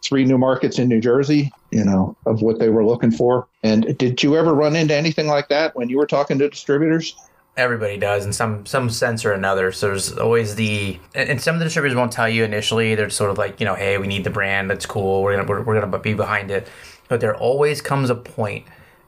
three 0.04 0.26
new 0.26 0.38
markets 0.38 0.80
in 0.80 0.90
New 0.90 1.00
Jersey, 1.00 1.52
you 1.72 1.84
know, 1.84 2.16
of 2.26 2.42
what 2.42 2.60
they 2.60 2.70
were 2.70 2.86
looking 2.86 3.12
for. 3.12 3.48
And 3.64 3.98
did 3.98 4.22
you 4.22 4.36
ever 4.36 4.54
run 4.54 4.76
into 4.76 4.96
anything 4.96 5.28
like 5.28 5.50
that 5.50 5.76
when 5.76 5.90
you 5.90 5.98
were 5.98 6.08
talking 6.08 6.38
to 6.40 6.50
distributors? 6.50 7.16
Everybody 7.56 7.98
does 7.98 8.26
in 8.26 8.34
some 8.34 8.66
some 8.66 8.90
sense 8.90 9.24
or 9.26 9.32
another. 9.32 9.72
So 9.72 9.90
there's 9.90 10.18
always 10.18 10.56
the 10.56 11.00
and, 11.14 11.40
some 11.40 11.54
of 11.54 11.60
the 11.60 11.66
distributors 11.66 11.96
won't 11.96 12.12
tell 12.12 12.28
you 12.28 12.44
initially. 12.44 12.96
They're 12.96 13.12
sort 13.12 13.30
of 13.30 13.38
like, 13.38 13.60
you 13.60 13.66
know, 13.68 13.76
hey, 13.76 14.00
we 14.00 14.08
need 14.08 14.24
the 14.24 14.32
brand. 14.32 14.72
That's 14.72 14.88
cool. 14.88 15.22
We're 15.22 15.36
gonna 15.36 15.48
we're, 15.48 15.62
we're 15.62 15.80
gonna 15.80 16.00
be 16.00 16.16
behind 16.16 16.50
it. 16.50 16.68
But 17.10 17.20
there 17.20 17.36
always 17.36 17.80
comes 17.80 18.10
a 18.10 18.16
point 18.16 18.66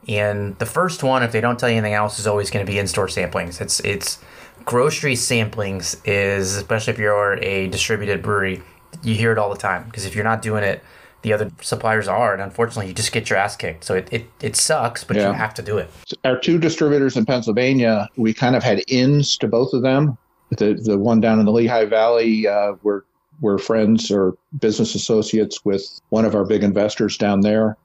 and 0.08 0.56
the 0.58 0.66
first 0.66 1.02
one, 1.02 1.22
if 1.22 1.32
they 1.32 1.40
don't 1.40 1.58
tell 1.58 1.68
you 1.68 1.76
anything 1.76 1.94
else, 1.94 2.18
is 2.18 2.26
always 2.26 2.50
going 2.50 2.64
to 2.64 2.70
be 2.70 2.78
in-store 2.78 3.08
samplings. 3.08 3.60
It's 3.60 3.80
it's 3.80 4.18
grocery 4.64 5.14
samplings 5.14 6.00
is 6.04 6.56
especially 6.56 6.92
if 6.92 6.98
you're 6.98 7.34
a 7.42 7.68
distributed 7.68 8.22
brewery, 8.22 8.62
you 9.02 9.14
hear 9.14 9.32
it 9.32 9.38
all 9.38 9.50
the 9.50 9.58
time 9.58 9.84
because 9.84 10.04
if 10.04 10.14
you're 10.14 10.24
not 10.24 10.42
doing 10.42 10.64
it, 10.64 10.82
the 11.22 11.32
other 11.32 11.50
suppliers 11.60 12.06
are, 12.06 12.32
and 12.32 12.42
unfortunately, 12.42 12.86
you 12.86 12.94
just 12.94 13.10
get 13.10 13.28
your 13.28 13.38
ass 13.38 13.56
kicked. 13.56 13.84
So 13.84 13.94
it 13.94 14.08
it, 14.12 14.30
it 14.40 14.56
sucks, 14.56 15.02
but 15.02 15.16
yeah. 15.16 15.28
you 15.28 15.34
have 15.34 15.54
to 15.54 15.62
do 15.62 15.78
it. 15.78 15.90
Our 16.24 16.38
two 16.38 16.58
distributors 16.58 17.16
in 17.16 17.26
Pennsylvania, 17.26 18.08
we 18.16 18.32
kind 18.32 18.54
of 18.54 18.62
had 18.62 18.82
ins 18.86 19.36
to 19.38 19.48
both 19.48 19.72
of 19.72 19.82
them. 19.82 20.16
The 20.50 20.74
the 20.74 20.98
one 20.98 21.20
down 21.20 21.40
in 21.40 21.46
the 21.46 21.52
Lehigh 21.52 21.86
Valley, 21.86 22.46
uh, 22.46 22.74
we're 22.82 23.02
we're 23.40 23.58
friends 23.58 24.10
or 24.10 24.36
business 24.60 24.94
associates 24.94 25.64
with 25.64 26.00
one 26.10 26.24
of 26.24 26.34
our 26.34 26.44
big 26.44 26.62
investors 26.62 27.18
down 27.18 27.40
there 27.40 27.76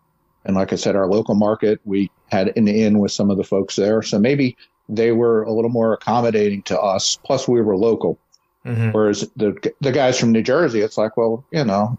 and 0.46 0.56
like 0.56 0.74
I 0.74 0.76
said, 0.76 0.96
our 0.96 1.08
local 1.08 1.36
market, 1.36 1.80
we 1.86 2.10
had 2.32 2.56
an 2.58 2.68
in 2.68 3.00
with 3.00 3.12
some 3.12 3.30
of 3.30 3.38
the 3.38 3.44
folks 3.44 3.76
there. 3.76 4.02
So 4.02 4.18
maybe 4.18 4.58
they 4.92 5.12
were 5.12 5.44
a 5.44 5.52
little 5.52 5.72
more 5.72 5.94
accommodating 5.94 6.62
to 6.64 6.80
us. 6.80 7.18
Plus, 7.24 7.48
we 7.48 7.62
were 7.62 7.78
local. 7.78 8.20
Mm-hmm. 8.66 8.92
Whereas 8.92 9.28
the 9.36 9.74
the 9.82 9.92
guys 9.92 10.20
from 10.20 10.32
New 10.32 10.44
Jersey, 10.44 10.82
it's 10.82 10.98
like, 10.98 11.18
well, 11.18 11.44
you 11.52 11.64
know, 11.64 11.98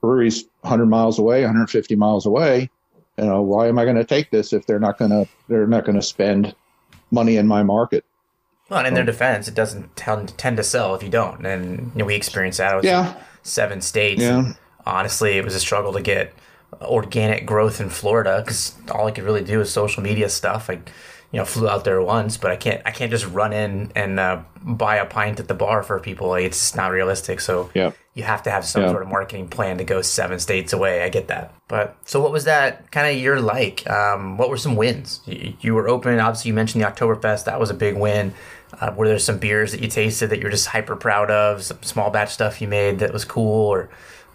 brewery's 0.00 0.44
100 0.60 0.86
miles 0.86 1.18
away, 1.18 1.42
150 1.42 1.96
miles 1.96 2.24
away. 2.24 2.70
You 3.18 3.24
know, 3.24 3.42
why 3.42 3.68
am 3.68 3.78
I 3.78 3.84
going 3.84 3.96
to 3.96 4.04
take 4.04 4.30
this 4.30 4.52
if 4.52 4.66
they're 4.66 4.80
not 4.80 4.98
going 4.98 5.10
to 5.10 5.28
they're 5.48 5.66
not 5.66 5.84
going 5.84 5.96
to 5.96 6.02
spend 6.02 6.54
money 7.10 7.36
in 7.36 7.46
my 7.46 7.62
market? 7.62 8.04
Well, 8.70 8.78
and 8.78 8.88
in 8.88 8.94
their 8.94 9.04
defense, 9.04 9.46
it 9.46 9.54
doesn't 9.54 9.94
tend, 9.94 10.36
tend 10.38 10.56
to 10.56 10.62
sell 10.62 10.94
if 10.94 11.02
you 11.02 11.10
don't. 11.10 11.44
And 11.44 11.92
you 11.92 11.98
know, 11.98 12.04
we 12.06 12.14
experienced 12.14 12.58
that. 12.58 12.74
with 12.74 12.84
yeah. 12.86 13.14
seven 13.42 13.82
states. 13.82 14.22
Yeah. 14.22 14.54
Honestly, 14.86 15.36
it 15.36 15.44
was 15.44 15.54
a 15.54 15.60
struggle 15.60 15.92
to 15.92 16.00
get 16.00 16.32
organic 16.82 17.46
growth 17.46 17.80
in 17.80 17.90
Florida 17.90 18.42
because 18.44 18.74
all 18.90 19.06
I 19.06 19.10
could 19.10 19.24
really 19.24 19.44
do 19.44 19.60
is 19.60 19.70
social 19.70 20.02
media 20.02 20.28
stuff. 20.28 20.70
I, 20.70 20.80
you 21.34 21.40
know, 21.40 21.44
flew 21.44 21.68
out 21.68 21.84
there 21.84 22.00
once, 22.00 22.36
but 22.36 22.52
I 22.52 22.56
can't 22.56 22.80
I 22.86 22.92
can't 22.92 23.10
just 23.10 23.26
run 23.26 23.52
in 23.52 23.90
and 23.96 24.20
uh, 24.20 24.42
buy 24.62 24.98
a 24.98 25.04
pint 25.04 25.40
at 25.40 25.48
the 25.48 25.54
bar 25.54 25.82
for 25.82 25.98
people. 25.98 26.28
Like, 26.28 26.44
it's 26.44 26.76
not 26.76 26.92
realistic. 26.92 27.40
So 27.40 27.72
yeah. 27.74 27.90
you 28.14 28.22
have 28.22 28.44
to 28.44 28.52
have 28.52 28.64
some 28.64 28.82
yeah. 28.82 28.90
sort 28.90 29.02
of 29.02 29.08
marketing 29.08 29.48
plan 29.48 29.78
to 29.78 29.84
go 29.84 30.00
seven 30.00 30.38
states 30.38 30.72
away. 30.72 31.02
I 31.02 31.08
get 31.08 31.26
that. 31.26 31.52
But 31.66 31.96
so 32.04 32.20
what 32.20 32.30
was 32.30 32.44
that 32.44 32.88
kind 32.92 33.08
of 33.08 33.20
year 33.20 33.40
like? 33.40 33.84
Um, 33.90 34.36
what 34.36 34.48
were 34.48 34.56
some 34.56 34.76
wins? 34.76 35.22
You, 35.26 35.54
you, 35.60 35.74
were 35.74 35.88
open. 35.88 36.20
Obviously, 36.20 36.50
you 36.50 36.54
mentioned 36.54 36.84
the 36.84 36.88
Oktoberfest. 36.88 37.46
That 37.46 37.58
was 37.58 37.68
a 37.68 37.74
big 37.74 37.96
win. 37.96 38.32
Uh, 38.80 38.94
were 38.96 39.08
there 39.08 39.18
some 39.18 39.38
beers 39.38 39.72
that 39.72 39.82
you 39.82 39.88
tasted 39.88 40.30
that 40.30 40.38
you're 40.38 40.52
just 40.52 40.68
hyper 40.68 40.94
proud 40.94 41.32
of? 41.32 41.64
Some 41.64 41.82
small 41.82 42.10
batch 42.10 42.32
stuff 42.32 42.60
you 42.60 42.68
made 42.68 43.00
that 43.00 43.12
was 43.12 43.24
cool, 43.24 43.66
or 43.66 43.90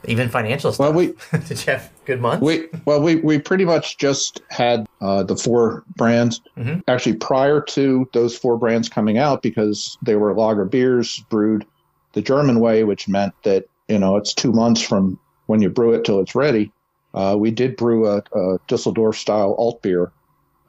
even 0.06 0.30
financial 0.30 0.72
stuff. 0.72 0.94
Well, 0.94 0.94
we 0.94 1.14
did 1.48 1.66
you 1.66 1.74
have 1.74 1.92
good 2.06 2.22
months? 2.22 2.44
We 2.44 2.68
well, 2.86 3.02
we 3.02 3.18
we 3.18 3.40
pretty 3.40 3.66
much 3.66 3.98
just 3.98 4.42
had 4.50 4.88
uh, 5.02 5.24
the 5.24 5.36
four 5.36 5.84
brands. 5.96 6.42
Mm-hmm. 6.58 6.80
Actually, 6.88 7.16
prior 7.16 7.62
to 7.62 8.10
those 8.14 8.38
four 8.38 8.58
brands 8.58 8.90
coming 8.90 9.18
out, 9.18 9.42
because 9.42 9.98
they 10.02 10.16
were 10.16 10.34
lager 10.34 10.66
beers 10.66 11.24
brewed 11.30 11.66
the 12.14 12.22
German 12.22 12.60
way, 12.60 12.84
which 12.84 13.08
meant 13.08 13.34
that 13.44 13.66
you 13.88 14.00
know 14.00 14.16
it's 14.16 14.34
two 14.34 14.52
months 14.52 14.82
from 14.82 15.20
when 15.48 15.62
you 15.62 15.70
brew 15.70 15.94
it 15.94 16.06
till 16.06 16.20
it's 16.20 16.36
ready. 16.36 16.72
Uh, 17.14 17.36
we 17.38 17.50
did 17.50 17.76
brew 17.76 18.08
a, 18.08 18.24
a 18.34 18.60
Dusseldorf 18.68 19.18
style 19.18 19.56
alt 19.58 19.82
beer, 19.82 20.12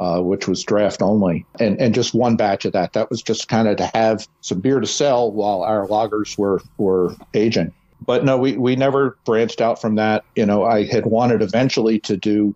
uh, 0.00 0.20
which 0.20 0.48
was 0.48 0.62
draft 0.64 1.02
only, 1.02 1.46
and 1.58 1.80
and 1.80 1.94
just 1.94 2.14
one 2.14 2.36
batch 2.36 2.64
of 2.64 2.72
that. 2.72 2.94
That 2.94 3.10
was 3.10 3.22
just 3.22 3.48
kind 3.48 3.68
of 3.68 3.76
to 3.76 3.90
have 3.94 4.26
some 4.40 4.60
beer 4.60 4.80
to 4.80 4.86
sell 4.86 5.30
while 5.30 5.62
our 5.62 5.86
lagers 5.86 6.36
were 6.36 6.62
were 6.78 7.14
aging 7.34 7.72
but 8.06 8.24
no, 8.24 8.36
we, 8.36 8.56
we 8.56 8.76
never 8.76 9.16
branched 9.24 9.60
out 9.60 9.80
from 9.80 9.96
that. 9.96 10.24
You 10.36 10.46
know, 10.46 10.64
I 10.64 10.84
had 10.84 11.06
wanted 11.06 11.42
eventually 11.42 11.98
to 12.00 12.16
do 12.16 12.54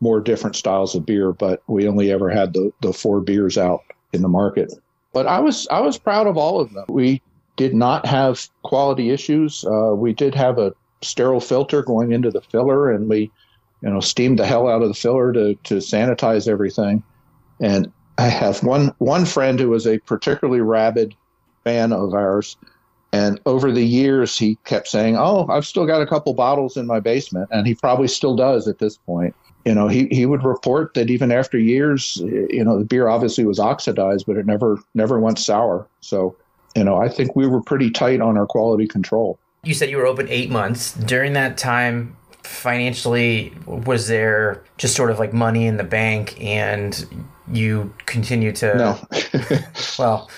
more 0.00 0.20
different 0.20 0.56
styles 0.56 0.94
of 0.94 1.06
beer, 1.06 1.32
but 1.32 1.62
we 1.66 1.88
only 1.88 2.10
ever 2.12 2.30
had 2.30 2.52
the, 2.52 2.72
the 2.80 2.92
four 2.92 3.20
beers 3.20 3.56
out 3.56 3.82
in 4.12 4.22
the 4.22 4.28
market. 4.28 4.72
But 5.12 5.26
I 5.26 5.40
was 5.40 5.68
I 5.70 5.80
was 5.80 5.96
proud 5.96 6.26
of 6.26 6.36
all 6.36 6.60
of 6.60 6.72
them. 6.72 6.84
We 6.88 7.22
did 7.56 7.74
not 7.74 8.04
have 8.06 8.48
quality 8.62 9.10
issues. 9.10 9.64
Uh, 9.64 9.94
we 9.94 10.12
did 10.12 10.34
have 10.34 10.58
a 10.58 10.74
sterile 11.02 11.40
filter 11.40 11.82
going 11.82 12.12
into 12.12 12.30
the 12.30 12.40
filler, 12.40 12.90
and 12.90 13.08
we, 13.08 13.30
you 13.80 13.90
know, 13.90 14.00
steamed 14.00 14.38
the 14.38 14.46
hell 14.46 14.68
out 14.68 14.82
of 14.82 14.88
the 14.88 14.94
filler 14.94 15.32
to 15.32 15.54
to 15.54 15.76
sanitize 15.76 16.48
everything. 16.48 17.02
And 17.60 17.92
I 18.18 18.26
have 18.26 18.62
one 18.64 18.92
one 18.98 19.24
friend 19.24 19.58
who 19.58 19.70
was 19.70 19.86
a 19.86 19.98
particularly 20.00 20.60
rabid 20.60 21.14
fan 21.62 21.92
of 21.92 22.12
ours 22.12 22.56
and 23.14 23.40
over 23.46 23.70
the 23.70 23.84
years, 23.84 24.36
he 24.36 24.56
kept 24.64 24.88
saying, 24.88 25.16
"Oh, 25.16 25.46
I've 25.48 25.66
still 25.66 25.86
got 25.86 26.02
a 26.02 26.06
couple 26.06 26.34
bottles 26.34 26.76
in 26.76 26.86
my 26.86 27.00
basement," 27.00 27.48
and 27.52 27.66
he 27.66 27.74
probably 27.74 28.08
still 28.08 28.34
does 28.34 28.66
at 28.66 28.78
this 28.78 28.96
point. 28.96 29.34
You 29.64 29.74
know, 29.74 29.88
he, 29.88 30.08
he 30.10 30.26
would 30.26 30.44
report 30.44 30.94
that 30.94 31.08
even 31.10 31.32
after 31.32 31.56
years, 31.56 32.16
you 32.16 32.62
know, 32.64 32.78
the 32.78 32.84
beer 32.84 33.08
obviously 33.08 33.44
was 33.44 33.58
oxidized, 33.58 34.26
but 34.26 34.36
it 34.36 34.46
never 34.46 34.78
never 34.94 35.20
went 35.20 35.38
sour. 35.38 35.86
So, 36.00 36.36
you 36.74 36.82
know, 36.82 36.96
I 36.96 37.08
think 37.08 37.36
we 37.36 37.46
were 37.46 37.62
pretty 37.62 37.90
tight 37.90 38.20
on 38.20 38.36
our 38.36 38.46
quality 38.46 38.86
control. 38.86 39.38
You 39.62 39.74
said 39.74 39.90
you 39.90 39.96
were 39.96 40.06
open 40.06 40.28
eight 40.28 40.50
months. 40.50 40.92
During 40.94 41.32
that 41.34 41.56
time, 41.56 42.16
financially, 42.42 43.54
was 43.64 44.08
there 44.08 44.62
just 44.76 44.96
sort 44.96 45.10
of 45.10 45.18
like 45.18 45.32
money 45.32 45.66
in 45.66 45.76
the 45.76 45.84
bank, 45.84 46.36
and 46.42 47.24
you 47.50 47.94
continue 48.06 48.52
to? 48.52 48.76
No. 48.76 48.98
well, 49.98 50.28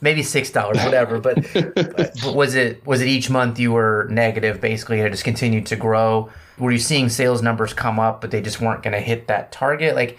maybe 0.00 0.22
six 0.22 0.50
dollars, 0.50 0.78
whatever. 0.84 1.18
But, 1.20 1.46
but, 1.74 2.34
was 2.34 2.54
it 2.54 2.86
was 2.86 3.00
it 3.00 3.08
each 3.08 3.30
month 3.30 3.58
you 3.58 3.72
were 3.72 4.06
negative 4.10 4.60
basically, 4.60 4.98
and 4.98 5.06
it 5.06 5.10
just 5.10 5.24
continued 5.24 5.66
to 5.66 5.76
grow? 5.76 6.30
Were 6.58 6.70
you 6.70 6.78
seeing 6.78 7.08
sales 7.08 7.42
numbers 7.42 7.72
come 7.72 7.98
up, 7.98 8.20
but 8.20 8.30
they 8.30 8.40
just 8.40 8.60
weren't 8.60 8.82
going 8.82 8.92
to 8.92 9.00
hit 9.00 9.26
that 9.26 9.50
target? 9.50 9.96
Like, 9.96 10.18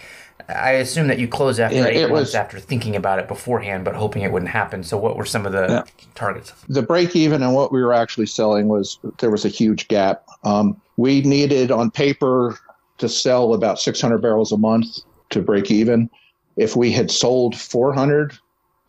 I 0.49 0.71
assume 0.71 1.07
that 1.07 1.17
you 1.17 1.27
closed 1.27 1.59
after 1.59 1.77
yeah, 1.77 1.85
eight 1.85 2.09
months 2.09 2.11
was, 2.11 2.35
after 2.35 2.59
thinking 2.59 2.95
about 2.95 3.19
it 3.19 3.27
beforehand, 3.27 3.85
but 3.85 3.95
hoping 3.95 4.23
it 4.23 4.31
wouldn't 4.31 4.51
happen. 4.51 4.83
So, 4.83 4.97
what 4.97 5.15
were 5.15 5.25
some 5.25 5.45
of 5.45 5.53
the 5.53 5.67
yeah. 5.67 5.83
targets? 6.13 6.51
The 6.67 6.81
break 6.81 7.15
even 7.15 7.41
and 7.41 7.53
what 7.53 7.71
we 7.71 7.81
were 7.81 7.93
actually 7.93 8.27
selling 8.27 8.67
was 8.67 8.99
there 9.19 9.31
was 9.31 9.45
a 9.45 9.49
huge 9.49 9.87
gap. 9.87 10.25
Um, 10.43 10.79
we 10.97 11.21
needed 11.21 11.71
on 11.71 11.89
paper 11.89 12.59
to 12.97 13.09
sell 13.09 13.53
about 13.53 13.79
600 13.79 14.19
barrels 14.19 14.51
a 14.51 14.57
month 14.57 14.99
to 15.31 15.41
break 15.41 15.71
even 15.71 16.09
if 16.57 16.75
we 16.75 16.91
had 16.91 17.11
sold 17.11 17.55
400 17.55 18.37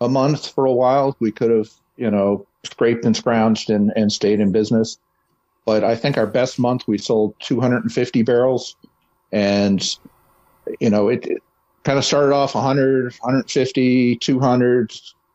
a 0.00 0.08
month 0.08 0.52
for 0.52 0.66
a 0.66 0.72
while, 0.72 1.16
we 1.20 1.32
could 1.32 1.50
have, 1.50 1.70
you 1.96 2.10
know, 2.10 2.46
scraped 2.64 3.04
and 3.04 3.14
scrounged 3.14 3.74
and, 3.74 3.92
and 3.96 4.12
stayed 4.12 4.40
in 4.40 4.52
business. 4.52 4.98
But 5.64 5.82
I 5.82 5.96
think 5.96 6.16
our 6.16 6.26
best 6.26 6.58
month 6.58 6.86
we 6.86 6.98
sold 6.98 7.34
250 7.40 8.22
barrels, 8.22 8.76
and 9.32 9.96
you 10.80 10.90
know 10.90 11.08
it, 11.08 11.26
it 11.26 11.42
kind 11.82 11.98
of 11.98 12.04
started 12.04 12.32
off 12.32 12.54
100, 12.54 13.14
150, 13.20 14.16
200, 14.16 14.90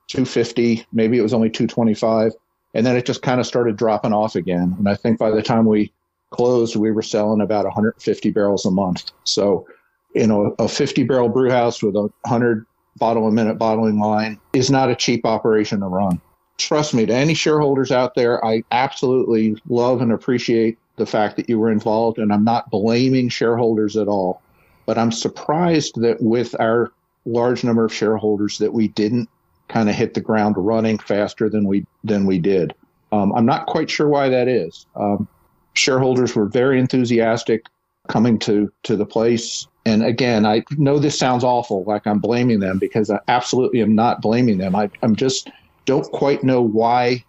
250. 0.08 0.86
Maybe 0.94 1.18
it 1.18 1.22
was 1.22 1.34
only 1.34 1.50
225, 1.50 2.32
and 2.74 2.86
then 2.86 2.96
it 2.96 3.06
just 3.06 3.22
kind 3.22 3.42
of 3.42 3.46
started 3.46 3.76
dropping 3.76 4.14
off 4.14 4.36
again. 4.36 4.74
And 4.78 4.88
I 4.88 4.96
think 4.96 5.20
by 5.20 5.32
the 5.32 5.42
time 5.42 5.66
we 5.66 5.92
closed, 6.30 6.78
we 6.78 6.92
were 6.92 7.02
selling 7.02 7.42
about 7.42 7.66
150 7.66 8.32
barrels 8.32 8.66
a 8.66 8.72
month. 8.72 9.12
So, 9.26 9.68
you 10.16 10.28
know, 10.28 10.56
a 10.60 10.68
50 10.70 11.04
barrel 11.04 11.28
brew 11.28 11.50
house 11.50 11.84
with 11.84 11.96
a 11.96 12.04
100 12.24 12.66
bottle 12.98 13.28
a 13.28 13.32
minute 13.32 13.58
bottling 13.58 14.00
line 14.00 14.40
is 14.54 14.70
not 14.70 14.90
a 14.90 14.96
cheap 14.96 15.26
operation 15.26 15.80
to 15.80 15.86
run 15.88 16.22
trust 16.62 16.94
me, 16.94 17.06
to 17.06 17.14
any 17.14 17.34
shareholders 17.34 17.92
out 17.92 18.16
there, 18.16 18.44
I 18.46 18.64
absolutely 18.72 19.56
love 19.68 20.02
and 20.02 20.12
appreciate 20.12 20.78
the 20.96 21.06
fact 21.06 21.36
that 21.38 21.50
you 21.50 21.60
were 21.60 21.72
involved, 21.72 22.20
and 22.20 22.32
I'm 22.32 22.44
not 22.44 22.70
blaming 22.70 23.30
shareholders 23.30 23.98
at 23.98 24.08
all. 24.08 24.42
But 24.86 24.98
I'm 24.98 25.12
surprised 25.12 26.00
that 26.02 26.22
with 26.22 26.60
our 26.60 26.92
large 27.26 27.64
number 27.64 27.86
of 27.86 27.94
shareholders 27.94 28.58
that 28.60 28.74
we 28.74 28.88
didn't 28.88 29.30
kind 29.68 29.90
of 29.90 29.96
hit 29.96 30.14
the 30.14 30.22
ground 30.22 30.56
running 30.58 30.98
faster 30.98 31.50
than 31.50 31.66
we 31.66 31.86
than 32.04 32.26
we 32.26 32.40
did. 32.40 32.74
Um, 33.12 33.32
I'm 33.34 33.46
not 33.46 33.68
quite 33.68 33.90
sure 33.90 34.08
why 34.08 34.30
that 34.30 34.48
is. 34.48 34.86
Um, 34.96 35.28
shareholders 35.74 36.36
were 36.36 36.46
very 36.46 36.80
enthusiastic 36.80 37.66
coming 38.08 38.40
to 38.40 38.72
to 38.84 38.96
the 38.96 39.06
place. 39.06 39.68
And 39.86 40.04
again, 40.04 40.46
I 40.46 40.64
know 40.78 41.00
this 41.00 41.18
sounds 41.18 41.44
awful, 41.44 41.84
like 41.86 42.06
I'm 42.06 42.20
blaming 42.20 42.60
them 42.60 42.78
because 42.78 43.10
I 43.10 43.20
absolutely 43.28 43.82
am 43.82 43.96
not 43.96 44.22
blaming 44.22 44.60
them. 44.60 44.76
I, 44.76 44.90
I'm 45.02 45.16
just 45.16 45.50
don't 45.86 46.10
quite 46.12 46.44
know 46.44 46.62
why 46.62 47.24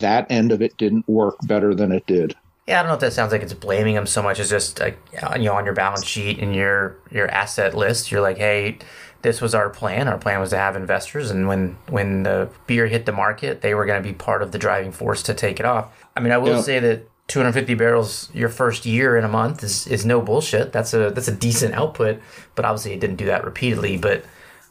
that 0.00 0.26
end 0.30 0.50
of 0.50 0.62
it 0.62 0.76
didn't 0.78 1.06
work 1.08 1.36
better 1.46 1.74
than 1.74 1.92
it 1.92 2.06
did. 2.06 2.34
Yeah, 2.66 2.80
I 2.80 2.82
don't 2.82 2.88
know 2.88 2.94
if 2.94 3.00
that 3.00 3.12
sounds 3.12 3.32
like 3.32 3.42
it's 3.42 3.52
blaming 3.52 3.94
them 3.94 4.06
so 4.06 4.22
much 4.22 4.40
as 4.40 4.48
just 4.48 4.80
like 4.80 4.98
you 5.12 5.20
know 5.20 5.52
on 5.52 5.64
your 5.66 5.74
balance 5.74 6.06
sheet 6.06 6.38
and 6.38 6.54
your 6.54 6.96
your 7.10 7.28
asset 7.28 7.76
list, 7.76 8.10
you're 8.10 8.22
like, 8.22 8.38
hey, 8.38 8.78
this 9.20 9.42
was 9.42 9.54
our 9.54 9.68
plan. 9.68 10.08
Our 10.08 10.16
plan 10.16 10.40
was 10.40 10.50
to 10.50 10.56
have 10.56 10.74
investors, 10.74 11.30
and 11.30 11.46
when 11.46 11.76
when 11.90 12.22
the 12.22 12.48
beer 12.66 12.86
hit 12.86 13.04
the 13.04 13.12
market, 13.12 13.60
they 13.60 13.74
were 13.74 13.84
going 13.84 14.02
to 14.02 14.08
be 14.08 14.14
part 14.14 14.40
of 14.40 14.52
the 14.52 14.58
driving 14.58 14.92
force 14.92 15.22
to 15.24 15.34
take 15.34 15.60
it 15.60 15.66
off. 15.66 16.06
I 16.16 16.20
mean, 16.20 16.32
I 16.32 16.38
will 16.38 16.56
yeah. 16.56 16.60
say 16.62 16.78
that 16.78 17.06
250 17.28 17.74
barrels 17.74 18.28
your 18.34 18.48
first 18.48 18.84
year 18.84 19.16
in 19.16 19.24
a 19.24 19.28
month 19.28 19.62
is, 19.62 19.86
is 19.86 20.04
no 20.04 20.20
bullshit. 20.20 20.72
That's 20.72 20.92
a 20.92 21.10
that's 21.10 21.28
a 21.28 21.34
decent 21.34 21.74
output, 21.74 22.20
but 22.54 22.64
obviously 22.64 22.92
it 22.92 23.00
didn't 23.00 23.16
do 23.16 23.26
that 23.26 23.44
repeatedly. 23.44 23.96
But 23.96 24.24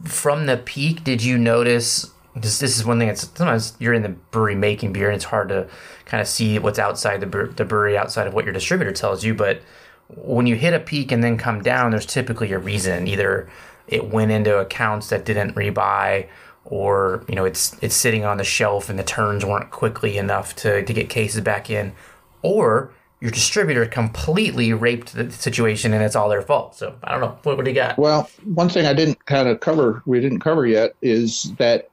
from 0.03 0.45
the 0.45 0.57
peak, 0.57 1.03
did 1.03 1.23
you 1.23 1.37
notice 1.37 2.11
this, 2.35 2.59
this 2.59 2.77
is 2.77 2.85
one 2.85 2.99
thing 2.99 3.07
that's 3.07 3.27
sometimes 3.35 3.73
you're 3.79 3.93
in 3.93 4.01
the 4.01 4.09
brewery 4.09 4.55
making 4.55 4.93
beer 4.93 5.07
and 5.07 5.15
it's 5.15 5.25
hard 5.25 5.49
to 5.49 5.67
kind 6.05 6.21
of 6.21 6.27
see 6.27 6.57
what's 6.59 6.79
outside 6.79 7.21
the, 7.21 7.53
the 7.55 7.65
brewery 7.65 7.97
outside 7.97 8.27
of 8.27 8.33
what 8.33 8.45
your 8.45 8.53
distributor 8.53 8.91
tells 8.91 9.23
you 9.23 9.33
but 9.33 9.61
when 10.09 10.47
you 10.47 10.55
hit 10.55 10.73
a 10.73 10.79
peak 10.79 11.11
and 11.11 11.23
then 11.23 11.37
come 11.37 11.61
down 11.61 11.91
there's 11.91 12.05
typically 12.05 12.51
a 12.51 12.59
reason 12.59 13.07
either 13.07 13.49
it 13.87 14.09
went 14.09 14.31
into 14.31 14.57
accounts 14.57 15.09
that 15.09 15.25
didn't 15.25 15.53
rebuy 15.53 16.27
or 16.65 17.23
you 17.27 17.35
know 17.35 17.45
it's 17.45 17.77
it's 17.81 17.95
sitting 17.95 18.25
on 18.25 18.37
the 18.37 18.43
shelf 18.43 18.89
and 18.89 18.97
the 18.97 19.03
turns 19.03 19.45
weren't 19.45 19.69
quickly 19.69 20.17
enough 20.17 20.55
to, 20.55 20.83
to 20.83 20.93
get 20.93 21.09
cases 21.09 21.41
back 21.41 21.69
in 21.69 21.93
or 22.43 22.93
your 23.23 23.31
distributor 23.31 23.85
completely 23.85 24.73
raped 24.73 25.13
the 25.13 25.31
situation 25.31 25.93
and 25.93 26.03
it's 26.03 26.15
all 26.15 26.27
their 26.27 26.41
fault. 26.41 26.75
So 26.75 26.93
I 27.05 27.11
don't 27.11 27.21
know. 27.21 27.37
What, 27.43 27.63
do 27.63 27.71
you 27.71 27.75
got? 27.75 27.97
Well, 27.97 28.29
one 28.43 28.67
thing 28.67 28.85
I 28.85 28.93
didn't 28.93 29.25
kind 29.25 29.47
of 29.47 29.61
cover, 29.61 30.03
we 30.05 30.19
didn't 30.19 30.41
cover 30.41 30.67
yet, 30.67 30.93
is 31.01 31.53
that 31.57 31.89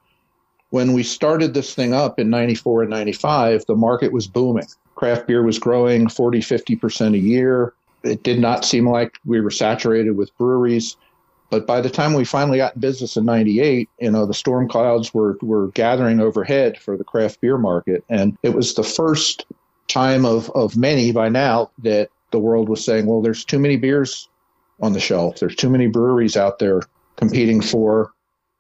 when 0.71 0.93
we 0.93 1.05
started 1.05 1.55
this 1.55 1.73
thing 1.73 1.95
up 1.95 2.19
in 2.19 2.31
94 2.31 2.83
and 2.83 2.91
95, 2.91 3.65
the 3.67 3.77
market 3.77 4.13
was 4.13 4.27
booming. 4.27 4.67
Craft 4.97 5.29
beer 5.29 5.45
was 5.45 5.59
growing 5.59 6.09
40, 6.09 6.41
50% 6.41 7.15
a 7.15 7.19
year. 7.19 7.75
It 8.03 8.25
did 8.25 8.41
not 8.41 8.65
seem 8.65 8.89
like 8.89 9.19
we 9.25 9.41
were 9.41 9.53
saturated 9.53 10.17
with 10.17 10.37
breweries. 10.37 10.97
But 11.49 11.67
by 11.67 11.81
the 11.81 11.91
time 11.91 12.15
we 12.15 12.25
finally 12.25 12.59
got 12.59 12.75
in 12.75 12.81
business 12.81 13.17
in 13.17 13.25
98, 13.25 13.89
you 14.01 14.11
know, 14.11 14.27
the 14.27 14.35
storm 14.35 14.69
clouds 14.69 15.13
were, 15.13 15.37
were 15.43 15.69
gathering 15.69 16.21
overhead 16.21 16.79
for 16.79 16.97
the 16.97 17.05
craft 17.05 17.41
beer 17.41 17.59
market. 17.59 18.05
And 18.09 18.39
it 18.43 18.55
was 18.55 18.75
the 18.75 18.85
first 18.85 19.45
time 19.91 20.25
of, 20.25 20.51
of 20.51 20.77
many 20.77 21.13
by 21.13 21.29
now 21.29 21.71
that 21.79 22.11
the 22.31 22.39
world 22.39 22.69
was 22.69 22.85
saying, 22.85 23.07
well, 23.07 23.21
there's 23.21 23.45
too 23.45 23.59
many 23.59 23.77
beers 23.77 24.29
on 24.81 24.93
the 24.93 25.01
shelf. 25.01 25.41
There's 25.41 25.57
too 25.57 25.71
many 25.71 25.87
breweries 25.87 26.37
out 26.37 26.59
there 26.59 26.83
competing 27.17 27.61
for 27.61 28.13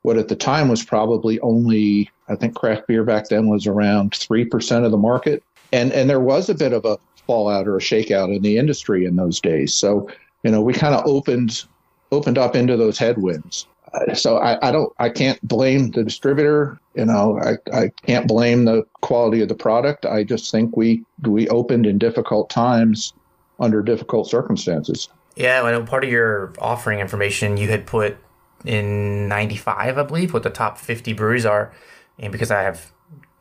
what 0.02 0.16
at 0.16 0.28
the 0.28 0.36
time 0.36 0.68
was 0.68 0.84
probably 0.84 1.38
only, 1.40 2.10
I 2.28 2.36
think 2.36 2.54
craft 2.54 2.86
beer 2.86 3.04
back 3.04 3.28
then 3.28 3.48
was 3.48 3.66
around 3.66 4.12
3% 4.12 4.84
of 4.84 4.90
the 4.90 4.96
market. 4.96 5.42
And, 5.72 5.92
and 5.92 6.08
there 6.08 6.20
was 6.20 6.48
a 6.48 6.54
bit 6.54 6.72
of 6.72 6.84
a 6.84 6.98
fallout 7.26 7.68
or 7.68 7.76
a 7.76 7.80
shakeout 7.80 8.34
in 8.34 8.42
the 8.42 8.58
industry 8.58 9.04
in 9.04 9.16
those 9.16 9.40
days. 9.40 9.74
So, 9.74 10.10
you 10.42 10.50
know, 10.50 10.62
we 10.62 10.72
kind 10.72 10.94
of 10.94 11.06
opened, 11.06 11.64
opened 12.12 12.38
up 12.38 12.56
into 12.56 12.76
those 12.76 12.98
headwinds. 12.98 13.66
So 14.14 14.38
I, 14.38 14.68
I 14.68 14.70
don't, 14.70 14.92
I 14.98 15.08
can't 15.08 15.40
blame 15.46 15.90
the 15.90 16.04
distributor. 16.04 16.78
You 16.94 17.06
know, 17.06 17.40
I, 17.40 17.56
I 17.76 17.88
can't 18.06 18.28
blame 18.28 18.64
the 18.64 18.84
quality 19.00 19.42
of 19.42 19.48
the 19.48 19.54
product. 19.54 20.06
I 20.06 20.24
just 20.24 20.50
think 20.50 20.76
we, 20.76 21.04
we 21.22 21.48
opened 21.48 21.86
in 21.86 21.98
difficult 21.98 22.50
times 22.50 23.12
under 23.58 23.82
difficult 23.82 24.28
circumstances. 24.28 25.08
Yeah, 25.36 25.62
I 25.62 25.72
know 25.72 25.84
part 25.84 26.04
of 26.04 26.10
your 26.10 26.52
offering 26.58 27.00
information 27.00 27.56
you 27.56 27.68
had 27.68 27.86
put 27.86 28.16
in 28.64 29.28
95, 29.28 29.98
I 29.98 30.02
believe, 30.02 30.32
what 30.32 30.42
the 30.42 30.50
top 30.50 30.78
50 30.78 31.12
breweries 31.12 31.46
are. 31.46 31.72
And 32.18 32.32
because 32.32 32.50
I 32.50 32.62
have 32.62 32.92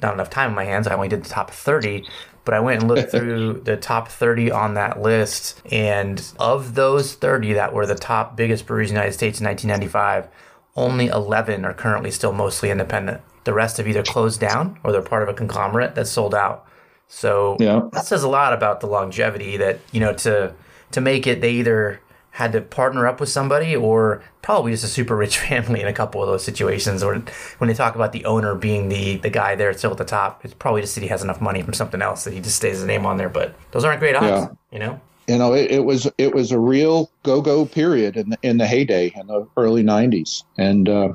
not 0.01 0.13
enough 0.13 0.29
time 0.29 0.51
on 0.51 0.55
my 0.55 0.65
hands, 0.65 0.87
I 0.87 0.93
only 0.93 1.09
did 1.09 1.23
the 1.23 1.29
top 1.29 1.51
30. 1.51 2.05
But 2.45 2.53
I 2.53 2.59
went 2.59 2.81
and 2.81 2.89
looked 2.89 3.11
through 3.11 3.61
the 3.61 3.77
top 3.77 4.07
30 4.09 4.51
on 4.51 4.73
that 4.75 5.01
list. 5.01 5.61
And 5.71 6.21
of 6.39 6.75
those 6.75 7.13
30 7.13 7.53
that 7.53 7.73
were 7.73 7.85
the 7.85 7.95
top 7.95 8.35
biggest 8.35 8.65
breweries 8.65 8.89
in 8.89 8.95
the 8.95 9.01
United 9.01 9.13
States 9.13 9.39
in 9.39 9.47
1995, 9.47 10.27
only 10.75 11.07
11 11.07 11.65
are 11.65 11.73
currently 11.73 12.11
still 12.11 12.31
mostly 12.31 12.69
independent. 12.69 13.21
The 13.43 13.53
rest 13.53 13.77
have 13.77 13.87
either 13.87 14.03
closed 14.03 14.39
down 14.39 14.79
or 14.83 14.91
they're 14.91 15.01
part 15.01 15.23
of 15.23 15.29
a 15.29 15.33
conglomerate 15.33 15.95
that's 15.95 16.11
sold 16.11 16.35
out. 16.35 16.65
So 17.07 17.57
yeah. 17.59 17.89
that 17.93 18.05
says 18.05 18.23
a 18.23 18.29
lot 18.29 18.53
about 18.53 18.81
the 18.81 18.87
longevity 18.87 19.57
that, 19.57 19.79
you 19.91 19.99
know, 19.99 20.13
to 20.13 20.53
to 20.91 21.01
make 21.01 21.27
it, 21.27 21.41
they 21.41 21.51
either 21.51 21.99
had 22.31 22.51
to 22.51 22.61
partner 22.61 23.07
up 23.07 23.19
with 23.19 23.29
somebody 23.29 23.75
or 23.75 24.23
probably 24.41 24.71
just 24.71 24.83
a 24.83 24.87
super 24.87 25.15
rich 25.15 25.37
family 25.47 25.81
in 25.81 25.87
a 25.87 25.93
couple 25.93 26.21
of 26.21 26.27
those 26.27 26.43
situations 26.43 27.03
or 27.03 27.15
when 27.57 27.67
they 27.67 27.73
talk 27.73 27.95
about 27.95 28.11
the 28.11 28.23
owner 28.25 28.55
being 28.55 28.89
the 28.89 29.17
the 29.17 29.29
guy 29.29 29.55
there 29.55 29.73
still 29.73 29.91
at 29.91 29.97
the 29.97 30.05
top 30.05 30.43
it's 30.45 30.53
probably 30.53 30.81
just 30.81 30.95
that 30.95 31.01
he 31.01 31.07
has 31.07 31.23
enough 31.23 31.41
money 31.41 31.61
from 31.61 31.73
something 31.73 32.01
else 32.01 32.23
that 32.23 32.33
he 32.33 32.39
just 32.39 32.55
stays 32.55 32.77
his 32.77 32.85
name 32.85 33.05
on 33.05 33.17
there 33.17 33.29
but 33.29 33.55
those 33.71 33.83
aren't 33.83 33.99
great 33.99 34.15
odds 34.15 34.25
yeah. 34.25 34.47
you 34.71 34.79
know? 34.79 34.99
You 35.27 35.37
know 35.37 35.53
it, 35.53 35.69
it, 35.69 35.85
was 35.85 36.09
it 36.17 36.33
was 36.33 36.51
a 36.51 36.59
real 36.59 37.11
go-go 37.21 37.65
period 37.65 38.17
in 38.17 38.31
the, 38.31 38.37
in 38.41 38.57
the 38.57 38.65
heyday 38.65 39.11
in 39.15 39.27
the 39.27 39.47
early 39.57 39.83
90s 39.83 40.43
and 40.57 40.89
uh, 40.89 41.13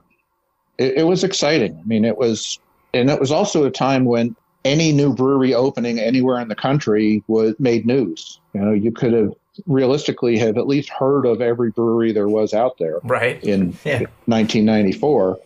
it, 0.78 0.98
it 0.98 1.02
was 1.04 1.24
exciting. 1.24 1.76
I 1.76 1.82
mean 1.84 2.04
it 2.04 2.16
was 2.16 2.60
and 2.92 3.10
it 3.10 3.18
was 3.18 3.32
also 3.32 3.64
a 3.64 3.70
time 3.72 4.04
when 4.04 4.36
any 4.64 4.92
new 4.92 5.12
brewery 5.12 5.52
opening 5.52 5.98
anywhere 5.98 6.38
in 6.38 6.46
the 6.46 6.54
country 6.54 7.24
was 7.26 7.54
made 7.58 7.86
news. 7.86 8.40
You 8.52 8.60
know 8.60 8.72
you 8.72 8.92
could 8.92 9.12
have 9.12 9.34
realistically 9.66 10.38
have 10.38 10.56
at 10.58 10.66
least 10.66 10.88
heard 10.88 11.26
of 11.26 11.40
every 11.40 11.70
brewery 11.70 12.12
there 12.12 12.28
was 12.28 12.54
out 12.54 12.78
there 12.78 12.98
right. 13.04 13.42
in 13.44 13.76
yeah. 13.84 14.00
1994 14.26 15.38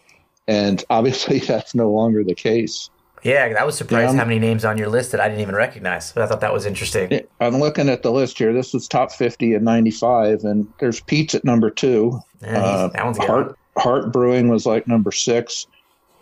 and 0.47 0.85
obviously 0.91 1.39
that's 1.47 1.75
no 1.75 1.91
longer 1.91 2.25
the 2.25 2.35
case. 2.35 2.91
Yeah 3.25 3.53
i 3.59 3.65
was 3.65 3.77
surprised 3.77 4.13
yeah, 4.13 4.21
how 4.21 4.25
many 4.25 4.39
names 4.39 4.65
on 4.65 4.79
your 4.79 4.89
list 4.89 5.11
that 5.11 5.21
i 5.21 5.29
didn't 5.29 5.41
even 5.41 5.55
recognize. 5.55 6.13
But 6.13 6.23
i 6.23 6.27
thought 6.27 6.41
that 6.41 6.53
was 6.53 6.67
interesting. 6.67 7.27
I'm 7.41 7.59
looking 7.59 7.89
at 7.89 8.03
the 8.03 8.13
list 8.13 8.39
here. 8.39 8.53
This 8.53 8.73
was 8.73 8.87
top 8.87 9.13
50 9.13 9.55
in 9.55 9.65
95 9.65 10.45
and 10.45 10.73
there's 10.79 11.01
pete's 11.01 11.35
at 11.35 11.45
number 11.45 11.71
two. 11.71 12.21
Yeah, 12.43 12.63
uh, 12.63 12.89
that 12.89 13.05
one's 13.05 13.19
Hart, 13.19 13.59
Hart 13.77 14.13
brewing 14.13 14.49
was 14.49 14.67
like 14.67 14.87
number 14.87 15.11
six. 15.11 15.67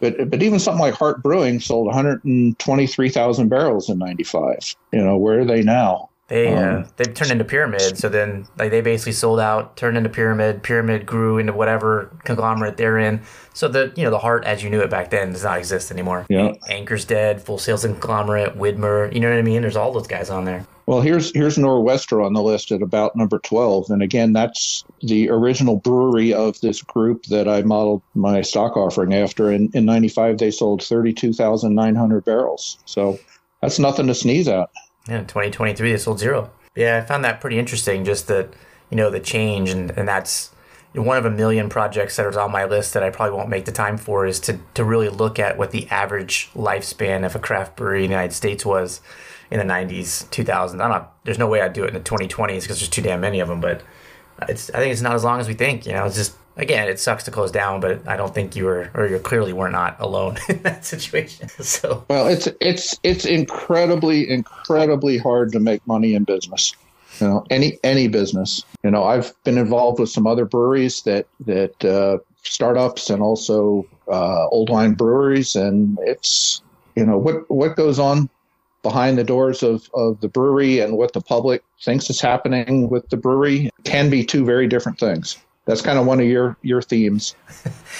But 0.00 0.30
but 0.30 0.42
even 0.42 0.58
something 0.58 0.80
like 0.80 0.94
Hart 0.94 1.22
Brewing 1.22 1.58
sold 1.60 1.86
123,000 1.86 3.48
barrels 3.48 3.88
in 3.88 3.98
'95. 3.98 4.76
You 4.92 5.02
know, 5.02 5.16
where 5.16 5.40
are 5.40 5.44
they 5.44 5.62
now? 5.62 6.10
They 6.28 6.52
uh, 6.52 6.60
um, 6.60 6.82
uh, 6.82 6.86
they 6.96 7.04
turned 7.04 7.30
into 7.30 7.44
pyramid, 7.44 7.96
so 7.98 8.08
then 8.08 8.48
like 8.58 8.72
they 8.72 8.80
basically 8.80 9.12
sold 9.12 9.38
out, 9.38 9.76
turned 9.76 9.96
into 9.96 10.08
pyramid. 10.08 10.62
Pyramid 10.64 11.06
grew 11.06 11.38
into 11.38 11.52
whatever 11.52 12.10
conglomerate 12.24 12.76
they're 12.76 12.98
in. 12.98 13.22
So 13.54 13.68
the 13.68 13.92
you 13.96 14.02
know 14.02 14.10
the 14.10 14.18
Hart 14.18 14.44
as 14.44 14.62
you 14.64 14.68
knew 14.68 14.80
it 14.80 14.90
back 14.90 15.10
then 15.10 15.32
does 15.32 15.44
not 15.44 15.58
exist 15.58 15.92
anymore. 15.92 16.26
Yeah, 16.28 16.54
Anchor's 16.68 17.04
dead. 17.04 17.42
Full 17.42 17.58
Sail's 17.58 17.84
conglomerate. 17.84 18.58
Widmer, 18.58 19.12
you 19.14 19.20
know 19.20 19.30
what 19.30 19.38
I 19.38 19.42
mean? 19.42 19.62
There's 19.62 19.76
all 19.76 19.92
those 19.92 20.08
guys 20.08 20.28
on 20.28 20.44
there. 20.44 20.66
Well, 20.86 21.00
here's 21.00 21.32
here's 21.32 21.58
Nor'Wester 21.58 22.24
on 22.24 22.32
the 22.32 22.42
list 22.42 22.72
at 22.72 22.82
about 22.82 23.14
number 23.14 23.38
twelve, 23.38 23.90
and 23.90 24.02
again, 24.02 24.32
that's 24.32 24.84
the 25.02 25.30
original 25.30 25.76
brewery 25.76 26.34
of 26.34 26.60
this 26.60 26.82
group 26.82 27.24
that 27.26 27.48
I 27.48 27.62
modeled 27.62 28.02
my 28.14 28.40
stock 28.40 28.76
offering 28.76 29.14
after. 29.14 29.52
In 29.52 29.70
in 29.74 29.84
'95, 29.84 30.38
they 30.38 30.50
sold 30.50 30.82
thirty 30.82 31.12
two 31.12 31.32
thousand 31.32 31.76
nine 31.76 31.94
hundred 31.94 32.24
barrels. 32.24 32.78
So 32.84 33.18
that's 33.62 33.78
nothing 33.78 34.08
to 34.08 34.14
sneeze 34.14 34.48
at. 34.48 34.70
Yeah, 35.08 35.20
2023 35.20 35.92
they 35.92 35.98
sold 35.98 36.18
zero. 36.18 36.50
Yeah, 36.74 36.98
I 36.98 37.06
found 37.06 37.24
that 37.24 37.40
pretty 37.40 37.58
interesting. 37.58 38.04
Just 38.04 38.28
that 38.28 38.52
you 38.90 38.96
know 38.96 39.10
the 39.10 39.20
change, 39.20 39.70
and 39.70 39.90
and 39.96 40.06
that's 40.08 40.50
one 40.94 41.18
of 41.18 41.24
a 41.24 41.30
million 41.30 41.68
projects 41.68 42.16
that 42.16 42.26
is 42.26 42.36
on 42.36 42.50
my 42.50 42.64
list 42.64 42.94
that 42.94 43.02
I 43.02 43.10
probably 43.10 43.36
won't 43.36 43.48
make 43.48 43.66
the 43.66 43.72
time 43.72 43.98
for 43.98 44.26
is 44.26 44.40
to, 44.40 44.58
to 44.74 44.84
really 44.84 45.08
look 45.08 45.38
at 45.38 45.58
what 45.58 45.70
the 45.70 45.86
average 45.88 46.50
lifespan 46.54 47.24
of 47.24 47.34
a 47.36 47.38
craft 47.38 47.76
brewery 47.76 48.04
in 48.04 48.10
the 48.10 48.14
United 48.14 48.34
States 48.34 48.64
was 48.64 49.00
in 49.50 49.58
the 49.58 49.64
90s, 49.64 50.26
2000s. 50.28 50.80
I 50.80 50.88
don't. 50.88 51.04
There's 51.24 51.38
no 51.38 51.46
way 51.46 51.60
I'd 51.60 51.72
do 51.72 51.84
it 51.84 51.88
in 51.88 51.94
the 51.94 52.00
2020s 52.00 52.62
because 52.62 52.78
there's 52.78 52.88
too 52.88 53.02
damn 53.02 53.20
many 53.20 53.40
of 53.40 53.48
them, 53.48 53.60
but 53.60 53.82
it's, 54.48 54.70
I 54.70 54.78
think 54.78 54.92
it's 54.92 55.02
not 55.02 55.14
as 55.14 55.24
long 55.24 55.38
as 55.38 55.48
we 55.48 55.54
think. 55.54 55.86
You 55.86 55.92
know, 55.92 56.06
it's 56.06 56.16
just, 56.16 56.36
again, 56.56 56.88
it 56.88 56.98
sucks 56.98 57.24
to 57.24 57.30
close 57.30 57.50
down, 57.50 57.80
but 57.80 58.06
I 58.08 58.16
don't 58.16 58.34
think 58.34 58.56
you 58.56 58.64
were, 58.64 58.90
or 58.94 59.06
you 59.06 59.18
clearly 59.18 59.52
were 59.52 59.70
not 59.70 59.96
alone 60.00 60.38
in 60.48 60.62
that 60.62 60.84
situation. 60.84 61.48
So, 61.60 62.04
well, 62.08 62.28
it's, 62.28 62.48
it's, 62.60 62.98
it's 63.02 63.24
incredibly, 63.24 64.28
incredibly 64.28 65.18
hard 65.18 65.52
to 65.52 65.60
make 65.60 65.86
money 65.86 66.14
in 66.14 66.24
business 66.24 66.74
you 67.20 67.26
know 67.26 67.44
any 67.50 67.78
any 67.82 68.08
business 68.08 68.62
you 68.82 68.90
know 68.90 69.04
i've 69.04 69.32
been 69.44 69.58
involved 69.58 69.98
with 69.98 70.10
some 70.10 70.26
other 70.26 70.44
breweries 70.44 71.02
that 71.02 71.26
that 71.40 71.84
uh, 71.84 72.18
startups 72.42 73.10
and 73.10 73.22
also 73.22 73.86
uh, 74.08 74.46
old 74.48 74.70
line 74.70 74.94
breweries 74.94 75.56
and 75.56 75.98
it's 76.02 76.62
you 76.94 77.04
know 77.04 77.18
what 77.18 77.48
what 77.50 77.76
goes 77.76 77.98
on 77.98 78.28
behind 78.82 79.18
the 79.18 79.24
doors 79.24 79.62
of, 79.62 79.90
of 79.94 80.20
the 80.20 80.28
brewery 80.28 80.78
and 80.78 80.96
what 80.96 81.12
the 81.12 81.20
public 81.20 81.62
thinks 81.82 82.08
is 82.08 82.20
happening 82.20 82.88
with 82.88 83.08
the 83.08 83.16
brewery 83.16 83.68
can 83.82 84.08
be 84.08 84.24
two 84.24 84.44
very 84.44 84.68
different 84.68 84.98
things 84.98 85.38
that's 85.66 85.82
kind 85.82 85.98
of 85.98 86.06
one 86.06 86.20
of 86.20 86.26
your 86.26 86.56
your 86.62 86.80
themes 86.80 87.34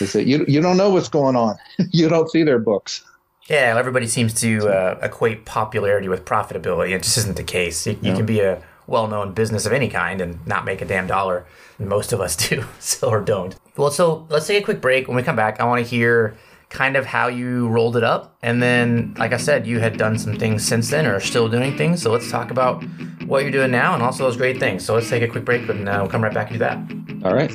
is 0.00 0.12
that 0.12 0.24
you 0.24 0.44
you 0.48 0.60
don't 0.60 0.76
know 0.76 0.90
what's 0.90 1.08
going 1.08 1.36
on 1.36 1.56
you 1.90 2.08
don't 2.08 2.30
see 2.30 2.42
their 2.42 2.58
books 2.58 3.04
yeah 3.48 3.76
everybody 3.76 4.06
seems 4.06 4.32
to 4.32 4.68
uh, 4.68 4.98
equate 5.02 5.44
popularity 5.44 6.08
with 6.08 6.24
profitability 6.24 6.92
it 6.92 7.02
just 7.02 7.18
isn't 7.18 7.36
the 7.36 7.44
case 7.44 7.86
you, 7.86 7.98
you 8.00 8.14
can 8.14 8.26
be 8.26 8.40
a 8.40 8.62
well-known 8.86 9.32
business 9.32 9.66
of 9.66 9.72
any 9.72 9.88
kind 9.88 10.20
and 10.20 10.44
not 10.46 10.64
make 10.64 10.80
a 10.80 10.84
damn 10.84 11.06
dollar. 11.06 11.46
Most 11.78 12.12
of 12.12 12.20
us 12.20 12.36
do, 12.48 12.64
so 12.78 13.08
or 13.08 13.20
don't. 13.20 13.56
Well, 13.76 13.90
so 13.90 14.26
let's 14.30 14.46
take 14.46 14.62
a 14.62 14.64
quick 14.64 14.80
break. 14.80 15.08
When 15.08 15.16
we 15.16 15.22
come 15.22 15.36
back, 15.36 15.60
I 15.60 15.64
want 15.64 15.84
to 15.84 15.88
hear 15.88 16.36
kind 16.68 16.96
of 16.96 17.06
how 17.06 17.28
you 17.28 17.68
rolled 17.68 17.96
it 17.96 18.04
up, 18.04 18.36
and 18.42 18.62
then, 18.62 19.14
like 19.18 19.32
I 19.32 19.36
said, 19.36 19.66
you 19.66 19.78
had 19.78 19.96
done 19.96 20.18
some 20.18 20.36
things 20.36 20.66
since 20.66 20.90
then, 20.90 21.06
or 21.06 21.14
are 21.16 21.20
still 21.20 21.48
doing 21.48 21.76
things. 21.76 22.02
So 22.02 22.10
let's 22.10 22.30
talk 22.30 22.50
about 22.50 22.84
what 23.26 23.42
you're 23.42 23.52
doing 23.52 23.70
now, 23.70 23.94
and 23.94 24.02
also 24.02 24.24
those 24.24 24.36
great 24.36 24.58
things. 24.58 24.84
So 24.84 24.94
let's 24.94 25.08
take 25.08 25.22
a 25.22 25.28
quick 25.28 25.44
break, 25.44 25.68
and 25.68 25.88
uh, 25.88 25.98
we'll 26.00 26.10
come 26.10 26.22
right 26.22 26.34
back 26.34 26.50
and 26.50 26.58
do 26.58 26.64
that. 26.64 26.76
All 27.24 27.34
right. 27.34 27.50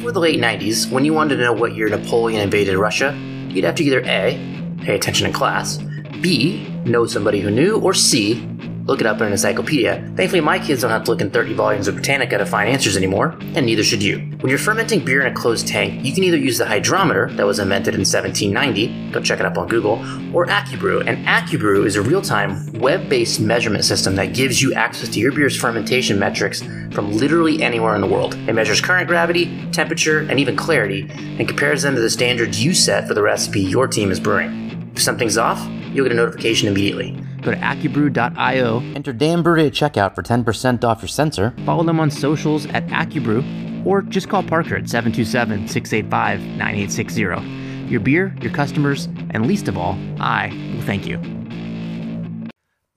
For 0.00 0.12
the 0.12 0.20
late 0.20 0.40
90s, 0.40 0.90
when 0.90 1.04
you 1.04 1.14
wanted 1.14 1.36
to 1.36 1.42
know 1.42 1.52
what 1.52 1.74
year 1.74 1.88
Napoleon 1.88 2.42
invaded 2.42 2.76
Russia, 2.76 3.16
you'd 3.48 3.64
have 3.64 3.74
to 3.76 3.84
either 3.84 4.00
A, 4.00 4.76
pay 4.82 4.94
attention 4.94 5.26
in 5.26 5.32
class, 5.32 5.78
B, 6.20 6.68
know 6.84 7.06
somebody 7.06 7.40
who 7.40 7.50
knew, 7.50 7.80
or 7.80 7.94
C, 7.94 8.46
look 8.84 9.00
it 9.00 9.06
up 9.06 9.16
in 9.18 9.26
an 9.26 9.32
encyclopedia. 9.32 10.12
Thankfully, 10.14 10.40
my 10.40 10.58
kids 10.58 10.82
don't 10.82 10.90
have 10.90 11.04
to 11.04 11.10
look 11.10 11.20
in 11.20 11.30
30 11.30 11.54
volumes 11.54 11.88
of 11.88 11.94
Britannica 11.94 12.36
to 12.38 12.46
find 12.46 12.68
answers 12.68 12.96
anymore, 12.96 13.36
and 13.54 13.64
neither 13.64 13.82
should 13.82 14.02
you. 14.02 14.18
When 14.40 14.50
you're 14.50 14.58
fermenting 14.58 15.04
beer 15.04 15.20
in 15.20 15.32
a 15.32 15.34
closed 15.34 15.66
tank, 15.66 16.04
you 16.04 16.12
can 16.12 16.22
either 16.22 16.36
use 16.36 16.58
the 16.58 16.66
hydrometer 16.66 17.30
that 17.32 17.46
was 17.46 17.58
invented 17.58 17.94
in 17.94 18.00
1790, 18.00 19.10
go 19.10 19.20
check 19.22 19.40
it 19.40 19.46
up 19.46 19.56
on 19.56 19.68
Google, 19.68 19.94
or 20.36 20.46
AccuBrew. 20.46 21.06
And 21.06 21.26
AccuBrew 21.26 21.86
is 21.86 21.96
a 21.96 22.02
real 22.02 22.20
time, 22.20 22.72
web 22.74 23.08
based 23.08 23.40
measurement 23.40 23.84
system 23.84 24.16
that 24.16 24.34
gives 24.34 24.60
you 24.60 24.74
access 24.74 25.08
to 25.08 25.20
your 25.20 25.32
beer's 25.32 25.56
fermentation 25.56 26.18
metrics 26.18 26.62
from 26.92 27.12
literally 27.12 27.62
anywhere 27.62 27.94
in 27.94 28.02
the 28.02 28.06
world. 28.06 28.34
It 28.34 28.52
measures 28.52 28.80
current 28.80 29.08
gravity, 29.08 29.70
temperature, 29.72 30.20
and 30.20 30.38
even 30.38 30.56
clarity, 30.56 31.08
and 31.10 31.48
compares 31.48 31.82
them 31.82 31.94
to 31.94 32.00
the 32.00 32.10
standards 32.10 32.62
you 32.62 32.74
set 32.74 33.08
for 33.08 33.14
the 33.14 33.22
recipe 33.22 33.60
your 33.60 33.88
team 33.88 34.10
is 34.10 34.20
brewing. 34.20 34.92
If 34.94 35.02
something's 35.02 35.38
off, 35.38 35.66
you'll 35.92 36.04
get 36.04 36.12
a 36.12 36.16
notification 36.16 36.68
immediately. 36.68 37.23
Go 37.44 37.50
to 37.50 37.56
AccuBrew.io, 37.58 38.78
enter 38.94 39.12
Damn 39.12 39.42
Brewery 39.42 39.66
at 39.66 39.72
checkout 39.74 40.14
for 40.14 40.22
10% 40.22 40.82
off 40.82 41.02
your 41.02 41.08
sensor. 41.08 41.54
Follow 41.66 41.84
them 41.84 42.00
on 42.00 42.10
socials 42.10 42.64
at 42.66 42.86
AccuBrew, 42.86 43.84
or 43.84 44.00
just 44.00 44.30
call 44.30 44.42
Parker 44.42 44.76
at 44.76 44.88
727 44.88 45.68
685 45.68 46.40
9860. 46.40 47.90
Your 47.90 48.00
beer, 48.00 48.34
your 48.40 48.50
customers, 48.50 49.06
and 49.30 49.46
least 49.46 49.68
of 49.68 49.76
all, 49.76 49.98
I 50.18 50.48
will 50.74 50.82
thank 50.82 51.06
you. 51.06 51.20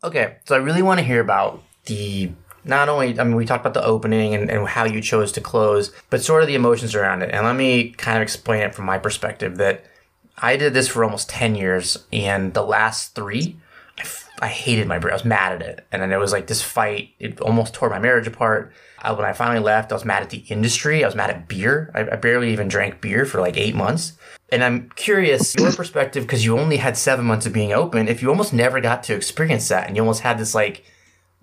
Okay, 0.01 0.37
so 0.45 0.55
I 0.55 0.59
really 0.59 0.81
want 0.81 1.01
to 1.01 1.05
hear 1.05 1.19
about 1.19 1.61
the 1.85 2.31
not 2.63 2.87
only, 2.87 3.19
I 3.19 3.25
mean, 3.25 3.35
we 3.35 3.45
talked 3.45 3.65
about 3.65 3.73
the 3.73 3.85
opening 3.85 4.33
and, 4.33 4.49
and, 4.49 4.67
how 4.67 4.85
you 4.85 5.01
chose 5.01 5.31
to 5.33 5.41
close, 5.41 5.91
but 6.09 6.21
sort 6.21 6.41
of 6.41 6.47
the 6.47 6.55
emotions 6.55 6.95
around 6.95 7.21
it. 7.21 7.31
And 7.33 7.45
let 7.45 7.55
me 7.55 7.91
kind 7.91 8.17
of 8.17 8.21
explain 8.21 8.61
it 8.61 8.75
from 8.75 8.85
my 8.85 8.97
perspective 8.97 9.57
that 9.57 9.85
I 10.37 10.55
did 10.55 10.73
this 10.73 10.87
for 10.87 11.03
almost 11.03 11.29
10 11.29 11.55
years, 11.55 11.97
and 12.13 12.53
the 12.53 12.63
last 12.63 13.15
three, 13.15 13.57
I, 14.41 14.47
hated 14.47 14.87
my 14.87 14.99
beer. 14.99 15.11
I 15.11 15.13
was 15.13 15.25
mad 15.25 15.53
at 15.53 15.61
it. 15.61 15.87
And 15.91 16.01
then 16.01 16.11
it 16.11 16.17
was 16.17 16.31
like 16.31 16.47
this 16.47 16.61
fight. 16.61 17.09
It 17.19 17.39
almost 17.41 17.73
tore 17.73 17.89
my 17.89 17.99
marriage 17.99 18.27
apart. 18.27 18.73
I, 18.99 19.11
when 19.11 19.25
I 19.25 19.33
finally 19.33 19.59
left, 19.59 19.91
I 19.91 19.95
was 19.95 20.05
mad 20.05 20.23
at 20.23 20.29
the 20.29 20.43
industry. 20.49 21.03
I 21.03 21.07
was 21.07 21.15
mad 21.15 21.29
at 21.29 21.47
beer. 21.47 21.91
I, 21.95 22.01
I 22.01 22.15
barely 22.15 22.51
even 22.51 22.67
drank 22.67 23.01
beer 23.01 23.25
for 23.25 23.41
like 23.41 23.57
eight 23.57 23.75
months. 23.75 24.13
And 24.49 24.63
I'm 24.63 24.89
curious, 24.95 25.55
your 25.55 25.73
perspective, 25.73 26.23
because 26.23 26.45
you 26.45 26.57
only 26.57 26.77
had 26.77 26.97
seven 26.97 27.25
months 27.25 27.45
of 27.45 27.53
being 27.53 27.73
open, 27.73 28.07
if 28.07 28.21
you 28.21 28.29
almost 28.29 28.53
never 28.53 28.79
got 28.79 29.03
to 29.03 29.15
experience 29.15 29.67
that 29.67 29.87
and 29.87 29.95
you 29.95 30.01
almost 30.01 30.21
had 30.21 30.37
this 30.37 30.55
like, 30.55 30.85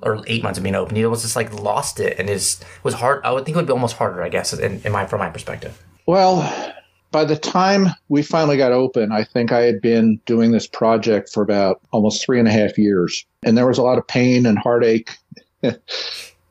or 0.01 0.23
eight 0.27 0.43
months 0.43 0.59
of 0.59 0.63
being 0.63 0.75
open, 0.75 0.97
you 0.97 1.05
almost 1.05 1.23
just 1.23 1.37
like 1.37 1.53
lost 1.53 2.01
it 2.01 2.19
and 2.19 2.31
it 2.31 2.59
was 2.83 2.95
hard. 2.95 3.23
I 3.25 3.33
would 3.33 3.45
think 3.45 3.57
it 3.57 3.59
would 3.59 3.67
be 3.67 3.73
almost 3.73 3.97
harder, 3.97 4.23
I 4.23 4.29
guess, 4.29 4.53
in, 4.53 4.81
in 4.85 4.93
my, 4.93 5.07
from 5.07 5.19
my 5.19 5.31
perspective. 5.31 5.83
Well, 6.07 6.74
by 7.15 7.25
the 7.25 7.37
time 7.37 7.87
we 8.09 8.25
finally 8.25 8.57
got 8.57 8.73
open, 8.73 9.13
I 9.13 9.23
think 9.23 9.53
I 9.53 9.61
had 9.61 9.81
been 9.81 10.21
doing 10.27 10.51
this 10.51 10.67
project 10.67 11.31
for 11.33 11.45
about 11.45 11.81
almost 11.93 12.25
three 12.25 12.41
and 12.41 12.49
a 12.49 12.51
half 12.51 12.77
years. 12.77 13.25
And 13.45 13.57
there 13.57 13.69
was 13.69 13.79
a 13.79 13.85
lot 13.85 13.99
of 13.99 14.09
pain 14.09 14.47
and 14.47 14.59
heartache 14.59 15.17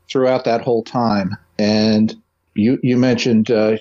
throughout 0.09 0.45
that 0.45 0.61
whole 0.61 0.81
time. 0.81 1.35
And 1.59 2.15
you, 2.55 2.79
you 2.81 2.95
mentioned 2.95 3.51
uh, 3.51 3.75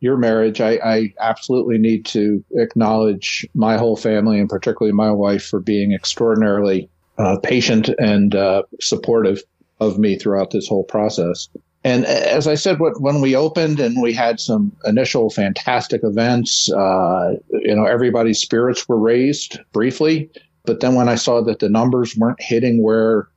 your 0.00 0.18
marriage. 0.18 0.60
I, 0.60 0.72
I 0.84 1.14
absolutely 1.20 1.78
need 1.78 2.04
to 2.06 2.44
acknowledge 2.50 3.46
my 3.54 3.78
whole 3.78 3.96
family 3.96 4.38
and 4.38 4.48
particularly 4.48 4.92
my 4.92 5.10
wife 5.10 5.46
for 5.46 5.58
being 5.58 5.94
extraordinarily 5.94 6.90
uh, 7.16 7.38
patient 7.38 7.88
and 7.98 8.34
uh, 8.34 8.64
supportive 8.78 9.42
of 9.80 9.98
me 9.98 10.18
throughout 10.18 10.50
this 10.50 10.68
whole 10.68 10.84
process 10.84 11.48
and 11.82 12.04
as 12.04 12.46
I 12.46 12.56
said, 12.56 12.78
when 12.78 13.20
we 13.20 13.34
opened 13.34 13.80
and 13.80 14.02
we 14.02 14.12
had 14.12 14.38
some 14.38 14.72
initial 14.84 15.30
fantastic 15.30 16.02
events, 16.04 16.70
uh, 16.72 17.36
you 17.52 17.74
know, 17.74 17.86
everybody's 17.86 18.40
spirits 18.40 18.86
were 18.86 18.98
raised 18.98 19.58
briefly. 19.72 20.30
But 20.64 20.80
then 20.80 20.94
when 20.94 21.08
I 21.08 21.14
saw 21.14 21.40
that 21.42 21.60
the 21.60 21.70
numbers 21.70 22.16
weren't 22.16 22.42
hitting 22.42 22.82
where 22.82 23.28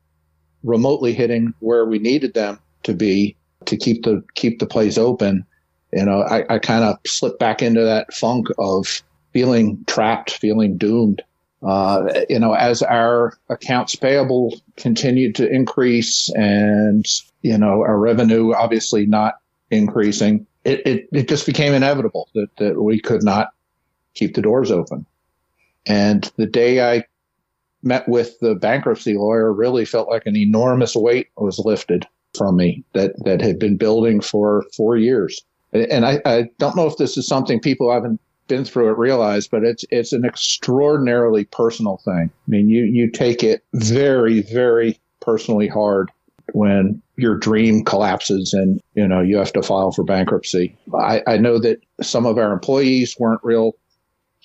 remotely 0.64 1.14
hitting 1.14 1.54
where 1.60 1.86
we 1.86 2.00
needed 2.00 2.34
them 2.34 2.60
to 2.84 2.94
be 2.94 3.36
to 3.66 3.78
keep 3.78 4.04
the 4.04 4.22
keep 4.36 4.60
the 4.60 4.66
place 4.66 4.98
open, 4.98 5.46
you 5.94 6.04
know, 6.04 6.24
I, 6.24 6.44
I 6.54 6.60
kind 6.60 6.84
of 6.84 6.98
slipped 7.08 7.39
back 7.39 7.62
into 7.62 7.82
that 7.82 8.14
funk 8.14 8.48
of 8.60 9.02
feeling 9.32 9.84
trapped, 9.88 10.32
feeling 10.32 10.78
doomed. 10.78 11.22
Uh, 11.64 12.24
you 12.30 12.39
know, 12.39 12.53
as 12.53 12.82
our 12.84 13.38
accounts 13.49 13.95
payable 13.95 14.59
continued 14.76 15.34
to 15.36 15.49
increase 15.49 16.30
and 16.36 17.05
you 17.43 17.57
know, 17.57 17.82
our 17.82 17.97
revenue 17.97 18.53
obviously 18.53 19.05
not 19.05 19.36
increasing. 19.70 20.47
It, 20.64 20.82
it, 20.88 21.09
it 21.11 21.30
just 21.30 21.45
became 21.45 21.74
inevitable 21.74 22.30
that, 22.34 22.47
that 22.57 22.82
we 22.82 22.99
could 22.99 23.22
not 23.22 23.49
keep 24.16 24.34
the 24.34 24.41
doors 24.41 24.72
open. 24.72 25.05
And 25.86 26.32
the 26.38 26.45
day 26.45 26.82
I 26.82 27.03
met 27.84 28.07
with 28.07 28.39
the 28.39 28.55
bankruptcy 28.55 29.16
lawyer 29.18 29.51
really 29.51 29.84
felt 29.84 30.09
like 30.09 30.26
an 30.26 30.38
enormous 30.38 30.95
weight 30.95 31.28
was 31.36 31.59
lifted 31.59 32.07
from 32.34 32.55
me 32.55 32.84
that, 32.93 33.11
that 33.26 33.41
had 33.41 33.59
been 33.59 33.76
building 33.76 34.22
for 34.22 34.64
four 34.76 34.95
years. 34.95 35.41
And 35.74 36.05
I, 36.05 36.22
I 36.26 36.49
don't 36.59 36.78
know 36.78 36.88
if 36.88 36.97
this 36.97 37.18
is 37.18 37.28
something 37.28 37.59
people 37.59 37.91
haven't 37.91 38.22
been 38.48 38.66
through 38.66 38.89
it 38.89 38.98
realize, 38.98 39.48
but 39.48 39.64
it's 39.64 39.86
it's 39.89 40.13
an 40.13 40.26
extraordinarily 40.26 41.46
personal 41.46 41.97
thing. 42.04 42.30
I 42.32 42.47
mean, 42.47 42.70
you 42.70 42.84
you 42.84 43.09
take 43.09 43.43
it 43.43 43.63
very 43.74 44.42
very 44.42 45.00
personally 45.20 45.67
hard 45.67 46.12
when 46.51 47.01
your 47.16 47.38
dream 47.38 47.84
collapses 47.84 48.54
and 48.54 48.82
you 48.96 49.08
know 49.08 49.22
you 49.22 49.38
have 49.38 49.54
to 49.54 49.63
file 49.63 49.92
for 49.92 50.04
bankruptcy. 50.04 50.76
I, 50.93 51.22
I 51.26 51.38
know 51.38 51.59
that 51.59 51.82
some 52.01 52.26
of 52.26 52.38
our 52.38 52.51
employees 52.51 53.16
weren't 53.17 53.43
real 53.43 53.74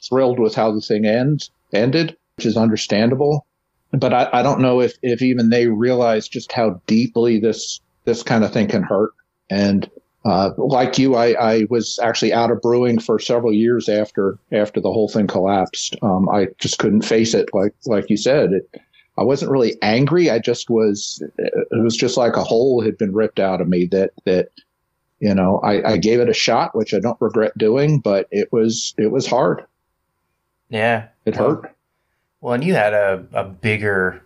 thrilled 0.08 0.38
with 0.38 0.54
how 0.54 0.72
the 0.72 0.80
thing 0.80 1.06
ends 1.06 1.50
ended, 1.72 2.16
which 2.36 2.46
is 2.46 2.56
understandable. 2.56 3.46
But 3.90 4.12
I, 4.12 4.28
I 4.32 4.42
don't 4.42 4.60
know 4.60 4.80
if, 4.80 4.94
if 5.02 5.22
even 5.22 5.48
they 5.48 5.66
realize 5.66 6.28
just 6.28 6.52
how 6.52 6.80
deeply 6.86 7.40
this 7.40 7.80
this 8.04 8.22
kind 8.22 8.44
of 8.44 8.52
thing 8.52 8.68
can 8.68 8.82
hurt. 8.82 9.10
And 9.50 9.90
uh, 10.24 10.50
like 10.56 10.98
you, 10.98 11.14
I, 11.14 11.28
I 11.52 11.66
was 11.70 11.98
actually 12.02 12.32
out 12.32 12.50
of 12.50 12.60
brewing 12.60 12.98
for 12.98 13.18
several 13.18 13.52
years 13.52 13.88
after 13.88 14.38
after 14.52 14.80
the 14.80 14.92
whole 14.92 15.08
thing 15.08 15.26
collapsed. 15.26 15.96
Um, 16.02 16.28
I 16.28 16.48
just 16.58 16.78
couldn't 16.78 17.02
face 17.02 17.34
it, 17.34 17.48
like 17.52 17.74
like 17.86 18.10
you 18.10 18.16
said. 18.16 18.52
It, 18.52 18.80
I 19.16 19.24
wasn't 19.24 19.50
really 19.50 19.74
angry. 19.82 20.30
I 20.30 20.38
just 20.38 20.70
was, 20.70 21.20
it 21.38 21.82
was 21.82 21.96
just 21.96 22.16
like 22.16 22.36
a 22.36 22.44
hole 22.44 22.80
had 22.80 22.96
been 22.96 23.12
ripped 23.12 23.40
out 23.40 23.60
of 23.60 23.66
me 23.66 23.86
that, 23.86 24.12
that, 24.26 24.50
you 25.18 25.34
know, 25.34 25.58
I, 25.58 25.94
I 25.94 25.96
gave 25.96 26.20
it 26.20 26.28
a 26.28 26.32
shot, 26.32 26.72
which 26.76 26.94
I 26.94 27.00
don't 27.00 27.20
regret 27.20 27.58
doing, 27.58 27.98
but 27.98 28.28
it 28.30 28.52
was, 28.52 28.94
it 28.96 29.10
was 29.10 29.26
hard. 29.26 29.66
Yeah. 30.68 31.08
It 31.24 31.34
hurt. 31.34 31.74
Well, 32.40 32.54
and 32.54 32.62
you 32.62 32.74
had 32.74 32.94
a, 32.94 33.26
a 33.32 33.42
bigger 33.42 34.22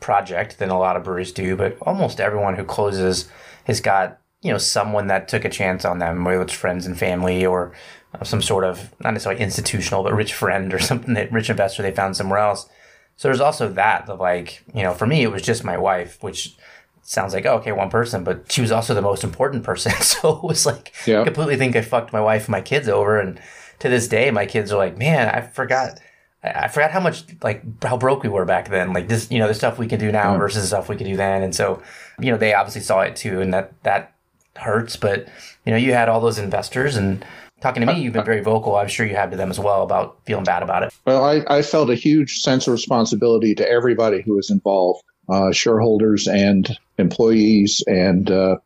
project 0.00 0.58
than 0.58 0.70
a 0.70 0.78
lot 0.78 0.96
of 0.96 1.04
breweries 1.04 1.30
do, 1.30 1.54
but 1.54 1.78
almost 1.82 2.18
everyone 2.18 2.56
who 2.56 2.64
closes 2.64 3.28
has 3.62 3.80
got 3.80 4.18
you 4.42 4.50
know 4.52 4.58
someone 4.58 5.06
that 5.06 5.28
took 5.28 5.44
a 5.44 5.48
chance 5.48 5.84
on 5.84 5.98
them, 5.98 6.24
whether 6.24 6.42
it's 6.42 6.52
friends 6.52 6.86
and 6.86 6.98
family 6.98 7.46
or 7.46 7.72
uh, 8.14 8.24
some 8.24 8.42
sort 8.42 8.64
of 8.64 8.92
not 9.00 9.12
necessarily 9.14 9.40
institutional 9.40 10.02
but 10.02 10.12
rich 10.14 10.34
friend 10.34 10.74
or 10.74 10.78
something 10.90 11.14
that 11.14 11.32
rich 11.32 11.48
investor 11.50 11.82
they 11.82 11.92
found 11.92 12.16
somewhere 12.16 12.38
else. 12.40 12.68
So 13.16 13.28
there's 13.28 13.40
also 13.40 13.68
that 13.68 14.08
of 14.08 14.20
like 14.20 14.62
you 14.74 14.82
know 14.82 14.94
for 14.94 15.06
me 15.06 15.22
it 15.22 15.30
was 15.32 15.42
just 15.42 15.64
my 15.64 15.76
wife, 15.78 16.18
which 16.22 16.56
sounds 17.02 17.34
like 17.34 17.46
oh, 17.46 17.56
okay 17.56 17.72
one 17.72 17.90
person, 17.90 18.24
but 18.24 18.50
she 18.50 18.60
was 18.60 18.72
also 18.72 18.94
the 18.94 19.02
most 19.02 19.24
important 19.24 19.64
person. 19.64 19.92
So 20.00 20.36
it 20.36 20.42
was 20.44 20.66
like 20.66 20.92
Yeah. 21.06 21.20
I 21.22 21.24
completely 21.24 21.56
think 21.56 21.76
I 21.76 21.82
fucked 21.82 22.12
my 22.12 22.20
wife 22.20 22.42
and 22.42 22.50
my 22.52 22.60
kids 22.62 22.88
over, 22.88 23.18
and 23.20 23.40
to 23.80 23.88
this 23.88 24.08
day 24.08 24.30
my 24.30 24.46
kids 24.46 24.72
are 24.72 24.78
like, 24.78 24.96
man, 24.98 25.28
I 25.28 25.40
forgot. 25.42 25.98
I 26.44 26.66
forgot 26.66 26.90
how 26.90 26.98
much 26.98 27.22
like 27.42 27.62
how 27.84 27.96
broke 27.96 28.24
we 28.24 28.28
were 28.28 28.44
back 28.44 28.68
then. 28.68 28.92
Like 28.92 29.06
this, 29.06 29.30
you 29.30 29.38
know, 29.38 29.46
the 29.46 29.54
stuff 29.54 29.78
we 29.78 29.86
can 29.86 30.00
do 30.00 30.10
now 30.10 30.32
Yeah. 30.32 30.38
versus 30.38 30.62
the 30.62 30.66
stuff 30.68 30.88
we 30.88 30.96
could 30.96 31.06
do 31.06 31.16
then. 31.16 31.44
And 31.44 31.54
so, 31.54 31.80
you 32.18 32.32
know, 32.32 32.36
they 32.36 32.52
obviously 32.52 32.80
saw 32.80 33.02
it 33.02 33.14
too, 33.14 33.40
and 33.40 33.54
that 33.54 33.72
that 33.84 34.12
hurts. 34.56 34.96
But 34.96 35.28
you 35.64 35.72
know, 35.72 35.78
you 35.78 35.92
had 35.92 36.08
all 36.08 36.20
those 36.20 36.38
investors, 36.38 36.96
and 36.96 37.24
talking 37.60 37.84
to 37.84 37.92
me, 37.92 38.00
you've 38.00 38.12
been 38.12 38.24
very 38.24 38.42
vocal. 38.42 38.76
I'm 38.76 38.88
sure 38.88 39.06
you 39.06 39.16
have 39.16 39.30
to 39.30 39.36
them 39.36 39.50
as 39.50 39.58
well 39.58 39.82
about 39.82 40.18
feeling 40.24 40.44
bad 40.44 40.62
about 40.62 40.82
it. 40.82 40.92
Well, 41.06 41.24
I, 41.24 41.44
I 41.48 41.62
felt 41.62 41.90
a 41.90 41.94
huge 41.94 42.40
sense 42.40 42.66
of 42.66 42.72
responsibility 42.72 43.54
to 43.54 43.68
everybody 43.68 44.22
who 44.22 44.34
was 44.34 44.50
involved, 44.50 45.02
uh, 45.28 45.52
shareholders 45.52 46.26
and 46.26 46.76
employees 46.98 47.82
and 47.86 48.30
uh, 48.30 48.56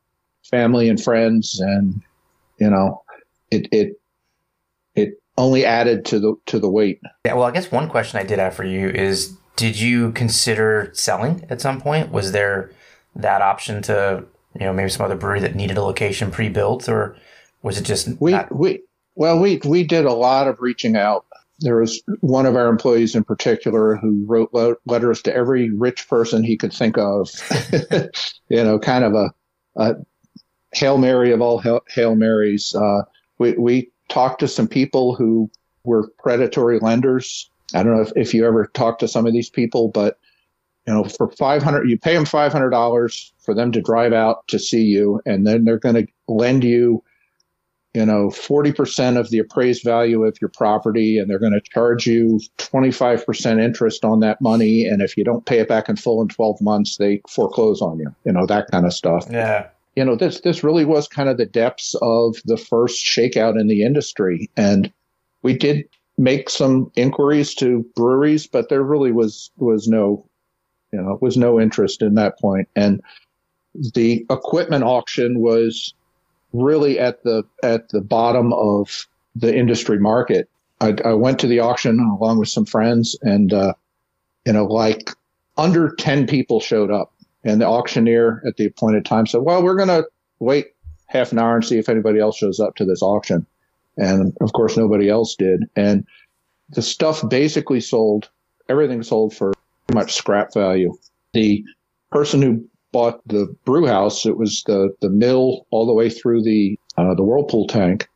family 0.50 0.88
and 0.88 1.02
friends, 1.02 1.60
and 1.60 2.02
you 2.58 2.70
know, 2.70 3.02
it 3.50 3.68
it 3.72 4.00
it 4.94 5.20
only 5.36 5.66
added 5.66 6.06
to 6.06 6.18
the 6.18 6.34
to 6.46 6.58
the 6.58 6.70
weight. 6.70 7.00
Yeah. 7.24 7.34
Well, 7.34 7.44
I 7.44 7.50
guess 7.50 7.70
one 7.70 7.88
question 7.88 8.18
I 8.18 8.24
did 8.24 8.38
have 8.38 8.54
for 8.54 8.64
you 8.64 8.88
is, 8.88 9.36
did 9.56 9.78
you 9.78 10.12
consider 10.12 10.90
selling 10.94 11.44
at 11.50 11.60
some 11.60 11.80
point? 11.80 12.10
Was 12.10 12.32
there 12.32 12.70
that 13.14 13.42
option 13.42 13.82
to 13.82 14.24
you 14.60 14.66
know 14.66 14.72
maybe 14.72 14.90
some 14.90 15.04
other 15.04 15.16
brewery 15.16 15.40
that 15.40 15.54
needed 15.54 15.76
a 15.76 15.82
location 15.82 16.30
pre-built, 16.30 16.88
or 16.88 17.16
was 17.62 17.78
it 17.78 17.84
just 17.84 18.08
We 18.20 18.32
not- 18.32 18.54
we 18.54 18.82
well 19.14 19.38
we 19.38 19.60
we 19.64 19.84
did 19.84 20.04
a 20.04 20.12
lot 20.12 20.48
of 20.48 20.60
reaching 20.60 20.96
out. 20.96 21.24
There 21.60 21.80
was 21.80 22.02
one 22.20 22.44
of 22.44 22.54
our 22.54 22.68
employees 22.68 23.14
in 23.14 23.24
particular 23.24 23.96
who 23.96 24.24
wrote 24.26 24.50
letters 24.84 25.22
to 25.22 25.34
every 25.34 25.70
rich 25.70 26.06
person 26.06 26.44
he 26.44 26.56
could 26.58 26.72
think 26.72 26.98
of. 26.98 27.30
you 28.50 28.62
know, 28.62 28.78
kind 28.78 29.04
of 29.04 29.14
a, 29.14 29.32
a 29.76 29.94
hail 30.74 30.98
mary 30.98 31.32
of 31.32 31.40
all 31.40 31.58
hail, 31.58 31.80
hail 31.88 32.14
marys. 32.14 32.74
Uh, 32.74 33.02
we 33.38 33.52
we 33.52 33.90
talked 34.08 34.40
to 34.40 34.48
some 34.48 34.68
people 34.68 35.14
who 35.14 35.50
were 35.84 36.08
predatory 36.18 36.78
lenders. 36.78 37.50
I 37.74 37.82
don't 37.82 37.96
know 37.96 38.02
if, 38.02 38.12
if 38.16 38.34
you 38.34 38.46
ever 38.46 38.66
talked 38.74 39.00
to 39.00 39.08
some 39.08 39.26
of 39.26 39.32
these 39.32 39.48
people, 39.50 39.88
but 39.88 40.18
you 40.86 40.94
know, 40.94 41.04
for 41.04 41.30
five 41.32 41.62
hundred, 41.62 41.88
you 41.88 41.98
pay 41.98 42.14
them 42.14 42.24
five 42.24 42.52
hundred 42.52 42.70
dollars 42.70 43.32
for 43.38 43.54
them 43.54 43.72
to 43.72 43.80
drive 43.80 44.12
out 44.12 44.46
to 44.48 44.58
see 44.58 44.82
you, 44.82 45.20
and 45.26 45.46
then 45.46 45.64
they're 45.64 45.78
going 45.78 45.94
to 45.94 46.06
lend 46.28 46.64
you 46.64 47.02
you 47.96 48.04
know, 48.04 48.28
40% 48.28 49.18
of 49.18 49.30
the 49.30 49.38
appraised 49.38 49.82
value 49.82 50.22
of 50.24 50.36
your 50.38 50.50
property, 50.50 51.16
and 51.16 51.30
they're 51.30 51.38
going 51.38 51.54
to 51.54 51.62
charge 51.62 52.06
you 52.06 52.38
25% 52.58 53.58
interest 53.58 54.04
on 54.04 54.20
that 54.20 54.38
money. 54.42 54.84
And 54.84 55.00
if 55.00 55.16
you 55.16 55.24
don't 55.24 55.46
pay 55.46 55.60
it 55.60 55.68
back 55.68 55.88
in 55.88 55.96
full 55.96 56.20
in 56.20 56.28
12 56.28 56.60
months, 56.60 56.98
they 56.98 57.22
foreclose 57.26 57.80
on 57.80 57.98
you, 57.98 58.14
you 58.26 58.32
know, 58.32 58.44
that 58.44 58.70
kind 58.70 58.84
of 58.84 58.92
stuff. 58.92 59.26
yeah. 59.30 59.68
You 59.94 60.04
know, 60.04 60.14
this, 60.14 60.42
this 60.42 60.62
really 60.62 60.84
was 60.84 61.08
kind 61.08 61.30
of 61.30 61.38
the 61.38 61.46
depths 61.46 61.94
of 62.02 62.36
the 62.44 62.58
first 62.58 63.02
shakeout 63.02 63.58
in 63.58 63.66
the 63.66 63.82
industry. 63.82 64.50
And 64.54 64.92
we 65.42 65.56
did 65.56 65.88
make 66.18 66.50
some 66.50 66.92
inquiries 66.96 67.54
to 67.54 67.82
breweries, 67.96 68.46
but 68.46 68.68
there 68.68 68.82
really 68.82 69.10
was, 69.10 69.50
was 69.56 69.88
no, 69.88 70.28
you 70.92 71.00
know, 71.00 71.18
was 71.20 71.36
no 71.36 71.60
interest 71.60 72.02
in 72.02 72.14
that 72.14 72.38
point. 72.38 72.68
And 72.76 73.02
the 73.94 74.24
equipment 74.30 74.84
auction 74.84 75.40
was 75.40 75.94
really 76.52 76.98
at 76.98 77.22
the 77.22 77.44
at 77.62 77.88
the 77.90 78.00
bottom 78.00 78.52
of 78.52 79.06
the 79.34 79.54
industry 79.54 79.98
market. 79.98 80.48
I, 80.80 80.94
I 81.04 81.12
went 81.14 81.38
to 81.40 81.46
the 81.46 81.60
auction 81.60 81.98
along 82.00 82.38
with 82.38 82.48
some 82.48 82.64
friends, 82.64 83.16
and 83.22 83.52
uh, 83.52 83.74
you 84.44 84.52
know, 84.52 84.64
like 84.64 85.10
under 85.56 85.94
ten 85.94 86.26
people 86.26 86.60
showed 86.60 86.90
up, 86.90 87.12
and 87.44 87.60
the 87.60 87.66
auctioneer 87.66 88.42
at 88.46 88.56
the 88.56 88.66
appointed 88.66 89.04
time 89.04 89.26
said, 89.26 89.42
"Well, 89.42 89.62
we're 89.62 89.76
going 89.76 89.88
to 89.88 90.06
wait 90.38 90.68
half 91.06 91.32
an 91.32 91.38
hour 91.38 91.54
and 91.54 91.64
see 91.64 91.78
if 91.78 91.88
anybody 91.88 92.18
else 92.18 92.36
shows 92.36 92.60
up 92.60 92.76
to 92.76 92.84
this 92.84 93.02
auction." 93.02 93.46
And 93.98 94.36
of 94.40 94.52
course, 94.52 94.76
nobody 94.76 95.08
else 95.08 95.34
did, 95.34 95.64
and 95.76 96.06
the 96.70 96.82
stuff 96.82 97.26
basically 97.28 97.80
sold. 97.80 98.28
Everything 98.68 99.02
sold 99.02 99.34
for 99.34 99.52
much 99.96 100.14
scrap 100.14 100.54
value. 100.54 100.94
The 101.32 101.64
person 102.10 102.40
who 102.40 102.64
bought 102.96 103.20
the 103.26 103.54
brew 103.66 103.86
house. 103.86 104.24
It 104.24 104.38
was 104.38 104.62
the, 104.64 104.94
the 105.02 105.10
mill 105.10 105.66
all 105.70 105.84
the 105.84 105.92
way 105.92 106.08
through 106.08 106.42
the 106.42 106.78
uh, 106.96 107.14
the 107.14 107.22
whirlpool 107.22 107.66
tank. 107.66 108.08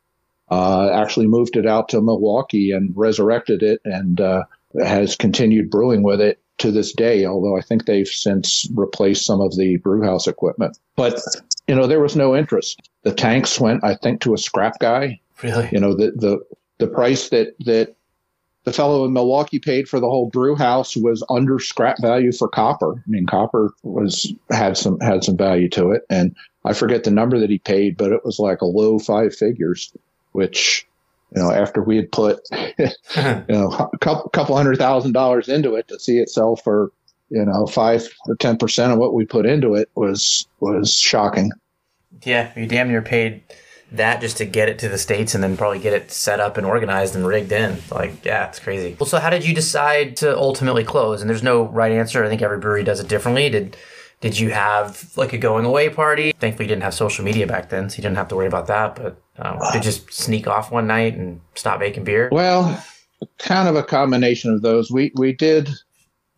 Uh, 0.51 0.91
actually 0.91 1.27
moved 1.27 1.57
it 1.57 1.67
out 1.67 1.91
to 1.91 2.01
Milwaukee 2.01 2.73
and 2.73 2.93
resurrected 2.97 3.63
it, 3.63 3.81
and 3.85 4.23
uh, 4.23 4.45
has 4.83 5.17
continued 5.17 5.71
brewing 5.71 6.03
with 6.03 6.21
it 6.21 6.41
to 6.59 6.73
this 6.73 6.95
day. 6.95 7.27
Although 7.27 7.59
I 7.59 7.61
think 7.61 7.85
they've 7.85 8.09
since 8.09 8.67
replaced 8.75 9.27
some 9.27 9.43
of 9.43 9.55
the 9.57 9.77
brew 9.77 10.03
house 10.03 10.27
equipment. 10.27 10.79
But 10.97 11.21
you 11.69 11.75
know 11.75 11.87
there 11.87 12.01
was 12.01 12.17
no 12.17 12.35
interest. 12.35 12.81
The 13.03 13.13
tanks 13.13 13.61
went, 13.61 13.85
I 13.85 13.97
think, 13.97 14.23
to 14.23 14.33
a 14.33 14.39
scrap 14.39 14.79
guy. 14.81 15.21
Really? 15.43 15.69
You 15.73 15.81
know 15.81 15.95
the 15.95 16.13
the 16.17 16.41
the 16.79 16.89
price 16.89 17.29
that 17.29 17.55
that 17.67 17.95
the 18.65 18.73
fellow 18.73 19.05
in 19.05 19.13
Milwaukee 19.13 19.59
paid 19.59 19.89
for 19.89 20.01
the 20.01 20.09
whole 20.09 20.29
brew 20.29 20.55
house 20.55 20.97
was 20.97 21.25
under 21.31 21.59
scrap 21.59 21.97
value 22.01 22.33
for 22.33 22.49
copper. 22.49 22.93
I 22.95 23.11
mean, 23.11 23.27
copper 23.27 23.73
was 23.83 24.33
had 24.51 24.77
some 24.77 25.01
had 25.01 25.25
some 25.25 25.37
value 25.37 25.69
to 25.71 25.93
it, 25.93 26.03
and 26.11 26.37
I 26.65 26.75
forget 26.75 27.05
the 27.05 27.11
number 27.11 27.39
that 27.39 27.51
he 27.51 27.59
paid, 27.59 27.97
but 27.97 28.13
it 28.13 28.25
was 28.25 28.39
like 28.39 28.61
a 28.61 28.67
low 28.67 28.99
five 28.99 29.35
figures, 29.35 29.93
which 30.33 30.87
you 31.35 31.43
know 31.43 31.51
after 31.51 31.83
we 31.83 31.97
had 31.97 32.13
put 32.13 32.41
you 32.53 33.45
know 33.49 33.89
a 33.93 33.99
couple, 33.99 34.29
couple 34.31 34.57
hundred 34.57 34.77
thousand 34.77 35.13
dollars 35.13 35.49
into 35.49 35.75
it 35.75 35.89
to 35.89 35.99
see 35.99 36.19
it 36.19 36.29
sell 36.29 36.57
for 36.57 36.93
you 37.31 37.45
know 37.45 37.67
five 37.67 38.07
or 38.27 38.37
ten 38.37 38.59
percent 38.59 38.93
of 38.93 38.99
what 38.99 39.15
we 39.15 39.25
put 39.25 39.47
into 39.47 39.75
it 39.75 39.89
was 39.95 40.47
was 40.61 40.95
shocking. 40.95 41.51
Yeah, 42.25 42.51
you 42.57 42.67
damn 42.67 42.89
near 42.89 43.01
paid 43.01 43.43
that 43.93 44.21
just 44.21 44.37
to 44.37 44.45
get 44.45 44.69
it 44.69 44.79
to 44.81 44.89
the 44.89 44.99
states 44.99 45.35
and 45.35 45.43
then 45.43 45.57
probably 45.57 45.79
get 45.79 45.93
it 45.93 46.11
set 46.11 46.41
up 46.41 46.57
and 46.57 46.67
organized 46.67 47.17
and 47.17 47.27
rigged 47.27 47.53
in. 47.53 47.79
Like, 47.91 48.25
yeah, 48.25 48.49
it's 48.49 48.61
crazy. 48.61 48.97
Well, 48.99 49.07
so 49.07 49.19
how 49.19 49.31
did 49.31 49.45
you 49.45 49.55
decide 49.55 50.17
to 50.19 50.37
ultimately 50.37 50.85
close? 50.85 51.21
And 51.21 51.29
there's 51.29 51.43
no 51.43 51.65
right 51.65 51.93
answer. 51.93 52.25
I 52.25 52.29
think 52.29 52.43
every 52.43 52.59
brewery 52.59 52.85
does 52.85 53.01
it 53.01 53.09
differently. 53.09 53.49
Did 53.51 53.77
did 54.21 54.39
you 54.39 54.51
have 54.51 55.11
like 55.17 55.33
a 55.33 55.39
going 55.39 55.65
away 55.65 55.89
party? 55.89 56.33
Thankfully, 56.39 56.67
you 56.67 56.69
didn't 56.69 56.83
have 56.83 56.95
social 56.95 57.25
media 57.25 57.47
back 57.47 57.71
then, 57.71 57.89
so 57.89 57.97
you 57.97 58.03
didn't 58.03 58.17
have 58.17 58.29
to 58.29 58.37
worry 58.37 58.47
about 58.47 58.67
that. 58.67 58.95
But 58.95 59.21
um, 59.39 59.59
did 59.73 59.77
you 59.77 59.81
just 59.81 60.13
sneak 60.13 60.47
off 60.47 60.71
one 60.71 60.87
night 60.87 61.15
and 61.15 61.41
stop 61.55 61.81
making 61.81 62.05
beer? 62.05 62.29
Well, 62.31 62.85
kind 63.39 63.69
of 63.69 63.77
a 63.77 63.83
combination 63.83 64.53
of 64.53 64.63
those. 64.63 64.91
We 64.91 65.13
we 65.17 65.33
did 65.33 65.71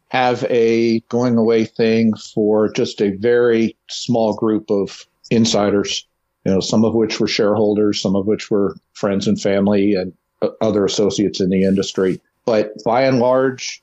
have 0.08 0.44
a 0.44 1.00
going 1.08 1.36
away 1.36 1.64
thing 1.64 2.14
for 2.34 2.70
just 2.72 3.00
a 3.00 3.16
very 3.16 3.76
small 3.88 4.34
group 4.34 4.70
of 4.70 5.06
insiders, 5.30 6.06
you 6.44 6.52
know, 6.52 6.60
some 6.60 6.84
of 6.84 6.94
which 6.94 7.20
were 7.20 7.28
shareholders, 7.28 8.00
some 8.00 8.16
of 8.16 8.26
which 8.26 8.50
were 8.50 8.76
friends 8.94 9.28
and 9.28 9.40
family 9.40 9.94
and 9.94 10.12
other 10.60 10.84
associates 10.84 11.40
in 11.40 11.50
the 11.50 11.62
industry. 11.62 12.20
But 12.44 12.82
by 12.84 13.02
and 13.02 13.20
large, 13.20 13.82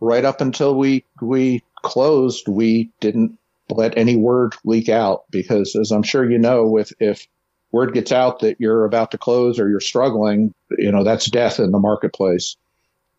right 0.00 0.24
up 0.24 0.40
until 0.40 0.76
we 0.76 1.04
we 1.20 1.62
closed, 1.82 2.48
we 2.48 2.90
didn't 3.00 3.38
let 3.70 3.96
any 3.96 4.16
word 4.16 4.54
leak 4.64 4.88
out 4.88 5.24
because, 5.30 5.76
as 5.76 5.92
I'm 5.92 6.02
sure 6.02 6.28
you 6.28 6.38
know, 6.38 6.76
if 6.76 6.92
if 6.98 7.26
word 7.70 7.94
gets 7.94 8.12
out 8.12 8.40
that 8.40 8.60
you're 8.60 8.84
about 8.84 9.12
to 9.12 9.18
close 9.18 9.58
or 9.58 9.68
you're 9.68 9.80
struggling, 9.80 10.52
you 10.78 10.90
know 10.90 11.04
that's 11.04 11.30
death 11.30 11.60
in 11.60 11.70
the 11.70 11.78
marketplace. 11.78 12.56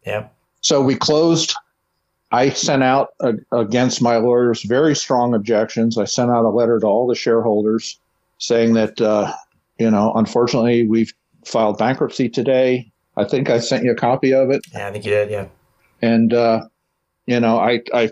Yeah. 0.06 0.28
So 0.62 0.82
we 0.82 0.96
closed. 0.96 1.56
I 2.32 2.50
sent 2.50 2.82
out 2.82 3.14
uh, 3.20 3.34
against 3.52 4.02
my 4.02 4.18
lawyer's 4.18 4.64
very 4.64 4.96
strong 4.96 5.36
objections. 5.36 6.00
I 6.00 6.06
sent 6.06 6.32
out 6.32 6.46
a 6.46 6.50
letter 6.50 6.80
to 6.80 6.88
all 6.88 7.06
the 7.06 7.16
shareholders 7.16 8.00
saying 8.44 8.74
that, 8.74 9.00
uh, 9.00 9.34
you 9.80 9.90
know, 9.90 10.12
unfortunately, 10.16 10.86
we've 10.86 11.14
filed 11.46 11.78
bankruptcy 11.78 12.28
today. 12.28 12.92
I 13.16 13.24
think 13.24 13.50
I 13.50 13.60
sent 13.60 13.86
you 13.86 13.92
a 13.92 13.96
copy 13.96 14.34
of 14.34 14.50
it. 14.50 14.62
Yeah, 14.74 14.88
I 14.88 14.92
think 14.92 15.06
you 15.06 15.12
did. 15.12 15.32
Yeah. 15.32 15.48
And, 16.02 16.34
uh, 16.34 16.68
you 17.26 17.40
know, 17.40 17.58
I, 17.58 17.82
I 17.94 18.12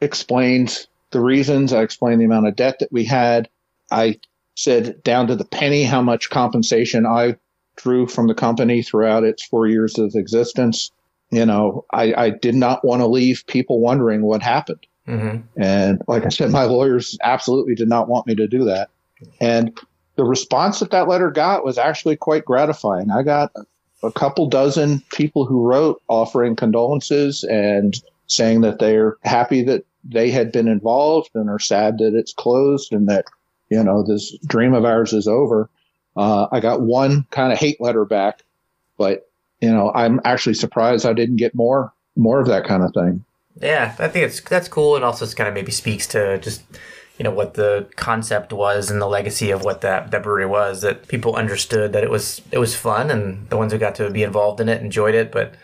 explained 0.00 0.86
the 1.12 1.20
reasons. 1.20 1.72
I 1.72 1.82
explained 1.82 2.20
the 2.20 2.24
amount 2.24 2.48
of 2.48 2.56
debt 2.56 2.80
that 2.80 2.90
we 2.90 3.04
had. 3.04 3.48
I 3.90 4.18
said 4.56 5.00
down 5.04 5.28
to 5.28 5.36
the 5.36 5.44
penny 5.44 5.84
how 5.84 6.02
much 6.02 6.28
compensation 6.28 7.06
I 7.06 7.36
drew 7.76 8.08
from 8.08 8.26
the 8.26 8.34
company 8.34 8.82
throughout 8.82 9.22
its 9.22 9.44
four 9.46 9.68
years 9.68 9.96
of 9.96 10.16
existence. 10.16 10.90
You 11.30 11.46
know, 11.46 11.84
I, 11.92 12.14
I 12.14 12.30
did 12.30 12.56
not 12.56 12.84
want 12.84 13.00
to 13.00 13.06
leave 13.06 13.44
people 13.46 13.80
wondering 13.80 14.22
what 14.22 14.42
happened. 14.42 14.84
Mm-hmm. 15.06 15.62
And 15.62 16.02
like 16.08 16.26
I 16.26 16.30
said, 16.30 16.50
my 16.50 16.64
lawyers 16.64 17.16
absolutely 17.22 17.76
did 17.76 17.88
not 17.88 18.08
want 18.08 18.26
me 18.26 18.34
to 18.34 18.48
do 18.48 18.64
that. 18.64 18.90
And 19.40 19.78
the 20.16 20.24
response 20.24 20.80
that 20.80 20.90
that 20.90 21.08
letter 21.08 21.30
got 21.30 21.64
was 21.64 21.78
actually 21.78 22.16
quite 22.16 22.44
gratifying. 22.44 23.10
I 23.10 23.22
got 23.22 23.52
a 24.02 24.12
couple 24.12 24.48
dozen 24.48 25.02
people 25.12 25.44
who 25.44 25.66
wrote 25.66 26.02
offering 26.08 26.56
condolences 26.56 27.44
and 27.44 28.00
saying 28.26 28.60
that 28.62 28.78
they're 28.78 29.16
happy 29.24 29.62
that 29.64 29.84
they 30.04 30.30
had 30.30 30.52
been 30.52 30.68
involved 30.68 31.30
and 31.34 31.50
are 31.50 31.58
sad 31.58 31.98
that 31.98 32.14
it's 32.14 32.32
closed 32.32 32.92
and 32.92 33.08
that, 33.08 33.24
you 33.70 33.82
know, 33.82 34.02
this 34.02 34.36
dream 34.46 34.74
of 34.74 34.84
ours 34.84 35.12
is 35.12 35.26
over. 35.26 35.68
Uh, 36.16 36.46
I 36.50 36.60
got 36.60 36.80
one 36.80 37.26
kind 37.30 37.52
of 37.52 37.58
hate 37.58 37.80
letter 37.80 38.04
back, 38.04 38.42
but, 38.96 39.28
you 39.60 39.70
know, 39.70 39.92
I'm 39.92 40.20
actually 40.24 40.54
surprised 40.54 41.06
I 41.06 41.12
didn't 41.12 41.36
get 41.36 41.54
more, 41.54 41.92
more 42.16 42.40
of 42.40 42.46
that 42.46 42.64
kind 42.64 42.82
of 42.82 42.92
thing. 42.92 43.24
Yeah, 43.60 43.94
I 43.98 44.08
think 44.08 44.26
it's 44.26 44.40
that's 44.40 44.68
cool, 44.68 44.94
and 44.94 45.04
also 45.04 45.26
kind 45.32 45.48
of 45.48 45.54
maybe 45.54 45.72
speaks 45.72 46.06
to 46.08 46.38
just 46.38 46.62
you 47.18 47.24
know 47.24 47.32
what 47.32 47.54
the 47.54 47.88
concept 47.96 48.52
was 48.52 48.90
and 48.90 49.00
the 49.02 49.06
legacy 49.06 49.50
of 49.50 49.64
what 49.64 49.80
that, 49.80 50.12
that 50.12 50.22
brewery 50.22 50.46
was. 50.46 50.82
That 50.82 51.08
people 51.08 51.34
understood 51.34 51.92
that 51.92 52.04
it 52.04 52.10
was 52.10 52.40
it 52.52 52.58
was 52.58 52.76
fun, 52.76 53.10
and 53.10 53.48
the 53.50 53.56
ones 53.56 53.72
who 53.72 53.78
got 53.78 53.96
to 53.96 54.10
be 54.10 54.22
involved 54.22 54.60
in 54.60 54.68
it 54.68 54.80
enjoyed 54.82 55.14
it. 55.14 55.32
But 55.32 55.54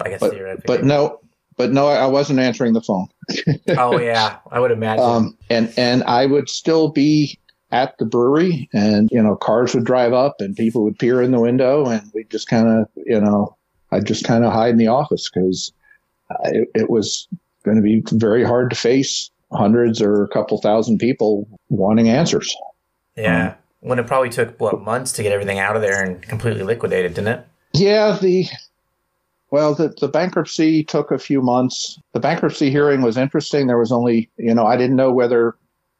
I 0.00 0.08
guess 0.08 0.20
but, 0.20 0.66
but 0.66 0.84
no, 0.84 1.20
but 1.56 1.70
no, 1.70 1.86
I 1.88 2.06
wasn't 2.06 2.38
answering 2.38 2.72
the 2.72 2.80
phone. 2.80 3.08
oh 3.76 3.98
yeah, 3.98 4.38
I 4.50 4.58
would 4.58 4.70
imagine. 4.70 5.04
Um, 5.04 5.38
and 5.50 5.72
and 5.76 6.02
I 6.04 6.26
would 6.26 6.48
still 6.48 6.88
be 6.88 7.38
at 7.72 7.96
the 7.98 8.06
brewery, 8.06 8.68
and 8.72 9.10
you 9.12 9.22
know, 9.22 9.36
cars 9.36 9.74
would 9.74 9.84
drive 9.84 10.14
up, 10.14 10.36
and 10.40 10.56
people 10.56 10.82
would 10.84 10.98
peer 10.98 11.20
in 11.20 11.30
the 11.30 11.40
window, 11.40 11.86
and 11.86 12.10
we 12.14 12.24
just 12.24 12.48
kind 12.48 12.68
of, 12.68 12.88
you 13.04 13.20
know, 13.20 13.56
I'd 13.90 14.06
just 14.06 14.24
kind 14.24 14.44
of 14.44 14.52
hide 14.52 14.70
in 14.70 14.78
the 14.78 14.88
office 14.88 15.28
because 15.28 15.72
it, 16.44 16.68
it 16.74 16.90
was 16.90 17.28
going 17.64 17.76
to 17.76 17.82
be 17.82 18.02
very 18.12 18.44
hard 18.44 18.70
to 18.70 18.76
face 18.76 19.30
hundreds 19.54 20.00
or 20.00 20.22
a 20.24 20.28
couple 20.28 20.60
thousand 20.60 20.98
people 20.98 21.48
wanting 21.68 22.08
answers. 22.08 22.54
Yeah. 23.16 23.54
When 23.80 23.98
it 23.98 24.06
probably 24.06 24.30
took 24.30 24.58
what 24.60 24.80
months 24.82 25.12
to 25.12 25.22
get 25.22 25.32
everything 25.32 25.58
out 25.58 25.76
of 25.76 25.82
there 25.82 26.02
and 26.02 26.22
completely 26.22 26.62
liquidated, 26.62 27.14
didn't 27.14 27.38
it? 27.38 27.46
Yeah, 27.74 28.18
the 28.20 28.46
well, 29.52 29.74
the, 29.74 29.94
the 30.00 30.08
bankruptcy 30.08 30.82
took 30.82 31.10
a 31.10 31.18
few 31.18 31.42
months. 31.42 32.00
The 32.12 32.20
bankruptcy 32.20 32.70
hearing 32.70 33.02
was 33.02 33.18
interesting. 33.18 33.66
There 33.66 33.78
was 33.78 33.92
only, 33.92 34.30
you 34.38 34.54
know, 34.54 34.64
I 34.64 34.78
didn't 34.78 34.96
know 34.96 35.12
whether 35.12 35.54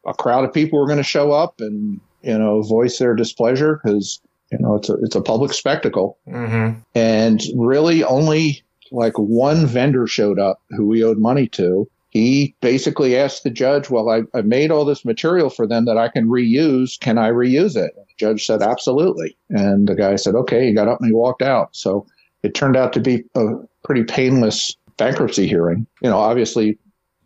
a 0.06 0.14
crowd 0.14 0.44
of 0.44 0.54
people 0.54 0.80
were 0.80 0.86
going 0.86 0.96
to 0.96 1.04
show 1.04 1.32
up 1.32 1.60
and, 1.60 2.00
you 2.22 2.38
know, 2.38 2.62
voice 2.62 2.98
their 2.98 3.14
displeasure 3.14 3.78
because, 3.84 4.22
you 4.50 4.58
know, 4.58 4.76
it's 4.76 4.88
a, 4.88 4.94
it's 5.02 5.16
a 5.16 5.20
public 5.20 5.52
spectacle. 5.52 6.16
Mm-hmm. 6.26 6.78
And 6.94 7.42
really 7.54 8.02
only 8.04 8.62
like 8.90 9.18
one 9.18 9.66
vendor 9.66 10.06
showed 10.06 10.38
up 10.38 10.62
who 10.70 10.86
we 10.86 11.04
owed 11.04 11.18
money 11.18 11.46
to. 11.48 11.90
He 12.12 12.54
basically 12.60 13.16
asked 13.16 13.42
the 13.42 13.48
judge, 13.48 13.88
Well, 13.88 14.10
I, 14.10 14.20
I 14.34 14.42
made 14.42 14.70
all 14.70 14.84
this 14.84 15.02
material 15.02 15.48
for 15.48 15.66
them 15.66 15.86
that 15.86 15.96
I 15.96 16.08
can 16.08 16.28
reuse. 16.28 17.00
Can 17.00 17.16
I 17.16 17.30
reuse 17.30 17.74
it? 17.74 17.94
And 17.96 18.06
the 18.06 18.14
judge 18.18 18.44
said, 18.44 18.60
Absolutely. 18.60 19.34
And 19.48 19.88
the 19.88 19.94
guy 19.94 20.16
said, 20.16 20.34
Okay. 20.34 20.66
He 20.66 20.74
got 20.74 20.88
up 20.88 21.00
and 21.00 21.08
he 21.08 21.14
walked 21.14 21.40
out. 21.40 21.74
So 21.74 22.06
it 22.42 22.54
turned 22.54 22.76
out 22.76 22.92
to 22.92 23.00
be 23.00 23.24
a 23.34 23.54
pretty 23.82 24.04
painless 24.04 24.76
bankruptcy 24.98 25.48
hearing. 25.48 25.86
You 26.02 26.10
know, 26.10 26.18
obviously, 26.18 26.78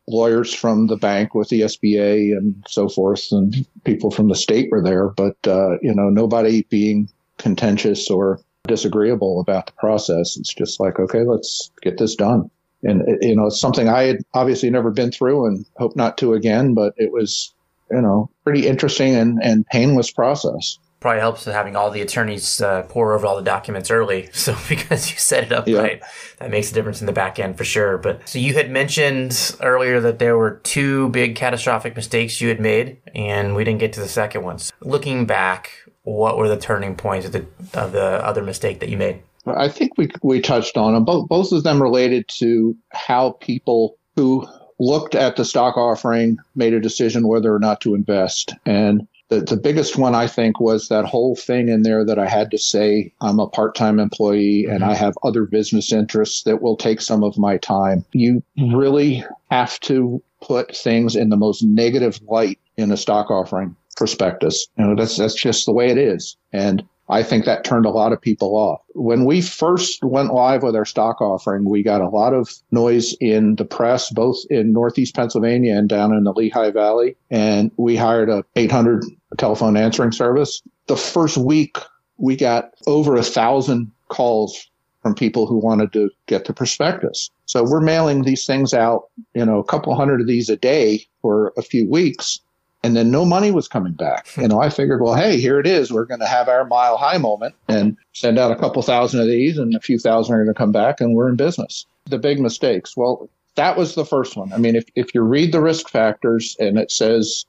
lawyers 0.07 0.55
from 0.55 0.87
the 0.87 0.97
bank 0.97 1.35
with 1.35 1.49
the 1.49 1.63
SBA 1.63 2.37
and 2.37 2.55
so 2.69 2.89
forth, 2.89 3.27
and 3.33 3.67
people 3.83 4.13
from 4.13 4.29
the 4.29 4.37
state 4.37 4.69
were 4.71 4.83
there, 4.83 5.09
but, 5.09 5.37
uh, 5.49 5.79
you 5.83 5.93
know, 5.93 6.09
nobody 6.11 6.63
being 6.71 7.09
contentious 7.39 8.09
or 8.09 8.41
disagreeable 8.69 9.41
about 9.41 9.67
the 9.67 9.73
process. 9.73 10.37
It's 10.37 10.55
just 10.55 10.79
like, 10.79 11.01
okay, 11.01 11.25
let's 11.25 11.73
get 11.83 11.99
this 11.99 12.15
done. 12.15 12.49
And, 12.87 13.03
you 13.21 13.35
know, 13.35 13.47
it's 13.47 13.61
something 13.61 13.89
I 13.89 14.05
had 14.05 14.19
obviously 14.35 14.71
never 14.71 14.91
been 14.91 15.11
through 15.11 15.47
and 15.47 15.67
hope 15.77 15.97
not 15.97 16.19
to 16.19 16.35
again, 16.35 16.75
but 16.75 16.95
it 16.97 17.13
was, 17.13 17.53
you 17.91 18.01
know, 18.01 18.31
pretty 18.45 18.67
interesting 18.67 19.15
and, 19.15 19.39
and 19.43 19.67
painless 19.67 20.11
process 20.11 20.79
probably 21.07 21.21
helps 21.21 21.47
with 21.47 21.55
having 21.55 21.77
all 21.77 21.91
the 21.91 22.01
attorneys 22.01 22.61
uh, 22.61 22.83
pour 22.89 23.13
over 23.13 23.27
all 23.27 23.37
the 23.37 23.43
documents 23.43 23.91
early. 23.91 24.29
So 24.47 24.57
because 24.69 25.11
you 25.11 25.19
set 25.19 25.43
it 25.43 25.53
up 25.53 25.67
yeah. 25.67 25.79
right, 25.79 26.03
that 26.39 26.51
makes 26.51 26.71
a 26.71 26.75
difference 26.75 27.01
in 27.01 27.07
the 27.07 27.13
back 27.13 27.41
end 27.41 27.59
for 27.59 27.65
sure. 27.65 27.99
But 27.99 28.29
so 28.29 28.39
you 28.39 28.55
had 28.55 28.71
mentioned 28.71 29.57
earlier 29.61 30.01
that 30.01 30.21
there 30.21 30.37
were 30.37 30.61
two 30.63 31.09
big 31.09 31.35
catastrophic 31.35 31.97
mistakes 31.97 32.41
you 32.41 32.49
had 32.49 32.61
made, 32.61 32.99
and 33.13 33.57
we 33.57 33.65
didn't 33.65 33.81
get 33.81 33.93
to 33.95 34.01
the 34.01 34.09
second 34.09 34.43
ones. 34.43 34.73
Looking 34.81 35.27
back, 35.27 35.73
what 36.03 36.39
were 36.39 36.49
the 36.49 36.57
turning 36.57 36.95
points 36.95 37.27
of 37.27 37.33
the 37.33 37.47
of 37.75 37.91
the 37.91 38.25
other 38.25 38.43
mistake 38.43 38.79
that 38.81 38.89
you 38.89 38.97
made? 38.97 39.21
I 39.47 39.69
think 39.69 39.97
we 39.97 40.11
we 40.23 40.41
touched 40.41 40.77
on 40.77 40.95
them. 40.95 41.05
Both 41.05 41.29
both 41.29 41.53
of 41.53 41.63
them 41.63 41.83
related 41.83 42.29
to 42.39 42.77
how 42.91 43.33
people 43.41 43.97
who 44.17 44.47
looked 44.79 45.15
at 45.15 45.37
the 45.37 45.45
stock 45.45 45.77
offering 45.77 46.39
made 46.55 46.75
a 46.75 46.81
decision 46.81 47.29
whether 47.29 47.55
or 47.55 47.59
not 47.59 47.81
to 47.81 47.95
invest 47.95 48.53
and 48.67 49.07
the, 49.29 49.41
the 49.41 49.57
biggest 49.57 49.97
one 49.97 50.15
I 50.15 50.27
think 50.27 50.61
was 50.61 50.89
that 50.89 51.05
whole 51.05 51.35
thing 51.35 51.69
in 51.69 51.83
there 51.83 52.05
that 52.05 52.19
I 52.19 52.29
had 52.29 52.51
to 52.53 52.59
say 52.59 53.13
I'm 53.21 53.41
a 53.41 53.49
part-time 53.49 53.99
employee 53.99 54.67
and 54.67 54.81
mm-hmm. 54.81 54.91
I 54.91 54.95
have 54.95 55.19
other 55.23 55.45
business 55.45 55.93
interests 55.93 56.45
that 56.45 56.63
will 56.63 56.77
take 56.77 57.01
some 57.01 57.25
of 57.25 57.37
my 57.37 57.57
time. 57.57 58.05
You 58.13 58.43
really 58.57 59.25
have 59.51 59.81
to 59.81 60.23
put 60.41 60.77
things 60.77 61.17
in 61.17 61.31
the 61.31 61.37
most 61.37 61.63
negative 61.63 62.21
light 62.29 62.61
in 62.77 62.93
a 62.93 62.97
stock 62.97 63.31
offering 63.31 63.75
prospectus. 63.97 64.67
You 64.79 64.87
know, 64.87 64.95
that's 64.95 65.17
that's 65.17 65.35
just 65.35 65.67
the 65.67 65.73
way 65.73 65.91
it 65.91 65.99
is. 65.99 66.37
And 66.53 66.87
I 67.09 67.23
think 67.23 67.45
that 67.45 67.65
turned 67.65 67.87
a 67.87 67.91
lot 67.91 68.13
of 68.13 68.21
people 68.21 68.57
off. 68.57 68.81
When 68.95 69.25
we 69.25 69.41
first 69.41 70.03
went 70.03 70.35
live 70.35 70.63
with 70.63 70.75
our 70.75 70.85
stock 70.85 71.21
offering, 71.21 71.69
we 71.69 71.83
got 71.83 72.01
a 72.01 72.09
lot 72.09 72.35
of 72.35 72.51
noise 72.73 73.15
in 73.21 73.57
the 73.57 73.65
press, 73.65 74.11
both 74.11 74.39
in 74.51 74.73
Northeast 74.73 75.15
Pennsylvania 75.15 75.77
and 75.77 75.89
down 75.89 76.13
in 76.13 76.25
the 76.25 76.33
Lehigh 76.33 76.73
Valley. 76.73 77.17
And 77.31 77.71
we 77.77 77.97
hired 77.97 78.29
a 78.29 78.45
800 78.57 79.05
telephone 79.39 79.77
answering 79.77 80.13
service. 80.13 80.63
The 80.89 80.97
first 80.97 81.37
week, 81.37 81.77
we 82.19 82.35
got 82.35 82.73
over 82.87 83.15
a 83.15 83.23
thousand 83.23 83.93
calls 84.09 84.69
from 85.03 85.15
people 85.15 85.47
who 85.47 85.59
wanted 85.59 85.93
to 85.93 86.11
get 86.27 86.47
the 86.47 86.53
prospectus. 86.53 87.31
So 87.45 87.63
we're 87.63 87.81
mailing 87.81 88.23
these 88.23 88.45
things 88.45 88.75
out, 88.75 89.05
you 89.35 89.45
know, 89.45 89.61
a 89.61 89.65
couple 89.65 89.95
hundred 89.95 90.21
of 90.21 90.27
these 90.27 90.49
a 90.49 90.57
day 90.57 91.07
for 91.23 91.53
a 91.57 91.63
few 91.63 91.89
weeks 91.89 92.41
and 92.87 92.97
then 92.97 93.11
no 93.11 93.25
money 93.25 93.51
was 93.51 93.67
coming 93.67 93.93
back. 93.93 94.29
Hmm. 94.29 94.43
You 94.43 94.49
know, 94.49 94.63
I 94.63 94.71
figured, 94.71 95.03
well, 95.03 95.17
hey, 95.17 95.41
here 95.41 95.59
it 95.59 95.67
is. 95.67 95.93
We're 95.93 96.05
going 96.05 96.21
to 96.21 96.27
have 96.27 96.49
our 96.49 96.65
mile 96.65 96.97
high 96.97 97.19
moment 97.19 97.57
and 97.69 97.97
send 98.13 98.39
out 98.39 98.53
a 98.53 98.57
couple 98.57 98.81
thousand 98.83 99.21
of 99.21 99.27
these, 99.27 99.59
and 99.59 99.75
a 99.75 99.81
few 99.81 99.99
thousand 99.99 100.35
are 100.35 100.45
going 100.45 100.55
to 100.55 100.59
come 100.59 100.73
back, 100.73 101.01
and 101.01 101.15
we're 101.15 101.29
in 101.29 101.37
business. 101.37 101.85
The 102.05 102.19
big 102.19 102.39
mistakes. 102.41 102.97
Well, 102.97 103.29
that 103.57 103.77
was 103.77 103.97
the 103.97 104.05
first 104.05 104.37
one. 104.37 104.53
I 104.53 104.59
mean, 104.59 104.77
if, 104.77 104.85
if 104.95 105.15
you 105.15 105.23
read 105.23 105.51
the 105.51 105.61
risk 105.61 105.89
factors 105.89 106.57
and 106.61 106.79
it 106.79 106.93
says, 106.93 107.45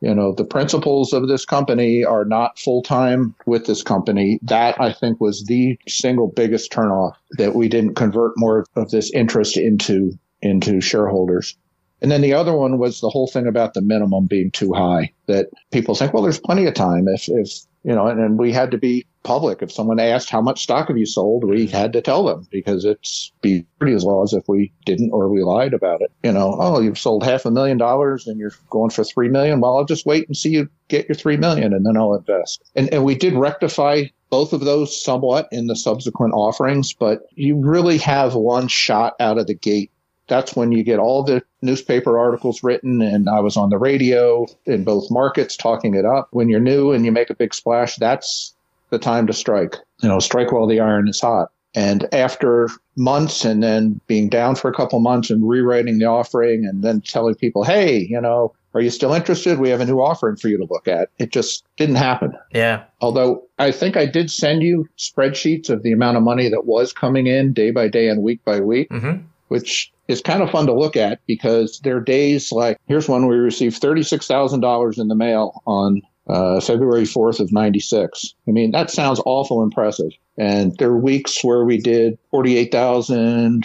you 0.00 0.14
know, 0.14 0.34
the 0.34 0.44
principals 0.44 1.12
of 1.12 1.28
this 1.28 1.44
company 1.44 2.04
are 2.04 2.24
not 2.24 2.58
full 2.58 2.82
time 2.82 3.34
with 3.46 3.66
this 3.66 3.82
company, 3.82 4.38
that 4.42 4.78
I 4.80 4.92
think 4.92 5.20
was 5.20 5.44
the 5.44 5.78
single 5.88 6.26
biggest 6.28 6.72
turnoff 6.72 7.14
that 7.38 7.54
we 7.54 7.68
didn't 7.68 7.94
convert 7.94 8.32
more 8.36 8.66
of 8.76 8.90
this 8.90 9.10
interest 9.12 9.56
into 9.56 10.18
into 10.42 10.80
shareholders. 10.80 11.56
And 12.02 12.10
then 12.10 12.20
the 12.20 12.34
other 12.34 12.52
one 12.52 12.78
was 12.78 13.00
the 13.00 13.08
whole 13.08 13.28
thing 13.28 13.46
about 13.46 13.74
the 13.74 13.80
minimum 13.80 14.26
being 14.26 14.50
too 14.50 14.72
high 14.72 15.12
that 15.26 15.50
people 15.70 15.94
think, 15.94 16.12
well, 16.12 16.24
there's 16.24 16.40
plenty 16.40 16.66
of 16.66 16.74
time 16.74 17.06
if, 17.06 17.28
if, 17.28 17.60
you 17.84 17.94
know, 17.94 18.08
and, 18.08 18.20
and 18.20 18.38
we 18.38 18.52
had 18.52 18.72
to 18.72 18.78
be 18.78 19.06
public. 19.22 19.62
If 19.62 19.70
someone 19.70 20.00
asked 20.00 20.28
how 20.28 20.40
much 20.40 20.64
stock 20.64 20.88
have 20.88 20.98
you 20.98 21.06
sold, 21.06 21.44
we 21.44 21.68
had 21.68 21.92
to 21.92 22.00
tell 22.00 22.24
them 22.24 22.48
because 22.50 22.84
it's 22.84 23.30
be 23.40 23.64
pretty 23.78 23.94
as 23.94 24.04
laws 24.04 24.32
if 24.32 24.48
we 24.48 24.72
didn't 24.84 25.12
or 25.12 25.28
we 25.28 25.44
lied 25.44 25.74
about 25.74 26.02
it. 26.02 26.10
You 26.24 26.32
know, 26.32 26.56
oh, 26.58 26.80
you've 26.80 26.98
sold 26.98 27.22
half 27.22 27.46
a 27.46 27.52
million 27.52 27.78
dollars 27.78 28.26
and 28.26 28.38
you're 28.38 28.52
going 28.68 28.90
for 28.90 29.04
three 29.04 29.28
million. 29.28 29.60
Well, 29.60 29.76
I'll 29.76 29.84
just 29.84 30.04
wait 30.04 30.26
and 30.26 30.36
see 30.36 30.50
you 30.50 30.68
get 30.88 31.08
your 31.08 31.14
three 31.14 31.36
million 31.36 31.72
and 31.72 31.86
then 31.86 31.96
I'll 31.96 32.14
invest. 32.14 32.68
And, 32.74 32.92
and 32.92 33.04
we 33.04 33.14
did 33.14 33.34
rectify 33.34 34.06
both 34.28 34.52
of 34.52 34.60
those 34.60 35.00
somewhat 35.00 35.46
in 35.52 35.68
the 35.68 35.76
subsequent 35.76 36.34
offerings, 36.34 36.92
but 36.92 37.20
you 37.34 37.56
really 37.56 37.98
have 37.98 38.34
one 38.34 38.66
shot 38.66 39.14
out 39.20 39.38
of 39.38 39.46
the 39.46 39.54
gate 39.54 39.92
that's 40.28 40.56
when 40.56 40.72
you 40.72 40.82
get 40.82 40.98
all 40.98 41.22
the 41.22 41.42
newspaper 41.62 42.18
articles 42.18 42.62
written 42.62 43.02
and 43.02 43.28
I 43.28 43.40
was 43.40 43.56
on 43.56 43.70
the 43.70 43.78
radio 43.78 44.46
in 44.66 44.84
both 44.84 45.10
markets 45.10 45.56
talking 45.56 45.94
it 45.94 46.04
up. 46.04 46.28
When 46.30 46.48
you're 46.48 46.60
new 46.60 46.92
and 46.92 47.04
you 47.04 47.12
make 47.12 47.30
a 47.30 47.34
big 47.34 47.54
splash, 47.54 47.96
that's 47.96 48.54
the 48.90 48.98
time 48.98 49.26
to 49.26 49.32
strike. 49.32 49.76
You 50.02 50.08
know, 50.08 50.18
strike 50.18 50.52
while 50.52 50.66
the 50.66 50.80
iron 50.80 51.08
is 51.08 51.20
hot. 51.20 51.50
And 51.74 52.06
after 52.12 52.68
months 52.96 53.44
and 53.44 53.62
then 53.62 54.00
being 54.06 54.28
down 54.28 54.56
for 54.56 54.70
a 54.70 54.74
couple 54.74 55.00
months 55.00 55.30
and 55.30 55.48
rewriting 55.48 55.98
the 55.98 56.04
offering 56.04 56.66
and 56.66 56.82
then 56.82 57.00
telling 57.00 57.34
people, 57.34 57.64
hey, 57.64 57.98
you 57.98 58.20
know, 58.20 58.52
are 58.74 58.80
you 58.80 58.90
still 58.90 59.12
interested? 59.12 59.58
We 59.58 59.68
have 59.70 59.80
a 59.80 59.86
new 59.86 60.00
offering 60.00 60.36
for 60.36 60.48
you 60.48 60.58
to 60.58 60.66
look 60.70 60.88
at. 60.88 61.10
It 61.18 61.30
just 61.30 61.64
didn't 61.76 61.96
happen. 61.96 62.34
Yeah. 62.52 62.84
Although 63.00 63.42
I 63.58 63.70
think 63.70 63.96
I 63.96 64.06
did 64.06 64.30
send 64.30 64.62
you 64.62 64.88
spreadsheets 64.98 65.68
of 65.68 65.82
the 65.82 65.92
amount 65.92 66.16
of 66.16 66.22
money 66.22 66.48
that 66.48 66.66
was 66.66 66.92
coming 66.92 67.26
in 67.26 67.52
day 67.52 67.70
by 67.70 67.88
day 67.88 68.08
and 68.08 68.22
week 68.22 68.44
by 68.44 68.60
week, 68.60 68.88
mm-hmm. 68.90 69.24
Which 69.52 69.92
is 70.08 70.22
kind 70.22 70.42
of 70.42 70.50
fun 70.50 70.64
to 70.66 70.72
look 70.72 70.96
at 70.96 71.20
because 71.26 71.78
there 71.84 71.98
are 71.98 72.00
days 72.00 72.52
like 72.52 72.78
here's 72.86 73.06
one 73.06 73.26
we 73.26 73.36
received 73.36 73.82
$36,000 73.82 74.98
in 74.98 75.08
the 75.08 75.14
mail 75.14 75.62
on 75.66 76.00
uh, 76.26 76.58
February 76.58 77.02
4th 77.02 77.38
of 77.38 77.52
96. 77.52 78.34
I 78.48 78.50
mean, 78.50 78.70
that 78.70 78.90
sounds 78.90 79.20
awful 79.26 79.62
impressive. 79.62 80.12
And 80.38 80.74
there 80.78 80.88
are 80.88 80.98
weeks 80.98 81.44
where 81.44 81.66
we 81.66 81.76
did 81.76 82.18
48,000, 82.30 83.64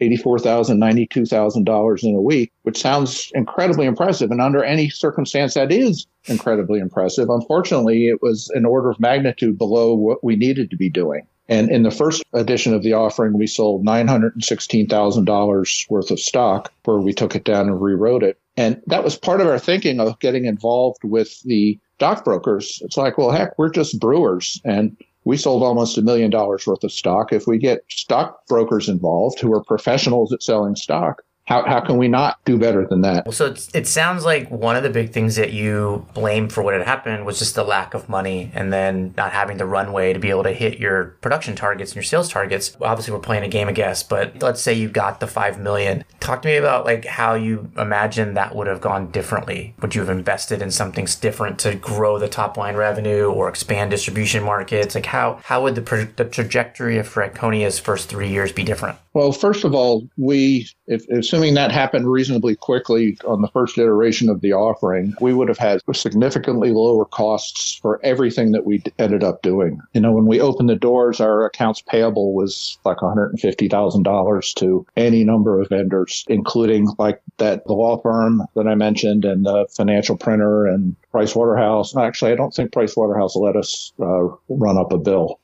$84,000, 0.00 1.08
$92,000 1.08 2.02
in 2.02 2.14
a 2.16 2.20
week, 2.20 2.50
which 2.62 2.80
sounds 2.80 3.30
incredibly 3.32 3.86
impressive. 3.86 4.32
And 4.32 4.40
under 4.40 4.64
any 4.64 4.90
circumstance, 4.90 5.54
that 5.54 5.70
is 5.70 6.08
incredibly 6.24 6.80
impressive. 6.80 7.28
Unfortunately, 7.30 8.08
it 8.08 8.20
was 8.20 8.50
an 8.54 8.64
order 8.64 8.90
of 8.90 8.98
magnitude 8.98 9.58
below 9.58 9.94
what 9.94 10.24
we 10.24 10.34
needed 10.34 10.70
to 10.70 10.76
be 10.76 10.90
doing. 10.90 11.24
And 11.50 11.68
in 11.68 11.82
the 11.82 11.90
first 11.90 12.22
edition 12.32 12.72
of 12.72 12.84
the 12.84 12.92
offering, 12.92 13.36
we 13.36 13.48
sold 13.48 13.84
$916,000 13.84 15.90
worth 15.90 16.10
of 16.12 16.20
stock 16.20 16.72
where 16.84 16.98
we 16.98 17.12
took 17.12 17.34
it 17.34 17.44
down 17.44 17.66
and 17.66 17.82
rewrote 17.82 18.22
it. 18.22 18.38
And 18.56 18.80
that 18.86 19.02
was 19.02 19.16
part 19.16 19.40
of 19.40 19.48
our 19.48 19.58
thinking 19.58 19.98
of 19.98 20.16
getting 20.20 20.44
involved 20.44 21.02
with 21.02 21.42
the 21.42 21.76
stockbrokers. 21.96 22.80
It's 22.84 22.96
like, 22.96 23.18
well, 23.18 23.32
heck, 23.32 23.58
we're 23.58 23.70
just 23.70 23.98
brewers 23.98 24.60
and 24.64 24.96
we 25.24 25.36
sold 25.36 25.64
almost 25.64 25.98
a 25.98 26.02
million 26.02 26.30
dollars 26.30 26.66
worth 26.66 26.84
of 26.84 26.92
stock. 26.92 27.32
If 27.32 27.48
we 27.48 27.58
get 27.58 27.84
stockbrokers 27.88 28.88
involved 28.88 29.40
who 29.40 29.52
are 29.52 29.64
professionals 29.64 30.32
at 30.32 30.42
selling 30.42 30.76
stock, 30.76 31.22
how, 31.50 31.64
how 31.66 31.80
can 31.80 31.96
we 31.96 32.06
not 32.06 32.38
do 32.44 32.56
better 32.56 32.86
than 32.86 33.00
that? 33.00 33.34
So 33.34 33.54
it 33.74 33.88
sounds 33.88 34.24
like 34.24 34.48
one 34.52 34.76
of 34.76 34.84
the 34.84 34.88
big 34.88 35.10
things 35.10 35.34
that 35.34 35.52
you 35.52 36.06
blame 36.14 36.48
for 36.48 36.62
what 36.62 36.74
had 36.74 36.86
happened 36.86 37.26
was 37.26 37.40
just 37.40 37.56
the 37.56 37.64
lack 37.64 37.92
of 37.92 38.08
money 38.08 38.52
and 38.54 38.72
then 38.72 39.12
not 39.16 39.32
having 39.32 39.56
the 39.56 39.66
runway 39.66 40.12
to 40.12 40.20
be 40.20 40.30
able 40.30 40.44
to 40.44 40.52
hit 40.52 40.78
your 40.78 41.16
production 41.22 41.56
targets 41.56 41.90
and 41.90 41.96
your 41.96 42.04
sales 42.04 42.28
targets. 42.28 42.76
Obviously, 42.80 43.12
we're 43.12 43.18
playing 43.18 43.42
a 43.42 43.48
game 43.48 43.68
of 43.68 43.74
guess, 43.74 44.04
but 44.04 44.40
let's 44.40 44.62
say 44.62 44.72
you 44.72 44.88
got 44.88 45.18
the 45.18 45.26
five 45.26 45.58
million. 45.58 46.04
Talk 46.30 46.42
to 46.42 46.48
me 46.48 46.58
about 46.58 46.84
like 46.84 47.06
how 47.06 47.34
you 47.34 47.72
imagine 47.76 48.34
that 48.34 48.54
would 48.54 48.68
have 48.68 48.80
gone 48.80 49.10
differently. 49.10 49.74
Would 49.82 49.96
you 49.96 50.00
have 50.02 50.10
invested 50.10 50.62
in 50.62 50.70
something 50.70 51.08
different 51.20 51.58
to 51.58 51.74
grow 51.74 52.20
the 52.20 52.28
top 52.28 52.56
line 52.56 52.76
revenue 52.76 53.24
or 53.24 53.48
expand 53.48 53.90
distribution 53.90 54.44
markets? 54.44 54.94
Like 54.94 55.06
how 55.06 55.40
how 55.42 55.64
would 55.64 55.74
the, 55.74 56.08
the 56.14 56.24
trajectory 56.24 56.98
of 56.98 57.08
Franconia's 57.08 57.80
first 57.80 58.08
three 58.08 58.28
years 58.28 58.52
be 58.52 58.62
different? 58.62 58.96
Well, 59.12 59.32
first 59.32 59.64
of 59.64 59.74
all, 59.74 60.08
we, 60.16 60.68
if, 60.86 61.08
assuming 61.08 61.54
that 61.54 61.72
happened 61.72 62.06
reasonably 62.06 62.54
quickly 62.54 63.18
on 63.24 63.42
the 63.42 63.48
first 63.48 63.76
iteration 63.76 64.28
of 64.28 64.40
the 64.40 64.52
offering, 64.52 65.14
we 65.20 65.34
would 65.34 65.48
have 65.48 65.58
had 65.58 65.80
significantly 65.92 66.70
lower 66.70 67.04
costs 67.04 67.74
for 67.82 68.00
everything 68.04 68.52
that 68.52 68.64
we 68.64 68.84
ended 69.00 69.24
up 69.24 69.42
doing. 69.42 69.80
You 69.94 70.00
know, 70.00 70.12
when 70.12 70.26
we 70.26 70.40
opened 70.40 70.68
the 70.68 70.76
doors, 70.76 71.20
our 71.20 71.44
accounts 71.44 71.82
payable 71.82 72.34
was 72.34 72.78
like 72.84 72.98
$150,000 72.98 74.54
to 74.54 74.86
any 74.96 75.24
number 75.24 75.60
of 75.60 75.68
vendors, 75.68 76.19
including 76.28 76.88
like 76.98 77.20
that 77.38 77.64
the 77.66 77.72
law 77.72 78.00
firm 78.00 78.42
that 78.54 78.66
I 78.66 78.74
mentioned 78.74 79.24
and 79.24 79.44
the 79.44 79.66
financial 79.74 80.16
printer 80.16 80.66
and 80.66 80.96
Price 81.10 81.34
Waterhouse. 81.34 81.96
Actually, 81.96 82.32
I 82.32 82.36
don't 82.36 82.54
think 82.54 82.72
Price 82.72 82.96
Waterhouse 82.96 83.36
let 83.36 83.56
us 83.56 83.92
uh, 84.00 84.28
run 84.48 84.78
up 84.78 84.92
a 84.92 84.98
bill. 84.98 85.40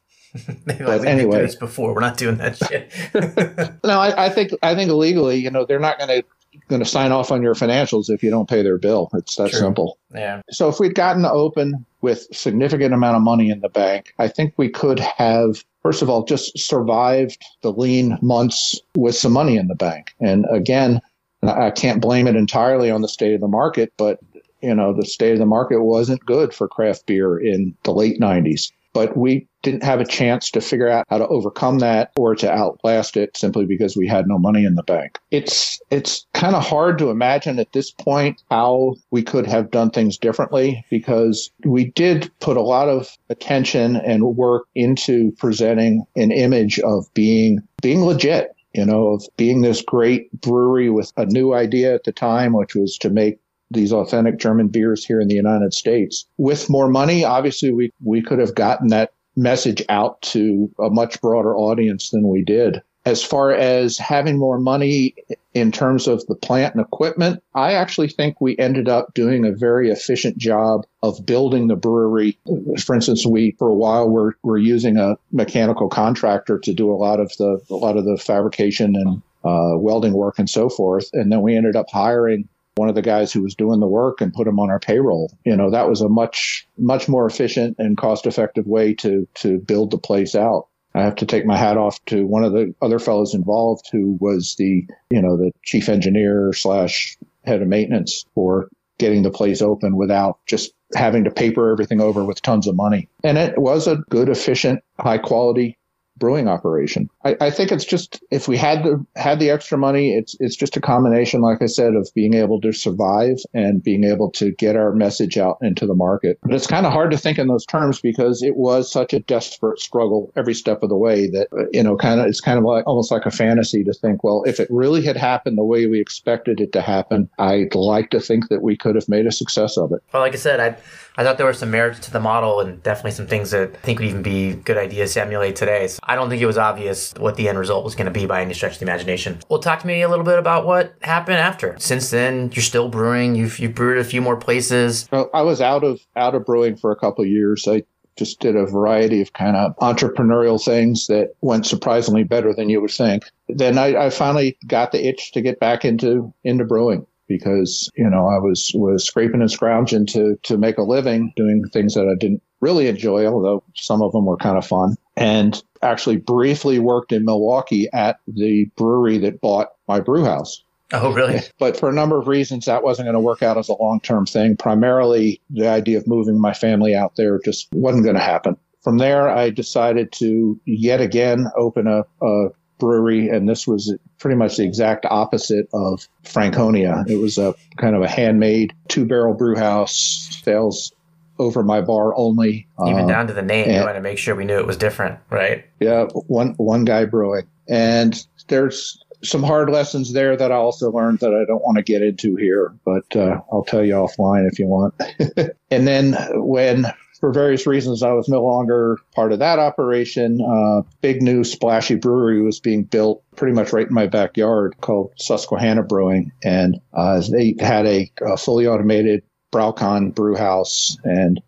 Maybe 0.67 0.85
like 0.85 1.03
we 1.03 1.09
anyway, 1.09 1.41
this 1.43 1.55
before. 1.55 1.95
We're 1.95 2.01
not 2.01 2.17
doing 2.17 2.37
that 2.37 2.57
shit. 2.59 2.93
no, 3.85 3.99
I, 3.99 4.27
I, 4.27 4.29
think 4.29 4.53
I 4.63 4.75
think 4.75 4.91
legally, 4.91 5.37
you 5.37 5.51
know, 5.51 5.65
they're 5.65 5.81
not 5.81 5.99
going 5.99 6.11
to 6.11 6.27
going 6.69 6.83
to 6.83 6.89
sign 6.89 7.13
off 7.13 7.31
on 7.31 7.43
your 7.43 7.55
financials 7.55 8.11
if 8.11 8.23
you 8.23 8.31
don't 8.31 8.49
pay 8.49 8.63
their 8.63 8.79
bill. 8.79 9.11
It's 9.15 9.37
that 9.37 9.51
True. 9.51 9.59
simple. 9.59 9.99
Yeah. 10.15 10.43
So 10.51 10.69
if 10.69 10.81
we'd 10.81 10.95
gotten 10.95 11.25
open 11.25 11.85
with 12.01 12.27
significant 12.33 12.95
amount 12.95 13.17
of 13.17 13.23
money 13.23 13.51
in 13.51 13.61
the 13.61 13.69
bank, 13.69 14.15
I 14.19 14.29
think 14.29 14.55
we 14.57 14.69
could 14.69 14.99
have 14.99 15.65
first 15.87 16.03
of 16.03 16.11
all 16.11 16.25
just 16.25 16.59
survived 16.59 17.45
the 17.63 17.71
lean 17.71 18.19
months 18.21 18.81
with 18.97 19.15
some 19.15 19.31
money 19.31 19.57
in 19.57 19.69
the 19.69 19.75
bank. 19.77 20.17
And 20.21 20.45
again, 20.51 21.01
I 21.45 21.71
can't 21.71 22.03
blame 22.03 22.27
it 22.27 22.35
entirely 22.35 22.91
on 22.91 23.03
the 23.03 23.09
state 23.09 23.35
of 23.35 23.41
the 23.41 23.47
market, 23.47 23.93
but 23.97 24.19
you 24.63 24.75
know, 24.75 24.93
the 24.93 25.07
state 25.07 25.35
of 25.35 25.39
the 25.39 25.47
market 25.47 25.81
wasn't 25.85 26.27
good 26.27 26.53
for 26.53 26.67
craft 26.67 27.07
beer 27.07 27.39
in 27.39 27.73
the 27.85 27.93
late 27.93 28.19
90s 28.19 28.73
but 28.97 29.15
we 29.15 29.47
didn't 29.63 29.83
have 29.83 30.01
a 30.01 30.07
chance 30.07 30.51
to 30.51 30.63
figure 30.63 30.89
out 30.89 31.05
how 31.11 31.19
to 31.19 31.29
overcome 31.29 31.81
that 31.81 32.13
or 32.17 32.35
to 32.35 32.51
outlast 32.51 33.19
it 33.19 33.37
simply 33.37 33.67
because 33.67 33.95
we 33.95 34.07
had 34.07 34.27
no 34.27 34.39
money 34.39 34.65
in 34.65 34.75
the 34.75 34.83
bank. 34.83 35.19
It's 35.31 35.79
it's 35.91 36.27
kind 36.33 36.57
of 36.57 36.65
hard 36.65 36.97
to 36.99 37.11
imagine 37.11 37.59
at 37.59 37.75
this 37.75 37.91
point 37.91 38.43
how 38.51 38.95
we 39.11 39.23
could 39.23 39.47
have 39.47 39.71
done 39.71 39.91
things 39.91 40.17
differently 40.17 40.83
because 40.89 41.51
we 41.63 41.91
did 41.91 42.33
put 42.41 42.57
a 42.57 42.63
lot 42.63 42.89
of 42.89 43.15
attention 43.29 43.97
and 43.97 44.35
work 44.35 44.67
into 44.75 45.31
presenting 45.33 46.07
an 46.17 46.33
image 46.33 46.79
of 46.79 47.13
being 47.13 47.59
being 47.83 48.03
legit 48.03 48.53
you 48.73 48.85
know, 48.85 49.15
of 49.15 49.25
being 49.39 49.63
this 49.63 49.81
great 49.81 50.31
brewery 50.39 50.91
with 50.91 51.11
a 51.17 51.25
new 51.25 51.55
idea 51.55 51.95
at 51.95 52.05
the 52.05 52.13
time, 52.13 52.53
which 52.53 52.75
was 52.75 52.99
to 52.99 53.09
make 53.09 53.39
these 53.71 53.93
authentic 53.93 54.39
German 54.39 54.69
beers 54.69 55.05
here 55.05 55.21
in 55.21 55.29
the 55.29 55.35
United 55.35 55.75
States. 55.75 56.27
With 56.39 56.71
more 56.71 56.89
money, 56.89 57.25
obviously 57.25 57.73
we, 57.73 57.93
we 58.03 58.23
could 58.23 58.39
have 58.39 58.55
gotten 58.55 58.89
that 58.89 59.13
message 59.37 59.83
out 59.89 60.21
to 60.23 60.71
a 60.79 60.91
much 60.91 61.21
broader 61.21 61.55
audience 61.57 62.11
than 62.11 62.29
we 62.29 62.43
did. 62.43 62.83
As 63.05 63.23
far 63.23 63.53
as 63.53 63.99
having 63.99 64.37
more 64.37 64.59
money 64.59 65.15
in 65.55 65.71
terms 65.71 66.09
of 66.09 66.27
the 66.27 66.35
plant 66.35 66.75
and 66.75 66.85
equipment, 66.85 67.41
I 67.55 67.75
actually 67.75 68.09
think 68.09 68.41
we 68.41 68.59
ended 68.59 68.89
up 68.89 69.15
doing 69.15 69.45
a 69.45 69.53
very 69.53 69.91
efficient 69.91 70.39
job 70.39 70.85
of 71.05 71.25
building 71.25 71.69
the 71.69 71.77
brewery. 71.77 72.37
For 72.85 72.97
instance, 72.97 73.25
we 73.25 73.55
for 73.61 73.69
a 73.69 73.75
while 73.75 74.09
were, 74.11 74.37
were 74.43 74.59
using 74.59 74.97
a 74.97 75.17
mechanical 75.31 75.89
contractor 75.89 76.59
to 76.59 76.75
do 76.75 76.91
a 76.91 76.97
lot 76.97 77.21
of 77.21 77.31
the 77.39 77.61
a 77.71 77.77
lot 77.77 77.97
of 77.97 78.05
the 78.05 78.19
fabrication 78.19 78.97
and 78.97 79.23
uh, 79.45 79.79
welding 79.79 80.13
work 80.13 80.41
and 80.41 80.51
so 80.51 80.69
forth, 80.69 81.09
and 81.13 81.31
then 81.31 81.43
we 81.43 81.57
ended 81.57 81.77
up 81.77 81.87
hiring 81.89 82.49
one 82.77 82.89
of 82.89 82.95
the 82.95 83.03
guys 83.03 83.33
who 83.33 83.43
was 83.43 83.55
doing 83.55 83.81
the 83.81 83.87
work 83.87 84.21
and 84.21 84.33
put 84.33 84.47
him 84.47 84.61
on 84.61 84.71
our 84.71 84.79
payroll. 84.79 85.33
You 85.45 85.57
know, 85.57 85.71
that 85.71 85.89
was 85.89 86.03
a 86.03 86.09
much, 86.09 86.69
much 86.79 87.09
more 87.09 87.27
efficient 87.27 87.77
and 87.79 87.97
cost 87.97 88.27
effective 88.27 88.67
way 88.67 88.95
to, 88.95 89.27
to 89.37 89.59
build 89.59 89.91
the 89.91 89.99
place 89.99 90.35
out. 90.35 90.69
I 90.95 91.03
have 91.03 91.17
to 91.17 91.27
take 91.27 91.45
my 91.45 91.57
hat 91.57 91.77
off 91.77 92.03
to 92.07 92.25
one 92.25 92.45
of 92.45 92.53
the 92.53 92.75
other 92.81 92.99
fellows 92.99 93.35
involved 93.35 93.87
who 93.93 94.17
was 94.21 94.55
the, 94.57 94.87
you 95.11 95.21
know, 95.21 95.37
the 95.37 95.53
chief 95.63 95.89
engineer 95.89 96.53
slash 96.55 97.19
head 97.45 97.61
of 97.61 97.69
maintenance 97.69 98.25
for 98.35 98.69
getting 98.99 99.23
the 99.23 99.31
place 99.31 99.61
open 99.61 99.97
without 99.97 100.39
just 100.47 100.73
having 100.95 101.25
to 101.25 101.31
paper 101.31 101.71
everything 101.71 102.01
over 102.01 102.25
with 102.25 102.41
tons 102.41 102.67
of 102.67 102.77
money. 102.77 103.09
And 103.25 103.37
it 103.37 103.59
was 103.59 103.87
a 103.87 103.97
good, 104.09 104.29
efficient, 104.29 104.83
high 104.99 105.19
quality 105.19 105.77
brewing 106.17 106.49
operation. 106.49 107.09
I, 107.25 107.37
I, 107.41 107.51
think 107.51 107.73
it's 107.73 107.85
just 107.85 108.23
if 108.31 108.49
we 108.49 108.57
had 108.57 108.83
the 108.83 109.05
had 109.17 109.39
the 109.39 109.51
extra 109.51 109.79
money, 109.79 110.15
it's 110.15 110.37
it's 110.41 110.57
just 110.57 110.77
a 110.77 110.81
combination, 110.81 111.41
like 111.41 111.63
I 111.63 111.67
said, 111.67 111.95
of 111.95 112.09
being 112.15 112.35
able 112.35 112.61
to 112.63 112.73
survive 112.73 113.39
and 113.55 113.83
being 113.83 114.05
able 114.05 114.31
to 114.33 114.53
get 114.53 114.77
our 114.77 114.93
message 114.93 115.37
out 115.37 115.59
into 115.61 115.87
the 115.87 115.95
market. 115.95 116.39
But 116.43 116.55
it's 116.55 116.67
kind 116.67 116.87
of 116.87 116.93
hard 116.93 117.11
to 117.11 117.19
think 117.19 117.39
in 117.39 117.49
those 117.49 117.67
terms 117.67 118.01
because 118.01 118.43
it 118.43 118.57
was 118.57 118.91
such 118.91 119.13
a 119.13 119.21
desperate 119.21 119.81
struggle 119.81 120.33
every 120.37 120.55
step 120.55 120.83
of 120.83 120.89
the 120.89 120.97
way 120.97 121.29
that 121.29 121.49
you 121.73 121.83
know, 121.83 121.97
kind 121.97 122.21
of 122.21 122.27
it's 122.27 122.41
kind 122.41 122.59
of 122.59 122.65
like 122.65 122.87
almost 122.87 123.11
like 123.11 123.27
a 123.27 123.31
fantasy 123.31 123.85
to 123.85 123.93
think, 123.93 124.25
well, 124.25 124.43
if 124.47 124.61
it 124.61 124.69
really 124.71 125.05
had 125.05 125.17
happened 125.17 125.59
the 125.59 125.65
way 125.65 125.87
we 125.87 126.01
expected 126.01 126.61
it 126.61 126.73
to 126.73 126.81
happen, 126.81 127.29
I'd 127.39 127.75
like 127.75 128.11
to 128.11 128.21
think 128.21 128.49
that 128.49 128.63
we 128.63 128.77
could 128.77 128.95
have 128.95 129.09
made 129.09 129.27
a 129.27 129.33
success 129.33 129.77
of 129.77 129.93
it. 129.93 130.03
Well, 130.13 130.23
like 130.23 130.33
I 130.33 130.37
said, 130.37 130.61
I 130.61 130.77
I 131.19 131.25
thought 131.25 131.39
there 131.39 131.47
were 131.47 131.55
some 131.55 131.71
merits 131.71 132.01
to 132.01 132.11
the 132.11 132.21
model 132.21 132.61
and 132.61 132.83
definitely 132.83 133.13
some 133.13 133.27
things 133.27 133.51
that 133.51 133.71
I 133.75 133.79
think 133.79 133.99
would 133.99 134.09
even 134.09 134.23
be 134.23 134.55
good 134.55 134.77
ideas 134.77 135.15
to 135.15 135.23
emulate 135.23 135.57
today. 135.57 135.89
So 135.89 135.99
I 136.07 136.15
don't 136.15 136.29
think 136.31 136.41
it 136.41 136.47
was 136.47 136.57
obvious 136.57 137.13
what 137.19 137.37
the 137.37 137.49
end 137.49 137.59
result 137.59 137.85
was 137.85 137.95
going 137.95 138.07
to 138.07 138.13
be 138.13 138.27
by 138.27 138.41
any 138.41 138.55
stretch 138.55 138.75
of 138.75 138.79
the 138.79 138.85
imagination. 138.85 139.41
Well, 139.49 139.59
talk 139.59 139.81
to 139.81 139.87
me 139.87 140.03
a 140.03 140.09
little 140.09 140.25
bit 140.25 140.39
about 140.39 140.65
what 140.65 140.95
happened 141.03 141.39
after. 141.39 141.77
Since 141.79 142.11
then, 142.11 142.51
you're 142.53 142.63
still 142.63 142.89
brewing. 142.89 143.35
You've 143.35 143.59
you've 143.59 143.75
brewed 143.75 143.99
a 143.99 144.05
few 144.05 144.23
more 144.23 144.37
places. 144.37 145.09
Well, 145.11 145.29
I 145.35 145.43
was 145.43 145.61
out 145.61 145.83
of 145.85 146.01
out 146.15 146.35
of 146.35 146.47
brewing 146.47 146.77
for 146.77 146.93
a 146.93 146.97
couple 146.97 147.25
years. 147.27 147.67
I 147.69 147.83
just 148.17 148.41
did 148.41 148.57
a 148.57 148.67
variety 148.67 149.21
of 149.21 149.33
kind 149.33 149.57
of 149.57 149.77
entrepreneurial 149.77 150.63
things 150.63 151.07
that 151.09 151.35
went 151.43 151.67
surprisingly 151.67 152.25
better 152.25 152.55
than 152.55 152.71
you 152.71 152.81
would 152.81 152.91
think. 152.91 153.25
Then 153.49 153.77
I, 153.77 154.07
I 154.07 154.11
finally 154.11 154.57
got 154.67 154.93
the 154.93 155.07
itch 155.07 155.33
to 155.33 155.43
get 155.43 155.61
back 155.61 155.85
into 155.85 156.33
into 156.45 156.65
brewing 156.65 157.07
because 157.29 157.91
you 157.97 158.09
know 158.09 158.27
I 158.29 158.39
was 158.39 158.71
was 158.75 159.05
scraping 159.05 159.41
and 159.41 159.51
scrounging 159.51 160.07
to 160.07 160.39
to 160.45 160.57
make 160.57 160.79
a 160.79 160.83
living 160.83 161.33
doing 161.37 161.65
things 161.73 161.95
that 161.95 162.09
I 162.09 162.15
didn't 162.19 162.43
really 162.61 162.89
enjoy, 162.89 163.27
although 163.27 163.63
some 163.75 164.03
of 164.03 164.13
them 164.13 164.25
were 164.25 164.37
kind 164.37 164.57
of 164.57 164.67
fun. 164.67 164.97
And 165.17 165.63
actually 165.83 166.17
briefly 166.17 166.79
worked 166.79 167.13
in 167.13 167.25
Milwaukee 167.25 167.89
at 167.93 168.19
the 168.29 168.67
brewery 168.77 169.19
that 169.19 169.41
bought 169.41 169.69
my 169.89 170.01
brew 170.01 170.25
house. 170.25 170.63
Oh, 170.93 171.13
really? 171.13 171.41
But 171.59 171.77
for 171.77 171.89
a 171.89 171.93
number 171.93 172.19
of 172.19 172.29
reasons, 172.29 172.67
that 172.67 172.85
wasn't 172.85 173.07
going 173.07 173.15
to 173.15 173.21
work 173.21 173.43
out 173.43 173.59
as 173.59 173.69
a 173.69 173.75
long 173.75 174.01
term 174.01 174.27
thing. 174.27 174.57
Primarily, 174.57 175.41
the 175.51 175.69
idea 175.69 175.99
of 175.99 176.07
moving 176.07 176.41
my 176.41 176.53
family 176.53 176.95
out 176.95 177.17
there 177.17 177.41
just 177.45 177.69
wasn't 177.73 178.05
going 178.05 178.17
to 178.17 178.23
happen. 178.23 178.57
From 178.83 178.99
there, 178.99 179.29
I 179.29 179.51
decided 179.51 180.13
to 180.13 180.61
yet 180.65 181.01
again 181.01 181.47
open 181.57 181.89
a, 181.89 182.05
a 182.25 182.49
brewery, 182.79 183.29
and 183.29 183.49
this 183.49 183.67
was 183.67 183.97
pretty 184.19 184.37
much 184.37 184.59
the 184.59 184.65
exact 184.65 185.07
opposite 185.07 185.69
of 185.73 186.07
Franconia. 186.23 187.05
It 187.09 187.17
was 187.17 187.37
a 187.37 187.55
kind 187.79 187.97
of 187.97 188.03
a 188.03 188.09
handmade 188.09 188.75
two 188.87 189.07
barrel 189.07 189.35
brew 189.35 189.57
house, 189.57 190.41
sales 190.45 190.93
over 191.39 191.63
my 191.63 191.81
bar 191.81 192.17
only. 192.17 192.67
Even 192.87 193.05
uh, 193.05 193.07
down 193.07 193.27
to 193.27 193.33
the 193.33 193.43
name, 193.43 193.67
and, 193.67 193.75
you 193.75 193.81
wanted 193.81 193.95
to 193.95 194.01
make 194.01 194.19
sure 194.19 194.35
we 194.35 194.45
knew 194.45 194.59
it 194.59 194.67
was 194.67 194.77
different, 194.77 195.19
right? 195.31 195.65
Yeah, 195.81 196.05
one 196.27 196.55
one 196.57 196.85
guy 196.85 197.05
brewing, 197.05 197.47
and 197.69 198.27
there's 198.49 199.03
some 199.25 199.43
hard 199.43 199.71
lessons 199.71 200.13
there 200.13 200.37
that 200.37 200.53
I 200.53 200.57
also 200.57 200.91
learned 200.91 201.21
that 201.21 201.35
I 201.35 201.45
don't 201.47 201.63
want 201.63 201.79
to 201.79 201.83
get 201.83 202.03
into 202.03 202.37
here, 202.37 202.75
but 202.85 203.17
uh, 203.17 203.41
I'll 203.53 203.65
tell 203.65 203.85
you 203.85 203.95
offline 203.95 204.49
if 204.51 204.59
you 204.59 204.67
want. 204.67 204.95
and 205.71 205.87
then 205.87 206.17
when 206.35 206.87
for 207.21 207.33
various 207.33 207.67
reasons, 207.67 208.03
I 208.03 208.13
was 208.13 208.29
no 208.29 208.43
longer 208.43 208.99
part 209.15 209.33
of 209.33 209.39
that 209.39 209.59
operation. 209.59 210.41
Uh, 210.41 210.83
big 211.01 211.23
new 211.23 211.45
splashy 211.45 211.95
brewery 211.95 212.43
was 212.43 212.61
being 212.61 212.85
built 212.85 213.23
pretty 213.37 213.55
much 213.55 213.73
right 213.73 213.87
in 213.87 213.95
my 213.95 214.07
backyard 214.07 214.77
called 214.81 215.13
Susquehanna 215.17 215.83
Brewing. 215.83 216.33
And 216.45 216.79
uh, 216.93 217.23
they 217.31 217.55
had 217.59 217.87
a, 217.87 218.11
a, 218.23 218.37
fully 218.37 218.67
automated 218.67 219.23
BrauKon 219.53 220.15
brew 220.15 220.37
house. 220.37 220.97
And, 221.05 221.41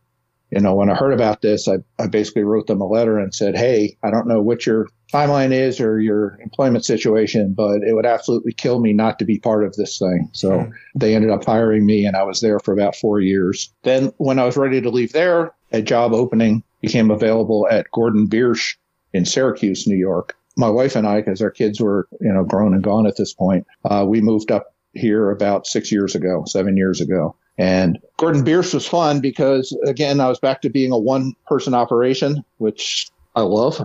you 0.50 0.60
know, 0.60 0.74
when 0.74 0.90
I 0.90 0.94
heard 0.94 1.12
about 1.12 1.42
this, 1.42 1.68
I, 1.68 1.76
I 1.98 2.06
basically 2.06 2.44
wrote 2.44 2.66
them 2.66 2.80
a 2.80 2.86
letter 2.86 3.18
and 3.18 3.34
said, 3.34 3.56
Hey, 3.56 3.96
I 4.02 4.10
don't 4.10 4.28
know 4.28 4.40
what 4.40 4.66
you're 4.66 4.88
timeline 5.12 5.52
is 5.52 5.80
or 5.80 6.00
your 6.00 6.38
employment 6.42 6.84
situation, 6.84 7.54
but 7.54 7.82
it 7.82 7.94
would 7.94 8.06
absolutely 8.06 8.52
kill 8.52 8.80
me 8.80 8.92
not 8.92 9.18
to 9.18 9.24
be 9.24 9.38
part 9.38 9.64
of 9.64 9.74
this 9.76 9.98
thing. 9.98 10.28
So 10.32 10.50
mm. 10.50 10.72
they 10.94 11.14
ended 11.14 11.30
up 11.30 11.44
hiring 11.44 11.86
me, 11.86 12.04
and 12.04 12.16
I 12.16 12.24
was 12.24 12.40
there 12.40 12.58
for 12.60 12.72
about 12.72 12.96
four 12.96 13.20
years. 13.20 13.72
Then, 13.82 14.12
when 14.18 14.38
I 14.38 14.44
was 14.44 14.56
ready 14.56 14.80
to 14.80 14.90
leave 14.90 15.12
there, 15.12 15.52
a 15.72 15.82
job 15.82 16.12
opening 16.12 16.62
became 16.80 17.10
available 17.10 17.66
at 17.70 17.90
Gordon 17.92 18.28
Biersch 18.28 18.76
in 19.12 19.24
Syracuse, 19.24 19.86
New 19.86 19.96
York. 19.96 20.36
My 20.56 20.68
wife 20.68 20.96
and 20.96 21.06
I, 21.06 21.20
because 21.20 21.40
our 21.40 21.50
kids 21.50 21.80
were, 21.80 22.08
you 22.20 22.32
know, 22.32 22.44
grown 22.44 22.74
and 22.74 22.82
gone 22.82 23.06
at 23.06 23.16
this 23.16 23.32
point, 23.32 23.66
uh, 23.84 24.04
we 24.06 24.20
moved 24.20 24.50
up 24.50 24.74
here 24.92 25.30
about 25.30 25.66
six 25.66 25.92
years 25.92 26.14
ago, 26.14 26.44
seven 26.46 26.76
years 26.76 27.00
ago. 27.00 27.36
And 27.58 27.98
Gordon 28.16 28.44
Biersch 28.44 28.72
was 28.72 28.86
fun 28.86 29.20
because, 29.20 29.76
again, 29.84 30.20
I 30.20 30.28
was 30.28 30.38
back 30.38 30.62
to 30.62 30.70
being 30.70 30.92
a 30.92 30.98
one 30.98 31.34
person 31.46 31.74
operation, 31.74 32.44
which 32.58 33.10
I 33.34 33.42
love. 33.42 33.80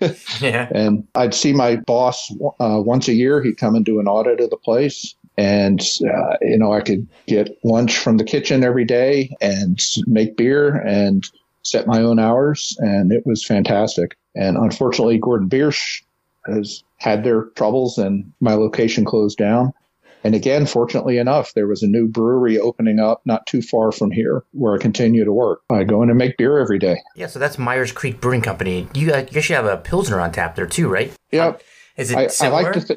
yeah. 0.40 0.68
And 0.74 1.06
I'd 1.14 1.34
see 1.34 1.52
my 1.52 1.76
boss 1.76 2.30
uh, 2.60 2.80
once 2.84 3.08
a 3.08 3.14
year. 3.14 3.42
He'd 3.42 3.56
come 3.56 3.74
and 3.74 3.84
do 3.84 3.98
an 3.98 4.06
audit 4.06 4.40
of 4.40 4.50
the 4.50 4.56
place. 4.56 5.14
And, 5.36 5.80
uh, 6.02 6.36
you 6.42 6.58
know, 6.58 6.72
I 6.72 6.80
could 6.80 7.08
get 7.26 7.58
lunch 7.64 7.98
from 7.98 8.18
the 8.18 8.24
kitchen 8.24 8.62
every 8.62 8.84
day 8.84 9.34
and 9.40 9.80
make 10.06 10.36
beer 10.36 10.76
and 10.76 11.28
set 11.62 11.86
my 11.86 12.00
own 12.00 12.18
hours. 12.18 12.76
And 12.78 13.10
it 13.10 13.26
was 13.26 13.44
fantastic. 13.44 14.16
And 14.34 14.56
unfortunately, 14.56 15.18
Gordon 15.18 15.48
Biersch 15.48 16.02
has 16.46 16.84
had 16.98 17.24
their 17.24 17.44
troubles 17.56 17.98
and 17.98 18.32
my 18.40 18.54
location 18.54 19.04
closed 19.04 19.38
down. 19.38 19.72
And 20.24 20.34
again, 20.34 20.64
fortunately 20.64 21.18
enough, 21.18 21.52
there 21.54 21.66
was 21.66 21.82
a 21.82 21.86
new 21.86 22.08
brewery 22.08 22.58
opening 22.58 22.98
up 22.98 23.20
not 23.26 23.46
too 23.46 23.60
far 23.60 23.92
from 23.92 24.10
here 24.10 24.42
where 24.52 24.74
I 24.74 24.78
continue 24.78 25.24
to 25.24 25.32
work. 25.32 25.60
I 25.70 25.84
go 25.84 26.02
in 26.02 26.08
and 26.08 26.18
make 26.18 26.38
beer 26.38 26.58
every 26.58 26.78
day. 26.78 26.96
Yeah, 27.14 27.26
so 27.26 27.38
that's 27.38 27.58
Meier's 27.58 27.92
Creek 27.92 28.20
Brewing 28.20 28.40
Company. 28.40 28.88
You, 28.94 29.12
uh, 29.12 29.26
you 29.30 29.42
have 29.54 29.66
a 29.66 29.76
Pilsner 29.76 30.18
on 30.20 30.32
tap 30.32 30.56
there 30.56 30.66
too, 30.66 30.88
right? 30.88 31.12
Yep. 31.30 31.62
Is 31.98 32.10
it 32.10 32.16
I, 32.16 32.26
similar? 32.28 32.60
I 32.60 32.62
like 32.62 32.86
to 32.86 32.96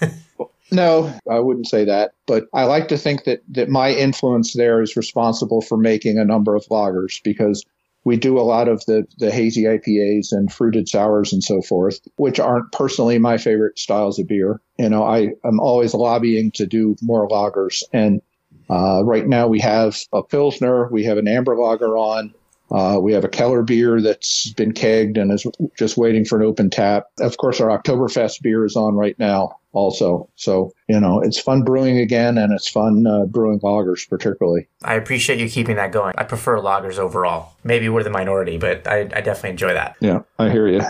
th- 0.00 0.12
No, 0.70 1.12
I 1.30 1.38
wouldn't 1.38 1.66
say 1.66 1.84
that, 1.86 2.12
but 2.26 2.46
I 2.52 2.64
like 2.64 2.88
to 2.88 2.98
think 2.98 3.24
that 3.24 3.40
that 3.48 3.70
my 3.70 3.90
influence 3.90 4.52
there 4.52 4.82
is 4.82 4.96
responsible 4.96 5.62
for 5.62 5.78
making 5.78 6.18
a 6.18 6.24
number 6.24 6.54
of 6.54 6.66
lagers 6.66 7.22
because 7.22 7.64
we 8.08 8.16
do 8.16 8.38
a 8.38 8.40
lot 8.40 8.68
of 8.68 8.82
the, 8.86 9.06
the 9.18 9.30
hazy 9.30 9.64
IPAs 9.64 10.32
and 10.32 10.50
fruited 10.50 10.88
sours 10.88 11.34
and 11.34 11.44
so 11.44 11.60
forth, 11.60 12.00
which 12.16 12.40
aren't 12.40 12.72
personally 12.72 13.18
my 13.18 13.36
favorite 13.36 13.78
styles 13.78 14.18
of 14.18 14.26
beer. 14.26 14.62
You 14.78 14.88
know, 14.88 15.04
I 15.04 15.34
am 15.44 15.60
always 15.60 15.92
lobbying 15.92 16.50
to 16.52 16.66
do 16.66 16.96
more 17.02 17.28
lagers. 17.28 17.82
And 17.92 18.22
uh, 18.70 19.02
right 19.04 19.26
now 19.26 19.48
we 19.48 19.60
have 19.60 19.98
a 20.10 20.22
Pilsner, 20.22 20.88
we 20.90 21.04
have 21.04 21.18
an 21.18 21.28
amber 21.28 21.54
lager 21.54 21.98
on, 21.98 22.32
uh, 22.70 22.98
we 23.00 23.12
have 23.12 23.24
a 23.24 23.28
Keller 23.28 23.62
beer 23.62 24.00
that's 24.00 24.52
been 24.52 24.72
kegged 24.72 25.16
and 25.16 25.32
is 25.32 25.46
just 25.76 25.96
waiting 25.96 26.24
for 26.24 26.38
an 26.38 26.46
open 26.46 26.70
tap. 26.70 27.06
Of 27.20 27.36
course, 27.36 27.60
our 27.60 27.76
Oktoberfest 27.76 28.42
beer 28.42 28.64
is 28.64 28.76
on 28.76 28.94
right 28.94 29.18
now 29.18 29.58
also. 29.72 30.28
So, 30.36 30.72
you 30.88 31.00
know, 31.00 31.20
it's 31.20 31.38
fun 31.38 31.62
brewing 31.62 31.98
again 31.98 32.36
and 32.38 32.52
it's 32.52 32.68
fun 32.68 33.06
uh, 33.06 33.24
brewing 33.26 33.60
lagers 33.60 34.08
particularly. 34.08 34.68
I 34.82 34.94
appreciate 34.94 35.38
you 35.38 35.48
keeping 35.48 35.76
that 35.76 35.92
going. 35.92 36.14
I 36.18 36.24
prefer 36.24 36.58
lagers 36.58 36.98
overall. 36.98 37.52
Maybe 37.64 37.88
we're 37.88 38.02
the 38.02 38.10
minority, 38.10 38.58
but 38.58 38.86
I, 38.86 39.00
I 39.00 39.20
definitely 39.20 39.50
enjoy 39.50 39.74
that. 39.74 39.96
Yeah, 40.00 40.20
I 40.38 40.50
hear 40.50 40.68
you. 40.68 40.82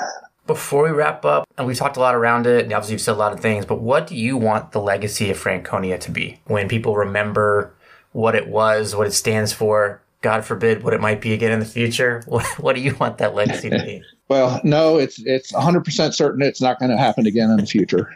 Before 0.46 0.84
we 0.84 0.90
wrap 0.90 1.26
up, 1.26 1.46
and 1.58 1.66
we've 1.66 1.76
talked 1.76 1.98
a 1.98 2.00
lot 2.00 2.14
around 2.14 2.46
it, 2.46 2.64
and 2.64 2.72
obviously 2.72 2.94
you've 2.94 3.02
said 3.02 3.12
a 3.12 3.18
lot 3.18 3.34
of 3.34 3.40
things, 3.40 3.66
but 3.66 3.80
what 3.80 4.06
do 4.06 4.16
you 4.16 4.38
want 4.38 4.72
the 4.72 4.80
legacy 4.80 5.30
of 5.30 5.36
Franconia 5.36 5.98
to 5.98 6.10
be? 6.10 6.40
When 6.46 6.68
people 6.68 6.96
remember 6.96 7.74
what 8.12 8.34
it 8.34 8.48
was, 8.48 8.96
what 8.96 9.06
it 9.06 9.12
stands 9.12 9.52
for, 9.52 10.00
God 10.20 10.44
forbid, 10.44 10.82
what 10.82 10.94
it 10.94 11.00
might 11.00 11.20
be 11.20 11.32
again 11.32 11.52
in 11.52 11.60
the 11.60 11.64
future? 11.64 12.22
What, 12.28 12.44
what 12.58 12.74
do 12.76 12.82
you 12.82 12.94
want 12.96 13.18
that 13.18 13.34
legacy 13.34 13.70
to 13.70 13.78
be? 13.78 14.02
Well, 14.28 14.60
no, 14.62 14.98
it's 14.98 15.18
it's 15.24 15.52
100% 15.52 16.12
certain 16.12 16.42
it's 16.42 16.60
not 16.60 16.78
going 16.78 16.90
to 16.90 16.98
happen 16.98 17.26
again 17.26 17.48
in 17.48 17.56
the 17.56 17.64
future. 17.64 18.12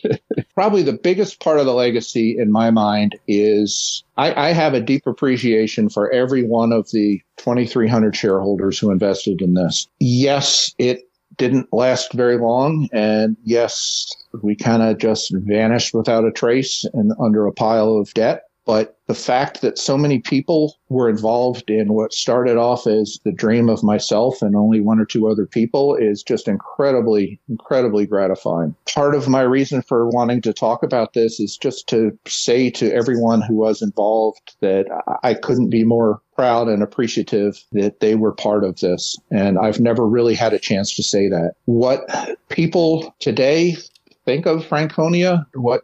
Probably 0.56 0.82
the 0.82 0.92
biggest 0.92 1.38
part 1.38 1.60
of 1.60 1.66
the 1.66 1.72
legacy 1.72 2.36
in 2.36 2.50
my 2.50 2.72
mind 2.72 3.16
is 3.28 4.02
I, 4.16 4.48
I 4.48 4.52
have 4.54 4.74
a 4.74 4.80
deep 4.80 5.06
appreciation 5.06 5.88
for 5.88 6.10
every 6.10 6.42
one 6.42 6.72
of 6.72 6.90
the 6.90 7.22
2,300 7.36 8.16
shareholders 8.16 8.76
who 8.76 8.90
invested 8.90 9.40
in 9.40 9.54
this. 9.54 9.86
Yes, 10.00 10.74
it 10.78 11.08
didn't 11.36 11.72
last 11.72 12.12
very 12.12 12.38
long, 12.38 12.88
and 12.92 13.36
yes, 13.44 14.12
we 14.42 14.56
kind 14.56 14.82
of 14.82 14.98
just 14.98 15.32
vanished 15.32 15.94
without 15.94 16.24
a 16.24 16.32
trace 16.32 16.84
and 16.92 17.12
under 17.20 17.46
a 17.46 17.52
pile 17.52 17.96
of 17.96 18.12
debt. 18.14 18.42
But 18.64 18.96
the 19.06 19.14
fact 19.14 19.60
that 19.62 19.78
so 19.78 19.98
many 19.98 20.20
people 20.20 20.76
were 20.88 21.08
involved 21.08 21.68
in 21.68 21.92
what 21.92 22.12
started 22.12 22.56
off 22.56 22.86
as 22.86 23.18
the 23.24 23.32
dream 23.32 23.68
of 23.68 23.82
myself 23.82 24.40
and 24.40 24.54
only 24.54 24.80
one 24.80 25.00
or 25.00 25.04
two 25.04 25.28
other 25.28 25.46
people 25.46 25.96
is 25.96 26.22
just 26.22 26.46
incredibly, 26.46 27.40
incredibly 27.48 28.06
gratifying. 28.06 28.74
Part 28.86 29.14
of 29.14 29.28
my 29.28 29.42
reason 29.42 29.82
for 29.82 30.08
wanting 30.08 30.40
to 30.42 30.52
talk 30.52 30.82
about 30.82 31.12
this 31.12 31.40
is 31.40 31.56
just 31.56 31.88
to 31.88 32.16
say 32.26 32.70
to 32.70 32.92
everyone 32.92 33.42
who 33.42 33.56
was 33.56 33.82
involved 33.82 34.54
that 34.60 34.86
I 35.22 35.34
couldn't 35.34 35.70
be 35.70 35.84
more 35.84 36.20
proud 36.36 36.68
and 36.68 36.82
appreciative 36.82 37.62
that 37.72 38.00
they 38.00 38.14
were 38.14 38.32
part 38.32 38.64
of 38.64 38.78
this. 38.78 39.16
And 39.30 39.58
I've 39.58 39.80
never 39.80 40.06
really 40.06 40.34
had 40.34 40.52
a 40.52 40.58
chance 40.58 40.94
to 40.94 41.02
say 41.02 41.28
that. 41.28 41.54
What 41.64 42.08
people 42.48 43.14
today 43.18 43.76
think 44.24 44.46
of 44.46 44.64
Franconia, 44.64 45.46
what 45.54 45.82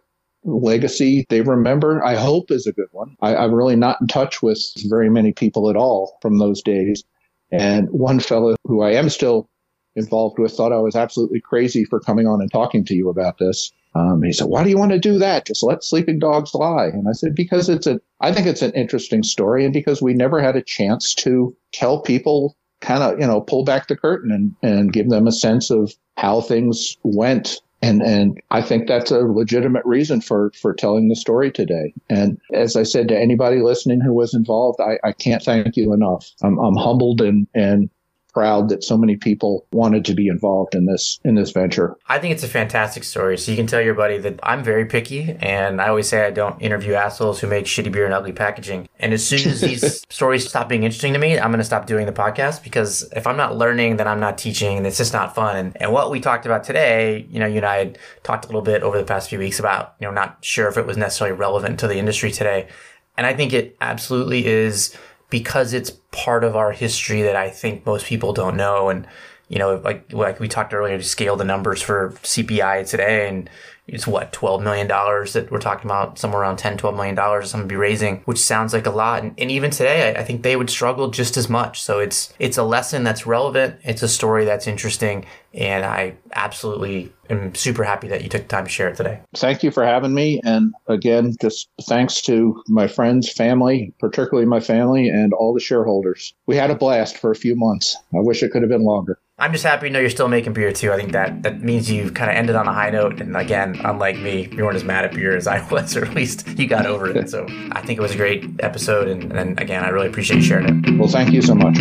legacy 0.49 1.27
they 1.29 1.41
remember, 1.41 2.05
I 2.05 2.15
hope 2.15 2.51
is 2.51 2.67
a 2.67 2.73
good 2.73 2.89
one. 2.93 3.17
I, 3.21 3.37
I'm 3.37 3.55
really 3.55 3.77
not 3.77 4.01
in 4.01 4.07
touch 4.07 4.43
with 4.43 4.59
very 4.89 5.11
many 5.11 5.33
people 5.33 5.71
at 5.71 5.77
all 5.77 6.19
from 6.23 6.39
those 6.39 6.63
days. 6.63 7.05
And 7.51 7.89
one 7.91 8.21
fellow 8.21 8.57
who 8.65 8.83
I 8.83 8.93
am 8.93 9.09
still 9.09 9.49
involved 9.97 10.39
with 10.39 10.53
thought 10.53 10.73
I 10.73 10.79
was 10.79 10.97
absolutely 10.97 11.41
crazy 11.41 11.85
for 11.85 12.01
coming 12.01 12.27
on 12.27 12.41
and 12.41 12.51
talking 12.51 12.85
to 12.87 12.95
you 12.95 13.09
about 13.09 13.39
this. 13.39 13.73
Um, 13.95 14.23
he 14.23 14.33
said, 14.33 14.49
"Why 14.49 14.63
do 14.63 14.71
you 14.71 14.79
want 14.79 14.93
to 14.93 14.99
do 14.99 15.19
that? 15.19 15.47
Just 15.47 15.63
let 15.63 15.83
sleeping 15.83 16.19
dogs 16.19 16.55
lie." 16.55 16.87
And 16.87 17.09
I 17.09 17.13
said, 17.13 17.35
"Because 17.35 17.69
it's 17.69 17.87
a, 17.87 18.01
I 18.21 18.33
think 18.33 18.47
it's 18.47 18.63
an 18.63 18.73
interesting 18.73 19.23
story, 19.23 19.65
and 19.65 19.73
because 19.73 20.03
we 20.03 20.15
never 20.15 20.41
had 20.41 20.57
a 20.57 20.63
chance 20.63 21.15
to 21.17 21.57
tell 21.73 22.01
people, 22.03 22.55
kind 22.81 23.03
of, 23.03 23.19
you 23.19 23.27
know, 23.27 23.41
pull 23.41 23.65
back 23.65 23.89
the 23.89 23.97
curtain 23.97 24.31
and 24.31 24.55
and 24.63 24.93
give 24.93 25.09
them 25.09 25.27
a 25.27 25.33
sense 25.33 25.71
of 25.71 25.95
how 26.17 26.43
things 26.43 26.97
went 27.03 27.61
and 27.83 28.03
and 28.03 28.41
I 28.51 28.63
think 28.63 28.89
that's 28.89 29.11
a 29.11 29.21
legitimate 29.21 29.85
reason 29.85 30.21
for 30.21 30.51
for 30.61 30.75
telling 30.75 31.09
the 31.09 31.17
story 31.17 31.51
today. 31.51 31.95
And 32.09 32.41
as 32.53 32.77
I 32.77 32.83
said 32.83 33.09
to 33.09 33.19
anybody 33.19 33.61
listening 33.61 34.01
who 34.01 34.13
was 34.13 34.35
involved, 34.35 34.81
I, 34.81 34.99
I 35.05 35.13
can't 35.13 35.43
thank 35.43 35.77
you 35.77 35.93
enough. 35.93 36.31
I'm, 36.43 36.59
I'm 36.59 36.77
humbled 36.77 37.21
and 37.21 37.47
and 37.55 37.89
proud 38.33 38.69
that 38.69 38.85
so 38.85 38.97
many 38.97 39.17
people 39.17 39.67
wanted 39.73 40.05
to 40.05 40.15
be 40.15 40.29
involved 40.29 40.75
in 40.75 40.87
this 40.87 41.19
in 41.25 41.35
this 41.35 41.51
venture. 41.51 41.97
I 42.09 42.19
think 42.19 42.35
it's 42.35 42.43
a 42.43 42.49
fantastic 42.49 43.05
story. 43.05 43.39
So 43.39 43.51
you 43.51 43.57
can 43.57 43.67
tell 43.67 43.81
your 43.81 43.95
buddy 43.95 44.19
that 44.19 44.39
I'm 44.43 44.63
very 44.63 44.87
picky, 44.87 45.37
and 45.41 45.81
I 45.81 45.89
always 45.89 46.09
say 46.09 46.27
I 46.27 46.31
don't 46.31 46.61
interview 46.61 46.95
assholes 46.95 47.41
who 47.41 47.47
make 47.47 47.65
shitty 47.65 47.91
beer 47.91 48.05
and 48.05 48.15
ugly 48.15 48.33
packaging. 48.33 48.89
And 48.99 49.13
as 49.13 49.27
soon 49.27 49.49
as 49.49 49.61
these 49.61 50.05
stories 50.11 50.49
stop 50.49 50.69
being 50.69 50.83
interesting 50.83 51.13
to 51.13 51.19
me, 51.19 51.39
I'm 51.39 51.51
going 51.51 51.59
to 51.59 51.65
stop 51.65 51.87
doing 51.87 52.07
the 52.07 52.13
podcast 52.13 52.63
because 52.63 53.03
if 53.13 53.27
I'm 53.27 53.37
not 53.37 53.57
learning, 53.57 53.97
then 53.97 54.09
I'm 54.09 54.21
not 54.21 54.39
teaching, 54.39 54.77
and 54.77 54.87
it's 54.87 54.99
just 54.99 55.13
not 55.13 55.35
fun. 55.35 55.57
And, 55.57 55.77
and 55.83 55.93
what 55.93 56.11
we 56.11 56.21
talked 56.21 56.47
about 56.47 56.65
today, 56.65 57.27
you 57.31 57.41
know, 57.41 57.47
you 57.47 57.57
and 57.57 57.67
I 57.67 57.79
had 57.79 57.99
talked 58.23 58.45
a 58.45 58.49
little 58.49 58.63
bit 58.63 58.83
over 58.83 58.99
the 58.99 59.05
past 59.05 59.29
few 59.29 59.39
weeks 59.39 59.59
about 59.59 59.95
you 60.01 60.07
know 60.07 60.13
not 60.13 60.45
sure 60.45 60.69
if 60.69 60.77
it 60.77 60.87
was 60.87 60.97
necessarily 60.97 61.37
relevant 61.37 61.81
to 61.81 61.89
the 61.89 61.97
industry 61.97 62.31
today, 62.31 62.69
and 63.17 63.27
I 63.27 63.35
think 63.35 63.53
it 63.53 63.77
absolutely 63.81 64.47
is 64.47 64.97
because 65.31 65.73
it's 65.73 65.91
part 66.11 66.45
of 66.45 66.57
our 66.57 66.73
history 66.73 67.23
that 67.23 67.37
I 67.37 67.51
think 67.51 67.85
most 67.87 68.07
people 68.07 68.33
don't 68.33 68.57
know. 68.57 68.89
And, 68.89 69.07
you 69.49 69.59
know, 69.59 69.77
like, 69.77 70.13
like 70.13 70.41
we 70.41 70.49
talked 70.49 70.75
earlier 70.75 70.99
to 70.99 71.05
scale 71.05 71.37
the 71.37 71.45
numbers 71.45 71.83
for 71.83 72.11
CPI 72.23 72.89
today 72.89 73.29
and 73.29 73.49
it's 73.89 74.07
what, 74.07 74.33
$12 74.35 74.63
million 74.63 74.87
that 74.87 75.49
we're 75.51 75.59
talking 75.59 75.87
about 75.87 76.19
somewhere 76.19 76.43
around 76.43 76.59
10, 76.59 76.77
$12 76.77 76.95
million 76.95 77.17
to 77.17 77.65
be 77.65 77.75
raising, 77.75 78.19
which 78.27 78.39
sounds 78.39 78.75
like 78.75 78.87
a 78.87 78.91
lot. 78.91 79.23
And, 79.23 79.35
and 79.39 79.51
even 79.51 79.71
today, 79.71 80.15
I, 80.15 80.21
I, 80.21 80.25
think 80.25 80.43
they 80.43 80.57
would 80.57 80.69
struggle 80.69 81.09
just 81.09 81.39
as 81.39 81.49
much. 81.49 81.81
So 81.81 81.99
it's, 81.99 82.35
it's 82.39 82.59
a 82.59 82.63
lesson 82.63 83.03
that's 83.03 83.27
relevant. 83.27 83.81
It's 83.83 84.03
a 84.03 84.09
story 84.09 84.45
that's 84.45 84.67
interesting. 84.67 85.25
And 85.55 85.87
I 85.87 86.17
absolutely 86.35 87.15
am 87.31 87.55
super 87.55 87.85
happy 87.85 88.09
that 88.09 88.23
you 88.23 88.29
took 88.29 88.49
time 88.49 88.65
to 88.65 88.71
share 88.71 88.89
it 88.89 88.97
today. 88.97 89.21
Thank 89.37 89.63
you 89.63 89.71
for 89.71 89.85
having 89.85 90.15
me. 90.15 90.41
And 90.45 90.75
again, 90.87 91.37
just 91.41 91.69
thanks 91.83 92.21
to 92.23 92.63
my 92.69 92.89
friends, 92.89 93.31
family, 93.31 93.93
particularly 93.99 94.47
my 94.47 94.61
family, 94.61 95.09
and 95.09 95.33
all 95.33 95.55
the 95.55 95.61
shareholders. 95.61 96.35
We 96.47 96.57
had 96.57 96.71
a 96.71 96.75
blast 96.75 97.19
for 97.19 97.31
a 97.31 97.37
few 97.37 97.57
months. 97.57 97.97
I 98.15 98.21
wish 98.21 98.43
it 98.43 98.51
could 98.51 98.63
have 98.63 98.71
been 98.71 98.85
longer. 98.85 99.19
I'm 99.41 99.53
just 99.53 99.65
happy 99.65 99.87
to 99.87 99.93
know 99.93 100.01
you're 100.01 100.11
still 100.11 100.27
making 100.27 100.53
beer 100.53 100.73
too. 100.73 100.93
I 100.93 100.97
think 100.97 101.13
that 101.13 101.45
that 101.45 101.63
means 101.63 101.89
you've 101.89 102.13
kind 102.13 102.29
of 102.29 102.37
ended 102.37 102.57
on 102.57 102.67
a 102.67 102.73
high 102.73 102.91
note. 102.91 103.21
And 103.21 103.37
again, 103.37 103.81
unlike 103.85 104.19
me, 104.19 104.49
you 104.51 104.65
weren't 104.65 104.75
as 104.75 104.83
mad 104.83 105.05
at 105.05 105.15
beer 105.15 105.37
as 105.37 105.47
I 105.47 105.65
was, 105.71 105.97
or 105.97 106.05
at 106.05 106.15
least 106.15 106.49
you 106.59 106.67
got 106.67 106.87
over 106.87 107.09
it. 107.09 107.31
So 107.31 107.47
I 107.71 107.81
think 107.83 108.01
it 108.01 108.03
was 108.03 108.13
a 108.13 108.17
great 108.17 108.45
episode. 108.61 109.07
And, 109.07 109.33
and 109.33 109.61
again, 109.61 109.85
I 109.85 109.91
really 109.91 110.09
appreciate 110.09 110.39
you 110.39 110.43
sharing 110.43 110.85
it. 110.85 110.99
Well, 110.99 111.09
thank 111.09 111.31
you 111.33 111.43
so 111.43 111.55
much. 111.55 111.79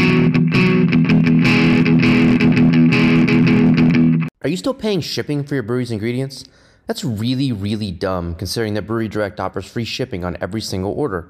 Are 4.47 4.49
you 4.49 4.55
still 4.55 4.73
paying 4.73 5.01
shipping 5.01 5.43
for 5.43 5.55
your 5.55 5.63
brewery's 5.63 5.91
ingredients? 5.91 6.45
That's 6.85 7.03
really, 7.03 7.51
really 7.51 7.91
dumb 7.91 8.33
considering 8.33 8.75
that 8.75 8.83
Brewery 8.83 9.09
Direct 9.09 9.41
offers 9.41 9.65
free 9.65 9.83
shipping 9.83 10.23
on 10.23 10.37
every 10.39 10.61
single 10.61 10.93
order. 10.93 11.29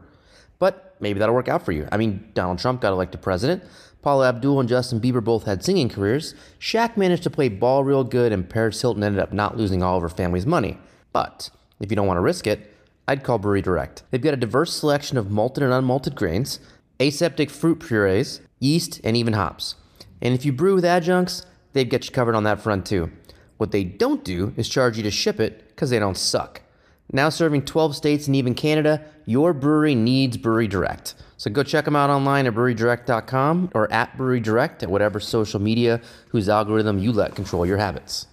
But 0.59 0.95
maybe 0.99 1.17
that'll 1.17 1.33
work 1.33 1.47
out 1.47 1.65
for 1.65 1.71
you. 1.71 1.87
I 1.91 1.97
mean, 1.97 2.29
Donald 2.35 2.59
Trump 2.59 2.79
got 2.79 2.93
elected 2.93 3.23
president. 3.23 3.63
Paula 4.03 4.29
Abdul 4.29 4.59
and 4.59 4.69
Justin 4.69 5.01
Bieber 5.01 5.23
both 5.23 5.45
had 5.45 5.63
singing 5.63 5.89
careers. 5.89 6.35
Shaq 6.59 6.95
managed 6.95 7.23
to 7.23 7.31
play 7.31 7.49
ball 7.49 7.83
real 7.83 8.03
good, 8.03 8.31
and 8.31 8.47
Paris 8.47 8.79
Hilton 8.79 9.01
ended 9.01 9.19
up 9.19 9.33
not 9.33 9.57
losing 9.57 9.81
all 9.81 9.95
of 9.95 10.03
her 10.03 10.09
family's 10.09 10.45
money. 10.45 10.77
But 11.11 11.49
if 11.79 11.89
you 11.89 11.95
don't 11.95 12.05
want 12.05 12.17
to 12.17 12.21
risk 12.21 12.45
it, 12.45 12.71
I'd 13.07 13.23
call 13.23 13.39
Brewery 13.39 13.63
Direct. 13.63 14.03
They've 14.11 14.21
got 14.21 14.35
a 14.35 14.37
diverse 14.37 14.75
selection 14.75 15.17
of 15.17 15.31
malted 15.31 15.63
and 15.63 15.73
unmalted 15.73 16.13
grains, 16.13 16.59
aseptic 16.99 17.49
fruit 17.49 17.79
purees, 17.79 18.41
yeast, 18.59 19.01
and 19.03 19.17
even 19.17 19.33
hops. 19.33 19.73
And 20.21 20.35
if 20.35 20.45
you 20.45 20.53
brew 20.53 20.75
with 20.75 20.85
adjuncts, 20.85 21.47
they've 21.73 21.89
got 21.89 22.05
you 22.05 22.11
covered 22.11 22.35
on 22.35 22.43
that 22.43 22.61
front 22.61 22.85
too. 22.85 23.11
What 23.57 23.71
they 23.71 23.83
don't 23.83 24.23
do 24.23 24.53
is 24.55 24.69
charge 24.69 24.97
you 24.97 25.03
to 25.03 25.11
ship 25.11 25.39
it 25.39 25.67
because 25.69 25.89
they 25.89 25.99
don't 25.99 26.17
suck. 26.17 26.61
Now 27.11 27.29
serving 27.29 27.63
12 27.63 27.95
states 27.95 28.27
and 28.27 28.35
even 28.35 28.53
Canada, 28.53 29.03
your 29.25 29.53
brewery 29.53 29.95
needs 29.95 30.37
Brewery 30.37 30.67
Direct. 30.67 31.15
So 31.37 31.49
go 31.49 31.63
check 31.63 31.85
them 31.85 31.95
out 31.95 32.09
online 32.09 32.47
at 32.47 32.53
brewerydirect.com 32.53 33.71
or 33.73 33.91
at 33.93 34.17
Brewery 34.17 34.41
Direct 34.41 34.83
at 34.83 34.89
whatever 34.89 35.19
social 35.19 35.61
media 35.61 36.01
whose 36.29 36.49
algorithm 36.49 36.99
you 36.99 37.13
let 37.13 37.35
control 37.35 37.65
your 37.65 37.77
habits. 37.77 38.27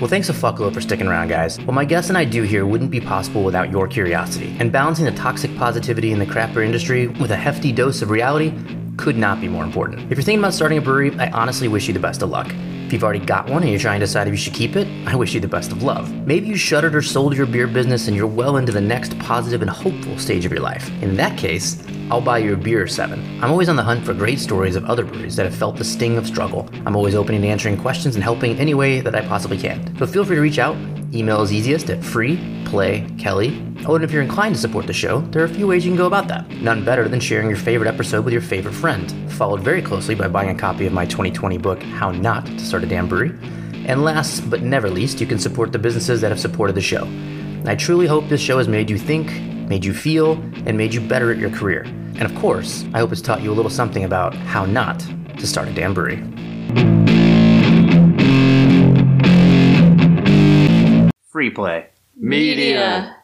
Well, 0.00 0.08
thanks 0.08 0.30
a 0.30 0.32
fuckload 0.32 0.72
for 0.72 0.80
sticking 0.80 1.06
around, 1.06 1.28
guys. 1.28 1.60
What 1.60 1.74
my 1.74 1.84
guest 1.84 2.08
and 2.08 2.16
I 2.16 2.24
do 2.24 2.42
here 2.42 2.64
wouldn't 2.64 2.90
be 2.90 3.02
possible 3.02 3.44
without 3.44 3.70
your 3.70 3.86
curiosity. 3.86 4.56
And 4.58 4.72
balancing 4.72 5.04
the 5.04 5.12
toxic 5.12 5.54
positivity 5.56 6.10
in 6.10 6.18
the 6.18 6.24
craft 6.24 6.54
beer 6.54 6.62
industry 6.62 7.08
with 7.08 7.30
a 7.30 7.36
hefty 7.36 7.70
dose 7.70 8.00
of 8.00 8.08
reality 8.08 8.54
could 8.96 9.18
not 9.18 9.42
be 9.42 9.48
more 9.48 9.62
important. 9.62 10.10
If 10.10 10.16
you're 10.16 10.22
thinking 10.22 10.38
about 10.38 10.54
starting 10.54 10.78
a 10.78 10.80
brewery, 10.80 11.14
I 11.18 11.30
honestly 11.32 11.68
wish 11.68 11.86
you 11.86 11.92
the 11.92 12.00
best 12.00 12.22
of 12.22 12.30
luck. 12.30 12.50
If 12.90 12.94
you've 12.94 13.04
already 13.04 13.24
got 13.24 13.48
one 13.48 13.62
and 13.62 13.70
you're 13.70 13.78
trying 13.78 14.00
to 14.00 14.06
decide 14.06 14.26
if 14.26 14.32
you 14.32 14.36
should 14.36 14.52
keep 14.52 14.74
it, 14.74 14.88
I 15.06 15.14
wish 15.14 15.32
you 15.32 15.38
the 15.38 15.46
best 15.46 15.70
of 15.70 15.84
love. 15.84 16.12
Maybe 16.26 16.48
you 16.48 16.56
shuttered 16.56 16.96
or 16.96 17.02
sold 17.02 17.36
your 17.36 17.46
beer 17.46 17.68
business 17.68 18.08
and 18.08 18.16
you're 18.16 18.26
well 18.26 18.56
into 18.56 18.72
the 18.72 18.80
next 18.80 19.16
positive 19.20 19.62
and 19.62 19.70
hopeful 19.70 20.18
stage 20.18 20.44
of 20.44 20.50
your 20.50 20.60
life. 20.60 20.90
In 21.00 21.14
that 21.14 21.38
case, 21.38 21.80
I'll 22.10 22.20
buy 22.20 22.38
you 22.38 22.54
a 22.54 22.56
beer 22.56 22.82
or 22.82 22.88
seven. 22.88 23.20
I'm 23.40 23.52
always 23.52 23.68
on 23.68 23.76
the 23.76 23.84
hunt 23.84 24.04
for 24.04 24.12
great 24.12 24.40
stories 24.40 24.74
of 24.74 24.86
other 24.86 25.04
breweries 25.04 25.36
that 25.36 25.46
have 25.46 25.54
felt 25.54 25.76
the 25.76 25.84
sting 25.84 26.18
of 26.18 26.26
struggle. 26.26 26.68
I'm 26.84 26.96
always 26.96 27.14
open 27.14 27.40
to 27.40 27.46
answering 27.46 27.76
questions 27.76 28.16
and 28.16 28.24
helping 28.24 28.50
in 28.50 28.58
any 28.58 28.74
way 28.74 29.00
that 29.00 29.14
I 29.14 29.20
possibly 29.20 29.56
can. 29.56 29.96
So 29.96 30.06
feel 30.08 30.24
free 30.24 30.34
to 30.34 30.42
reach 30.42 30.58
out. 30.58 30.76
Email 31.12 31.42
is 31.42 31.52
easiest 31.52 31.90
at 31.90 32.00
freeplaykelly. 32.00 33.84
Oh, 33.86 33.96
and 33.96 34.04
if 34.04 34.12
you're 34.12 34.22
inclined 34.22 34.54
to 34.54 34.60
support 34.60 34.86
the 34.86 34.92
show, 34.92 35.20
there 35.20 35.42
are 35.42 35.46
a 35.46 35.48
few 35.48 35.66
ways 35.66 35.84
you 35.84 35.90
can 35.90 35.96
go 35.96 36.06
about 36.06 36.28
that. 36.28 36.48
None 36.50 36.84
better 36.84 37.08
than 37.08 37.18
sharing 37.18 37.48
your 37.48 37.56
favorite 37.56 37.88
episode 37.88 38.24
with 38.24 38.32
your 38.32 38.42
favorite 38.42 38.74
friend, 38.74 39.10
followed 39.32 39.60
very 39.60 39.82
closely 39.82 40.14
by 40.14 40.28
buying 40.28 40.50
a 40.50 40.54
copy 40.54 40.86
of 40.86 40.92
my 40.92 41.06
2020 41.06 41.58
book, 41.58 41.82
How 41.82 42.12
Not 42.12 42.46
to 42.46 42.60
Start 42.60 42.79
a 42.82 42.86
Damn 42.86 43.08
Brewery. 43.08 43.30
And 43.86 44.04
last 44.04 44.48
but 44.48 44.62
never 44.62 44.90
least, 44.90 45.20
you 45.20 45.26
can 45.26 45.38
support 45.38 45.72
the 45.72 45.78
businesses 45.78 46.20
that 46.20 46.30
have 46.30 46.40
supported 46.40 46.74
the 46.74 46.80
show. 46.80 47.08
I 47.66 47.74
truly 47.74 48.06
hope 48.06 48.28
this 48.28 48.40
show 48.40 48.58
has 48.58 48.68
made 48.68 48.90
you 48.90 48.98
think, 48.98 49.30
made 49.68 49.84
you 49.84 49.92
feel, 49.92 50.32
and 50.66 50.76
made 50.76 50.94
you 50.94 51.00
better 51.00 51.30
at 51.30 51.38
your 51.38 51.50
career. 51.50 51.82
And 51.82 52.22
of 52.22 52.34
course, 52.36 52.84
I 52.92 52.98
hope 52.98 53.12
it's 53.12 53.20
taught 53.20 53.42
you 53.42 53.50
a 53.50 53.54
little 53.54 53.70
something 53.70 54.04
about 54.04 54.34
how 54.34 54.64
not 54.64 55.00
to 55.38 55.46
start 55.46 55.68
a 55.68 55.72
damn 55.72 55.94
brewery. 55.94 56.18
Free 61.30 61.50
play. 61.50 61.86
Media. 62.16 63.16